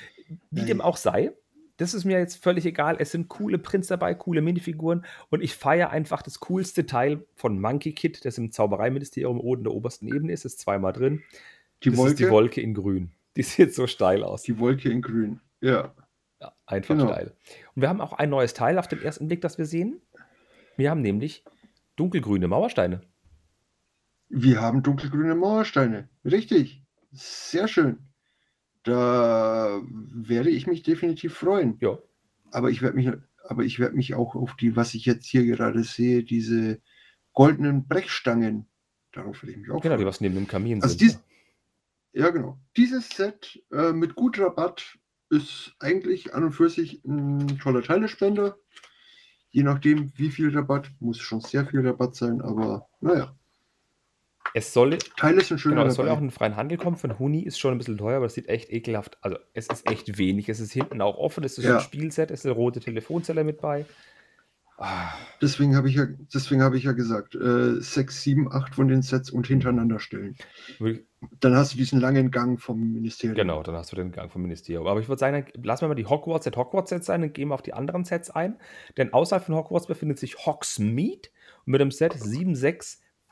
wie 0.52 0.66
dem 0.66 0.78
Nein. 0.78 0.82
auch 0.86 0.98
sei, 0.98 1.32
das 1.80 1.94
ist 1.94 2.04
mir 2.06 2.20
jetzt 2.20 2.44
völlig 2.44 2.66
egal. 2.66 2.98
Es 3.00 3.12
sind 3.12 3.30
coole 3.30 3.58
Prints 3.58 3.88
dabei, 3.88 4.14
coole 4.14 4.42
Minifiguren. 4.42 5.06
Und 5.30 5.42
ich 5.42 5.56
feiere 5.56 5.90
einfach 5.92 6.22
das 6.22 6.40
coolste 6.42 6.86
Teil 6.86 7.26
von 7.36 7.60
Monkey 7.60 7.94
Kid, 7.94 8.26
das 8.26 8.38
im 8.38 8.52
Zaubereiministerium 8.52 9.40
oben 9.40 9.62
in 9.62 9.64
der 9.64 9.74
obersten 9.74 10.08
Ebene 10.08 10.34
ist. 10.34 10.44
Ist 10.46 10.60
zweimal 10.60 10.92
drin. 10.94 11.24
Die 11.84 11.90
das 11.90 11.98
Wolke, 11.98 12.12
ist 12.12 12.20
die 12.20 12.30
Wolke 12.30 12.62
in 12.62 12.74
grün. 12.74 13.12
Die 13.38 13.44
sieht 13.44 13.74
so 13.74 13.88
steil 13.88 14.24
aus. 14.24 14.44
die 14.44 14.60
Wolke 14.60 14.90
in 14.90 15.02
grün. 15.02 15.40
Ja. 15.62 15.94
Ja, 16.42 16.54
einfach 16.66 16.96
Genau. 16.96 17.08
steil. 17.08 17.34
Und 17.76 17.82
wir 17.82 17.88
haben 17.90 18.02
auch 18.02 18.14
ein 18.14 18.30
neues 18.30 18.54
Teil 18.54 18.78
auf 18.78 18.88
den 18.88 19.02
ersten 19.02 19.28
Blick, 19.28 19.42
das 19.42 19.58
wir 19.58 19.66
sehen. 19.66 20.02
Wir 20.76 20.90
haben 20.90 21.02
nämlich 21.02 21.44
dunkelgrüne 21.96 22.48
Mauersteine. 22.50 23.02
Wir 24.28 24.62
haben 24.62 24.84
dunkelgrüne 24.84 25.36
Mauersteine. 25.36 26.10
Richtig. 26.26 26.84
Sehr 27.12 27.68
schön. 27.68 28.09
Da 28.84 29.82
werde 29.84 30.50
ich 30.50 30.68
mich 30.68 30.84
definitiv 30.84 31.34
freuen. 31.36 31.78
Ja. 31.82 31.98
Aber 32.52 32.70
ich 32.70 32.82
werde 32.82 32.96
mich, 32.96 33.10
aber 33.48 33.64
ich 33.64 33.80
werde 33.80 33.96
mich 33.96 34.16
auch 34.16 34.36
auf 34.36 34.56
die, 34.56 34.76
was 34.76 34.94
ich 34.94 35.06
jetzt 35.06 35.26
hier 35.28 35.46
gerade 35.46 35.84
sehe, 35.84 36.24
diese 36.24 36.80
goldenen 37.34 37.88
Brechstangen. 37.88 38.68
Darauf 39.12 39.42
werde 39.44 39.52
ich 39.54 39.58
mich 39.58 39.70
auch 39.72 39.82
Genau, 39.82 39.96
die 39.96 40.00
freuen. 40.04 40.08
was 40.08 40.22
neben 40.22 40.36
dem 40.36 40.48
Kamin 40.48 40.82
Also 40.82 40.98
sind. 40.98 41.02
dies, 41.02 41.20
ja, 42.14 42.30
genau. 42.30 42.58
Dieses 42.78 43.10
Set 43.10 43.62
äh, 43.72 43.92
mit 43.92 44.16
gut 44.16 44.40
Rabatt 44.40 44.98
ist 45.30 45.76
eigentlich 45.80 46.34
an 46.34 46.46
und 46.46 46.52
für 46.54 46.70
sich 46.70 47.04
ein 47.06 47.60
toller 47.60 47.84
Teilespender. 47.84 48.58
Je 49.52 49.64
nachdem, 49.64 50.12
wie 50.16 50.30
viel 50.30 50.56
Rabatt, 50.56 50.92
muss 51.00 51.20
schon 51.20 51.42
sehr 51.42 51.66
viel 51.66 51.86
Rabatt 51.86 52.16
sein, 52.16 52.42
aber 52.42 52.88
naja, 53.02 53.36
Es 54.54 54.74
soll, 54.74 54.98
Teile 55.18 55.42
sind 55.42 55.60
schön 55.60 55.72
genau, 55.74 55.86
es 55.86 55.96
soll 55.96 56.06
dabei. 56.06 56.18
auch 56.18 56.22
in 56.22 56.28
den 56.28 56.32
freien 56.32 56.56
Handel 56.56 56.78
kommen. 56.78 56.98
Für 56.98 57.10
einen 57.10 57.20
Huni 57.20 57.42
ist 57.42 57.60
schon 57.60 57.72
ein 57.74 57.78
bisschen 57.78 57.98
teuer, 57.98 58.18
aber 58.18 58.26
es 58.26 58.34
sieht 58.34 58.50
echt 58.50 58.72
ekelhaft. 58.72 59.18
Also, 59.22 59.38
es 59.54 59.68
ist 59.68 59.90
echt 59.90 60.18
wenig. 60.18 60.50
Es 60.50 60.60
ist 60.60 60.72
hinten 60.74 61.02
auch 61.02 61.18
offen. 61.18 61.44
Es 61.44 61.58
ist 61.58 61.66
Ja. 61.66 61.76
ein 61.78 61.82
Spielset. 61.82 62.32
Es 62.32 62.42
ist 62.42 62.46
eine 62.46 62.56
rote 62.56 62.80
Telefonzelle 62.80 63.44
mit 63.44 63.62
bei. 63.62 63.86
Ah, 64.82 65.12
Deswegen 65.42 65.76
habe 65.76 65.90
ich 65.90 65.96
ja, 65.96 66.08
deswegen 66.34 66.62
habe 66.64 66.78
ich 66.78 66.84
ja 66.86 66.94
gesagt, 66.94 67.36
äh, 67.36 67.82
6, 67.82 68.22
7, 68.24 68.52
8 68.52 68.76
von 68.76 68.88
den 68.88 69.02
Sets 69.02 69.30
und 69.30 69.46
hintereinander 69.46 70.00
stellen. 70.00 70.36
Dann 71.42 71.54
hast 71.56 71.74
du 71.74 71.78
diesen 71.78 72.00
langen 72.00 72.32
Gang 72.32 72.62
vom 72.62 72.94
Ministerium. 72.94 73.36
Genau, 73.36 73.62
dann 73.62 73.76
hast 73.76 73.92
du 73.92 73.98
den 73.98 74.14
Gang 74.14 74.32
vom 74.32 74.42
Ministerium. 74.42 74.88
Aber 74.88 75.02
ich 75.02 75.10
würde 75.10 75.20
sagen, 75.20 75.46
lassen 75.62 75.82
wir 75.82 75.90
mal 75.90 75.96
die 75.96 76.06
Hogwarts 76.06 76.46
Set 76.46 76.56
Hogwarts 76.56 76.92
Sets 76.92 77.08
sein 77.08 77.24
und 77.24 77.34
gehen 77.34 77.50
wir 77.50 77.56
auf 77.56 77.62
die 77.62 77.74
anderen 77.74 78.06
Sets 78.06 78.30
ein. 78.30 78.58
Denn 78.96 79.12
außerhalb 79.12 79.44
von 79.46 79.56
Hogwarts 79.56 79.88
befindet 79.88 80.18
sich 80.18 80.46
Hogsmeade. 80.46 81.28
Und 81.66 81.72
mit 81.74 81.82
dem 81.82 81.92
Set 81.92 82.14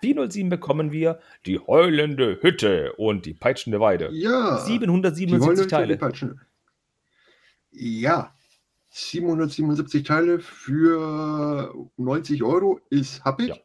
76407 0.02 0.50
bekommen 0.50 0.92
wir 0.92 1.20
die 1.46 1.60
heulende 1.60 2.40
Hütte 2.42 2.94
und 2.94 3.26
die 3.26 3.34
peitschende 3.34 3.80
Weide. 3.80 4.10
Ja. 4.12 4.58
die 4.58 4.74
777 4.74 5.42
Wolle 5.42 5.58
für 5.58 5.64
die 5.64 5.68
Teile. 5.68 6.00
Ja. 7.72 8.34
777 8.90 10.04
Teile 10.04 10.40
für 10.40 11.74
90 11.98 12.44
Euro 12.44 12.80
ist 12.90 13.24
happig. 13.24 13.50
Ja. 13.50 13.58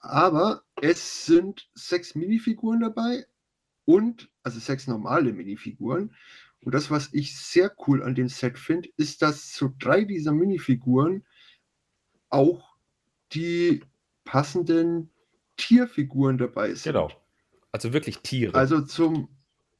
Aber 0.00 0.62
es 0.80 1.24
sind 1.24 1.68
sechs 1.74 2.14
Minifiguren 2.14 2.80
dabei 2.80 3.26
und, 3.86 4.30
also 4.42 4.60
sechs 4.60 4.86
normale 4.86 5.32
Minifiguren. 5.32 6.14
Und 6.62 6.74
das, 6.74 6.90
was 6.90 7.12
ich 7.12 7.36
sehr 7.36 7.72
cool 7.86 8.02
an 8.02 8.14
dem 8.14 8.28
Set 8.28 8.58
finde, 8.58 8.88
ist, 8.96 9.22
dass 9.22 9.52
zu 9.52 9.74
drei 9.78 10.04
dieser 10.04 10.32
Minifiguren 10.32 11.24
auch 12.28 12.74
die 13.32 13.82
passenden 14.24 15.10
Tierfiguren 15.56 16.38
dabei 16.38 16.74
sind. 16.74 16.92
Genau. 16.92 17.10
Also 17.72 17.92
wirklich 17.92 18.20
Tiere. 18.20 18.54
Also 18.54 18.80
zum, 18.82 19.28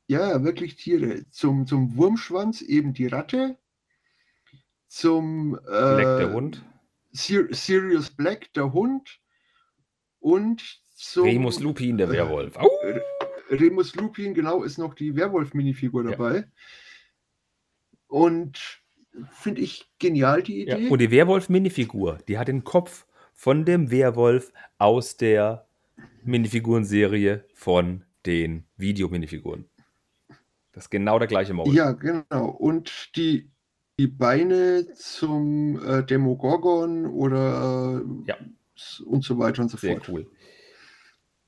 ja, 0.07 0.43
wirklich 0.45 0.77
Tiere. 0.77 1.29
Zum, 1.31 1.67
zum 1.67 1.97
Wurmschwanz 1.97 2.63
eben 2.63 2.93
die 2.93 3.07
Ratte. 3.07 3.57
Zum 4.89 5.57
äh, 5.57 5.61
Black 5.69 6.19
der 6.19 6.33
Hund. 6.33 6.65
Sir 7.13 7.49
Sirius 7.51 8.11
Black 8.11 8.53
der 8.55 8.73
Hund. 8.73 9.21
Und 10.21 10.63
zum 10.95 11.25
Remus 11.25 11.61
Lupin, 11.61 11.99
der 11.99 12.09
äh, 12.09 12.13
Werwolf. 12.13 12.57
Au! 12.57 12.69
Remus 13.51 13.95
Lupin, 13.95 14.35
genau, 14.35 14.63
ist 14.63 14.79
noch 14.79 14.95
die 14.95 15.17
Werwolf-Minifigur 15.17 16.05
Ja. 16.05 16.11
dabei. 16.13 16.49
Und 18.07 18.81
finde 19.33 19.61
ich 19.61 19.91
genial 19.99 20.43
die 20.43 20.65
Ja. 20.65 20.77
Idee. 20.77 20.89
Und 20.89 21.01
die 21.01 21.11
Werwolf-Minifigur, 21.11 22.19
die 22.27 22.39
hat 22.39 22.49
den 22.49 22.65
Kopf 22.65 23.07
von 23.35 23.65
dem 23.65 23.91
Werwolf 23.91 24.53
aus 24.79 25.17
der 25.17 25.67
Minifigurenserie 26.25 27.45
von 27.55 28.05
den 28.25 28.65
Videominifiguren. 28.77 29.67
Das 30.73 30.85
ist 30.85 30.91
genau 30.91 31.19
der 31.19 31.29
gleiche 31.29 31.53
Maul. 31.55 31.75
Ja, 31.75 31.93
genau. 31.93 32.47
Und 32.49 33.11
die, 33.17 33.51
die 33.99 34.07
Beine 34.09 34.87
zum 34.95 35.81
äh, 35.85 36.03
Demogorgon 36.05 37.07
oder 37.07 38.03
äh, 38.03 38.29
Ja. 38.29 38.37
und 39.05 39.23
so 39.25 39.39
weiter 39.39 39.63
und 39.63 39.69
so 39.71 39.77
Sehr 39.77 39.97
fort. 39.97 40.09
cool. 40.09 40.27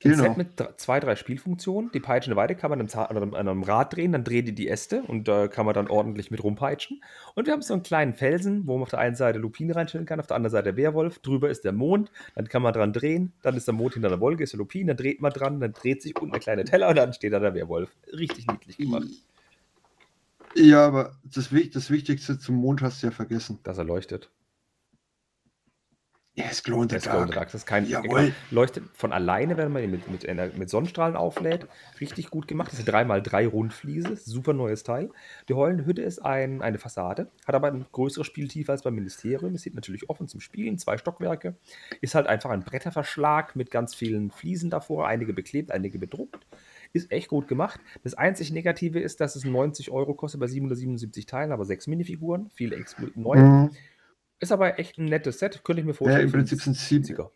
Ein 0.06 0.16
Genau. 0.16 0.22
Set 0.24 0.36
mit 0.36 0.80
zwei, 0.80 1.00
drei 1.00 1.16
Spielfunktionen. 1.16 1.90
Die 1.92 2.00
peitschende 2.00 2.36
Weide 2.36 2.54
kann 2.54 2.70
man 2.70 2.80
an 2.80 3.34
einem, 3.34 3.62
Rad 3.62 3.94
drehen, 3.96 4.12
dann 4.12 4.24
dreht 4.24 4.48
die 4.48 4.54
die 4.54 4.68
Äste 4.68 5.02
und 5.02 5.28
da 5.28 5.48
kann 5.48 5.66
man 5.66 5.74
dann 5.74 5.88
ordentlich 5.88 6.30
mit 6.30 6.42
rumpeitschen. 6.42 7.02
Und 7.34 7.46
wir 7.46 7.52
haben 7.52 7.62
so 7.62 7.74
einen 7.74 7.82
kleinen 7.82 8.14
Felsen, 8.14 8.66
wo 8.66 8.74
man 8.74 8.82
auf 8.82 8.90
der 8.90 8.98
einen 9.00 9.16
Seite 9.16 9.38
Lupin 9.38 9.70
reinstellen 9.70 10.06
kann, 10.06 10.20
auf 10.20 10.26
der 10.26 10.36
anderen 10.36 10.52
Seite 10.52 10.72
der 10.72 10.76
Werwolf. 10.76 11.18
Drüber 11.20 11.50
ist 11.50 11.64
der 11.64 11.72
Mond, 11.72 12.10
dann 12.34 12.48
kann 12.48 12.62
man 12.62 12.72
dran 12.72 12.92
drehen. 12.92 13.32
Dann 13.42 13.56
ist 13.56 13.66
der 13.66 13.74
Mond 13.74 13.94
hinter 13.94 14.08
der 14.08 14.20
Wolke, 14.20 14.44
ist 14.44 14.52
der 14.52 14.58
Lupin, 14.58 14.86
dann 14.86 14.96
dreht 14.96 15.20
man 15.20 15.32
dran, 15.32 15.60
dann 15.60 15.72
dreht 15.72 16.02
sich 16.02 16.16
unten 16.16 16.32
der 16.32 16.40
kleine 16.40 16.64
Teller 16.64 16.88
und 16.88 16.96
dann 16.96 17.12
steht 17.12 17.32
da 17.32 17.38
der 17.40 17.54
Werwolf. 17.54 17.90
Richtig 18.12 18.46
niedlich 18.46 18.76
gemacht. 18.78 19.08
Ja, 20.54 20.86
aber 20.86 21.16
das, 21.24 21.50
das 21.72 21.90
Wichtigste 21.90 22.38
zum 22.38 22.56
Mond 22.56 22.80
hast 22.82 23.02
du 23.02 23.08
ja 23.08 23.10
vergessen. 23.10 23.58
dass 23.62 23.78
er 23.78 23.84
leuchtet. 23.84 24.30
Ja, 26.38 26.44
es 26.50 26.62
glow 26.62 26.82
in 26.82 26.88
the 26.90 26.98
Der 26.98 27.00
Glow 27.00 27.22
in 27.22 27.28
the 27.28 27.32
dark. 27.32 27.34
Dark. 27.34 27.46
Das 27.46 27.54
ist 27.62 27.66
kein 27.66 27.86
Jawohl. 27.86 28.34
leuchtet 28.50 28.84
von 28.92 29.10
alleine, 29.10 29.56
wenn 29.56 29.72
man 29.72 29.82
ihn 29.82 29.90
mit, 29.90 30.10
mit, 30.10 30.58
mit 30.58 30.68
Sonnenstrahlen 30.68 31.16
auflädt. 31.16 31.66
Richtig 31.98 32.28
gut 32.28 32.46
gemacht. 32.46 32.70
Das 32.72 32.78
ist 32.78 32.88
3x3 32.88 33.46
Rundfliese. 33.46 34.16
Super 34.16 34.52
neues 34.52 34.82
Teil. 34.82 35.08
Die 35.48 35.54
heulende 35.54 35.86
Hütte 35.86 36.02
ist 36.02 36.18
ein, 36.18 36.60
eine 36.60 36.78
Fassade, 36.78 37.30
hat 37.46 37.54
aber 37.54 37.68
eine 37.68 37.86
größere 37.90 38.26
Spieltiefe 38.26 38.70
als 38.70 38.82
beim 38.82 38.94
Ministerium. 38.94 39.54
Es 39.54 39.62
sieht 39.62 39.74
natürlich 39.74 40.10
offen 40.10 40.28
zum 40.28 40.40
Spielen, 40.40 40.76
zwei 40.76 40.98
Stockwerke. 40.98 41.56
Ist 42.02 42.14
halt 42.14 42.26
einfach 42.26 42.50
ein 42.50 42.64
Bretterverschlag 42.64 43.56
mit 43.56 43.70
ganz 43.70 43.94
vielen 43.94 44.30
Fliesen 44.30 44.68
davor, 44.68 45.08
einige 45.08 45.32
beklebt, 45.32 45.70
einige 45.70 45.98
bedruckt. 45.98 46.46
Ist 46.92 47.10
echt 47.12 47.28
gut 47.28 47.48
gemacht. 47.48 47.80
Das 48.04 48.12
einzig 48.12 48.52
Negative 48.52 49.00
ist, 49.00 49.22
dass 49.22 49.36
es 49.36 49.44
90 49.44 49.90
Euro 49.90 50.12
kostet 50.12 50.40
bei 50.40 50.48
777 50.48 51.24
Teilen, 51.24 51.52
aber 51.52 51.64
sechs 51.64 51.86
Minifiguren, 51.86 52.50
viele 52.52 52.76
explodiert 52.76 53.16
neu. 53.16 53.36
Mhm. 53.36 53.70
Ist 54.38 54.52
aber 54.52 54.78
echt 54.78 54.98
ein 54.98 55.06
nettes 55.06 55.38
Set, 55.38 55.64
könnte 55.64 55.80
ich 55.80 55.86
mir 55.86 55.92
Ja, 55.92 55.96
vorstellen. 55.96 56.24
im 56.24 56.30
für 56.30 56.36
einen 56.36 56.46
Prinzip 56.46 56.60
sind 56.62 56.76
sieben, 56.76 57.04
70er. 57.04 57.30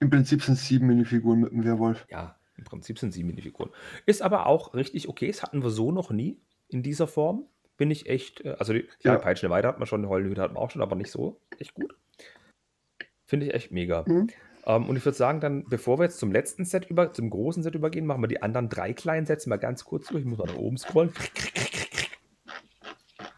Im 0.00 0.10
Prinzip 0.10 0.42
sind 0.42 0.56
sieben 0.56 0.86
Minifiguren 0.86 1.40
mit 1.40 1.50
dem 1.52 1.64
Werwolf. 1.64 2.06
Ja, 2.08 2.38
im 2.56 2.64
Prinzip 2.64 2.98
sind 2.98 3.12
sieben 3.12 3.28
Minifiguren. 3.28 3.72
Ist 4.06 4.22
aber 4.22 4.46
auch 4.46 4.74
richtig 4.74 5.08
okay. 5.08 5.26
Das 5.26 5.42
hatten 5.42 5.62
wir 5.62 5.70
so 5.70 5.90
noch 5.90 6.10
nie 6.10 6.40
in 6.68 6.82
dieser 6.82 7.08
Form. 7.08 7.46
Bin 7.76 7.90
ich 7.90 8.08
echt, 8.08 8.42
äh, 8.44 8.56
also 8.58 8.72
die 8.72 8.88
Ja. 9.00 9.14
ja. 9.14 9.18
Peitschende 9.18 9.52
Weide 9.52 9.66
hat 9.68 9.78
man 9.78 9.86
schon, 9.86 10.08
Hütte 10.08 10.40
hat 10.40 10.52
man 10.52 10.62
auch 10.62 10.70
schon, 10.70 10.82
aber 10.82 10.94
nicht 10.94 11.10
so 11.10 11.40
echt 11.58 11.74
gut. 11.74 11.96
Finde 13.24 13.46
ich 13.46 13.54
echt 13.54 13.72
mega. 13.72 14.04
Mhm. 14.06 14.28
Ähm, 14.66 14.88
und 14.88 14.96
ich 14.96 15.04
würde 15.04 15.16
sagen, 15.18 15.40
dann, 15.40 15.64
bevor 15.64 15.98
wir 15.98 16.04
jetzt 16.04 16.18
zum 16.18 16.30
letzten 16.30 16.64
Set 16.64 16.88
über, 16.88 17.12
zum 17.12 17.30
großen 17.30 17.62
Set 17.62 17.74
übergehen, 17.74 18.06
machen 18.06 18.22
wir 18.22 18.28
die 18.28 18.42
anderen 18.42 18.68
drei 18.68 18.92
kleinen 18.92 19.26
Sets 19.26 19.46
mal 19.46 19.56
ganz 19.56 19.84
kurz 19.84 20.08
durch. 20.08 20.20
Ich 20.22 20.26
muss 20.26 20.38
mal 20.38 20.46
nach 20.46 20.56
oben 20.56 20.78
scrollen. 20.78 21.12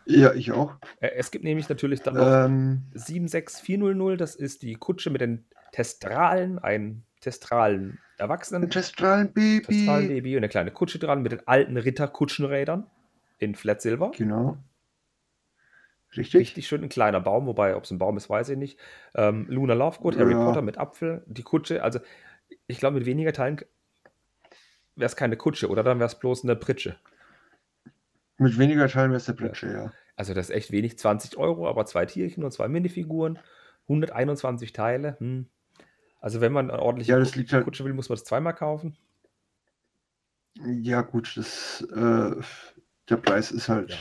Ja, 0.06 0.32
ich 0.34 0.52
auch. 0.52 0.76
Es 1.00 1.30
gibt 1.30 1.44
nämlich 1.44 1.68
natürlich 1.68 2.00
dann 2.02 2.14
noch 2.14 2.26
Ähm, 2.26 2.82
76400, 2.94 4.20
das 4.20 4.34
ist 4.34 4.62
die 4.62 4.74
Kutsche 4.74 5.10
mit 5.10 5.20
den 5.20 5.44
Testralen, 5.72 6.58
ein 6.58 7.04
testralen 7.20 7.98
Erwachsenen. 8.16 8.64
ein 8.64 8.70
testralen 8.70 9.32
Baby. 9.32 9.64
Testralbaby 9.66 10.32
und 10.36 10.38
eine 10.38 10.48
kleine 10.48 10.70
Kutsche 10.70 10.98
dran 10.98 11.22
mit 11.22 11.32
den 11.32 11.46
alten 11.46 11.76
Ritterkutschenrädern 11.76 12.86
in 13.38 13.54
Flat 13.54 13.82
Silver. 13.82 14.10
Genau. 14.16 14.56
Richtig? 16.16 16.40
Richtig 16.40 16.66
schön 16.66 16.82
ein 16.82 16.88
kleiner 16.88 17.20
Baum, 17.20 17.46
wobei, 17.46 17.76
ob 17.76 17.84
es 17.84 17.90
ein 17.92 17.98
Baum 17.98 18.16
ist, 18.16 18.28
weiß 18.28 18.48
ich 18.48 18.58
nicht. 18.58 18.78
Ähm, 19.14 19.46
Luna 19.48 19.74
Lovegood, 19.74 20.16
Harry 20.18 20.32
Ja. 20.32 20.44
Potter 20.44 20.62
mit 20.62 20.76
Apfel, 20.76 21.22
die 21.26 21.42
Kutsche. 21.44 21.84
Also, 21.84 22.00
ich 22.66 22.78
glaube, 22.78 22.96
mit 22.98 23.06
weniger 23.06 23.32
Teilen 23.32 23.60
wäre 24.96 25.06
es 25.06 25.14
keine 25.14 25.36
Kutsche 25.36 25.68
oder 25.68 25.84
dann 25.84 25.98
wäre 26.00 26.08
es 26.08 26.18
bloß 26.18 26.42
eine 26.44 26.56
Pritsche. 26.56 26.96
Mit 28.40 28.58
weniger 28.58 28.88
Teilen 28.88 29.10
wäre 29.10 29.18
es 29.18 29.26
der 29.26 29.34
Pritsche, 29.34 29.70
ja. 29.70 29.92
Also, 30.16 30.34
das 30.34 30.48
ist 30.50 30.56
echt 30.56 30.72
wenig, 30.72 30.98
20 30.98 31.36
Euro, 31.36 31.68
aber 31.68 31.84
zwei 31.86 32.06
Tierchen 32.06 32.42
und 32.42 32.52
zwei 32.52 32.68
Minifiguren, 32.68 33.38
121 33.88 34.72
Teile. 34.72 35.16
Hm. 35.18 35.46
Also, 36.20 36.40
wenn 36.40 36.52
man 36.52 36.70
eine 36.70 36.80
ordentliche 36.80 37.12
Ja, 37.12 37.18
halt- 37.18 37.64
Kutsche 37.64 37.84
will, 37.84 37.92
muss 37.92 38.08
man 38.08 38.16
das 38.16 38.24
zweimal 38.24 38.54
kaufen. 38.54 38.96
Ja, 40.82 41.02
gut, 41.02 41.36
das, 41.36 41.86
äh, 41.94 42.34
der 43.08 43.16
Preis 43.16 43.50
ist 43.52 43.68
halt. 43.68 43.96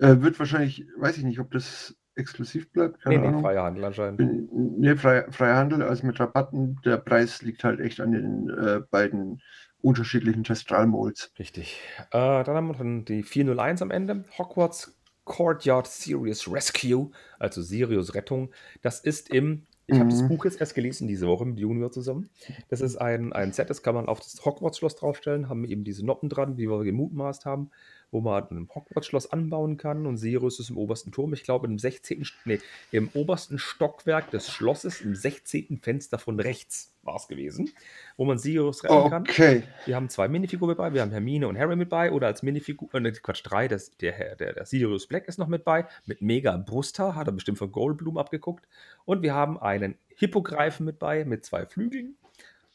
Ja. 0.00 0.10
Äh, 0.10 0.22
wird 0.22 0.38
wahrscheinlich, 0.38 0.86
weiß 0.96 1.18
ich 1.18 1.24
nicht, 1.24 1.40
ob 1.40 1.50
das 1.50 1.96
exklusiv 2.14 2.70
bleibt. 2.72 3.00
Keine 3.00 3.16
Nee, 3.16 3.22
nee, 3.22 3.28
Ahnung. 3.28 3.42
freier 3.42 3.62
Handel 3.64 3.84
anscheinend. 3.84 4.20
Nee, 4.52 4.96
freier 4.96 5.30
freier 5.32 5.56
Handel, 5.56 5.82
also 5.82 6.06
mit 6.06 6.18
Rabatten. 6.20 6.80
Der 6.84 6.96
Preis 6.98 7.42
liegt 7.42 7.64
halt 7.64 7.80
echt 7.80 8.00
an 8.00 8.12
den 8.12 8.50
äh, 8.50 8.80
beiden 8.90 9.40
unterschiedlichen 9.82 10.44
Testralmolds. 10.44 11.32
Richtig. 11.38 11.80
Äh, 12.10 12.44
dann 12.44 12.48
haben 12.48 12.68
wir 12.68 12.74
dann 12.74 13.04
die 13.04 13.22
401 13.22 13.82
am 13.82 13.90
Ende. 13.90 14.24
Hogwarts 14.36 14.94
Courtyard 15.24 15.86
Sirius 15.86 16.50
Rescue, 16.50 17.10
also 17.38 17.62
Sirius 17.62 18.14
Rettung. 18.14 18.50
Das 18.82 19.00
ist 19.00 19.30
im, 19.30 19.66
ich 19.86 19.98
habe 19.98 20.08
das 20.10 20.22
Mhm. 20.22 20.28
Buch 20.28 20.44
jetzt 20.44 20.60
erst 20.60 20.74
gelesen 20.74 21.06
diese 21.06 21.28
Woche 21.28 21.44
mit 21.44 21.58
Junior 21.58 21.92
zusammen. 21.92 22.30
Das 22.68 22.80
ist 22.80 22.96
ein, 22.96 23.32
ein 23.32 23.52
Set, 23.52 23.70
das 23.70 23.82
kann 23.82 23.94
man 23.94 24.06
auf 24.08 24.20
das 24.20 24.44
Hogwarts-Schloss 24.44 24.96
draufstellen, 24.96 25.48
haben 25.48 25.64
eben 25.64 25.84
diese 25.84 26.04
Noppen 26.04 26.28
dran, 26.28 26.56
wie 26.56 26.68
wir 26.68 26.82
gemutmaßt 26.82 27.44
haben, 27.44 27.70
wo 28.10 28.20
man 28.20 28.44
ein 28.50 28.68
Hogwarts-Schloss 28.74 29.30
anbauen 29.32 29.76
kann 29.76 30.06
und 30.06 30.16
Sirius 30.16 30.58
ist 30.60 30.70
im 30.70 30.78
obersten 30.78 31.12
Turm, 31.12 31.32
ich 31.34 31.42
glaube 31.42 31.66
im 31.66 31.78
16., 31.78 32.22
St- 32.24 32.32
nee, 32.46 32.58
im 32.90 33.08
obersten 33.14 33.58
Stockwerk 33.58 34.30
des 34.30 34.50
Schlosses, 34.50 35.00
im 35.02 35.14
16. 35.14 35.80
Fenster 35.82 36.18
von 36.18 36.40
rechts 36.40 36.94
war 37.02 37.16
es 37.16 37.28
gewesen, 37.28 37.70
wo 38.16 38.24
man 38.24 38.38
Sirius 38.38 38.82
retten 38.84 39.10
kann. 39.10 39.22
Okay. 39.22 39.62
Wir 39.86 39.96
haben 39.96 40.08
zwei 40.08 40.28
Minifiguren 40.28 40.70
mit 40.70 40.78
bei, 40.78 40.92
wir 40.94 41.02
haben 41.02 41.10
Hermine 41.10 41.48
und 41.48 41.58
Harry 41.58 41.76
mit 41.76 41.88
bei 41.90 42.10
oder 42.12 42.26
als 42.28 42.42
Minifigur, 42.42 42.88
äh, 42.94 43.00
ne, 43.00 43.12
Quatsch, 43.12 43.42
drei, 43.44 43.68
das, 43.68 43.96
der, 43.98 44.36
der, 44.36 44.54
der 44.54 44.64
Sirius 44.66 45.06
Black 45.06 45.28
ist 45.28 45.38
noch 45.38 45.48
mit 45.48 45.64
bei, 45.64 45.86
mit 46.06 46.22
mega 46.22 46.56
Brusthaar, 46.56 47.14
hat 47.14 47.26
er 47.28 47.32
bestimmt 47.32 47.58
von 47.58 47.70
Goldblum 47.72 48.16
abgeguckt. 48.18 48.66
Und 49.04 49.22
wir 49.22 49.34
haben 49.34 49.58
einen 49.58 49.96
Hippogreifen 50.16 50.84
mit 50.86 50.98
bei, 50.98 51.24
mit 51.24 51.44
zwei 51.44 51.64
Flügeln, 51.66 52.16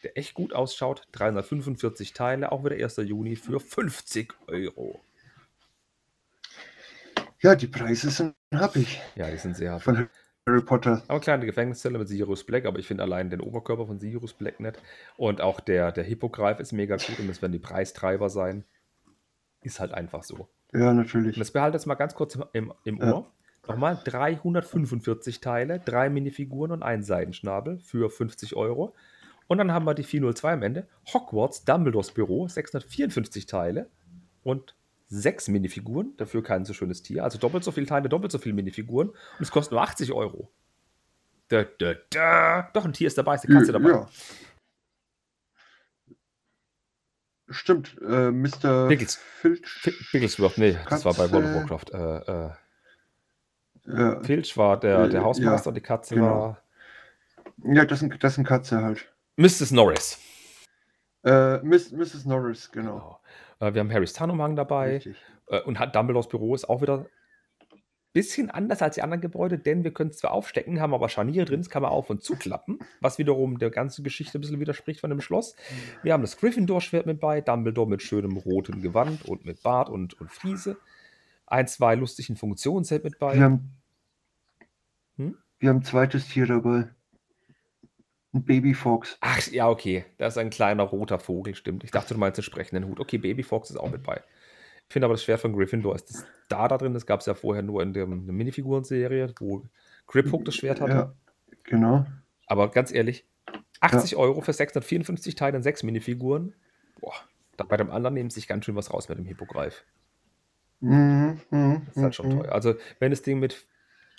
der 0.03 0.17
echt 0.17 0.33
gut 0.33 0.53
ausschaut, 0.53 1.07
345 1.13 2.13
Teile, 2.13 2.51
auch 2.51 2.63
wieder 2.65 2.75
1. 2.75 2.97
Juni 2.97 3.35
für 3.35 3.59
50 3.59 4.33
Euro. 4.47 4.99
Ja, 7.43 7.55
die 7.55 7.67
Preise 7.67 8.09
sind 8.09 8.35
happig 8.53 9.01
Ja, 9.15 9.29
die 9.29 9.37
sind 9.37 9.55
sehr 9.57 9.79
von 9.79 10.07
Harry 10.47 10.61
Potter. 10.61 11.03
Aber 11.07 11.19
kleine 11.19 11.45
Gefängniszelle 11.45 11.97
mit 11.99 12.07
Sirius 12.07 12.45
Black, 12.45 12.65
aber 12.65 12.79
ich 12.79 12.87
finde 12.87 13.03
allein 13.03 13.29
den 13.29 13.41
Oberkörper 13.41 13.85
von 13.85 13.99
Sirius 13.99 14.33
Black 14.33 14.59
nett. 14.59 14.79
Und 15.17 15.41
auch 15.41 15.59
der, 15.59 15.91
der 15.91 16.03
Hippogreif 16.03 16.59
ist 16.59 16.71
mega 16.71 16.95
gut 16.95 17.19
und 17.19 17.27
das 17.27 17.41
werden 17.41 17.51
die 17.51 17.59
Preistreiber 17.59 18.29
sein. 18.29 18.63
Ist 19.61 19.79
halt 19.79 19.93
einfach 19.93 20.23
so. 20.23 20.47
Ja, 20.73 20.89
Und 20.89 20.97
natürlich. 20.97 21.37
das 21.37 21.51
behalte 21.51 21.77
jetzt 21.77 21.85
mal 21.85 21.95
ganz 21.95 22.15
kurz 22.15 22.35
im, 22.35 22.43
im, 22.53 22.73
im 22.85 22.97
Ja. 22.97 23.13
Ohr. 23.13 23.31
Nochmal 23.67 23.97
345 24.03 25.39
Teile, 25.39 25.79
drei 25.79 26.09
Minifiguren 26.09 26.71
und 26.71 26.83
ein 26.83 27.01
Seidenschnabel 27.03 27.79
für 27.79 28.09
50 28.09 28.57
Euro. 28.57 28.93
Und 29.47 29.57
dann 29.57 29.71
haben 29.71 29.85
wir 29.85 29.93
die 29.93 30.03
402 30.03 30.53
am 30.53 30.63
Ende. 30.63 30.87
Hogwarts 31.13 31.63
Dumbledores 31.63 32.11
Büro, 32.11 32.47
654 32.47 33.45
Teile 33.45 33.89
und 34.43 34.75
sechs 35.13 35.47
Minifiguren. 35.47 36.15
Dafür 36.17 36.43
kein 36.43 36.65
so 36.65 36.73
schönes 36.73 37.01
Tier. 37.03 37.23
Also 37.23 37.37
doppelt 37.37 37.63
so 37.63 37.71
viele 37.71 37.85
Teile, 37.85 38.09
doppelt 38.09 38.31
so 38.31 38.37
viele 38.39 38.55
Minifiguren. 38.55 39.09
Und 39.09 39.17
es 39.39 39.51
kostet 39.51 39.71
nur 39.73 39.81
80 39.81 40.11
Euro. 40.13 40.51
Da, 41.49 41.63
da, 41.63 41.93
da. 42.09 42.69
Doch, 42.73 42.85
ein 42.85 42.93
Tier 42.93 43.07
ist 43.07 43.17
dabei, 43.17 43.35
ist 43.35 43.45
eine 43.47 43.59
Katze 43.59 43.71
dabei. 43.71 43.89
Ja. 43.89 44.09
Stimmt, 47.49 47.97
äh, 48.01 48.31
Mr. 48.31 48.87
Pickles. 48.87 49.15
Filch. 49.41 49.67
Fi- 49.67 49.93
Bigglesworth, 50.11 50.57
nee, 50.57 50.77
das 50.89 51.05
war 51.05 51.13
bei 51.13 51.29
World 51.31 51.45
of 51.71 51.81
Katze. 51.85 51.93
Warcraft. 51.93 52.23
Äh, 52.27 52.31
äh, 52.31 53.97
Ja, 53.97 54.23
Filch 54.23 54.57
war 54.57 54.79
der, 54.79 55.09
der 55.09 55.21
Äh, 55.21 55.23
Hausmeister, 55.23 55.69
ja, 55.71 55.73
die 55.75 55.81
Katze 55.81 56.15
genau. 56.15 56.27
war 56.27 56.63
ja 57.65 57.85
das, 57.85 58.03
das 58.19 58.35
sind 58.35 58.45
Katze 58.47 58.81
halt. 58.81 59.13
Mrs. 59.35 59.71
Norris. 59.71 60.17
Äh, 61.23 61.59
Miss, 61.63 61.91
Mrs. 61.91 62.25
Norris, 62.25 62.71
genau. 62.71 63.19
Genau. 63.59 63.69
Äh, 63.69 63.73
wir 63.73 63.79
haben 63.81 63.91
Harrys 63.91 64.13
Tarnumhang 64.13 64.55
dabei 64.55 64.95
Richtig. 64.95 65.17
äh, 65.47 65.61
und 65.61 65.79
hat 65.79 65.95
Dumbledores 65.95 66.27
Büro 66.27 66.53
ist 66.55 66.69
auch 66.69 66.81
wieder 66.81 66.99
ein 66.99 67.75
bisschen 68.11 68.49
anders 68.51 68.81
als 68.81 68.95
die 68.95 69.01
anderen 69.01 69.21
Gebäude, 69.21 69.57
denn 69.57 69.83
wir 69.83 69.91
können 69.91 70.11
es 70.11 70.17
zwar 70.17 70.31
aufstecken, 70.33 70.79
haben 70.79 70.93
aber 70.93 71.09
Scharniere 71.09 71.45
drin, 71.45 71.61
das 71.61 71.69
kann 71.69 71.81
man 71.81 71.91
auf- 71.91 72.09
und 72.11 72.21
zuklappen, 72.21 72.79
was 73.01 73.17
wiederum 73.17 73.57
der 73.57 73.71
ganzen 73.71 74.03
Geschichte 74.03 74.37
ein 74.37 74.41
bisschen 74.41 74.59
widerspricht 74.59 74.99
von 74.99 75.09
dem 75.09 75.19
Schloss. 75.21 75.55
Wir 76.03 76.13
haben 76.13 76.21
das 76.21 76.37
Gryffindor-Schwert 76.37 77.07
mit 77.07 77.19
bei, 77.19 77.41
Dumbledore 77.41 77.89
mit 77.89 78.03
schönem 78.03 78.37
rotem 78.37 78.81
Gewand 78.81 79.25
und 79.25 79.45
mit 79.45 79.63
Bart 79.63 79.89
und, 79.89 80.19
und 80.19 80.29
Friese. 80.31 80.77
Ein, 81.47 81.67
zwei 81.67 81.95
lustigen 81.95 82.35
Funktionsset 82.35 83.03
mit 83.03 83.17
bei. 83.17 83.35
Wir 83.35 83.43
haben, 83.43 83.71
Hm? 85.17 85.37
wir 85.59 85.69
haben 85.69 85.77
ein 85.77 85.83
zweites 85.83 86.27
Tier 86.27 86.45
dabei. 86.45 86.89
Ein 88.33 88.43
Babyfox. 88.43 89.17
Ach, 89.21 89.47
ja, 89.51 89.69
okay. 89.69 90.05
Das 90.17 90.33
ist 90.33 90.37
ein 90.37 90.49
kleiner 90.49 90.83
roter 90.83 91.19
Vogel, 91.19 91.55
stimmt. 91.55 91.83
Ich 91.83 91.91
dachte, 91.91 92.13
du 92.13 92.19
meinst 92.19 92.37
den 92.37 92.43
sprechenden 92.43 92.87
Hut. 92.87 92.99
Okay, 92.99 93.17
Baby 93.17 93.43
Fox 93.43 93.69
ist 93.69 93.77
auch 93.77 93.91
mit 93.91 94.03
bei. 94.03 94.21
Ich 94.87 94.93
finde 94.93 95.05
aber 95.05 95.13
das 95.13 95.23
Schwert 95.23 95.39
von 95.39 95.53
Gryffindor 95.53 95.95
ist 95.95 96.09
das 96.09 96.25
da 96.49 96.67
da 96.67 96.77
drin. 96.77 96.93
Das 96.93 97.05
gab 97.05 97.19
es 97.19 97.25
ja 97.25 97.33
vorher 97.33 97.63
nur 97.63 97.81
in 97.81 97.93
der, 97.93 98.03
in 98.03 98.25
der 98.25 98.33
Minifiguren-Serie, 98.33 99.33
wo 99.39 99.63
Griphook 100.07 100.45
das 100.45 100.55
Schwert 100.55 100.81
hatte. 100.81 100.93
Ja, 100.93 101.13
genau. 101.63 102.05
Aber 102.47 102.69
ganz 102.69 102.91
ehrlich, 102.91 103.25
80 103.79 104.15
Euro 104.15 104.41
für 104.41 104.53
654 104.53 105.35
Teile 105.35 105.57
und 105.57 105.63
6 105.63 105.83
Minifiguren. 105.83 106.55
Boah, 106.99 107.13
da 107.57 107.63
bei 107.63 107.77
dem 107.77 107.91
anderen 107.91 108.13
nehmen 108.13 108.29
sich 108.29 108.47
ganz 108.47 108.65
schön 108.65 108.75
was 108.75 108.93
raus 108.93 109.09
mit 109.09 109.17
dem 109.17 109.25
Hippogreif. 109.25 109.83
Mhm, 110.79 111.39
mhm, 111.49 111.81
Das 111.87 111.97
ist 111.97 112.03
halt 112.03 112.15
schon 112.15 112.27
mhm. 112.29 112.39
teuer. 112.41 112.51
Also, 112.51 112.75
wenn 112.99 113.11
das 113.11 113.21
Ding 113.21 113.39
mit, 113.39 113.65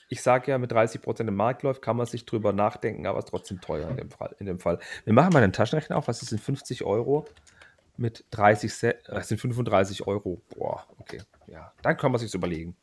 ich 0.08 0.22
sage 0.22 0.50
ja, 0.50 0.58
mit 0.58 0.72
30% 0.72 1.26
im 1.26 1.34
Markt 1.34 1.62
läuft, 1.62 1.82
kann 1.82 1.96
man 1.96 2.06
sich 2.06 2.26
drüber 2.26 2.52
nachdenken, 2.52 3.06
aber 3.06 3.18
es 3.18 3.24
ist 3.24 3.30
trotzdem 3.30 3.60
teuer 3.60 3.88
in 3.90 3.96
dem 3.96 4.10
Fall. 4.10 4.34
In 4.38 4.46
dem 4.46 4.60
Fall. 4.60 4.78
Wir 5.04 5.12
machen 5.12 5.32
mal 5.32 5.42
einen 5.42 5.52
Taschenrechner 5.52 5.96
auf. 5.96 6.08
Was 6.08 6.22
ist 6.22 6.32
denn 6.32 6.38
50 6.38 6.84
Euro 6.84 7.26
mit 7.96 8.24
30 8.30 8.72
Cent? 8.72 8.96
Das 9.06 9.28
sind 9.28 9.40
35 9.40 10.06
Euro. 10.06 10.42
Boah, 10.56 10.86
okay. 10.98 11.22
Ja, 11.46 11.72
dann 11.82 11.96
kann 11.96 12.12
man 12.12 12.20
sich 12.20 12.32
überlegen. 12.34 12.76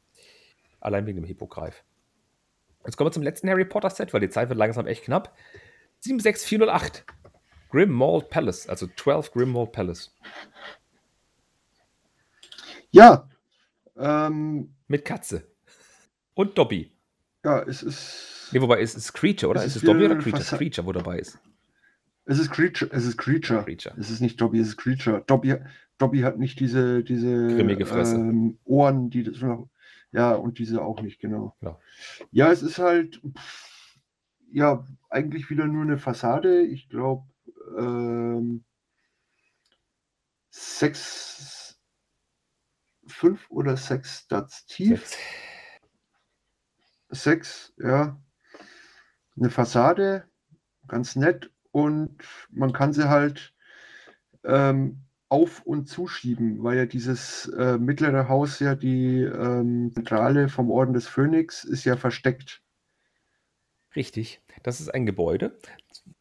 Allein 0.79 1.05
wegen 1.05 1.21
dem 1.21 1.25
Hippogreif. 1.25 1.83
Jetzt 2.85 2.97
kommen 2.97 3.09
wir 3.09 3.13
zum 3.13 3.23
letzten 3.23 3.49
Harry 3.49 3.65
Potter 3.65 3.89
Set, 3.89 4.13
weil 4.13 4.21
die 4.21 4.29
Zeit 4.29 4.49
wird 4.49 4.57
langsam 4.57 4.87
echt 4.87 5.03
knapp. 5.03 5.35
76408. 5.99 7.05
Grimmauld 7.69 8.29
Palace, 8.29 8.67
also 8.67 8.87
12 8.87 9.31
Grimmauld 9.31 9.71
Palace. 9.71 10.13
Ja, 12.89 13.29
ähm, 13.97 14.73
Mit 14.87 15.05
Katze. 15.05 15.47
Und 16.33 16.57
Dobby. 16.57 16.91
Ja, 17.43 17.61
es 17.63 17.83
ist. 17.83 18.49
Nee, 18.51 18.61
wobei 18.61 18.81
ist 18.81 18.97
es 18.97 19.13
Creature, 19.13 19.49
oder? 19.49 19.61
Es 19.61 19.67
Ist 19.67 19.77
ist 19.77 19.83
es 19.83 19.87
Dobby 19.87 20.05
oder 20.05 20.15
Creature? 20.15 20.43
fast- 20.43 20.57
Creature, 20.57 20.85
wo 20.87 20.91
dabei 20.91 21.19
ist. 21.19 21.39
Es 22.25 22.37
ist 22.39 22.51
Creature. 22.51 22.91
Es 22.93 23.05
ist 23.05 23.17
Creature. 23.17 23.63
Creature. 23.63 23.95
Es 23.97 24.09
ist 24.09 24.21
nicht 24.21 24.39
Dobby, 24.39 24.59
es 24.59 24.67
ist 24.69 24.77
Creature. 24.77 25.23
Dobby, 25.25 25.55
Dobby 25.97 26.19
hat 26.21 26.37
nicht 26.37 26.59
diese, 26.59 27.03
diese. 27.03 27.55
Ähm, 28.15 28.57
Ohren, 28.65 29.09
die 29.09 29.23
das. 29.23 29.37
Ja, 30.11 30.33
und 30.33 30.59
diese 30.59 30.81
auch 30.81 31.01
nicht, 31.01 31.19
genau. 31.19 31.55
Ja. 31.61 31.79
Ja, 32.31 32.51
es 32.51 32.61
ist 32.61 32.77
halt. 32.79 33.21
pff, 33.37 33.97
Ja, 34.51 34.85
eigentlich 35.09 35.49
wieder 35.49 35.65
nur 35.67 35.83
eine 35.83 35.97
Fassade. 35.97 36.61
Ich 36.63 36.89
glaube, 36.89 37.23
ähm, 37.77 38.63
sechs, 40.49 41.79
fünf 43.07 43.49
oder 43.49 43.77
sechs 43.77 44.19
Stats 44.19 44.65
tief. 44.65 45.07
Sechs. 45.07 45.17
Sechs, 47.11 47.73
ja. 47.77 48.19
Eine 49.37 49.49
Fassade, 49.49 50.25
ganz 50.87 51.15
nett. 51.15 51.51
und 51.71 52.17
man 52.51 52.73
kann 52.73 52.93
sie 52.93 53.09
halt 53.09 53.53
ähm, 54.45 55.03
auf- 55.29 55.63
und 55.65 55.87
zuschieben, 55.87 56.63
weil 56.63 56.77
ja 56.77 56.85
dieses 56.85 57.47
äh, 57.57 57.77
mittlere 57.77 58.27
Haus 58.29 58.59
ja 58.59 58.75
die 58.75 59.21
ähm, 59.23 59.91
Zentrale 59.93 60.49
vom 60.49 60.71
Orden 60.71 60.93
des 60.93 61.07
Phönix 61.07 61.63
ist 61.63 61.85
ja 61.85 61.97
versteckt. 61.97 62.61
Richtig. 63.95 64.41
Das 64.63 64.79
ist 64.81 64.89
ein 64.93 65.05
Gebäude. 65.05 65.57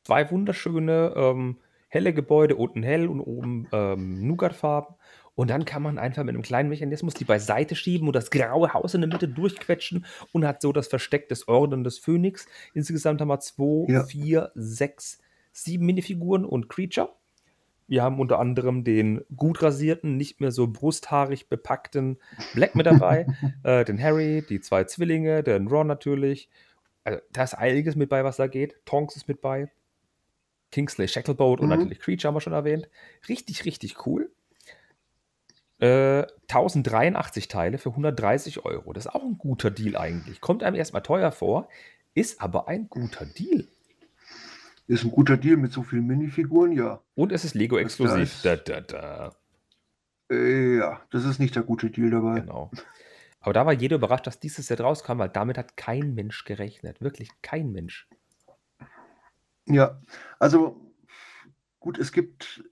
Zwei 0.05 0.30
wunderschöne, 0.30 1.12
ähm, 1.16 1.59
helle 1.88 2.14
Gebäude, 2.14 2.57
unten 2.57 2.82
hell 2.82 3.09
und 3.09 3.20
oben 3.20 3.68
ähm, 3.72 4.26
Nougatfarben. 4.26 4.97
Und 5.41 5.49
dann 5.49 5.64
kann 5.64 5.82
man 5.82 5.97
einfach 5.99 6.22
mit 6.22 6.34
einem 6.34 6.43
kleinen 6.43 6.68
Mechanismus 6.68 7.14
die 7.14 7.24
beiseite 7.24 7.74
schieben 7.74 8.07
und 8.07 8.14
das 8.14 8.30
graue 8.30 8.74
Haus 8.74 8.93
in 8.93 9.01
der 9.01 9.09
Mitte 9.09 9.26
durchquetschen 9.26 10.05
und 10.32 10.45
hat 10.47 10.61
so 10.61 10.70
das 10.70 10.86
Versteck 10.88 11.30
des 11.30 11.49
Orden 11.49 11.82
des 11.82 11.99
Phönix. 11.99 12.45
Insgesamt 12.74 13.22
haben 13.22 13.28
wir 13.28 13.41
zwei, 13.41 13.91
Ja. 13.91 14.05
vier, 14.05 14.53
sechs, 14.55 15.18
sieben 15.51 15.86
Minifiguren 15.86 16.45
und 16.45 16.68
Creature. 16.68 17.14
Wir 17.86 18.03
haben 18.03 18.20
unter 18.20 18.38
anderem 18.38 18.84
den 18.84 19.22
gut 19.34 19.62
rasierten, 19.62 20.18
nicht 20.18 20.43
mehr 20.43 20.53
so 20.53 20.66
brusthaarig 20.66 21.49
bepackten 21.49 22.18
Black 22.53 22.74
mit 22.74 22.84
dabei, 22.84 23.26
äh, 23.62 23.86
den 23.86 23.99
Harry, 23.99 24.45
die 24.47 24.61
zwei 24.61 24.84
Zwillinge, 24.84 25.43
den 25.43 25.68
Ron 25.68 25.86
natürlich. 25.86 26.51
Also, 27.03 27.18
da 27.32 27.45
ist 27.45 27.55
einiges 27.55 27.97
mit 27.97 28.11
bei, 28.11 28.24
was 28.24 28.36
da 28.36 28.47
geht. 28.47 28.76
Tonks 28.84 29.16
ist 29.16 29.26
mit 29.26 29.41
bei. 29.41 29.70
Kingsley 30.70 31.09
Shacklebolt 31.09 31.61
und 31.61 31.68
Mhm. 31.70 31.76
natürlich 31.76 31.99
Creature 31.99 32.28
haben 32.28 32.36
wir 32.36 32.43
schon 32.43 32.53
erwähnt. 32.53 32.91
Richtig, 33.26 33.64
richtig 33.64 34.07
cool. 34.07 34.30
Äh, 35.81 36.26
1083 36.49 37.49
Teile 37.49 37.78
für 37.78 37.91
130 37.91 38.64
Euro. 38.64 38.93
Das 38.93 39.07
ist 39.07 39.14
auch 39.14 39.22
ein 39.22 39.39
guter 39.39 39.70
Deal 39.70 39.97
eigentlich. 39.97 40.41
Kommt 40.41 40.62
einem 40.62 40.76
erstmal 40.76 41.03
teuer 41.03 41.33
vor, 41.33 41.68
ist 42.14 42.41
aber 42.43 42.68
ein 42.68 42.89
guter 42.89 43.24
Deal. 43.24 43.66
Ist 44.87 45.05
ein 45.05 45.11
guter 45.11 45.37
Deal 45.37 45.57
mit 45.57 45.72
so 45.72 45.83
vielen 45.83 46.07
Minifiguren, 46.07 46.72
ja. 46.72 47.01
Und 47.14 47.33
es 47.33 47.45
ist 47.45 47.55
Lego 47.55 47.76
Das 47.76 47.85
exklusiv. 47.87 48.22
ist- 48.22 48.45
Da, 48.45 48.57
da, 48.57 48.81
da. 48.81 49.31
Äh, 50.31 50.76
ja, 50.78 51.01
das 51.11 51.24
ist 51.24 51.39
nicht 51.39 51.55
der 51.57 51.62
gute 51.62 51.91
Deal 51.91 52.11
dabei. 52.11 52.41
Genau. 52.41 52.70
Aber 53.41 53.53
da 53.55 53.64
war 53.64 53.72
jeder 53.72 53.97
überrascht, 53.97 54.26
dass 54.26 54.39
dieses 54.39 54.66
Set 54.66 54.81
rauskam, 54.81 55.18
weil 55.18 55.28
damit 55.31 55.57
hat 55.57 55.76
kein 55.76 56.14
Mensch 56.14 56.45
gerechnet. 56.45 57.01
Wirklich 57.01 57.31
kein 57.41 57.72
Mensch. 57.72 58.07
Ja, 59.66 60.01
also 60.39 60.93
gut, 61.78 61.99
es 61.99 62.12
gibt 62.12 62.64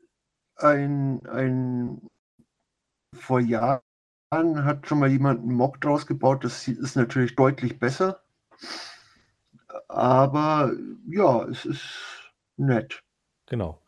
ein, 0.57 1.25
ein 1.27 2.03
vor 3.15 3.41
Jahren 3.41 3.81
hat 4.33 4.87
schon 4.87 4.99
mal 4.99 5.09
jemand 5.09 5.41
einen 5.41 5.55
Mock 5.55 5.81
draus 5.81 6.07
gebaut, 6.07 6.45
das 6.45 6.69
ist 6.69 6.97
natürlich 6.97 7.35
deutlich 7.37 7.79
besser. 7.79 8.21
Aber 9.89 10.73
ja, 11.09 11.45
es 11.45 11.65
ist 11.65 12.33
nett. 12.57 13.03
Genau. 13.47 13.81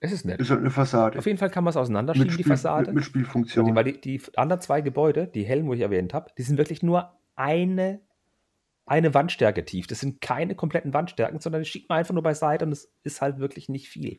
Es 0.00 0.10
ist 0.10 0.24
nett. 0.24 0.40
Ist 0.40 0.50
halt 0.50 0.60
eine 0.60 0.70
Fassade. 0.70 1.18
Auf 1.18 1.26
jeden 1.26 1.38
Fall 1.38 1.50
kann 1.50 1.62
man 1.62 1.70
es 1.70 1.76
auseinanderschieben, 1.76 2.26
Mit, 2.26 2.38
die 2.38 2.42
Spiel, 2.42 2.52
Fassade. 2.52 2.86
mit, 2.86 2.94
mit 2.96 3.04
Spielfunktion. 3.04 3.74
Weil 3.76 3.84
die, 3.84 4.00
die 4.00 4.20
anderen 4.36 4.60
zwei 4.60 4.80
Gebäude, 4.80 5.28
die 5.28 5.44
hellen, 5.44 5.66
wo 5.66 5.74
ich 5.74 5.80
erwähnt 5.80 6.12
habe, 6.12 6.30
die 6.36 6.42
sind 6.42 6.58
wirklich 6.58 6.82
nur 6.82 7.12
eine, 7.36 8.00
eine 8.84 9.14
Wandstärke 9.14 9.64
tief. 9.64 9.86
Das 9.86 10.00
sind 10.00 10.20
keine 10.20 10.56
kompletten 10.56 10.92
Wandstärken, 10.92 11.38
sondern 11.38 11.62
die 11.62 11.68
schiebt 11.68 11.88
man 11.88 11.98
einfach 11.98 12.14
nur 12.14 12.22
beiseite 12.22 12.64
und 12.64 12.72
es 12.72 12.90
ist 13.04 13.20
halt 13.20 13.38
wirklich 13.38 13.68
nicht 13.68 13.88
viel. 13.88 14.18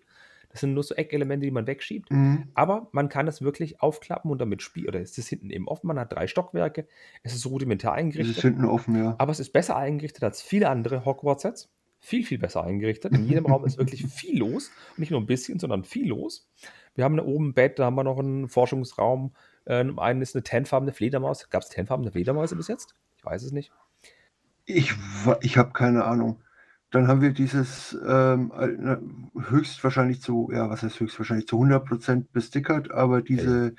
Das 0.53 0.61
sind 0.61 0.75
nur 0.75 0.83
so 0.83 0.93
Eckelemente, 0.93 1.45
die 1.47 1.51
man 1.51 1.65
wegschiebt. 1.65 2.11
Mhm. 2.11 2.47
Aber 2.53 2.87
man 2.91 3.09
kann 3.09 3.27
es 3.27 3.41
wirklich 3.41 3.81
aufklappen 3.81 4.29
und 4.29 4.39
damit 4.39 4.61
spielen. 4.61 4.87
Oder 4.87 5.01
es 5.01 5.17
ist 5.17 5.27
hinten 5.27 5.49
eben 5.49 5.67
offen. 5.67 5.87
Man 5.87 5.97
hat 5.99 6.13
drei 6.13 6.27
Stockwerke. 6.27 6.87
Es 7.23 7.33
ist 7.33 7.47
rudimentär 7.47 7.89
Das 7.89 7.97
eingerichtet. 7.97 8.37
ist 8.37 8.41
hinten 8.43 8.65
offen, 8.65 8.95
ja. 8.95 9.15
Aber 9.17 9.31
es 9.31 9.39
ist 9.39 9.51
besser 9.51 9.75
eingerichtet 9.75 10.23
als 10.23 10.43
viele 10.43 10.69
andere 10.69 11.05
Hogwarts-Sets. 11.05 11.71
Viel, 11.99 12.23
viel 12.23 12.37
besser 12.37 12.63
eingerichtet. 12.63 13.13
In 13.13 13.25
jedem 13.27 13.47
Raum 13.47 13.65
ist 13.65 13.79
wirklich 13.79 14.05
viel 14.13 14.37
los. 14.37 14.69
Nicht 14.95 15.09
nur 15.09 15.19
ein 15.19 15.25
bisschen, 15.25 15.57
sondern 15.57 15.83
viel 15.83 16.07
los. 16.07 16.47
Wir 16.93 17.03
haben 17.03 17.17
da 17.17 17.23
oben 17.23 17.47
ein 17.49 17.53
Bett, 17.55 17.79
da 17.79 17.85
haben 17.85 17.95
wir 17.95 18.03
noch 18.03 18.19
einen 18.19 18.47
Forschungsraum. 18.47 19.33
Äh, 19.65 19.81
im 19.81 19.97
einen 19.97 20.21
ist 20.21 20.35
eine 20.35 20.43
tenfarbene 20.43 20.93
Fledermaus. 20.93 21.49
Gab 21.49 21.63
es 21.63 21.69
tenfarbene 21.69 22.11
Fledermäuse 22.11 22.55
bis 22.55 22.67
jetzt? 22.67 22.93
Ich 23.17 23.25
weiß 23.25 23.41
es 23.41 23.51
nicht. 23.51 23.71
Ich, 24.65 24.93
ich 25.41 25.57
habe 25.57 25.73
keine 25.73 26.03
Ahnung. 26.05 26.41
Dann 26.93 27.07
haben 27.07 27.21
wir 27.21 27.31
dieses 27.31 27.97
ähm, 28.07 28.53
äh, 28.55 28.97
höchstwahrscheinlich 29.49 30.21
zu, 30.21 30.51
ja, 30.53 30.69
was 30.69 30.83
heißt 30.83 30.99
höchstwahrscheinlich 30.99 31.47
zu 31.47 31.59
100% 31.59 32.25
bestickert, 32.31 32.91
aber 32.91 33.23
diese, 33.23 33.73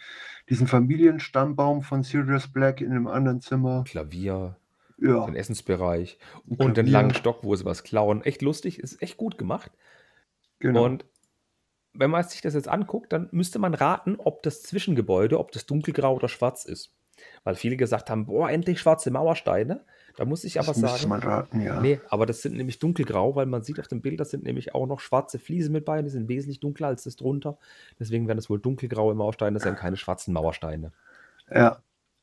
diesen 0.49 0.67
Familienstammbaum 0.67 1.83
von 1.83 2.03
Sirius 2.03 2.49
Black 2.49 2.81
in 2.81 2.91
einem 2.91 3.07
anderen 3.07 3.41
Zimmer. 3.41 3.85
Klavier, 3.87 4.57
Ja, 4.99 5.27
den 5.27 5.37
Essensbereich 5.37 6.19
und 6.45 6.77
den 6.77 6.89
langen 6.89 7.15
Stock, 7.15 7.45
wo 7.45 7.55
sie 7.55 7.65
was 7.65 7.85
klauen. 7.85 8.21
Echt 8.25 8.43
lustig, 8.43 8.81
ist 8.81 9.01
echt 9.01 9.17
gut 9.17 9.39
gemacht. 9.39 9.71
Genau. 10.59 10.85
Und 10.85 11.05
wenn 11.93 12.11
man 12.11 12.25
sich 12.25 12.41
das 12.41 12.55
jetzt 12.55 12.69
anguckt, 12.69 13.13
dann 13.13 13.29
müsste 13.31 13.61
man 13.61 13.75
raten, 13.75 14.17
ob 14.19 14.43
das 14.43 14.65
Zwischengebäude, 14.65 15.39
ob 15.39 15.53
das 15.53 15.67
dunkelgrau 15.67 16.17
oder 16.17 16.29
schwarz 16.29 16.65
ist. 16.65 16.93
Weil 17.45 17.55
viele 17.55 17.77
gesagt 17.77 18.11
haben, 18.11 18.27
boah, 18.27 18.51
endlich 18.51 18.81
schwarze 18.81 19.13
Mauersteine. 19.13 19.85
Da 20.17 20.25
muss 20.25 20.45
ich 20.45 20.59
aber 20.61 20.69
das 20.69 20.77
sagen, 20.79 21.09
man 21.09 21.21
raten, 21.21 21.61
ja. 21.61 21.81
nee, 21.81 22.01
aber 22.09 22.25
das 22.27 22.41
sind 22.43 22.57
nämlich 22.57 22.79
dunkelgrau, 22.79 23.35
weil 23.35 23.47
man 23.47 23.63
sieht 23.63 23.81
auf 23.81 23.89
dem 23.89 24.01
Bild, 24.01 24.21
da 24.21 24.25
sind 24.25 24.45
nämlich 24.45 24.75
auch 24.75 24.87
noch 24.87 25.01
schwarze 25.01 25.39
Fliesen 25.41 25.73
mit 25.73 25.85
bei, 25.85 26.01
die 26.03 26.09
sind 26.09 26.29
wesentlich 26.29 26.61
dunkler 26.61 26.87
als 26.89 27.03
das 27.05 27.17
drunter. 27.17 27.59
Deswegen 27.99 28.29
werden 28.29 28.39
es 28.39 28.49
wohl 28.49 28.61
dunkelgraue 28.61 29.15
Mauersteine, 29.15 29.55
das 29.55 29.65
sind 29.65 29.77
keine 29.77 29.97
schwarzen 29.97 30.33
Mauersteine. 30.33 30.93
Ja, 31.51 31.79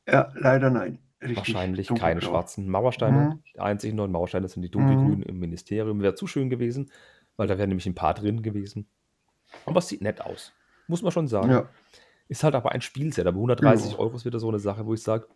ja, 0.08 0.32
leider 0.36 0.70
nein. 0.70 1.00
Richtig 1.22 1.38
Wahrscheinlich 1.38 1.88
keine 1.88 2.00
dunkelblau. 2.00 2.30
schwarzen 2.30 2.70
Mauersteine. 2.70 3.18
Mhm. 3.36 3.44
Die 3.54 3.60
einzigen 3.60 3.96
neuen 3.98 4.12
Mauersteine 4.12 4.48
sind 4.48 4.64
die 4.64 4.72
dunkelgrünen 4.72 5.22
im 5.24 5.40
Ministerium. 5.40 6.02
Wäre 6.02 6.16
zu 6.16 6.26
schön 6.28 6.50
gewesen, 6.50 6.90
weil 7.38 7.48
da 7.48 7.58
wären 7.58 7.70
nämlich 7.70 7.86
ein 7.86 7.94
paar 7.94 8.14
drin 8.16 8.42
gewesen. 8.42 8.88
Aber 9.66 9.80
es 9.80 9.88
sieht 9.88 10.02
nett 10.02 10.22
aus. 10.22 10.52
Muss 10.88 11.04
man 11.04 11.12
schon 11.12 11.28
sagen. 11.28 11.52
Ja, 11.52 11.70
Ist 12.28 12.44
halt 12.44 12.56
aber 12.56 12.72
ein 12.72 12.82
Spielset, 12.82 13.28
aber 13.28 13.36
130 13.38 13.92
Ja. 13.92 14.00
Euro 14.00 14.16
ist 14.16 14.26
wieder 14.26 14.40
so 14.40 14.48
eine 14.48 14.60
Sache, 14.60 14.86
wo 14.86 14.94
ich 14.96 15.04
sage, 15.04 15.28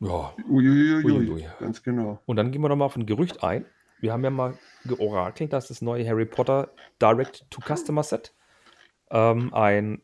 ja. 0.00 0.34
uiuiui, 0.48 1.04
Uiuiui. 1.04 1.46
ganz 1.58 1.82
genau. 1.82 2.20
Und 2.26 2.36
dann 2.36 2.50
gehen 2.50 2.62
wir 2.62 2.68
nochmal 2.68 2.86
auf 2.86 2.96
ein 2.96 3.06
Gerücht 3.06 3.42
ein. 3.42 3.64
Wir 4.00 4.12
haben 4.12 4.24
ja 4.24 4.30
mal 4.30 4.56
georakelt, 4.84 5.52
dass 5.52 5.68
das 5.68 5.82
neue 5.82 6.06
Harry 6.08 6.24
Potter 6.24 6.70
Direct-to-Customer-Set 7.02 8.32
ähm, 9.10 9.52
ein, 9.52 10.00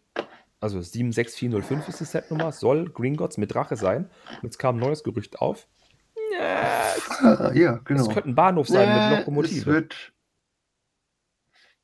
also 0.60 0.80
76405 0.82 1.88
ist 1.88 2.00
die 2.00 2.04
Setnummer, 2.04 2.52
soll 2.52 2.90
Gringotts 2.90 3.38
mit 3.38 3.54
Drache 3.54 3.76
sein. 3.76 4.10
Und 4.36 4.42
jetzt 4.44 4.58
kam 4.58 4.76
ein 4.76 4.80
neues 4.80 5.02
Gerücht 5.02 5.40
auf. 5.40 5.66
Ja, 6.38 6.76
Ah, 7.20 7.52
ja, 7.54 7.80
genau. 7.84 8.02
Es 8.02 8.08
könnte 8.08 8.28
ein 8.30 8.34
Bahnhof 8.34 8.68
sein 8.68 8.88
Nee, 8.88 8.94
mit 8.94 9.12
Es 9.12 9.18
Lokomotive. 9.20 9.66
wird. 9.66 10.12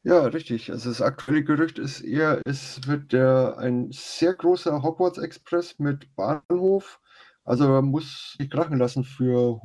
Ja, 0.03 0.23
richtig. 0.27 0.71
Also 0.71 0.89
das 0.91 1.01
aktuelle 1.01 1.45
Gerücht 1.45 1.79
ist 1.79 2.01
eher, 2.01 2.41
es 2.45 2.87
wird 2.89 3.13
der 3.13 3.57
ein 3.59 3.91
sehr 3.93 4.35
großer 4.35 4.83
Hogwarts 4.83 5.19
Express 5.19 5.79
mit 5.79 6.15
Bahnhof. 6.17 7.01
Also 7.45 7.69
man 7.69 7.87
muss 7.87 8.37
sich 8.39 8.51
krachen 8.51 8.79
lassen 8.79 9.05
für 9.05 9.61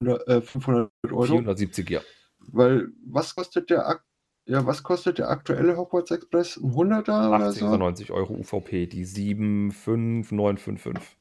100, 0.00 0.28
äh, 0.28 0.40
500 0.40 0.90
Euro. 1.04 1.24
470, 1.24 1.90
ja. 1.90 2.00
Weil 2.38 2.88
was 3.06 3.34
kostet 3.34 3.70
der 3.70 4.00
ja, 4.44 4.66
was 4.66 4.82
kostet 4.82 5.18
der 5.18 5.30
aktuelle 5.30 5.76
Hogwarts 5.76 6.10
Express? 6.10 6.56
Ein 6.56 6.72
100er 6.72 7.28
oder 7.28 7.46
80 7.46 7.62
oder 7.62 7.72
so? 7.72 7.76
90 7.76 8.10
Euro 8.10 8.34
UVP, 8.34 8.86
die 8.86 9.04
75955. 9.04 11.16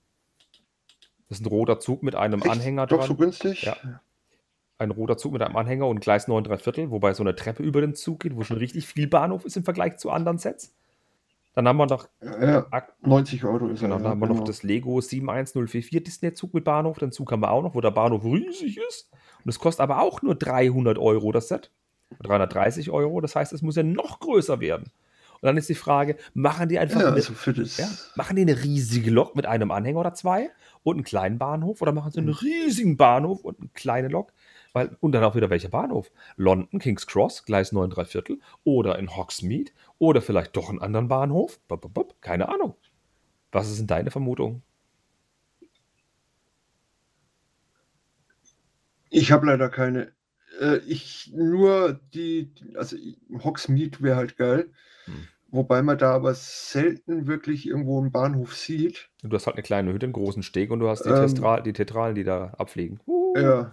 Das 1.30 1.40
ist 1.40 1.46
ein 1.46 1.50
roter 1.50 1.80
Zug 1.80 2.02
mit 2.02 2.16
einem 2.16 2.42
Echt? 2.42 2.50
Anhänger 2.50 2.88
Doch 2.88 2.98
dran. 2.98 3.08
so 3.08 3.16
günstig? 3.16 3.64
Ja. 3.64 3.78
Ein 4.80 4.90
roter 4.90 5.18
Zug 5.18 5.34
mit 5.34 5.44
einem 5.44 5.56
Anhänger 5.56 5.88
und 5.88 6.02
Gleis 6.02 6.28
9 6.28 6.44
3 6.44 6.58
Viertel, 6.58 6.90
wobei 6.90 7.14
so 7.14 7.22
eine 7.22 7.36
Treppe 7.36 7.62
über 7.62 7.82
den 7.82 7.94
Zug 7.94 8.22
geht, 8.22 8.36
wo 8.36 8.44
schon 8.44 8.58
richtig 8.58 8.88
viel 8.88 9.08
Bahnhof 9.08 9.46
ist 9.46 9.56
im 9.56 9.64
Vergleich 9.64 9.98
zu 9.98 10.10
anderen 10.10 10.40
Sets. 10.40 10.76
Dann 11.54 11.68
haben 11.68 11.78
wir 11.78 11.86
noch, 11.86 12.08
ak- 12.72 12.94
90 13.02 13.44
Euro 13.44 13.68
ist 13.68 13.82
genau, 13.82 13.96
er. 13.96 13.98
dann 13.98 14.04
Ja, 14.06 14.10
haben 14.12 14.20
wir 14.20 14.28
noch 14.28 14.36
genau. 14.36 14.48
das 14.48 14.64
Lego 14.64 15.02
71044 15.02 16.04
Disney-Zug 16.04 16.54
mit 16.54 16.64
Bahnhof. 16.64 16.98
Den 16.98 17.12
Zug 17.12 17.32
haben 17.32 17.42
wir 17.42 17.52
auch 17.52 17.62
noch, 17.62 17.76
wo 17.76 17.82
der 17.82 17.92
Bahnhof 17.92 18.24
riesig 18.24 18.78
ist. 18.88 19.10
Und 19.44 19.50
es 19.50 19.60
kostet 19.60 19.82
aber 19.82 20.02
auch 20.02 20.22
nur 20.22 20.36
300 20.36 20.98
Euro 20.98 21.32
das 21.32 21.50
Set. 21.50 21.72
330 22.24 22.90
Euro, 22.92 23.22
das 23.22 23.36
heißt, 23.36 23.54
es 23.54 23.62
muss 23.62 23.76
ja 23.76 23.84
noch 23.84 24.20
größer 24.20 24.60
werden. 24.60 24.92
Und 25.42 25.48
dann 25.48 25.58
ist 25.58 25.70
die 25.70 25.76
Frage, 25.76 26.18
machen 26.34 26.70
die 26.70 26.78
einfach 26.78 27.00
Ja, 27.02 27.08
eine, 27.08 27.16
also 27.16 27.34
das. 27.52 27.78
ja, 27.78 27.88
machen 28.16 28.36
die 28.36 28.44
eine 28.44 28.62
riesige 28.64 29.10
Lok 29.10 29.36
mit 29.36 29.46
einem 29.46 29.72
Anhänger 29.72 30.00
oder 30.02 30.14
zwei 30.14 30.50
und 30.84 30.98
einen 30.98 31.04
kleinen 31.04 31.38
Bahnhof 31.40 31.82
oder 31.82 31.92
machen 31.94 32.12
sie 32.12 32.20
einen 32.20 32.28
Mhm. 32.28 32.34
riesigen 32.36 32.98
Bahnhof 32.98 33.44
und 33.44 33.60
eine 33.60 33.70
kleine 33.74 34.08
Lok? 34.10 34.34
Weil, 34.74 34.96
und 35.02 35.12
dann 35.12 35.24
auch 35.24 35.36
wieder 35.36 35.50
welcher 35.50 35.70
Bahnhof? 35.70 36.12
London, 36.38 36.80
King's 36.80 37.06
Cross, 37.08 37.44
Gleis 37.46 37.72
9 37.72 37.90
3 37.90 38.06
Viertel 38.06 38.40
oder 38.64 38.98
in 38.98 39.16
Hogsmeade 39.16 39.72
oder 40.00 40.22
vielleicht 40.22 40.56
doch 40.56 40.70
einen 40.70 40.82
anderen 40.82 41.08
Bahnhof? 41.08 41.60
Bop, 41.68 41.82
bop, 41.82 41.94
bop, 41.94 42.22
keine 42.22 42.50
Ahnung. 42.50 42.76
Was 43.52 43.70
ist 43.70 43.80
denn 43.80 43.88
deine 43.88 44.12
Vermutung? 44.12 44.62
Ich 49.10 49.32
habe 49.32 49.46
leider 49.46 49.70
keine. 49.70 50.14
Äh, 50.60 50.78
ich 50.88 51.32
nur 51.36 52.00
die, 52.14 52.54
also 52.76 52.96
Hogsmeade 53.44 54.02
wäre 54.02 54.16
halt 54.16 54.38
geil. 54.38 54.70
Hm. 55.06 55.28
Wobei 55.50 55.82
man 55.82 55.98
da 55.98 56.14
aber 56.14 56.34
selten 56.34 57.28
wirklich 57.28 57.68
irgendwo 57.68 58.00
einen 58.00 58.14
Bahnhof 58.14 58.56
sieht. 58.56 59.10
Du 59.22 59.36
hast 59.36 59.48
halt 59.48 59.58
eine 59.58 59.64
kleine 59.64 59.92
Hütte, 59.92 60.06
einen 60.06 60.14
großen 60.14 60.44
Steg 60.44 60.72
und 60.72 60.80
du 60.80 60.88
hast 60.88 61.04
die, 61.04 61.10
Ähm. 61.10 61.16
Testra 61.16 61.60
die 61.60 61.74
Tetralen, 61.74 62.16
die 62.16 62.24
da 62.24 62.54
abfliegen. 62.58 63.02
Uh. 63.06 63.38
Ja. 63.38 63.72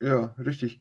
Ja, 0.00 0.34
richtig. 0.38 0.80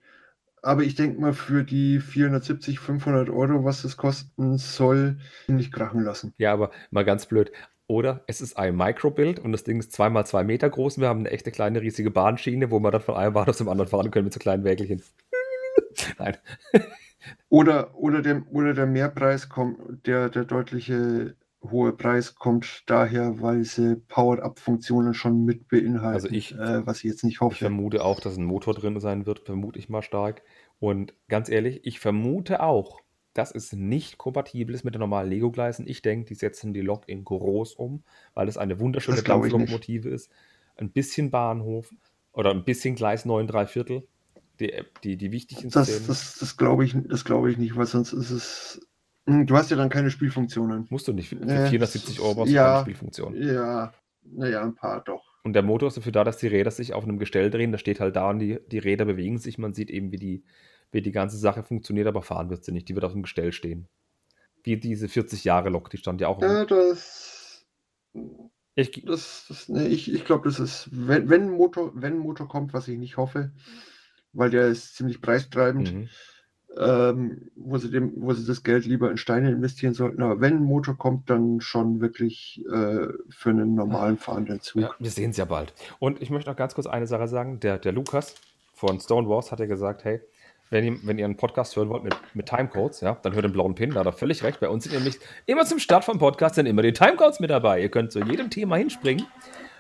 Aber 0.62 0.84
ich 0.84 0.96
denke 0.96 1.22
mal, 1.22 1.34
für 1.34 1.64
die 1.64 2.00
470, 2.00 2.80
500 2.80 3.30
Euro, 3.30 3.64
was 3.64 3.84
das 3.84 3.96
kosten 3.96 4.58
soll, 4.58 5.18
nicht 5.48 5.72
krachen 5.72 6.04
lassen. 6.04 6.34
Ja, 6.38 6.54
aber 6.54 6.72
mal 6.92 7.06
ganz 7.06 7.26
blöd. 7.26 7.52
Oder 7.88 8.24
es 8.28 8.42
ist 8.42 8.58
ein 8.58 8.76
Microbuild 8.76 9.40
und 9.40 9.54
das 9.54 9.64
Ding 9.64 9.80
ist 9.80 9.94
zweimal 9.94 10.26
zwei 10.26 10.44
Meter 10.44 10.70
groß 10.70 10.98
und 10.98 11.02
wir 11.02 11.08
haben 11.10 11.22
eine 11.22 11.32
echte 11.32 11.52
kleine 11.52 11.82
riesige 11.82 12.12
Bahnschiene, 12.12 12.70
wo 12.70 12.80
wir 12.80 12.92
dann 12.92 13.02
von 13.02 13.16
einem 13.16 13.34
Bahnhof 13.34 13.56
zum 13.56 13.70
anderen 13.70 13.90
fahren 13.90 14.12
können 14.12 14.26
mit 14.26 14.34
so 14.34 14.40
kleinen 14.40 14.66
Wägelchen. 14.66 15.02
Nein. 16.20 16.38
Oder, 17.50 17.96
oder, 17.96 18.22
der, 18.22 18.44
oder 18.52 18.74
der 18.74 18.88
Mehrpreis 18.88 19.48
kommt, 19.48 20.06
der, 20.06 20.30
der 20.30 20.44
deutliche 20.44 21.36
hohe 21.72 21.94
Preis 21.94 22.36
kommt 22.36 22.84
daher, 22.88 23.42
weil 23.42 23.64
sie 23.64 23.96
Power-Up-Funktionen 24.08 25.14
schon 25.14 25.46
mit 25.46 25.68
beinhalten. 25.68 26.14
Also 26.16 26.30
ich- 26.30 26.54
äh, 26.54 26.86
was 26.86 26.98
ich 27.00 27.04
jetzt 27.06 27.24
nicht 27.24 27.36
Ich 27.36 27.42
hoffe. 27.42 27.56
vermute 27.56 28.04
auch, 28.04 28.20
dass 28.20 28.38
ein 28.38 28.44
Motor 28.46 28.74
drin 28.74 29.00
sein 29.00 29.26
wird, 29.26 29.40
vermute 29.40 29.80
ich 29.80 29.90
mal 29.90 30.02
stark. 30.02 30.42
Und 30.80 31.14
ganz 31.28 31.50
ehrlich, 31.50 31.82
ich 31.84 32.00
vermute 32.00 32.62
auch, 32.62 33.02
dass 33.34 33.52
es 33.54 33.74
nicht 33.74 34.18
kompatibel 34.18 34.74
ist 34.74 34.84
mit 34.84 34.96
den 34.96 35.00
normalen 35.00 35.30
Lego-Gleisen. 35.30 35.88
Ich 35.88 36.02
denke, 36.02 36.26
die 36.28 36.36
setzen 36.36 36.74
die 36.74 36.82
Lok 36.82 37.08
in 37.08 37.24
groß 37.24 37.74
um, 37.76 38.04
weil 38.34 38.48
es 38.48 38.58
eine 38.58 38.80
wunderschöne 38.80 39.22
glaub 39.22 39.46
ich. 39.46 39.52
Dampflokomotive 39.52 40.10
ist. 40.10 40.32
Ein 40.76 40.90
bisschen 40.92 41.30
Bahnhof 41.32 41.94
oder 42.34 42.52
ein 42.52 42.64
bisschen 42.64 42.96
Gleis 42.96 43.26
9 43.26 43.48
3 43.48 43.66
Viertel. 43.68 44.08
Die, 44.60 44.74
die, 45.04 45.18
die 45.18 45.32
wichtigen 45.32 45.70
Das, 45.70 45.88
Szenen. 45.88 46.08
das, 46.08 46.38
das 46.40 46.58
glaube 46.58 46.84
ich, 46.84 46.96
das 47.08 47.26
glaube 47.26 47.52
ich 47.52 47.58
nicht, 47.60 47.76
weil 47.76 47.86
sonst 47.86 48.14
ist 48.14 48.32
es. 48.32 48.87
Hm, 49.28 49.46
Du 49.46 49.56
hast 49.56 49.70
ja 49.70 49.78
dann 49.78 49.90
keine 49.90 50.10
Spielfunktionen. 50.10 50.88
Musst 50.90 51.08
du 51.08 51.14
nicht. 51.14 51.30
Für 51.30 51.36
Äh, 51.36 51.70
470 51.70 52.20
Euro 52.22 52.36
brauchst 52.36 52.52
du 52.52 52.56
ja. 52.56 52.68
keine 52.68 52.82
Spielfunktion. 52.82 53.36
Ja, 53.36 53.94
naja, 54.24 54.64
ein 54.64 54.76
paar 54.76 55.04
doch. 55.04 55.24
Und 55.44 55.54
der 55.54 55.64
Motor 55.64 55.88
ist 55.90 55.98
dafür 55.98 56.12
da, 56.12 56.24
dass 56.24 56.38
die 56.38 56.48
Räder 56.48 56.72
sich 56.72 56.94
auf 56.94 57.04
einem 57.04 57.20
Gestell 57.20 57.50
drehen. 57.50 57.72
Das 57.72 57.82
steht 57.82 58.00
halt 58.00 58.16
da 58.16 58.30
und 58.30 58.40
die, 58.40 58.60
die 58.68 58.80
Räder 58.80 59.06
bewegen 59.06 59.38
sich. 59.38 59.58
Man 59.58 59.74
sieht 59.74 59.90
eben, 59.90 60.12
wie 60.12 60.18
die, 60.18 60.44
wie 60.92 61.02
die 61.02 61.12
ganze 61.12 61.38
Sache 61.38 61.64
funktioniert, 61.64 62.08
aber 62.08 62.22
fahren 62.22 62.50
wird 62.50 62.64
sie 62.64 62.72
nicht. 62.72 62.90
Die 62.90 62.96
wird 62.96 63.06
auf 63.06 63.14
dem 63.14 63.24
Gestell 63.24 63.52
stehen. 63.52 63.88
Wie 64.64 64.78
diese 64.78 65.08
40 65.08 65.44
Jahre 65.44 65.70
Lok, 65.70 65.90
die 65.90 65.98
stand 65.98 66.20
ja 66.22 66.28
auch. 66.28 66.42
Ja, 66.42 66.66
das. 66.66 67.66
Ich, 68.76 68.92
Das, 69.06 69.46
das, 69.48 69.70
nee, 69.70 69.88
ich 69.88 70.14
ich 70.14 70.24
glaube, 70.26 70.48
das 70.48 70.60
ist, 70.60 70.90
wenn, 70.92 71.30
wenn, 71.30 71.44
ein 71.44 71.52
Motor, 71.52 71.92
wenn 71.96 72.18
Motor 72.18 72.48
kommt, 72.48 72.74
was 72.74 72.88
ich 72.88 72.98
nicht 72.98 73.18
hoffe, 73.18 73.52
weil 74.34 74.50
der 74.50 74.68
ist 74.68 74.96
ziemlich 74.96 75.22
preistreibend, 75.22 75.94
mhm. 75.94 76.10
Ähm, 76.80 77.50
wo, 77.56 77.78
sie 77.78 77.90
dem, 77.90 78.14
wo 78.18 78.34
sie 78.34 78.46
das 78.46 78.64
Geld 78.64 78.86
lieber 78.86 79.10
in 79.10 79.18
Steine 79.18 79.52
investieren 79.52 79.94
sollten. 79.94 80.22
Aber 80.22 80.40
wenn 80.42 80.58
ein 80.58 80.64
Motor 80.64 80.98
kommt, 80.98 81.30
dann 81.30 81.62
schon 81.62 82.02
wirklich 82.02 82.64
äh, 82.66 83.08
für 83.30 83.50
einen 83.50 83.76
normalen 83.76 84.18
fahrenden 84.18 84.62
Zug. 84.62 84.82
ja, 84.82 84.92
wir 85.00 85.12
sehen 85.12 85.32
es 85.32 85.38
ja 85.38 85.46
bald. 85.46 85.74
Und 86.00 86.22
ich 86.22 86.30
möchte 86.30 86.50
noch 86.50 86.58
ganz 86.58 86.76
kurz 86.76 86.88
eine 86.88 87.08
Sache 87.08 87.28
sagen. 87.28 87.60
Der, 87.60 87.78
der 87.78 87.92
Lukas 87.92 88.36
von 88.74 89.00
Stonewalls 89.00 89.52
hat 89.52 89.60
ja 89.60 89.66
gesagt, 89.66 90.04
hey, 90.04 90.22
wenn 90.70 90.84
ihr, 90.84 90.98
wenn 91.04 91.18
ihr 91.18 91.26
einen 91.26 91.38
Podcast 91.38 91.76
hören 91.76 91.90
wollt 91.90 92.04
mit, 92.04 92.16
mit 92.34 92.46
Timecodes, 92.46 93.02
ja, 93.02 93.18
dann 93.22 93.34
hört 93.34 93.46
den 93.46 93.54
blauen 93.54 93.76
Pin, 93.76 93.92
da 93.92 94.02
hat 94.02 94.06
er 94.06 94.14
völlig 94.14 94.44
recht. 94.44 94.60
Bei 94.60 94.70
uns 94.70 94.84
sind 94.84 94.94
nämlich 94.94 95.18
immer 95.46 95.66
zum 95.66 95.80
Start 95.80 96.04
vom 96.04 96.20
Podcast 96.20 96.56
sind 96.56 96.66
immer 96.66 96.82
die 96.82 96.94
Timecodes 96.94 97.40
mit 97.40 97.50
dabei. 97.50 97.82
Ihr 97.82 97.90
könnt 97.90 98.12
zu 98.12 98.20
jedem 98.20 98.50
Thema 98.50 98.76
hinspringen. 98.76 99.26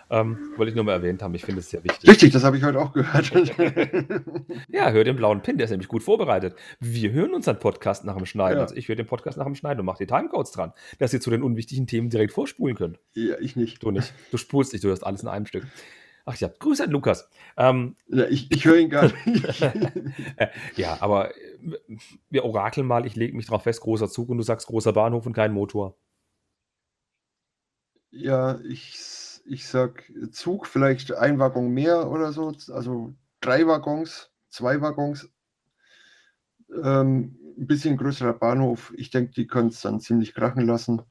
Ähm, 0.09 0.53
wollte 0.55 0.69
ich 0.69 0.75
nur 0.75 0.85
mal 0.85 0.93
erwähnt 0.93 1.21
haben, 1.21 1.35
ich 1.35 1.43
finde 1.43 1.59
es 1.59 1.69
sehr 1.69 1.83
wichtig. 1.83 2.09
Richtig, 2.09 2.31
das 2.31 2.43
habe 2.43 2.57
ich 2.57 2.63
heute 2.63 2.79
auch 2.79 2.93
gehört. 2.93 3.31
Ja, 4.69 4.91
hör 4.91 5.03
den 5.03 5.15
blauen 5.15 5.41
Pin, 5.41 5.57
der 5.57 5.65
ist 5.65 5.71
nämlich 5.71 5.87
gut 5.87 6.03
vorbereitet. 6.03 6.55
Wir 6.79 7.11
hören 7.11 7.33
unseren 7.33 7.59
Podcast 7.59 8.05
nach 8.05 8.15
dem 8.15 8.25
Schneiden. 8.25 8.57
Ja. 8.57 8.63
Also 8.63 8.75
ich 8.75 8.87
höre 8.87 8.95
den 8.95 9.05
Podcast 9.07 9.37
nach 9.37 9.45
dem 9.45 9.55
Schneiden 9.55 9.79
und 9.81 9.85
mache 9.85 9.97
die 9.99 10.07
Timecodes 10.07 10.51
dran, 10.51 10.71
dass 10.99 11.13
ihr 11.13 11.19
zu 11.21 11.29
den 11.29 11.43
unwichtigen 11.43 11.87
Themen 11.87 12.09
direkt 12.09 12.31
vorspulen 12.33 12.75
könnt. 12.75 12.99
ja, 13.15 13.35
ich 13.39 13.55
nicht. 13.55 13.81
Du 13.83 13.91
nicht. 13.91 14.13
Du 14.31 14.37
spulst 14.37 14.73
nicht, 14.73 14.83
du 14.83 14.89
hörst 14.89 15.05
alles 15.05 15.21
in 15.23 15.27
einem 15.27 15.45
Stück. 15.45 15.65
Ach 16.25 16.35
ja, 16.35 16.49
Grüße 16.59 16.83
an 16.83 16.91
Lukas. 16.91 17.29
Ähm, 17.55 17.95
Ja, 18.07 18.27
ich 18.27 18.51
ich 18.51 18.65
höre 18.65 18.77
ihn 18.77 18.89
gar 18.89 19.09
nicht. 19.25 19.61
äh, 19.61 20.47
ja, 20.75 20.97
aber 20.99 21.35
äh, 21.35 21.77
wir 22.29 22.43
orakeln 22.45 22.85
mal, 22.85 23.05
ich 23.05 23.15
lege 23.15 23.35
mich 23.35 23.47
drauf 23.47 23.63
fest, 23.63 23.81
großer 23.81 24.09
Zug 24.09 24.29
und 24.29 24.37
du 24.37 24.43
sagst 24.43 24.67
großer 24.67 24.91
Bahnhof 24.93 25.25
und 25.25 25.33
kein 25.33 25.53
Motor. 25.53 25.97
Ja, 28.11 28.59
ich, 28.67 28.95
ich 29.47 29.67
sag 29.67 30.03
Zug, 30.31 30.67
vielleicht 30.67 31.13
ein 31.13 31.39
Waggon 31.39 31.69
mehr 31.69 32.09
oder 32.09 32.31
so, 32.33 32.53
also 32.73 33.13
drei 33.41 33.65
Waggons, 33.67 34.31
zwei 34.49 34.81
Waggons, 34.81 35.29
ähm, 36.83 37.37
ein 37.57 37.67
bisschen 37.67 37.97
größerer 37.97 38.33
Bahnhof. 38.33 38.93
Ich 38.97 39.09
denke, 39.09 39.31
die 39.33 39.47
können 39.47 39.69
es 39.69 39.81
dann 39.81 39.99
ziemlich 39.99 40.33
krachen 40.33 40.65
lassen. 40.65 41.01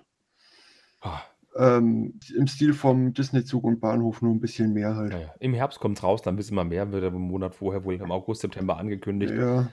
Ah, 1.01 1.23
Ähm, 1.57 2.21
Im 2.37 2.47
Stil 2.47 2.75
vom 2.75 3.13
Disney-Zug 3.15 3.65
und 3.65 3.81
Bahnhof 3.81 4.23
nur 4.23 4.35
ein 4.35 4.41
bisschen 4.41 4.73
mehr 4.73 4.95
halt. 4.95 5.13
naja. 5.13 5.35
Im 5.41 5.55
Herbst 5.55 5.81
kommt 5.81 5.99
es 5.99 6.05
raus, 6.05 6.23
dann 6.23 6.37
wissen 6.37 6.55
wir 6.55 6.65
mehr, 6.65 6.93
wird 6.93 7.05
aber 7.05 7.17
im 7.17 7.23
Monat 7.23 7.55
vorher 7.55 7.85
wohl 7.85 7.95
im 7.95 8.13
August, 8.13 8.43
September 8.43 8.77
angekündigt. 8.77 9.33
Ja, 9.33 9.69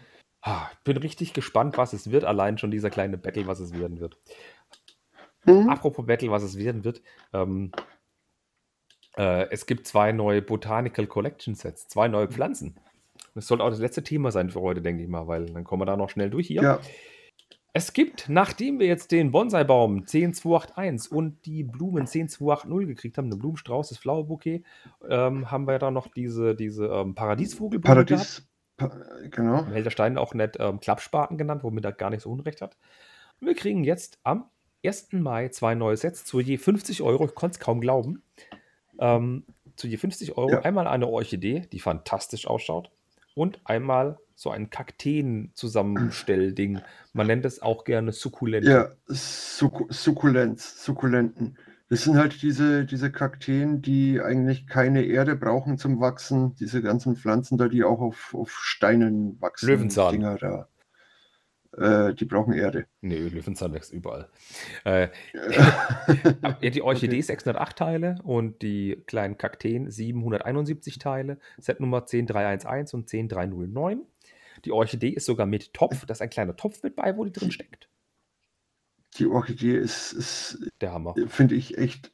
Ah, 0.46 0.68
ich 0.74 0.80
bin 0.80 0.98
richtig 0.98 1.34
gespannt, 1.34 1.78
was 1.78 1.94
es 1.94 2.12
wird. 2.12 2.26
Allein 2.26 2.58
schon 2.58 2.70
dieser 2.70 2.90
kleine 2.90 3.18
Battle, 3.18 3.48
was 3.48 3.62
es 3.62 3.74
werden 3.74 4.02
wird. 4.02 4.18
hm? 5.46 5.70
Apropos 5.70 6.06
Battle, 6.06 6.32
was 6.32 6.44
es 6.44 6.58
werden 6.58 6.84
wird. 6.84 7.02
Ähm, 7.32 7.72
äh, 9.18 9.50
es 9.52 9.66
gibt 9.66 9.88
zwei 9.88 10.12
neue 10.12 10.42
Botanical 10.42 11.08
Collection 11.08 11.56
Sets, 11.56 11.88
zwei 11.88 12.08
neue 12.08 12.28
Pflanzen. 12.28 12.76
Das 13.36 13.48
soll 13.48 13.62
auch 13.62 13.70
das 13.70 13.80
letzte 13.80 14.04
Thema 14.04 14.32
sein 14.32 14.50
für 14.50 14.62
heute, 14.62 14.82
denke 14.82 15.04
ich 15.04 15.10
mal, 15.10 15.28
weil 15.28 15.48
dann 15.48 15.64
kommen 15.64 15.82
wir 15.82 15.86
da 15.86 15.98
noch 15.98 16.10
schnell 16.10 16.30
durch 16.30 16.48
hier. 16.48 16.62
ja, 16.62 16.80
Es 17.74 17.94
gibt, 17.94 18.30
nachdem 18.30 18.80
wir 18.80 18.86
jetzt 18.86 19.12
den 19.12 19.32
Bonsai-Baum 19.32 20.06
10281 20.06 21.12
und 21.12 21.44
die 21.46 21.64
Blumen 21.64 22.06
10280 22.06 22.88
gekriegt 22.88 23.18
haben, 23.18 23.32
den 23.32 23.40
Blumenstrauß, 23.40 23.90
das 23.90 23.98
Flowerbouquet, 23.98 24.64
ähm, 25.10 25.50
haben 25.50 25.66
wir 25.66 25.80
da 25.80 25.90
noch 25.90 26.08
diese, 26.08 26.54
diese 26.56 26.86
ähm, 26.86 27.16
Paradiesvogelblume. 27.16 28.06
Paradies, 28.06 28.48
pa 28.78 28.96
genau. 29.32 29.66
Helderstein 29.66 30.20
auch 30.20 30.36
nett 30.36 30.58
ähm, 30.60 30.80
Klappspaten 30.80 31.38
genannt, 31.38 31.64
womit 31.64 31.86
er 31.86 31.94
gar 31.94 32.12
nicht 32.12 32.22
so 32.22 32.32
unrecht 32.32 32.62
hat. 32.62 32.78
Und 33.42 33.48
wir 33.48 33.56
kriegen 33.56 33.84
jetzt 33.84 34.20
am 34.24 34.46
1. 34.86 35.14
Mai 35.14 35.48
zwei 35.50 35.74
neue 35.74 35.98
Sets 35.98 36.26
zu 36.26 36.40
je 36.40 36.58
50 36.58 37.02
Euro. 37.02 37.26
Ich 37.26 37.34
konnte 37.34 37.56
es 37.56 37.60
kaum 37.60 37.82
glauben. 37.82 38.22
Ähm, 39.00 39.44
zu 39.76 39.88
je 39.88 39.98
50 39.98 40.38
Euro 40.38 40.52
Ja. 40.52 40.62
einmal 40.62 40.88
eine 40.88 41.08
Orchidee, 41.08 41.68
die 41.72 41.80
fantastisch 41.80 42.48
ausschaut. 42.48 42.92
Und 43.36 43.60
einmal 43.66 44.20
so 44.36 44.52
ein 44.52 44.70
Kakteen-Zusammenstellding. 44.70 46.82
Man 47.14 47.28
nennt 47.28 47.46
es 47.46 47.62
auch 47.62 47.84
gerne 47.84 48.12
Sukkulente. 48.12 48.70
Ja, 48.70 48.90
Suk 49.06 49.86
Sukkulenz, 49.90 50.84
Sukkulenten. 50.84 51.58
Das 51.90 52.04
sind 52.04 52.18
halt 52.18 52.42
diese, 52.42 52.86
diese 52.86 53.12
Kakteen, 53.12 53.82
die 53.82 54.20
eigentlich 54.22 54.68
keine 54.68 55.04
Erde 55.04 55.36
brauchen 55.36 55.78
zum 55.78 56.00
Wachsen. 56.00 56.56
Diese 56.56 56.82
ganzen 56.82 57.16
Pflanzen 57.16 57.58
da, 57.58 57.68
die 57.68 57.84
auch 57.84 58.00
auf, 58.00 58.34
auf 58.34 58.52
Steinen 58.52 59.40
wachsen. 59.42 59.68
Löwenzahn. 59.68 60.14
Dinger 60.14 60.38
da. 60.38 60.68
Äh, 61.78 62.14
die 62.16 62.26
brauchen 62.26 62.54
Erde. 62.54 62.86
Nee, 63.02 63.18
Löwenzahn 63.18 63.74
wächst 63.74 63.92
überall. 63.94 64.30
Äh, 64.86 65.10
ja, 66.64 66.70
die 66.70 66.82
Orchidee 66.82 67.22
608 67.22 67.78
Teile 67.78 68.16
und 68.24 68.62
die 68.62 69.04
kleinen 69.08 69.38
Kakteen 69.38 69.90
771 69.90 71.00
Teile. 71.00 71.40
Set 71.58 71.80
Nummer 71.80 72.02
10311 72.02 72.94
und 72.94 73.12
10309. 73.12 74.02
Die 74.66 74.72
Orchidee 74.72 75.10
ist 75.10 75.26
sogar 75.26 75.46
mit 75.46 75.74
Topf. 75.74 76.06
Da 76.06 76.14
ist 76.14 76.22
ein 76.22 76.30
kleiner 76.30 76.56
Topf 76.56 76.84
mit 76.84 76.96
bei, 76.96 77.16
wo 77.18 77.26
die 77.26 77.32
drin 77.32 77.52
steckt. 77.52 77.90
Die 79.18 79.28
Orchidee 79.28 79.78
ist, 79.78 80.14
ist 80.14 80.72
Der 80.82 80.94
Hammer. 80.94 81.14
finde 81.28 81.56
ich, 81.56 81.78
echt 81.78 82.12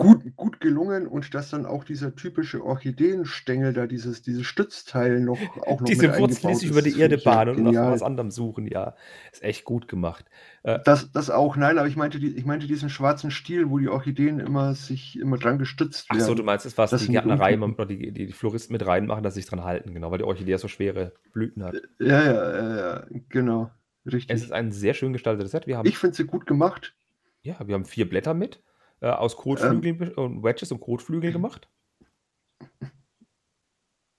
gut, 0.00 0.36
gut 0.36 0.60
gelungen 0.60 1.06
und 1.06 1.34
dass 1.34 1.50
dann 1.50 1.66
auch 1.66 1.84
dieser 1.84 2.14
typische 2.14 2.64
Orchideenstängel 2.64 3.72
da, 3.72 3.86
dieses, 3.86 4.22
dieses 4.22 4.46
Stützteil 4.46 5.20
noch 5.20 5.38
auch 5.66 5.80
noch 5.80 5.86
Diese 5.88 6.08
die 6.08 6.08
eingebaut 6.08 6.56
sich 6.56 6.70
über 6.70 6.82
die 6.82 6.98
Erde 6.98 7.18
bahnen 7.18 7.66
und 7.66 7.74
nach 7.74 7.90
was 7.90 8.02
anderem 8.02 8.30
suchen. 8.30 8.66
Ja, 8.66 8.94
ist 9.32 9.42
echt 9.42 9.64
gut 9.64 9.88
gemacht. 9.88 10.24
Äh, 10.62 10.78
Das, 10.84 11.12
das 11.12 11.30
auch, 11.30 11.56
nein, 11.56 11.78
aber 11.78 11.88
ich 11.88 11.96
meinte, 11.96 12.18
die, 12.18 12.36
ich 12.36 12.44
meinte 12.44 12.66
diesen 12.66 12.90
schwarzen 12.90 13.30
Stiel, 13.30 13.70
wo 13.70 13.78
die 13.78 13.88
Orchideen 13.88 14.40
immer 14.40 14.74
sich 14.74 15.18
immer 15.18 15.38
dran 15.38 15.58
gestützt 15.58 16.10
werden. 16.10 16.22
so, 16.22 16.34
du 16.34 16.42
meinst, 16.42 16.66
das, 16.66 16.76
was 16.78 16.90
Das 16.90 17.02
die 17.02 17.12
Gärtnerei 17.12 17.58
oder 17.58 17.86
die, 17.86 18.12
die, 18.12 18.26
die 18.26 18.32
Floristen 18.32 18.72
mit 18.72 18.86
reinmachen, 18.86 19.22
dass 19.22 19.34
sie 19.34 19.40
sich 19.40 19.48
dran 19.50 19.64
halten. 19.64 19.94
Genau, 19.94 20.10
weil 20.10 20.18
die 20.18 20.24
Orchidee 20.24 20.56
so 20.56 20.68
schwere 20.68 21.12
Blüten 21.32 21.62
hat. 21.64 21.74
Ja, 21.98 22.22
ja, 22.22 22.56
ja, 22.56 22.76
ja, 22.76 23.04
genau. 23.28 23.70
Es 24.04 24.12
Richtig. 24.14 24.42
ist 24.42 24.52
ein 24.52 24.72
sehr 24.72 24.94
schön 24.94 25.12
gestaltetes 25.12 25.52
Set. 25.52 25.66
Wir 25.66 25.78
haben 25.78 25.86
Ich 25.86 25.98
finde 25.98 26.16
sie 26.16 26.24
gut 26.24 26.46
gemacht. 26.46 26.94
Ja, 27.42 27.56
wir 27.66 27.74
haben 27.74 27.84
vier 27.84 28.08
Blätter 28.08 28.34
mit, 28.34 28.62
äh, 29.00 29.08
aus 29.08 29.36
Kotflügeln 29.36 30.12
und 30.14 30.42
Wedges 30.42 30.72
und 30.72 30.80
Kotflügel 30.80 31.32
gemacht. 31.32 31.68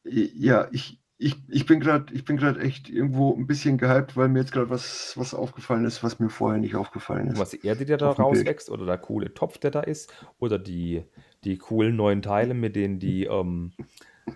Ja, 0.03 0.67
ich, 0.71 0.99
ich, 1.17 1.35
ich 1.47 1.65
bin 1.67 1.79
gerade 1.79 2.11
ich 2.13 2.25
bin 2.25 2.37
gerade 2.37 2.59
echt 2.59 2.89
irgendwo 2.89 3.35
ein 3.35 3.45
bisschen 3.45 3.77
gehypt, 3.77 4.17
weil 4.17 4.27
mir 4.27 4.39
jetzt 4.39 4.51
gerade 4.51 4.71
was, 4.71 5.13
was 5.15 5.35
aufgefallen 5.35 5.85
ist, 5.85 6.03
was 6.03 6.19
mir 6.19 6.29
vorher 6.29 6.59
nicht 6.59 6.75
aufgefallen 6.75 7.27
ist. 7.27 7.39
was 7.39 7.51
die 7.51 7.65
Erde, 7.65 7.85
die 7.85 7.95
da 7.95 8.09
rauswächst, 8.09 8.69
oder 8.71 8.85
der 8.87 8.97
coole 8.97 9.33
Topf, 9.33 9.59
der 9.59 9.69
da 9.69 9.81
ist, 9.81 10.11
oder 10.39 10.57
die, 10.57 11.03
die 11.43 11.57
coolen 11.57 11.95
neuen 11.95 12.23
Teile, 12.23 12.55
mit 12.55 12.75
denen 12.75 12.97
die, 12.97 13.25
ähm, 13.25 13.73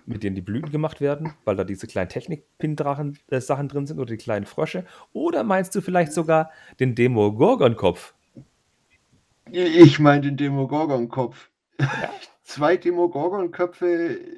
mit 0.06 0.22
denen 0.22 0.36
die 0.36 0.42
Blüten 0.42 0.70
gemacht 0.70 1.00
werden, 1.00 1.32
weil 1.44 1.56
da 1.56 1.64
diese 1.64 1.88
kleinen 1.88 2.08
Technik-Pin-Sachen 2.08 3.18
äh, 3.30 3.68
drin 3.68 3.86
sind, 3.86 3.98
oder 3.98 4.10
die 4.10 4.16
kleinen 4.16 4.46
Frösche. 4.46 4.84
Oder 5.12 5.42
meinst 5.42 5.74
du 5.74 5.80
vielleicht 5.80 6.12
sogar 6.12 6.52
den 6.78 6.94
Demogorgon-Kopf? 6.94 8.14
Ich 9.50 9.98
meine 9.98 10.22
den 10.22 10.36
Demogorgon-Kopf. 10.36 11.50
zwei 12.42 12.76
Demogorgon-Köpfe 12.76 13.86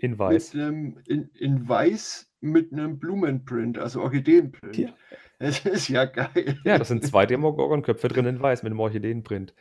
In 0.00 0.18
weiß. 0.18 0.54
Mit 0.54 0.62
einem, 0.62 0.98
in, 1.06 1.30
in 1.34 1.68
weiß 1.68 2.30
mit 2.40 2.72
einem 2.72 2.98
Blumenprint, 2.98 3.78
also 3.78 4.02
Orchideenprint. 4.02 4.76
Ja. 4.76 4.90
Es 5.38 5.64
ist 5.64 5.88
ja 5.88 6.04
geil. 6.04 6.58
Ja, 6.64 6.78
das 6.78 6.88
sind 6.88 7.04
zwei 7.06 7.26
Demogorgon-Köpfe 7.26 8.08
drin 8.08 8.26
in 8.26 8.40
weiß 8.40 8.62
mit 8.62 8.72
einem 8.72 8.80
Orchideenprint. 8.80 9.54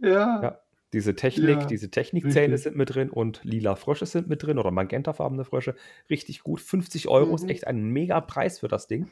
Ja, 0.00 0.42
Ja. 0.42 0.60
Diese 0.92 1.16
Technik, 1.16 1.60
Ja, 1.60 1.66
diese 1.66 1.90
Technikzähne 1.90 2.54
richtig. 2.54 2.62
sind 2.62 2.76
mit 2.76 2.94
drin 2.94 3.10
und 3.10 3.40
lila 3.42 3.74
Frösche 3.74 4.06
sind 4.06 4.28
mit 4.28 4.42
drin 4.44 4.58
oder 4.58 4.70
magentafarbene 4.70 5.44
Frösche. 5.44 5.74
Richtig 6.08 6.42
gut. 6.42 6.60
50 6.60 7.08
Euro 7.08 7.34
ist 7.34 7.42
Mhm. 7.42 7.48
echt 7.50 7.66
ein 7.66 7.84
mega 7.88 8.20
Preis 8.20 8.60
für 8.60 8.68
das 8.68 8.86
Ding. 8.86 9.10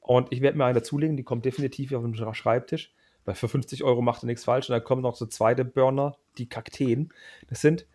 Und 0.00 0.32
ich 0.32 0.42
werde 0.42 0.56
mir 0.56 0.64
eine 0.64 0.82
zulegen, 0.82 1.16
die 1.16 1.24
kommt 1.24 1.44
definitiv 1.44 1.92
auf 1.92 2.02
den 2.04 2.14
Schreibtisch. 2.34 2.94
Weil 3.24 3.34
für 3.34 3.48
50 3.48 3.84
Euro 3.84 4.02
macht 4.02 4.24
er 4.24 4.26
nichts 4.26 4.44
falsch. 4.44 4.68
Und 4.68 4.74
dann 4.74 4.84
kommen 4.84 5.02
noch 5.02 5.14
so 5.16 5.26
zweite 5.26 5.64
Burner, 5.64 6.16
die 6.38 6.48
Kakteen. 6.48 7.12
Das 7.48 7.60
sind, 7.60 7.86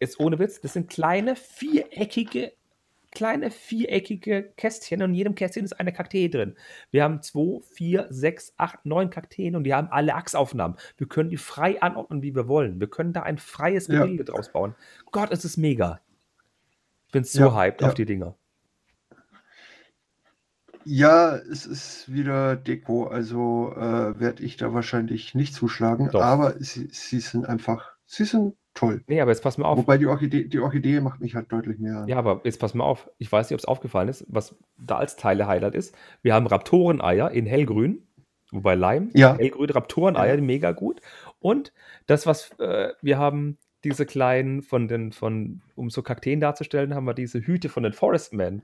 jetzt 0.00 0.18
ohne 0.18 0.38
Witz, 0.38 0.60
das 0.60 0.72
sind 0.72 0.88
kleine 0.88 1.36
viereckige, 1.36 2.52
kleine 3.10 3.50
viereckige 3.50 4.52
Kästchen 4.56 5.02
und 5.02 5.10
in 5.10 5.14
jedem 5.16 5.34
Kästchen 5.34 5.64
ist 5.64 5.78
eine 5.78 5.92
Kaktee 5.92 6.28
drin. 6.28 6.56
Wir 6.90 7.04
haben 7.04 7.20
2, 7.20 7.60
4, 7.62 8.06
6, 8.08 8.54
8, 8.56 8.86
9 8.86 9.10
Kakteen 9.10 9.54
und 9.54 9.64
die 9.64 9.74
haben 9.74 9.88
alle 9.90 10.14
Achsaufnahmen. 10.14 10.78
Wir 10.96 11.06
können 11.06 11.28
die 11.28 11.36
frei 11.36 11.80
anordnen, 11.82 12.22
wie 12.22 12.34
wir 12.34 12.48
wollen. 12.48 12.80
Wir 12.80 12.88
können 12.88 13.12
da 13.12 13.22
ein 13.22 13.36
freies 13.36 13.88
Ja. 13.88 14.00
Gebilde 14.00 14.24
draus 14.24 14.50
bauen. 14.50 14.74
Gott, 15.10 15.30
es 15.30 15.44
ist 15.44 15.58
mega. 15.58 16.00
Ich 17.08 17.12
bin 17.12 17.24
so 17.24 17.40
Ja, 17.40 17.54
hyped 17.54 17.82
ja. 17.82 17.88
auf 17.88 17.94
die 17.94 18.06
Dinger. 18.06 18.34
Ja, 20.84 21.36
es 21.36 21.66
ist 21.66 22.12
wieder 22.12 22.56
Deko, 22.56 23.06
also 23.06 23.72
äh, 23.76 24.18
werde 24.20 24.42
ich 24.42 24.56
da 24.56 24.72
wahrscheinlich 24.74 25.34
nicht 25.34 25.54
zuschlagen, 25.54 26.08
Doch. 26.12 26.22
aber 26.22 26.54
sie, 26.58 26.88
sie 26.90 27.20
sind 27.20 27.46
einfach, 27.46 27.92
sie 28.06 28.24
sind 28.24 28.54
toll. 28.74 29.02
Nee, 29.06 29.20
aber 29.20 29.30
jetzt 29.30 29.42
pass 29.42 29.58
mal 29.58 29.66
auf. 29.66 29.78
Wobei 29.78 29.98
die 29.98 30.06
Orchidee, 30.06 30.44
die 30.44 30.58
Orchidee 30.60 31.00
macht 31.00 31.20
mich 31.20 31.34
halt 31.34 31.52
deutlich 31.52 31.78
mehr 31.78 31.98
an. 31.98 32.08
Ja, 32.08 32.16
aber 32.18 32.40
jetzt 32.44 32.58
pass 32.58 32.74
mal 32.74 32.84
auf. 32.84 33.10
Ich 33.18 33.30
weiß 33.30 33.48
nicht, 33.50 33.54
ob 33.54 33.60
es 33.60 33.64
aufgefallen 33.66 34.08
ist, 34.08 34.24
was 34.28 34.56
da 34.78 34.96
als 34.96 35.16
Teile-Highlight 35.16 35.74
ist. 35.74 35.94
Wir 36.22 36.34
haben 36.34 36.46
Raptoreneier 36.46 37.30
in 37.32 37.46
hellgrün, 37.46 38.06
wobei 38.50 38.74
Leim, 38.74 39.10
Ja. 39.14 39.36
hellgrün 39.36 39.70
Raptoreneier, 39.70 40.36
Ja. 40.36 40.40
mega 40.40 40.72
gut. 40.72 41.00
Und 41.38 41.72
das, 42.06 42.26
was 42.26 42.50
äh, 42.58 42.90
wir 43.02 43.18
haben, 43.18 43.58
diese 43.84 44.06
kleinen 44.06 44.62
von 44.62 44.86
den, 44.88 45.10
von, 45.12 45.60
um 45.74 45.90
so 45.90 46.02
Kakteen 46.02 46.38
darzustellen, 46.40 46.94
haben 46.94 47.04
wir 47.04 47.14
diese 47.14 47.40
Hüte 47.40 47.68
von 47.68 47.82
den 47.82 47.92
Forestmen. 47.92 48.62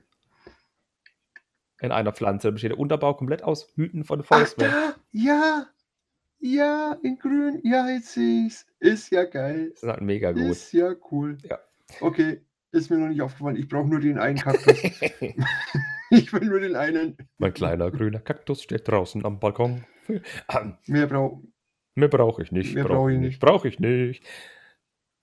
In 1.81 1.91
einer 1.91 2.11
Pflanze. 2.11 2.47
Da 2.47 2.51
besteht 2.51 2.71
der 2.71 2.79
Unterbau 2.79 3.13
komplett 3.13 3.43
aus 3.43 3.71
Hüten 3.75 4.03
von 4.03 4.23
da, 4.57 4.95
ja, 5.11 5.67
ja, 6.39 6.97
in 7.03 7.17
grün, 7.17 7.59
ja, 7.63 7.89
jetzt 7.89 8.13
sehe 8.13 8.47
ich's. 8.47 8.65
Ist 8.79 9.11
ja 9.11 9.25
geil. 9.25 9.69
Das 9.71 9.83
ist 9.83 9.89
halt 9.89 10.01
mega 10.01 10.31
gut. 10.31 10.43
Ist 10.43 10.71
ja 10.73 10.93
cool. 11.11 11.37
Ja. 11.43 11.59
Okay, 12.01 12.41
ist 12.71 12.89
mir 12.89 12.97
noch 12.97 13.09
nicht 13.09 13.21
aufgefallen. 13.21 13.55
Ich 13.55 13.67
brauche 13.67 13.87
nur 13.87 13.99
den 13.99 14.19
einen 14.19 14.37
Kaktus. 14.37 14.77
ich 16.09 16.33
will 16.33 16.45
nur 16.47 16.59
den 16.59 16.75
einen. 16.75 17.17
mein 17.37 17.53
kleiner 17.53 17.91
grüner 17.91 18.19
Kaktus 18.19 18.63
steht 18.63 18.87
draußen 18.87 19.25
am 19.25 19.39
Balkon. 19.39 19.85
Mehr 20.87 21.07
brauche 21.07 21.41
Mehr 21.95 22.07
brauche 22.07 22.41
ich 22.41 22.51
nicht. 22.51 22.75
Mehr 22.75 22.85
brauch 22.85 22.95
brauche 22.95 23.11
ich 23.11 23.19
nicht. 23.19 23.39
Brauche 23.39 23.67
ich 23.67 23.79
nicht. 23.79 24.23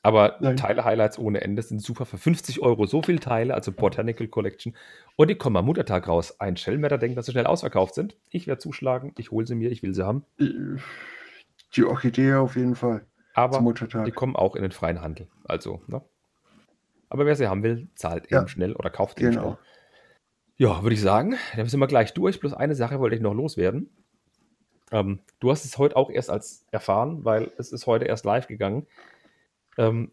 Aber 0.06 0.36
Nein. 0.38 0.56
Teile-Highlights 0.56 1.18
ohne 1.18 1.40
Ende 1.40 1.62
sind 1.62 1.82
super 1.82 2.06
für 2.06 2.16
50 2.16 2.62
Euro. 2.62 2.86
So 2.86 3.02
viele 3.02 3.18
Teile, 3.18 3.54
also 3.54 3.72
Botanical 3.72 4.28
Collection. 4.28 4.76
Und 5.16 5.28
die 5.30 5.34
kommen 5.34 5.56
am 5.56 5.64
Muttertag 5.64 6.06
raus. 6.06 6.38
Ein 6.38 6.56
Schelmer, 6.56 6.88
denkt, 6.96 7.18
dass 7.18 7.26
sie 7.26 7.32
schnell 7.32 7.46
ausverkauft 7.48 7.96
sind. 7.96 8.16
Ich 8.30 8.46
werde 8.46 8.60
zuschlagen. 8.60 9.12
Ich 9.18 9.32
hole 9.32 9.48
sie 9.48 9.56
mir. 9.56 9.72
Ich 9.72 9.82
will 9.82 9.94
sie 9.94 10.06
haben. 10.06 10.24
die 10.38 11.82
Orchidee 11.84 12.34
auf 12.34 12.54
jeden 12.54 12.76
Fall. 12.76 13.04
Aber 13.34 13.60
die 14.04 14.12
kommen 14.12 14.36
auch 14.36 14.54
in 14.54 14.62
den 14.62 14.70
freien 14.70 15.00
Handel. 15.02 15.26
Also, 15.44 15.82
ne? 15.88 16.00
Aber 17.08 17.26
wer 17.26 17.34
sie 17.34 17.48
haben 17.48 17.64
will, 17.64 17.88
zahlt 17.96 18.30
Ja. 18.30 18.38
eben 18.38 18.48
schnell 18.48 18.74
oder 18.74 18.90
kauft 18.90 19.18
eben 19.20 19.30
Genau. 19.32 19.42
schnell. 19.42 19.56
Ja, 20.58 20.82
würde 20.84 20.94
ich 20.94 21.00
sagen, 21.00 21.34
dann 21.56 21.66
sind 21.68 21.80
wir 21.80 21.88
gleich 21.88 22.14
durch. 22.14 22.38
Bloß 22.38 22.54
eine 22.54 22.76
Sache 22.76 23.00
wollte 23.00 23.16
ich 23.16 23.22
noch 23.22 23.34
loswerden. 23.34 23.90
Ähm, 24.92 25.18
du 25.40 25.50
hast 25.50 25.64
es 25.64 25.78
heute 25.78 25.96
auch 25.96 26.10
erst 26.10 26.30
als 26.30 26.64
erfahren, 26.70 27.24
weil 27.24 27.50
es 27.58 27.72
ist 27.72 27.88
heute 27.88 28.04
erst 28.04 28.24
live 28.24 28.46
gegangen. 28.46 28.86
Ähm, 29.78 30.10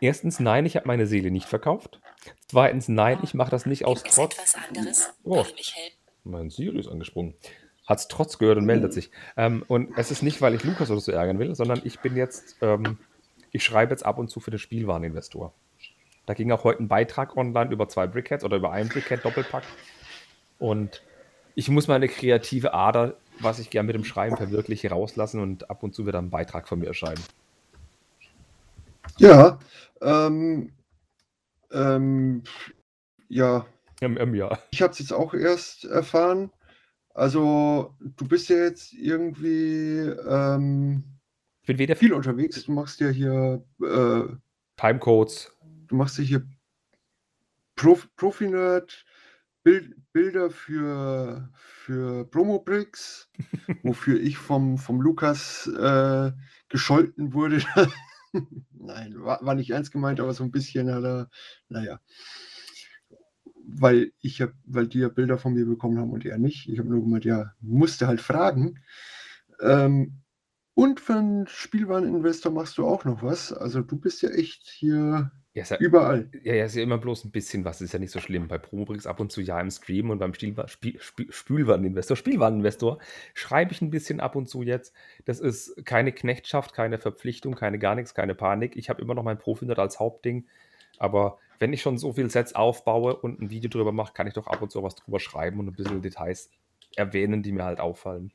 erstens, 0.00 0.40
nein, 0.40 0.66
ich 0.66 0.76
habe 0.76 0.86
meine 0.86 1.06
Seele 1.06 1.30
nicht 1.30 1.46
verkauft. 1.48 2.00
Zweitens, 2.48 2.88
nein, 2.88 3.18
ich 3.22 3.34
mache 3.34 3.50
das 3.50 3.66
nicht 3.66 3.84
aus 3.84 4.02
Gibt 4.02 4.10
es 4.10 4.16
Trotz. 4.16 4.34
etwas 4.34 4.54
anderes, 4.68 5.10
Oh. 5.24 5.44
Mein 6.24 6.50
Siri 6.50 6.78
ist 6.78 6.88
angesprungen. 6.88 7.34
Hat 7.86 7.98
es 7.98 8.08
trotz 8.08 8.38
gehört 8.38 8.58
und 8.58 8.66
meldet 8.66 8.92
sich. 8.92 9.10
Ähm, 9.36 9.64
und 9.66 9.96
es 9.96 10.10
ist 10.10 10.22
nicht, 10.22 10.40
weil 10.42 10.54
ich 10.54 10.64
Lukas 10.64 10.90
oder 10.90 11.00
so 11.00 11.12
ärgern 11.12 11.38
will, 11.38 11.54
sondern 11.54 11.80
ich 11.84 12.00
bin 12.00 12.14
jetzt, 12.16 12.56
ähm, 12.60 12.98
ich 13.52 13.64
schreibe 13.64 13.92
jetzt 13.92 14.04
ab 14.04 14.18
und 14.18 14.28
zu 14.28 14.38
für 14.38 14.50
den 14.50 14.58
Spielwareninvestor. 14.58 15.52
Da 16.26 16.34
ging 16.34 16.52
auch 16.52 16.62
heute 16.62 16.82
ein 16.82 16.88
Beitrag 16.88 17.36
online 17.36 17.72
über 17.72 17.88
zwei 17.88 18.06
Brickheads 18.06 18.44
oder 18.44 18.58
über 18.58 18.70
einen 18.70 18.88
Brickhead 18.88 19.24
Doppelpack. 19.24 19.64
Und 20.58 21.02
ich 21.56 21.68
muss 21.68 21.88
meine 21.88 22.06
kreative 22.08 22.74
Ader, 22.74 23.16
was 23.40 23.58
ich 23.58 23.70
gern 23.70 23.86
mit 23.86 23.96
dem 23.96 24.04
Schreiben 24.04 24.36
verwirkliche, 24.36 24.90
rauslassen 24.90 25.40
und 25.40 25.70
ab 25.70 25.82
und 25.82 25.94
zu 25.94 26.04
wird 26.04 26.14
dann 26.14 26.26
ein 26.26 26.30
Beitrag 26.30 26.68
von 26.68 26.78
mir 26.78 26.86
erscheinen. 26.86 27.22
Ja, 29.20 29.58
ähm, 30.00 30.72
ähm, 31.72 32.42
ja, 33.28 33.66
ähm, 34.00 34.34
ja. 34.34 34.58
ich 34.70 34.80
habe 34.80 34.94
es 34.94 34.98
jetzt 34.98 35.12
auch 35.12 35.34
erst 35.34 35.84
erfahren. 35.84 36.50
Also, 37.12 37.94
du 38.00 38.26
bist 38.26 38.48
ja 38.48 38.56
jetzt 38.56 38.94
irgendwie 38.94 39.98
ähm, 40.26 41.04
Ich 41.60 41.66
bin 41.66 41.76
weder 41.76 41.96
viel 41.96 42.14
unterwegs. 42.14 42.64
Du 42.64 42.72
machst 42.72 42.98
ja 43.00 43.10
hier, 43.10 43.62
äh, 43.82 44.22
Timecodes. 44.78 45.52
du 45.88 45.96
machst 45.96 46.16
ja 46.16 46.24
hier 46.24 46.48
Prof 47.76 48.08
Profi-Nerd, 48.16 49.04
Bild 49.62 49.96
Bilder 50.14 50.48
für, 50.48 51.50
für 51.54 52.24
Promo-Bricks, 52.24 53.28
wofür 53.82 54.18
ich 54.18 54.38
vom, 54.38 54.78
vom 54.78 55.02
Lukas 55.02 55.66
äh, 55.66 56.32
gescholten 56.70 57.34
wurde. 57.34 57.62
Nein, 58.72 59.14
war, 59.22 59.44
war 59.44 59.54
nicht 59.54 59.70
ernst 59.70 59.92
gemeint, 59.92 60.20
aber 60.20 60.32
so 60.34 60.44
ein 60.44 60.50
bisschen 60.50 60.92
hat 60.92 61.04
er, 61.04 61.30
naja. 61.68 62.00
Weil 63.64 64.12
ich 64.20 64.40
hab, 64.42 64.52
weil 64.64 64.88
die 64.88 64.98
ja 65.00 65.08
Bilder 65.08 65.38
von 65.38 65.54
mir 65.54 65.66
bekommen 65.66 65.98
haben 65.98 66.10
und 66.10 66.24
er 66.24 66.38
nicht. 66.38 66.68
Ich 66.68 66.78
habe 66.78 66.88
nur 66.88 67.00
gemeint, 67.00 67.24
ja, 67.24 67.52
musste 67.60 68.06
halt 68.06 68.20
fragen. 68.20 68.80
Ähm, 69.60 70.22
und 70.74 71.00
für 71.00 71.16
einen 71.16 71.46
Spielwareninvestor 71.46 72.52
machst 72.52 72.78
du 72.78 72.86
auch 72.86 73.04
noch 73.04 73.22
was. 73.22 73.52
Also 73.52 73.82
du 73.82 73.98
bist 73.98 74.22
ja 74.22 74.30
echt 74.30 74.68
hier 74.68 75.30
Ja, 75.52 75.64
ja, 75.64 75.76
überall. 75.78 76.28
Ja, 76.44 76.54
ja, 76.54 76.64
ist 76.64 76.76
ja 76.76 76.82
immer 76.82 76.98
bloß 76.98 77.24
ein 77.24 77.32
bisschen 77.32 77.64
was, 77.64 77.80
ist 77.80 77.92
ja 77.92 77.98
nicht 77.98 78.12
so 78.12 78.20
schlimm. 78.20 78.46
Bei 78.46 78.58
Promobrix 78.58 79.06
ab 79.06 79.18
und 79.18 79.32
zu 79.32 79.40
ja 79.40 79.60
im 79.60 79.70
Stream 79.70 80.10
und 80.10 80.18
beim 80.20 80.32
Spielwa 80.32 80.68
Spiel 80.68 81.00
Spiel 81.00 81.32
Spülwareninvestor, 81.32 82.16
Spielwareninvestor 82.16 82.98
schreibe 83.34 83.72
ich 83.72 83.82
ein 83.82 83.90
bisschen 83.90 84.20
ab 84.20 84.36
und 84.36 84.48
zu 84.48 84.62
jetzt. 84.62 84.94
Das 85.24 85.40
ist 85.40 85.84
keine 85.84 86.12
Knechtschaft, 86.12 86.72
keine 86.72 86.98
Verpflichtung, 86.98 87.56
keine 87.56 87.80
gar 87.80 87.96
nichts, 87.96 88.14
keine 88.14 88.36
Panik. 88.36 88.76
Ich 88.76 88.88
habe 88.88 89.02
immer 89.02 89.14
noch 89.14 89.24
mein 89.24 89.38
Profinet 89.38 89.80
als 89.80 89.98
Hauptding. 89.98 90.46
Aber 90.98 91.38
wenn 91.58 91.72
ich 91.72 91.82
schon 91.82 91.98
so 91.98 92.12
viel 92.12 92.30
Sets 92.30 92.54
aufbaue 92.54 93.16
und 93.16 93.40
ein 93.40 93.50
Video 93.50 93.68
drüber 93.68 93.90
mache, 93.90 94.12
kann 94.12 94.28
ich 94.28 94.34
doch 94.34 94.46
ab 94.46 94.62
und 94.62 94.70
zu 94.70 94.82
was 94.84 94.94
drüber 94.94 95.18
schreiben 95.18 95.58
und 95.58 95.66
ein 95.66 95.74
bisschen 95.74 96.00
Details 96.00 96.50
erwähnen, 96.94 97.42
die 97.42 97.50
mir 97.50 97.64
halt 97.64 97.80
auffallen. 97.80 98.32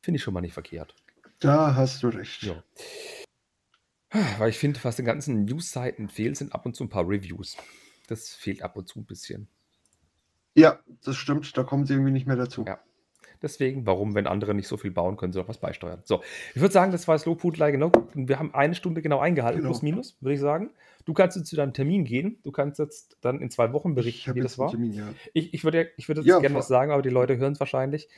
Finde 0.00 0.16
ich 0.16 0.22
schon 0.22 0.32
mal 0.32 0.40
nicht 0.40 0.54
verkehrt. 0.54 0.94
Da 1.40 1.74
hast 1.74 2.02
du 2.02 2.08
recht. 2.08 2.42
Ja. 2.44 2.62
Weil 4.38 4.50
ich 4.50 4.58
finde, 4.58 4.78
was 4.82 4.96
den 4.96 5.04
ganzen 5.04 5.44
News-Seiten 5.44 6.08
fehlt, 6.08 6.36
sind 6.36 6.54
ab 6.54 6.64
und 6.66 6.74
zu 6.76 6.84
ein 6.84 6.88
paar 6.88 7.08
Reviews. 7.08 7.56
Das 8.08 8.30
fehlt 8.30 8.62
ab 8.62 8.76
und 8.76 8.86
zu 8.88 9.00
ein 9.00 9.04
bisschen. 9.06 9.48
Ja, 10.54 10.78
das 11.04 11.16
stimmt. 11.16 11.56
Da 11.56 11.64
kommen 11.64 11.84
sie 11.86 11.94
irgendwie 11.94 12.12
nicht 12.12 12.26
mehr 12.26 12.36
dazu. 12.36 12.64
Ja. 12.66 12.78
Deswegen, 13.42 13.84
warum, 13.84 14.14
wenn 14.14 14.26
andere 14.26 14.54
nicht 14.54 14.68
so 14.68 14.76
viel 14.78 14.90
bauen, 14.90 15.16
können 15.16 15.32
sie 15.32 15.38
doch 15.38 15.48
was 15.48 15.58
beisteuern. 15.58 16.00
So, 16.04 16.22
ich 16.54 16.60
würde 16.62 16.72
sagen, 16.72 16.92
das 16.92 17.06
war 17.08 17.14
das 17.14 17.26
Lobhutlei 17.26 17.72
genau. 17.72 17.92
Wir 18.14 18.38
haben 18.38 18.54
eine 18.54 18.74
Stunde 18.74 19.02
genau 19.02 19.18
eingehalten, 19.18 19.58
Genau. 19.60 19.70
plus 19.70 19.82
minus, 19.82 20.16
würde 20.20 20.34
ich 20.34 20.40
sagen. 20.40 20.70
Du 21.04 21.12
kannst 21.12 21.36
jetzt 21.36 21.48
zu 21.48 21.56
deinem 21.56 21.74
Termin 21.74 22.04
gehen. 22.04 22.38
Du 22.42 22.52
kannst 22.52 22.78
jetzt 22.78 23.18
dann 23.20 23.40
in 23.42 23.50
zwei 23.50 23.72
Wochen 23.74 23.90
Ich 23.90 23.94
berichten, 23.96 24.34
wie 24.34 24.40
das 24.40 24.58
war. 24.58 24.70
Termin, 24.70 24.94
ja. 24.94 25.08
Ich, 25.34 25.52
ich 25.52 25.64
würde, 25.64 25.90
ich 25.98 26.08
würde 26.08 26.22
jetzt 26.22 26.28
Ja, 26.28 26.38
gerne 26.38 26.54
was 26.54 26.68
sagen, 26.68 26.90
aber 26.92 27.02
die 27.02 27.10
Leute 27.10 27.36
hören 27.36 27.52
es 27.52 27.60
wahrscheinlich. 27.60 28.08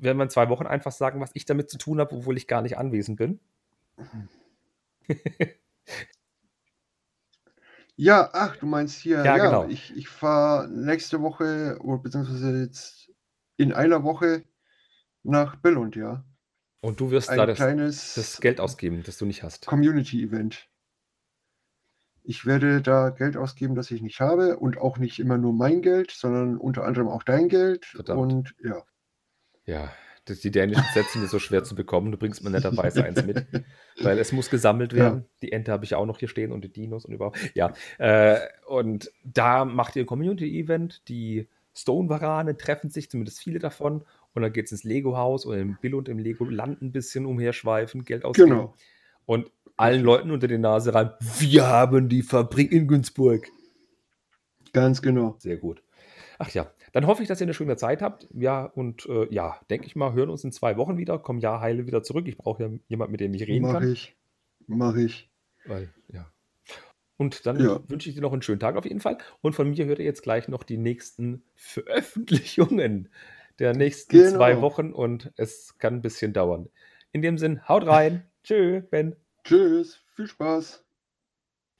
Werden 0.00 0.18
wir 0.18 0.24
in 0.24 0.30
zwei 0.30 0.48
Wochen 0.50 0.66
einfach 0.66 0.92
sagen, 0.92 1.20
was 1.20 1.30
ich 1.34 1.46
damit 1.46 1.68
zu 1.70 1.78
tun 1.78 1.98
habe, 1.98 2.14
obwohl 2.14 2.36
ich 2.36 2.46
gar 2.46 2.62
nicht 2.62 2.78
anwesend 2.78 3.16
bin. 3.16 3.40
Ja, 7.96 8.30
ach, 8.32 8.56
du 8.56 8.66
meinst 8.66 8.98
hier, 8.98 9.24
Ja, 9.24 9.36
ja, 9.36 9.44
genau. 9.46 9.68
ich, 9.68 9.96
ich 9.96 10.08
fahre 10.08 10.68
nächste 10.68 11.20
Woche 11.22 11.78
oder 11.80 11.98
beziehungsweise 12.02 12.58
jetzt 12.60 13.12
in 13.56 13.72
einer 13.72 14.02
Woche 14.02 14.42
nach 15.22 15.56
Billund, 15.56 15.96
ja. 15.96 16.24
Und 16.80 17.00
du 17.00 17.10
wirst 17.10 17.30
Ein 17.30 17.38
da 17.38 17.46
das, 17.46 17.56
kleines 17.56 18.14
das 18.14 18.40
Geld 18.40 18.60
ausgeben, 18.60 19.02
das 19.04 19.16
du 19.16 19.26
nicht 19.26 19.42
hast. 19.42 19.66
Community-Event. 19.66 20.68
Ich 22.24 22.46
werde 22.46 22.82
da 22.82 23.10
Geld 23.10 23.36
ausgeben, 23.36 23.74
das 23.74 23.90
ich 23.90 24.02
nicht 24.02 24.20
habe 24.20 24.56
und 24.58 24.78
auch 24.78 24.98
nicht 24.98 25.18
immer 25.18 25.38
nur 25.38 25.52
mein 25.52 25.82
Geld, 25.82 26.10
sondern 26.10 26.56
unter 26.56 26.84
anderem 26.84 27.08
auch 27.08 27.22
dein 27.22 27.48
Geld. 27.48 27.84
Verdammt. 27.86 28.20
Und 28.20 28.54
ja, 28.64 28.82
Ja, 29.66 29.92
die 30.28 30.50
dänischen 30.50 30.84
Sets 30.94 31.12
sind 31.12 31.22
ja 31.22 31.28
so 31.28 31.38
schwer 31.38 31.64
zu 31.64 31.74
bekommen. 31.74 32.10
Du 32.10 32.18
bringst 32.18 32.42
mir 32.42 32.50
netterweise 32.50 33.04
eins 33.04 33.24
mit, 33.24 33.46
weil 34.02 34.18
es 34.18 34.32
muss 34.32 34.50
gesammelt 34.50 34.94
werden. 34.94 35.26
Die 35.42 35.52
Ente 35.52 35.72
habe 35.72 35.84
ich 35.84 35.94
auch 35.94 36.06
noch 36.06 36.18
hier 36.18 36.28
stehen 36.28 36.52
und 36.52 36.64
die 36.64 36.72
Dinos 36.72 37.04
und 37.04 37.12
überhaupt. 37.12 37.38
Ja, 37.54 37.74
äh, 37.98 38.38
und 38.66 39.12
da 39.22 39.64
macht 39.64 39.96
ihr 39.96 40.04
ein 40.04 40.06
Community-Event. 40.06 41.08
Die 41.08 41.48
Stone-Varane 41.74 42.56
treffen 42.56 42.90
sich, 42.90 43.10
zumindest 43.10 43.40
viele 43.40 43.58
davon. 43.58 44.04
Und 44.32 44.42
dann 44.42 44.52
geht 44.52 44.66
es 44.66 44.72
ins 44.72 44.84
Lego-Haus 44.84 45.46
oder 45.46 45.58
im 45.58 45.76
Bill 45.80 45.94
und 45.94 46.08
im 46.08 46.18
Lego-Land 46.18 46.82
ein 46.82 46.92
bisschen 46.92 47.26
umherschweifen, 47.26 48.04
Geld 48.04 48.24
ausgeben. 48.24 48.50
Genau. 48.50 48.74
Und 49.26 49.50
allen 49.76 50.02
Leuten 50.02 50.30
unter 50.30 50.48
die 50.48 50.58
Nase 50.58 50.94
rein, 50.94 51.12
wir 51.38 51.66
haben 51.66 52.08
die 52.08 52.22
Fabrik 52.22 52.72
in 52.72 52.88
Günzburg. 52.88 53.48
Ganz 54.72 55.02
genau. 55.02 55.36
Sehr 55.38 55.56
gut. 55.56 55.82
Ach 56.38 56.50
ja, 56.50 56.70
dann 56.94 57.06
hoffe 57.08 57.22
ich, 57.22 57.28
dass 57.28 57.40
ihr 57.40 57.44
eine 57.46 57.54
schöne 57.54 57.76
Zeit 57.76 58.00
habt. 58.02 58.28
Ja, 58.32 58.64
und 58.64 59.04
äh, 59.06 59.26
ja, 59.34 59.60
denke 59.68 59.86
ich 59.86 59.96
mal, 59.96 60.12
hören 60.14 60.30
uns 60.30 60.44
in 60.44 60.52
zwei 60.52 60.76
Wochen 60.76 60.96
wieder. 60.96 61.18
Komm 61.18 61.38
ja 61.40 61.60
heile 61.60 61.86
wieder 61.86 62.02
zurück. 62.04 62.28
Ich 62.28 62.38
brauche 62.38 62.62
ja 62.62 62.70
jemanden, 62.88 63.10
mit 63.12 63.20
dem 63.20 63.34
ich 63.34 63.46
reden 63.48 63.62
Mach 63.66 63.72
kann. 63.74 63.92
ich. 63.92 64.16
Mach 64.68 64.94
ich. 64.94 65.28
Weil, 65.66 65.90
ja. 66.12 66.30
Und 67.16 67.46
dann 67.46 67.58
Ja. 67.60 67.80
wünsche 67.88 68.08
ich 68.08 68.14
dir 68.14 68.20
noch 68.20 68.32
einen 68.32 68.42
schönen 68.42 68.60
Tag 68.60 68.76
auf 68.76 68.84
jeden 68.84 69.00
Fall. 69.00 69.18
Und 69.40 69.54
von 69.54 69.68
mir 69.70 69.84
hört 69.86 69.98
ihr 69.98 70.04
jetzt 70.04 70.22
gleich 70.22 70.46
noch 70.48 70.62
die 70.62 70.76
nächsten 70.78 71.42
Veröffentlichungen 71.56 73.08
der 73.58 73.74
nächsten 73.74 74.16
Genau. 74.16 74.36
zwei 74.36 74.60
Wochen 74.60 74.92
und 74.92 75.32
es 75.36 75.76
kann 75.78 75.94
ein 75.94 76.02
bisschen 76.02 76.32
dauern. 76.32 76.68
In 77.12 77.22
dem 77.22 77.38
Sinn, 77.38 77.68
haut 77.68 77.86
rein. 77.86 78.24
Tschö, 78.44 78.80
Ben. 78.90 79.16
Tschüss. 79.44 80.00
Viel 80.14 80.26
Spaß. 80.26 80.83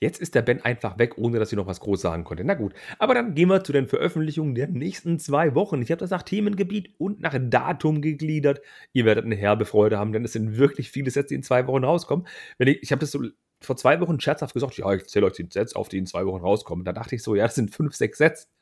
Jetzt 0.04 0.20
ist 0.20 0.34
der 0.34 0.42
Ben 0.42 0.62
einfach 0.62 0.98
weg, 0.98 1.16
ohne 1.16 1.38
dass 1.38 1.50
ich 1.50 1.56
noch 1.56 1.66
was 1.66 1.80
groß 1.80 1.98
sagen 1.98 2.24
konnte. 2.24 2.44
Na 2.44 2.52
gut, 2.52 2.74
aber 2.98 3.14
dann 3.14 3.34
gehen 3.34 3.48
wir 3.48 3.64
zu 3.64 3.72
den 3.72 3.86
Veröffentlichungen 3.86 4.54
der 4.54 4.68
nächsten 4.68 5.18
zwei 5.18 5.54
Wochen. 5.54 5.80
Ich 5.80 5.90
habe 5.90 5.98
das 5.98 6.10
nach 6.10 6.22
Themengebiet 6.22 6.92
und 6.98 7.22
nach 7.22 7.34
Datum 7.40 8.02
gegliedert. 8.02 8.60
Ihr 8.92 9.06
werdet 9.06 9.24
eine 9.24 9.34
herbe 9.34 9.64
Freude 9.64 9.98
haben, 9.98 10.12
denn 10.12 10.22
es 10.22 10.34
sind 10.34 10.58
wirklich 10.58 10.90
viele 10.90 11.10
Sets, 11.10 11.28
die 11.28 11.36
in 11.36 11.42
zwei 11.42 11.66
Wochen 11.66 11.84
rauskommen. 11.84 12.26
Wenn 12.58 12.68
ich 12.68 12.82
ich 12.82 12.92
habe 12.92 13.00
das 13.00 13.12
so 13.12 13.22
vor 13.62 13.78
zwei 13.78 13.98
Wochen 14.02 14.20
scherzhaft 14.20 14.52
gesagt, 14.52 14.76
ja, 14.76 14.92
ich 14.92 15.06
zähle 15.06 15.24
euch 15.24 15.32
die 15.32 15.48
Sets 15.50 15.74
auf, 15.74 15.88
die 15.88 15.96
in 15.96 16.04
zwei 16.04 16.26
Wochen 16.26 16.42
rauskommen. 16.42 16.84
Da 16.84 16.92
dachte 16.92 17.14
ich 17.14 17.22
so, 17.22 17.34
ja, 17.34 17.44
das 17.44 17.54
sind 17.54 17.74
fünf, 17.74 17.94
sechs 17.94 18.18
Sets. 18.18 18.50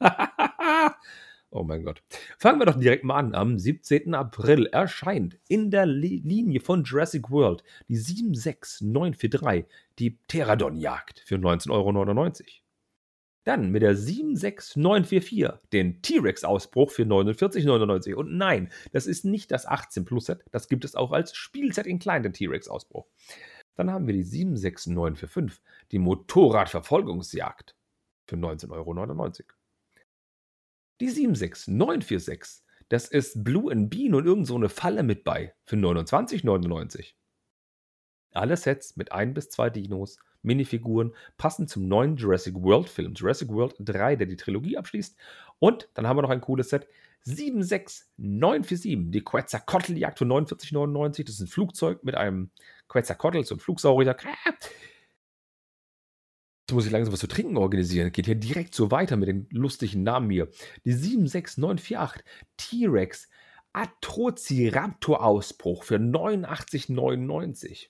oh 1.53 1.63
mein 1.63 1.85
Gott. 1.85 2.03
Fangen 2.39 2.61
wir 2.61 2.67
doch 2.67 2.79
direkt 2.79 3.05
mal 3.05 3.17
an. 3.17 3.35
Am 3.35 3.59
17. 3.59 4.15
April 4.15 4.67
erscheint 4.67 5.39
in 5.49 5.71
der 5.71 5.87
Li 5.87 6.23
Linie 6.25 6.61
von 6.61 6.85
Jurassic 6.85 7.31
World 7.31 7.63
die 7.89 7.97
76943 7.97 9.67
die 9.99 10.11
Pterodon-Jagd 10.11 11.21
für 11.21 11.37
19,99 11.37 11.71
Euro. 11.71 12.33
Dann 13.45 13.71
mit 13.71 13.83
der 13.83 13.97
76944 13.97 15.69
den 15.73 16.01
T-Rex-Ausbruch 16.01 16.91
für 16.91 17.03
49,99. 17.03 18.15
Und 18.15 18.37
nein, 18.37 18.71
das 18.93 19.07
ist 19.07 19.25
nicht 19.25 19.51
das 19.51 19.67
18-Plus-Set, 19.67 20.45
das 20.53 20.69
gibt 20.69 20.85
es 20.85 20.95
auch 20.95 21.13
als 21.13 21.35
Spielset 21.35 21.87
in 21.87 21.99
klein, 21.99 22.23
den 22.23 22.33
T-Rex-Ausbruch. 22.33 23.07
Dann 23.75 23.91
haben 23.91 24.07
wir 24.07 24.15
die 24.15 24.23
76945, 24.23 25.61
die 25.91 25.99
Motorradverfolgungsjagd 25.99 27.75
für 28.27 28.37
19,99 28.37 28.71
Euro. 28.71 28.95
Die 31.03 31.11
76946, 31.11 32.63
das 32.89 33.09
ist 33.09 33.43
Blue 33.43 33.73
and 33.73 33.91
Bean 33.91 34.15
und 34.15 34.25
irgend 34.25 34.47
so 34.47 34.55
eine 34.55 34.69
Falle 34.69 35.03
mit 35.03 35.25
bei 35.25 35.53
für 35.65 35.75
29,99. 35.75 37.15
Alle 38.31 38.57
Sets 38.57 38.95
mit 38.95 39.11
ein 39.11 39.35
bis 39.35 39.51
zwei 39.51 39.69
Dinos, 39.69 40.21
Minifiguren, 40.43 41.13
passend 41.39 41.71
zum 41.71 41.89
neuen 41.89 42.15
Jurassic 42.15 42.55
World 42.55 42.89
Film, 42.89 43.15
Jurassic 43.15 43.49
World 43.49 43.75
3, 43.81 44.15
der 44.15 44.29
die 44.29 44.37
Trilogie 44.37 44.77
abschließt. 44.77 45.17
Und 45.59 45.89
dann 45.95 46.07
haben 46.07 46.19
wir 46.19 46.23
noch 46.23 46.31
ein 46.31 46.41
cooles 46.41 46.69
Set, 46.69 46.87
76947, 47.25 49.11
die 49.11 49.25
Quetzalcoatl-Jagd 49.25 50.19
für 50.19 50.25
49,99. 50.25 51.25
Das 51.25 51.35
ist 51.35 51.41
ein 51.41 51.49
Flugzeug 51.49 52.05
mit 52.05 52.15
einem 52.15 52.53
Quetzalcoatl, 52.87 53.43
so 53.43 53.57
ein 53.57 53.59
Flugsaurier. 53.59 54.17
Jetzt 56.73 56.77
muss 56.77 56.87
ich 56.87 56.93
langsam 56.93 57.13
was 57.13 57.21
zu 57.21 57.27
trinken 57.27 57.59
organisieren. 57.59 58.13
Geht 58.13 58.25
hier 58.25 58.35
direkt 58.35 58.75
so 58.75 58.91
weiter 58.91 59.17
mit 59.17 59.29
den 59.29 59.47
lustigen 59.51 60.05
Namen 60.05 60.31
hier. 60.31 60.49
Die 60.87 60.95
76948, 60.95 62.25
T-Rex, 62.57 63.29
Atrociraptor-Ausbruch 63.75 65.85
für 65.85 65.97
89,99. 65.97 67.89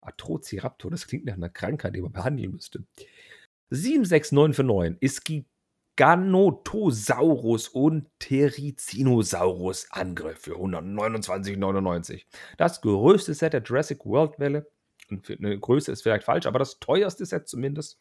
Atrociraptor, 0.00 0.90
das 0.90 1.06
klingt 1.06 1.26
nach 1.26 1.34
einer 1.34 1.50
Krankheit, 1.50 1.94
die 1.94 2.00
man 2.00 2.10
behandeln 2.10 2.50
müsste. 2.50 2.84
76949 3.70 5.00
ist 5.00 5.24
Giganotosaurus 5.96 7.68
und 7.68 8.10
Terizinosaurus 8.18 9.86
Angriff 9.92 10.40
für 10.40 10.56
129,99. 10.56 12.24
Das 12.56 12.80
größte 12.80 13.34
Set 13.34 13.52
der 13.52 13.62
Jurassic 13.62 14.04
World 14.04 14.36
Welle. 14.40 14.66
Eine 15.10 15.58
Größe 15.58 15.92
ist 15.92 16.02
vielleicht 16.02 16.24
falsch, 16.24 16.46
aber 16.46 16.58
das 16.58 16.78
teuerste 16.78 17.26
Set 17.26 17.48
zumindest. 17.48 17.98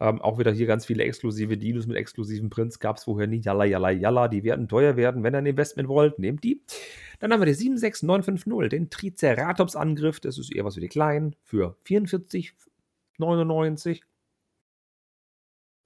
Ähm, 0.00 0.20
auch 0.20 0.38
wieder 0.38 0.50
hier 0.50 0.66
ganz 0.66 0.86
viele 0.86 1.04
exklusive 1.04 1.56
Dinos 1.56 1.86
mit 1.86 1.96
exklusiven 1.96 2.50
Prints. 2.50 2.80
Gab 2.80 2.96
es 2.96 3.04
vorher 3.04 3.28
nie. 3.28 3.40
Jalla, 3.40 3.64
jalla, 3.64 3.90
jalla. 3.90 4.28
Die 4.28 4.42
werden 4.42 4.68
teuer 4.68 4.96
werden. 4.96 5.22
Wenn 5.22 5.34
ihr 5.34 5.38
ein 5.38 5.46
Investment 5.46 5.88
wollt, 5.88 6.18
nehmt 6.18 6.42
die. 6.42 6.62
Dann 7.20 7.32
haben 7.32 7.40
wir 7.40 7.46
die 7.46 7.54
76950, 7.54 8.70
den 8.70 8.90
Triceratops-Angriff. 8.90 10.18
Das 10.20 10.38
ist 10.38 10.52
eher 10.52 10.64
was 10.64 10.74
für 10.74 10.80
die 10.80 10.88
Kleinen. 10.88 11.36
Für 11.42 11.76
44,99. 11.86 14.00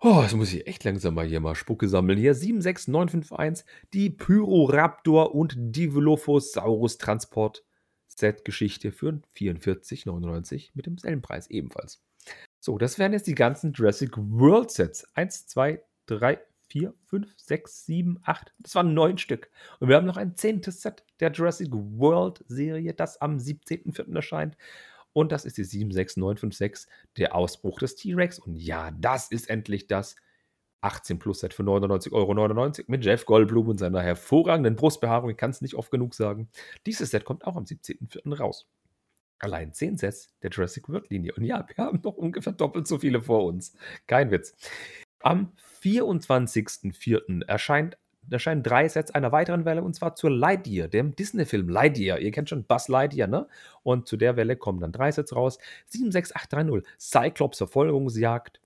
Oh, 0.01 0.21
jetzt 0.23 0.37
muss 0.37 0.55
ich 0.55 0.65
echt 0.67 0.85
langsam 0.85 1.15
mal 1.15 1.27
hier 1.27 1.41
mal 1.41 1.57
Spucke 1.57 1.89
sammeln. 1.89 2.19
Hier 2.19 2.35
76951, 2.35 3.67
die 3.93 4.11
Pyroraptor 4.11 5.35
und 5.35 5.55
Divelophosaurus 5.59 6.99
Transport 6.99 7.65
Set 8.19 8.45
Geschichte 8.45 8.93
für 8.93 9.21
44,99 9.37 10.71
mit 10.75 10.87
demselben 10.87 11.23
Preis 11.23 11.49
ebenfalls. 11.49 12.03
So, 12.61 12.77
das 12.79 12.99
wären 12.99 13.13
jetzt 13.13 13.27
die 13.27 13.35
ganzen 13.35 13.73
Jurassic 13.73 14.17
World 14.17 14.71
Sets. 14.71 15.07
1, 15.15 15.47
2, 15.47 15.83
3, 16.07 16.41
4, 16.69 16.95
5, 17.07 17.33
6, 17.37 17.87
7, 17.87 18.19
8. 18.23 18.53
Das 18.59 18.75
waren 18.75 18.95
neun 18.95 19.19
Stück. 19.19 19.51
Und 19.81 19.89
wir 19.89 19.97
haben 19.97 20.07
noch 20.07 20.17
ein 20.17 20.37
zehntes 20.37 20.83
Set 20.83 21.05
der 21.21 21.33
Jurassic 21.33 21.69
World 21.73 22.45
Serie, 22.49 22.93
das 22.95 23.21
am 23.21 23.39
17.04. 23.39 24.15
erscheint. 24.15 24.57
Und 25.13 25.33
das 25.33 25.45
ist 25.45 25.57
die 25.57 25.65
76956, 25.65 26.93
der 27.17 27.35
Ausbruch 27.35 27.79
des 27.79 27.97
T-Rex. 27.97 28.39
Und 28.39 28.57
ja, 28.57 28.91
das 28.93 29.31
ist 29.31 29.49
endlich 29.49 29.87
das 29.87 30.17
18 30.81 31.19
Plus 31.19 31.41
Set 31.41 31.55
für 31.55 31.63
99,99 31.63 32.13
Euro 32.13 32.73
mit 32.87 33.05
Jeff 33.05 33.27
Goldblum 33.27 33.69
und 33.69 33.79
seiner 33.79 34.03
hervorragenden 34.03 34.77
Brustbehaarung. 34.77 35.31
Ich 35.31 35.37
kann 35.37 35.51
es 35.51 35.61
nicht 35.61 35.75
oft 35.75 35.91
genug 35.91 36.15
sagen. 36.15 36.49
Dieses 36.87 37.11
Set 37.11 37.25
kommt 37.25 37.47
auch 37.47 37.57
am 37.57 37.65
17.04. 37.65 38.37
raus. 38.37 38.69
Allein 39.41 39.73
10 39.73 39.99
Sets 39.99 40.35
der 40.43 40.51
Jurassic 40.51 40.89
World 40.89 41.11
Linie. 41.11 41.33
Und 41.35 41.45
ja, 41.45 41.65
wir 41.69 41.85
haben 41.85 42.01
noch 42.03 42.17
ungefähr 42.17 42.53
doppelt 42.53 42.89
so 42.89 42.99
viele 42.99 43.21
vor 43.21 43.45
uns. 43.45 43.75
Kein 44.07 44.31
Witz. 44.31 44.55
Am 45.21 45.53
24.04. 45.83 47.45
erscheint 47.47 47.99
erscheinen 48.31 48.63
drei 48.63 48.89
Sets 48.89 49.11
einer 49.13 49.33
weiteren 49.33 49.65
Welle 49.65 49.83
und 49.83 49.95
zwar 49.95 50.15
zur 50.15 50.31
Lightyear, 50.31 50.89
dem 50.89 51.17
Disney-Film 51.17 51.69
Lightyear. 51.69 52.19
Ihr 52.19 52.31
kennt 52.31 52.51
schon 52.51 52.65
Buzz 52.65 52.89
Lightyear, 52.89 53.27
ne? 53.27 53.49
Und 53.83 54.07
zu 54.07 54.19
der 54.19 54.37
Welle 54.37 54.57
kommen 54.57 54.81
dann 54.81 54.93
drei 54.93 55.11
Sets 55.11 55.35
raus. 55.35 55.59
76830, 55.87 56.87
Cyclops 56.99 57.59
Verfolgungsjagd. 57.59 58.61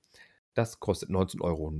Das 0.54 0.80
kostet 0.80 1.10
19,99 1.10 1.42
Euro. 1.42 1.70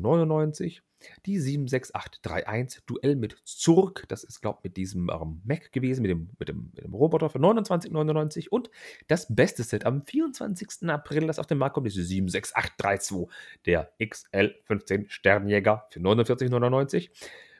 Die 1.26 1.38
76831, 1.38 2.84
Duell 2.86 3.16
mit 3.16 3.36
Zurg. 3.44 4.04
Das 4.08 4.22
ist, 4.22 4.40
glaube 4.40 4.60
ich, 4.60 4.64
mit 4.64 4.76
diesem 4.76 5.10
ähm, 5.10 5.42
Mac 5.44 5.72
gewesen, 5.72 6.02
mit 6.02 6.10
dem, 6.10 6.30
mit, 6.38 6.48
dem, 6.48 6.70
mit 6.74 6.84
dem 6.84 6.94
Roboter 6.94 7.28
für 7.28 7.38
29,99 7.38 8.48
Und 8.48 8.70
das 9.08 9.26
beste 9.34 9.64
Set 9.64 9.84
am 9.84 10.06
24. 10.06 10.88
April, 10.88 11.26
das 11.26 11.38
auf 11.38 11.46
den 11.46 11.58
Markt 11.58 11.74
kommt, 11.74 11.88
ist 11.88 11.96
die 11.96 12.02
76832, 12.02 13.26
der 13.66 13.92
XL15 13.98 15.10
Sternjäger 15.10 15.86
für 15.90 16.00
49,99 16.00 17.10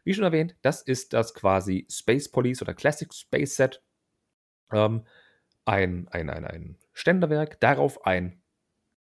wie 0.04 0.14
schon 0.14 0.24
erwähnt, 0.24 0.56
das 0.62 0.82
ist 0.82 1.12
das 1.12 1.34
quasi 1.34 1.86
Space 1.90 2.28
Police 2.28 2.62
oder 2.62 2.74
Classic 2.74 3.12
Space 3.12 3.56
Set. 3.56 3.82
Ähm, 4.72 5.06
ein, 5.64 6.08
ein, 6.10 6.28
ein, 6.28 6.44
ein 6.44 6.78
Ständerwerk, 6.92 7.60
darauf 7.60 8.04
ein 8.04 8.42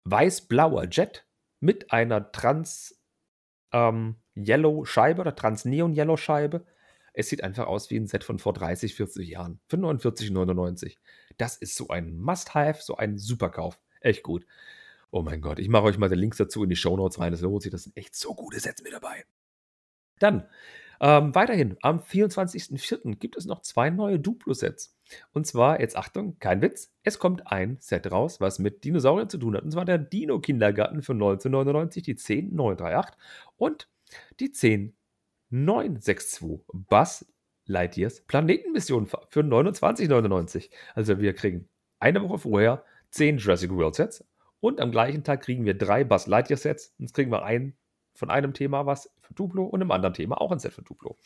weiß-blauer 0.05 0.85
Jet 0.85 1.27
mit 1.59 1.91
einer 1.91 2.31
Trans-Yellow-Scheibe 2.31 5.21
oder 5.21 5.35
Trans-Neon-Yellow-Scheibe. 5.35 6.65
Es 7.13 7.29
sieht 7.29 7.43
einfach 7.43 7.67
aus 7.67 7.89
wie 7.89 7.97
ein 7.97 8.07
Set 8.07 8.23
von 8.23 8.39
vor 8.39 8.53
30, 8.53 8.95
40 8.95 9.27
Jahren. 9.27 9.59
Für 9.67 9.77
49,99. 9.77 10.97
Das 11.37 11.57
ist 11.57 11.75
so 11.75 11.89
ein 11.89 12.17
Must-Have, 12.17 12.81
so 12.81 12.97
ein 12.97 13.17
Superkauf. 13.17 13.79
Echt 14.01 14.23
gut. 14.23 14.45
Oh 15.11 15.21
mein 15.21 15.41
Gott, 15.41 15.59
ich 15.59 15.69
mache 15.69 15.83
euch 15.83 15.97
mal 15.97 16.09
den 16.09 16.19
Links 16.19 16.37
dazu 16.37 16.63
in 16.63 16.69
die 16.69 16.75
Show 16.75 16.95
Notes 16.95 17.19
rein. 17.19 17.31
Das 17.31 17.41
lohnt 17.41 17.63
sich. 17.63 17.71
Das 17.71 17.83
sind 17.83 17.97
echt 17.97 18.15
so 18.15 18.35
gute 18.35 18.59
Sets 18.59 18.83
mit 18.83 18.93
dabei. 18.93 19.25
Dann, 20.19 20.47
ähm, 21.01 21.33
weiterhin, 21.33 21.77
am 21.81 21.99
24.04. 21.99 23.15
gibt 23.15 23.37
es 23.37 23.45
noch 23.45 23.61
zwei 23.61 23.89
neue 23.89 24.19
Duplo-Sets. 24.19 24.97
Und 25.31 25.47
zwar, 25.47 25.79
jetzt 25.79 25.95
Achtung, 25.95 26.37
kein 26.39 26.61
Witz, 26.61 26.91
es 27.03 27.19
kommt 27.19 27.49
ein 27.51 27.77
Set 27.79 28.11
raus, 28.11 28.41
was 28.41 28.59
mit 28.59 28.83
Dinosauriern 28.83 29.29
zu 29.29 29.37
tun 29.37 29.55
hat. 29.55 29.63
Und 29.63 29.71
zwar 29.71 29.85
der 29.85 29.97
Dino-Kindergarten 29.97 31.01
für 31.01 31.13
1999, 31.13 32.03
die 32.03 32.15
10938 32.15 33.17
und 33.57 33.87
die 34.39 34.51
10962. 34.51 36.59
Buzz 36.73 37.25
Lightyears 37.65 38.21
Planetenmission 38.21 39.05
für 39.05 39.41
29,99. 39.41 40.69
Also 40.95 41.19
wir 41.19 41.33
kriegen 41.33 41.69
eine 41.99 42.23
Woche 42.23 42.39
vorher 42.39 42.83
10 43.11 43.37
Jurassic 43.37 43.71
World 43.71 43.95
Sets 43.95 44.25
und 44.59 44.81
am 44.81 44.91
gleichen 44.91 45.23
Tag 45.23 45.41
kriegen 45.41 45.65
wir 45.65 45.75
drei 45.75 46.03
Buzz 46.03 46.27
Lightyear 46.27 46.57
Sets. 46.57 46.93
Jetzt 46.97 47.13
kriegen 47.13 47.31
wir 47.31 47.43
ein 47.43 47.77
von 48.19 48.29
einem 48.29 48.53
Thema 48.53 48.85
was 48.85 49.11
für 49.21 49.33
Duplo 49.33 49.63
und 49.65 49.81
einem 49.81 49.91
anderen 49.91 50.13
Thema 50.13 50.39
auch 50.39 50.51
ein 50.51 50.59
Set 50.59 50.73
für 50.73 50.83
Duplo. 50.83 51.17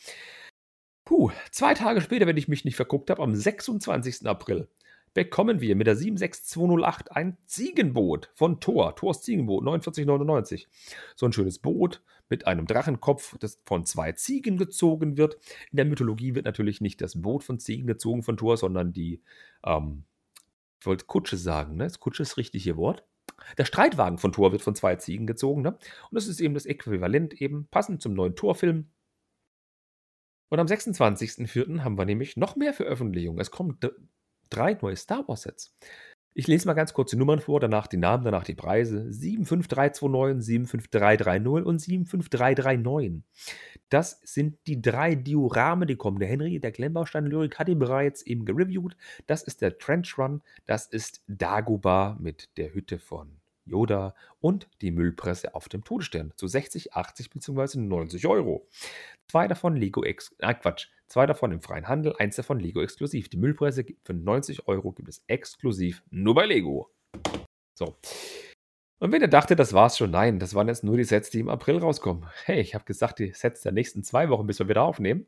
Puh, 1.04 1.30
zwei 1.50 1.74
Tage 1.74 2.00
später, 2.00 2.26
wenn 2.26 2.38
ich 2.38 2.48
mich 2.48 2.64
nicht 2.64 2.76
verguckt 2.76 3.10
habe, 3.10 3.22
am 3.22 3.34
26. 3.34 4.26
April, 4.26 4.68
bekommen 5.12 5.60
wir 5.60 5.76
mit 5.76 5.86
der 5.86 5.96
76208 5.96 7.12
ein 7.12 7.36
Ziegenboot 7.46 8.30
von 8.34 8.60
Thor. 8.60 8.96
Thors 8.96 9.22
Ziegenboot, 9.22 9.64
49,99. 9.64 10.66
So 11.14 11.26
ein 11.26 11.32
schönes 11.32 11.58
Boot 11.58 12.02
mit 12.28 12.46
einem 12.46 12.66
Drachenkopf, 12.66 13.36
das 13.38 13.60
von 13.66 13.84
zwei 13.84 14.12
Ziegen 14.12 14.56
gezogen 14.56 15.16
wird. 15.16 15.36
In 15.70 15.76
der 15.76 15.84
Mythologie 15.84 16.34
wird 16.34 16.46
natürlich 16.46 16.80
nicht 16.80 17.00
das 17.00 17.20
Boot 17.20 17.44
von 17.44 17.60
Ziegen 17.60 17.86
gezogen 17.86 18.22
von 18.22 18.36
Thor, 18.36 18.56
sondern 18.56 18.92
die, 18.92 19.22
ähm, 19.64 20.04
ich 20.80 20.86
wollte 20.86 21.04
Kutsche 21.04 21.36
sagen, 21.36 21.76
ne? 21.76 21.86
Ist 21.86 22.00
Kutsche 22.00 22.22
das 22.22 22.36
richtige 22.36 22.76
Wort? 22.76 23.04
Der 23.58 23.64
Streitwagen 23.64 24.18
von 24.18 24.32
Thor 24.32 24.52
wird 24.52 24.62
von 24.62 24.74
zwei 24.74 24.96
Ziegen 24.96 25.26
gezogen, 25.26 25.62
ne? 25.62 25.72
Und 25.72 26.12
das 26.12 26.26
ist 26.26 26.40
eben 26.40 26.54
das 26.54 26.66
Äquivalent, 26.66 27.40
eben 27.40 27.66
passend 27.68 28.02
zum 28.02 28.14
neuen 28.14 28.36
Thor-Film. 28.36 28.90
Und 30.50 30.60
am 30.60 30.66
26.04. 30.66 31.82
haben 31.82 31.98
wir 31.98 32.04
nämlich 32.04 32.36
noch 32.36 32.56
mehr 32.56 32.72
Veröffentlichungen. 32.72 33.40
Es 33.40 33.50
kommen 33.50 33.78
drei 34.50 34.74
neue 34.74 34.96
Star 34.96 35.26
Wars 35.26 35.42
Sets. 35.42 35.76
Ich 36.36 36.48
lese 36.48 36.66
mal 36.66 36.74
ganz 36.74 36.92
kurz 36.92 37.10
die 37.10 37.16
Nummern 37.16 37.38
vor, 37.38 37.60
danach 37.60 37.86
die 37.86 37.96
Namen, 37.96 38.24
danach 38.24 38.42
die 38.42 38.56
Preise. 38.56 39.12
75329, 39.12 40.44
75330 40.44 41.64
und 41.64 41.78
75339. 41.78 43.22
Das 43.88 44.20
sind 44.24 44.58
die 44.66 44.82
drei 44.82 45.14
Diorame, 45.14 45.86
die 45.86 45.94
kommen. 45.94 46.18
Der 46.18 46.28
Henry, 46.28 46.58
der 46.58 46.72
Klemmbaustein-Lyrik, 46.72 47.60
hat 47.60 47.68
ihn 47.68 47.78
bereits 47.78 48.22
eben 48.22 48.44
gereviewt. 48.44 48.96
Das 49.28 49.44
ist 49.44 49.62
der 49.62 49.78
Trench 49.78 50.18
Run, 50.18 50.42
das 50.66 50.86
ist 50.86 51.22
Dagobah 51.28 52.16
mit 52.20 52.48
der 52.56 52.74
Hütte 52.74 52.98
von 52.98 53.43
Yoda 53.66 54.14
und 54.40 54.68
die 54.80 54.90
Müllpresse 54.90 55.54
auf 55.54 55.68
dem 55.68 55.84
Todesstern 55.84 56.32
zu 56.36 56.46
60, 56.46 56.94
80 56.94 57.30
bzw. 57.30 57.78
90 57.78 58.26
Euro. 58.26 58.68
Zwei 59.28 59.48
davon 59.48 59.76
Lego 59.76 60.04
Ex, 60.04 60.34
äh 60.38 60.54
Quatsch, 60.54 60.88
zwei 61.06 61.26
davon 61.26 61.52
im 61.52 61.60
freien 61.60 61.88
Handel, 61.88 62.14
eins 62.18 62.36
davon 62.36 62.60
Lego 62.60 62.82
exklusiv. 62.82 63.28
Die 63.28 63.36
Müllpresse 63.36 63.84
für 64.04 64.14
90 64.14 64.68
Euro 64.68 64.92
gibt 64.92 65.08
es 65.08 65.24
exklusiv 65.26 66.02
nur 66.10 66.34
bei 66.34 66.46
Lego. 66.46 66.90
So. 67.74 67.96
Und 69.00 69.12
wenn 69.12 69.20
ihr 69.20 69.28
dachtet, 69.28 69.58
das 69.58 69.72
war's 69.72 69.98
schon, 69.98 70.12
nein, 70.12 70.38
das 70.38 70.54
waren 70.54 70.68
jetzt 70.68 70.84
nur 70.84 70.96
die 70.96 71.04
Sets, 71.04 71.30
die 71.30 71.40
im 71.40 71.48
April 71.48 71.78
rauskommen. 71.78 72.26
Hey, 72.44 72.60
ich 72.60 72.74
habe 72.74 72.84
gesagt, 72.84 73.18
die 73.18 73.32
Sets 73.32 73.62
der 73.62 73.72
nächsten 73.72 74.02
zwei 74.02 74.28
Wochen, 74.30 74.46
bis 74.46 74.58
wir 74.60 74.68
wieder 74.68 74.82
aufnehmen. 74.82 75.26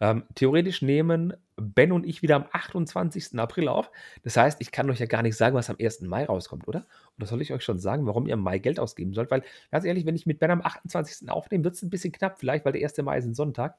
Ähm, 0.00 0.24
theoretisch 0.34 0.82
nehmen 0.82 1.34
Ben 1.56 1.92
und 1.92 2.04
ich 2.04 2.22
wieder 2.22 2.36
am 2.36 2.46
28. 2.50 3.38
April 3.38 3.68
auf. 3.68 3.90
Das 4.22 4.36
heißt, 4.36 4.60
ich 4.60 4.72
kann 4.72 4.90
euch 4.90 4.98
ja 4.98 5.06
gar 5.06 5.22
nicht 5.22 5.36
sagen, 5.36 5.54
was 5.54 5.70
am 5.70 5.76
1. 5.80 6.02
Mai 6.02 6.24
rauskommt, 6.24 6.66
oder? 6.66 6.86
Oder 7.16 7.26
soll 7.26 7.42
ich 7.42 7.52
euch 7.52 7.62
schon 7.62 7.78
sagen, 7.78 8.06
warum 8.06 8.26
ihr 8.26 8.34
im 8.34 8.40
Mai 8.40 8.58
Geld 8.58 8.80
ausgeben 8.80 9.14
sollt? 9.14 9.30
Weil, 9.30 9.44
ganz 9.70 9.84
ehrlich, 9.84 10.04
wenn 10.04 10.16
ich 10.16 10.26
mit 10.26 10.40
Ben 10.40 10.50
am 10.50 10.62
28. 10.62 11.30
aufnehme, 11.30 11.64
wird 11.64 11.74
es 11.74 11.82
ein 11.82 11.90
bisschen 11.90 12.12
knapp, 12.12 12.38
vielleicht, 12.40 12.64
weil 12.64 12.72
der 12.72 12.82
1. 12.82 12.96
Mai 12.98 13.18
ist 13.18 13.26
ein 13.26 13.34
Sonntag. 13.34 13.78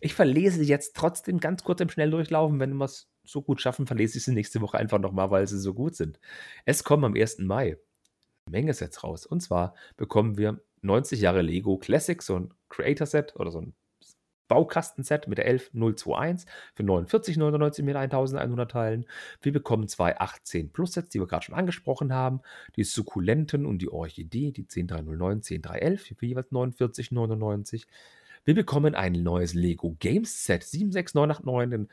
Ich 0.00 0.14
verlese 0.14 0.64
jetzt 0.64 0.96
trotzdem 0.96 1.38
ganz 1.38 1.62
kurz 1.62 1.80
im 1.80 1.88
Schnelldurchlaufen. 1.88 2.58
Wenn 2.58 2.74
wir 2.74 2.86
es 2.86 3.08
so 3.22 3.40
gut 3.40 3.60
schaffen, 3.60 3.86
verlese 3.86 4.18
ich 4.18 4.24
sie 4.24 4.32
nächste 4.32 4.60
Woche 4.60 4.78
einfach 4.78 4.98
nochmal, 4.98 5.30
weil 5.30 5.46
sie 5.46 5.60
so 5.60 5.74
gut 5.74 5.94
sind. 5.94 6.18
Es 6.64 6.82
kommen 6.82 7.04
am 7.04 7.14
1. 7.14 7.38
Mai 7.38 7.78
Menge 8.50 8.74
Sets 8.74 9.04
raus. 9.04 9.26
Und 9.26 9.40
zwar 9.40 9.74
bekommen 9.96 10.36
wir 10.36 10.60
90 10.82 11.20
Jahre 11.20 11.42
Lego 11.42 11.78
Classic, 11.78 12.20
so 12.20 12.36
ein 12.36 12.54
Creator-Set 12.68 13.36
oder 13.36 13.52
so 13.52 13.60
ein 13.60 13.74
Baukastenset 14.52 15.28
mit 15.28 15.38
der 15.38 15.46
11021 15.46 16.46
für 16.74 16.82
49,99 16.82 17.82
mit 17.84 17.96
1100 17.96 18.70
Teilen. 18.70 19.06
Wir 19.40 19.50
bekommen 19.50 19.88
zwei 19.88 20.20
18 20.20 20.70
Plus 20.72 20.92
Sets, 20.92 21.08
die 21.08 21.20
wir 21.20 21.26
gerade 21.26 21.46
schon 21.46 21.54
angesprochen 21.54 22.12
haben. 22.12 22.42
Die 22.76 22.84
Sukkulenten 22.84 23.64
und 23.64 23.78
die 23.80 23.90
Orchidee, 23.90 24.52
die 24.52 24.66
10309, 24.66 25.40
10311 25.62 26.02
für 26.18 26.26
jeweils 26.26 26.52
49,99. 26.52 27.86
Wir 28.44 28.54
bekommen 28.54 28.94
ein 28.94 29.12
neues 29.12 29.54
Lego 29.54 29.96
Games 29.98 30.44
Set 30.44 30.64
76989, 30.64 31.88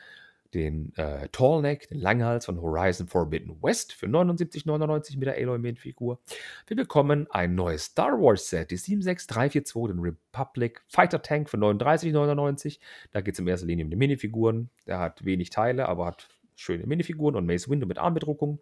den 0.54 0.94
äh, 0.96 1.30
Tallneck, 1.30 1.90
den 1.90 2.00
Langhals 2.00 2.46
von 2.46 2.62
Horizon 2.62 3.08
Forbidden 3.08 3.62
West 3.62 3.94
für 3.94 4.08
79,99 4.08 5.18
mit 5.18 5.28
der 5.28 5.36
Aloy 5.36 5.60
Main 5.60 5.76
Figur. 5.76 6.20
Wir 6.68 6.76
bekommen 6.76 7.28
ein 7.32 7.56
neues 7.56 7.86
Star 7.86 8.14
Wars 8.20 8.50
Set, 8.50 8.72
die 8.72 8.78
76342, 8.78 9.96
den 9.96 10.00
Republic 10.00 10.82
Fighter 10.88 11.22
Tank 11.22 11.50
für 11.50 11.58
39,99. 11.58 12.80
Da 13.12 13.22
geht 13.22 13.36
es 13.36 13.40
in 13.40 13.48
erster 13.48 13.68
Linie 13.68 13.86
um 13.86 13.92
die 13.92 13.98
Minifiguren. 13.98 14.70
Der 14.88 15.00
hat 15.00 15.24
wenig 15.24 15.50
Teile, 15.50 15.88
aber 15.88 16.08
hat 16.08 16.28
schöne 16.56 16.86
Minifiguren 16.86 17.36
und 17.36 17.46
Mace 17.46 17.70
Window 17.70 17.88
mit 17.88 17.98
Armbedruckung. 17.98 18.60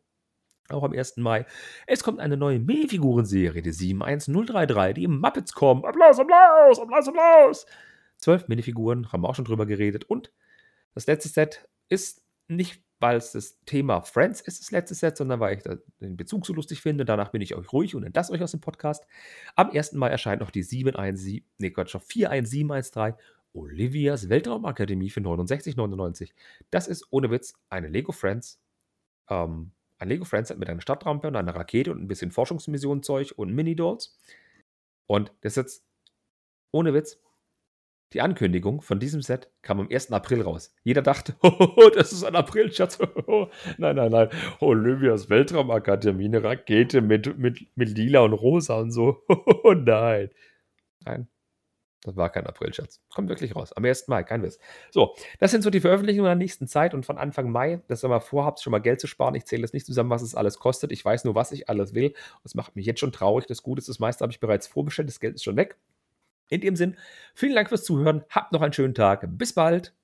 Auch 0.70 0.84
am 0.84 0.92
1. 0.92 1.18
Mai. 1.18 1.46
Es 1.86 2.04
kommt 2.04 2.20
eine 2.20 2.36
neue 2.36 2.60
Minifigurenserie, 2.60 3.62
die 3.62 3.72
71033, 3.72 4.96
die 4.96 5.04
im 5.06 5.20
Muppets 5.20 5.54
kommen. 5.54 5.86
Applaus, 5.86 6.20
Applaus, 6.20 6.80
Applaus, 6.80 7.08
Applaus. 7.08 7.66
Zwölf 8.18 8.48
Minifiguren, 8.48 9.12
haben 9.12 9.22
wir 9.22 9.30
auch 9.30 9.36
schon 9.36 9.46
drüber 9.46 9.66
geredet. 9.66 10.04
Und 10.04 10.32
das 10.94 11.08
letzte 11.08 11.30
Set 11.30 11.70
ist 11.90 12.24
nicht, 12.48 12.82
weil 13.00 13.18
es 13.18 13.34
das 13.34 13.60
Thema 13.66 14.02
Friends 14.02 14.42
ist, 14.42 14.60
das 14.60 14.72
letzte 14.72 14.96
Set, 14.96 15.18
sondern 15.18 15.40
weil 15.40 15.58
ich 15.58 15.64
den 16.00 16.18
Bezug 16.18 16.46
so 16.46 16.54
lustig 16.54 16.82
finde. 16.82 17.06
Danach 17.06 17.30
bin 17.30 17.42
ich 17.42 17.56
euch 17.56 17.72
ruhig 17.72 17.96
und 17.96 18.04
entlasse 18.04 18.32
euch 18.32 18.42
aus 18.42 18.52
dem 18.52 18.62
Podcast. 18.62 19.06
Am 19.56 19.70
1. 19.70 19.94
Mai 19.94 20.10
erscheint 20.10 20.42
noch 20.42 20.52
die 20.52 20.64
717, 20.64 21.44
nee, 21.60 21.74
schon 21.86 22.02
41713 22.02 23.14
Olivias 23.54 24.30
Weltraumakademie 24.30 25.10
für 25.10 25.20
69,99. 25.20 26.32
Das 26.70 26.88
ist 26.88 27.08
ohne 27.10 27.32
Witz 27.32 27.54
eine 27.70 27.88
Lego 27.88 28.12
Friends. 28.12 28.60
Ähm, 29.30 29.72
ein 30.00 30.10
Lego 30.10 30.26
Friends 30.26 30.50
Set 30.50 30.60
mit 30.60 30.70
einer 30.70 30.82
Stadtrampe 30.82 31.28
und 31.28 31.36
einer 31.36 31.56
Rakete 31.56 31.92
und 31.92 32.02
ein 32.02 32.08
bisschen 32.08 32.32
Forschungsmissionenzeug 32.32 33.34
und 33.36 33.54
Mini-Dolls. 33.54 34.16
Und 35.08 35.34
das 35.42 35.54
ist 35.54 35.58
jetzt 35.58 35.86
ohne 36.72 36.94
Witz 36.94 37.20
die 38.14 38.22
Ankündigung 38.22 38.82
von 38.82 38.99
diesem 38.99 39.22
Set 39.22 39.51
kam 39.62 39.80
am 39.80 39.89
1. 39.91 40.12
April 40.12 40.41
raus. 40.41 40.74
Jeder 40.84 41.01
dachte, 41.01 41.36
oh, 41.41 41.89
das 41.93 42.14
ist 42.14 42.24
ein 42.24 42.36
April-Schatz. 42.36 42.99
nein, 43.78 43.95
nein, 43.95 44.12
nein. 44.12 44.30
Olympias 44.60 45.30
Weltraumakademie, 45.30 46.26
eine 46.26 46.43
Rakete 46.43 47.01
mit, 47.01 47.38
mit, 47.38 47.68
mit 47.76 47.97
lila 47.97 48.22
und 48.22 48.34
rosa 48.34 48.80
und 48.80 48.91
so. 48.91 49.24
Nein. 49.64 50.30
Nein, 51.05 51.28
das 52.03 52.16
war 52.16 52.30
kein 52.30 52.47
April-Schatz. 52.47 53.01
Kommt 53.14 53.28
wirklich 53.28 53.55
raus. 53.55 53.74
Am 53.74 53.84
1. 53.84 54.08
Mai, 54.08 54.24
kein 54.24 54.43
Witz. 54.43 54.60
So, 54.91 55.16
das 55.39 55.51
sind 55.51 55.62
so 55.62 55.70
die 55.70 55.82
Veröffentlichungen 55.82 56.30
der 56.30 56.36
nächsten 56.36 56.68
Zeit 56.68 56.93
und 56.93 57.05
von 57.05 57.18
Anfang 57.18 57.51
Mai, 57.51 57.82
dass 57.88 58.03
ihr 58.03 58.08
mal 58.08 58.20
vorhabt, 58.22 58.62
schon 58.62 58.72
mal 58.72 58.80
Geld 58.80 59.01
zu 59.01 59.08
sparen. 59.08 59.36
Ich 59.36 59.45
zähle 59.45 59.64
jetzt 59.64 59.74
nicht 59.74 59.86
zusammen, 59.86 60.10
was 60.10 60.22
es 60.22 60.36
alles 60.36 60.60
kostet. 60.60 60.91
Ich 60.91 61.03
weiß 61.03 61.26
nur, 61.26 61.36
was 61.36 61.51
ich 61.51 61.70
alles 61.70 61.93
will. 61.93 62.14
Das 62.43 62.55
macht 62.55 62.76
mich 62.76 62.86
jetzt 62.86 62.99
schon 63.01 63.12
traurig. 63.12 63.47
Das 63.47 63.64
Gute 63.64 63.80
ist, 63.80 63.89
das 63.89 63.99
meiste 63.99 64.24
habe 64.24 64.32
ich 64.32 64.39
bereits 64.39 64.67
vorbestellt. 64.67 65.09
Das 65.09 65.20
Geld 65.20 65.36
ist 65.36 65.43
schon 65.43 65.58
weg. 65.58 65.78
In 66.49 66.61
dem 66.61 66.75
Sinn, 66.75 66.97
vielen 67.33 67.55
Dank 67.55 67.69
fürs 67.69 67.83
Zuhören. 67.83 68.24
Habt 68.29 68.51
noch 68.51 68.61
einen 68.61 68.74
schönen 68.74 68.95
Tag. 68.95 69.25
Bis 69.37 69.53
bald. 69.53 69.96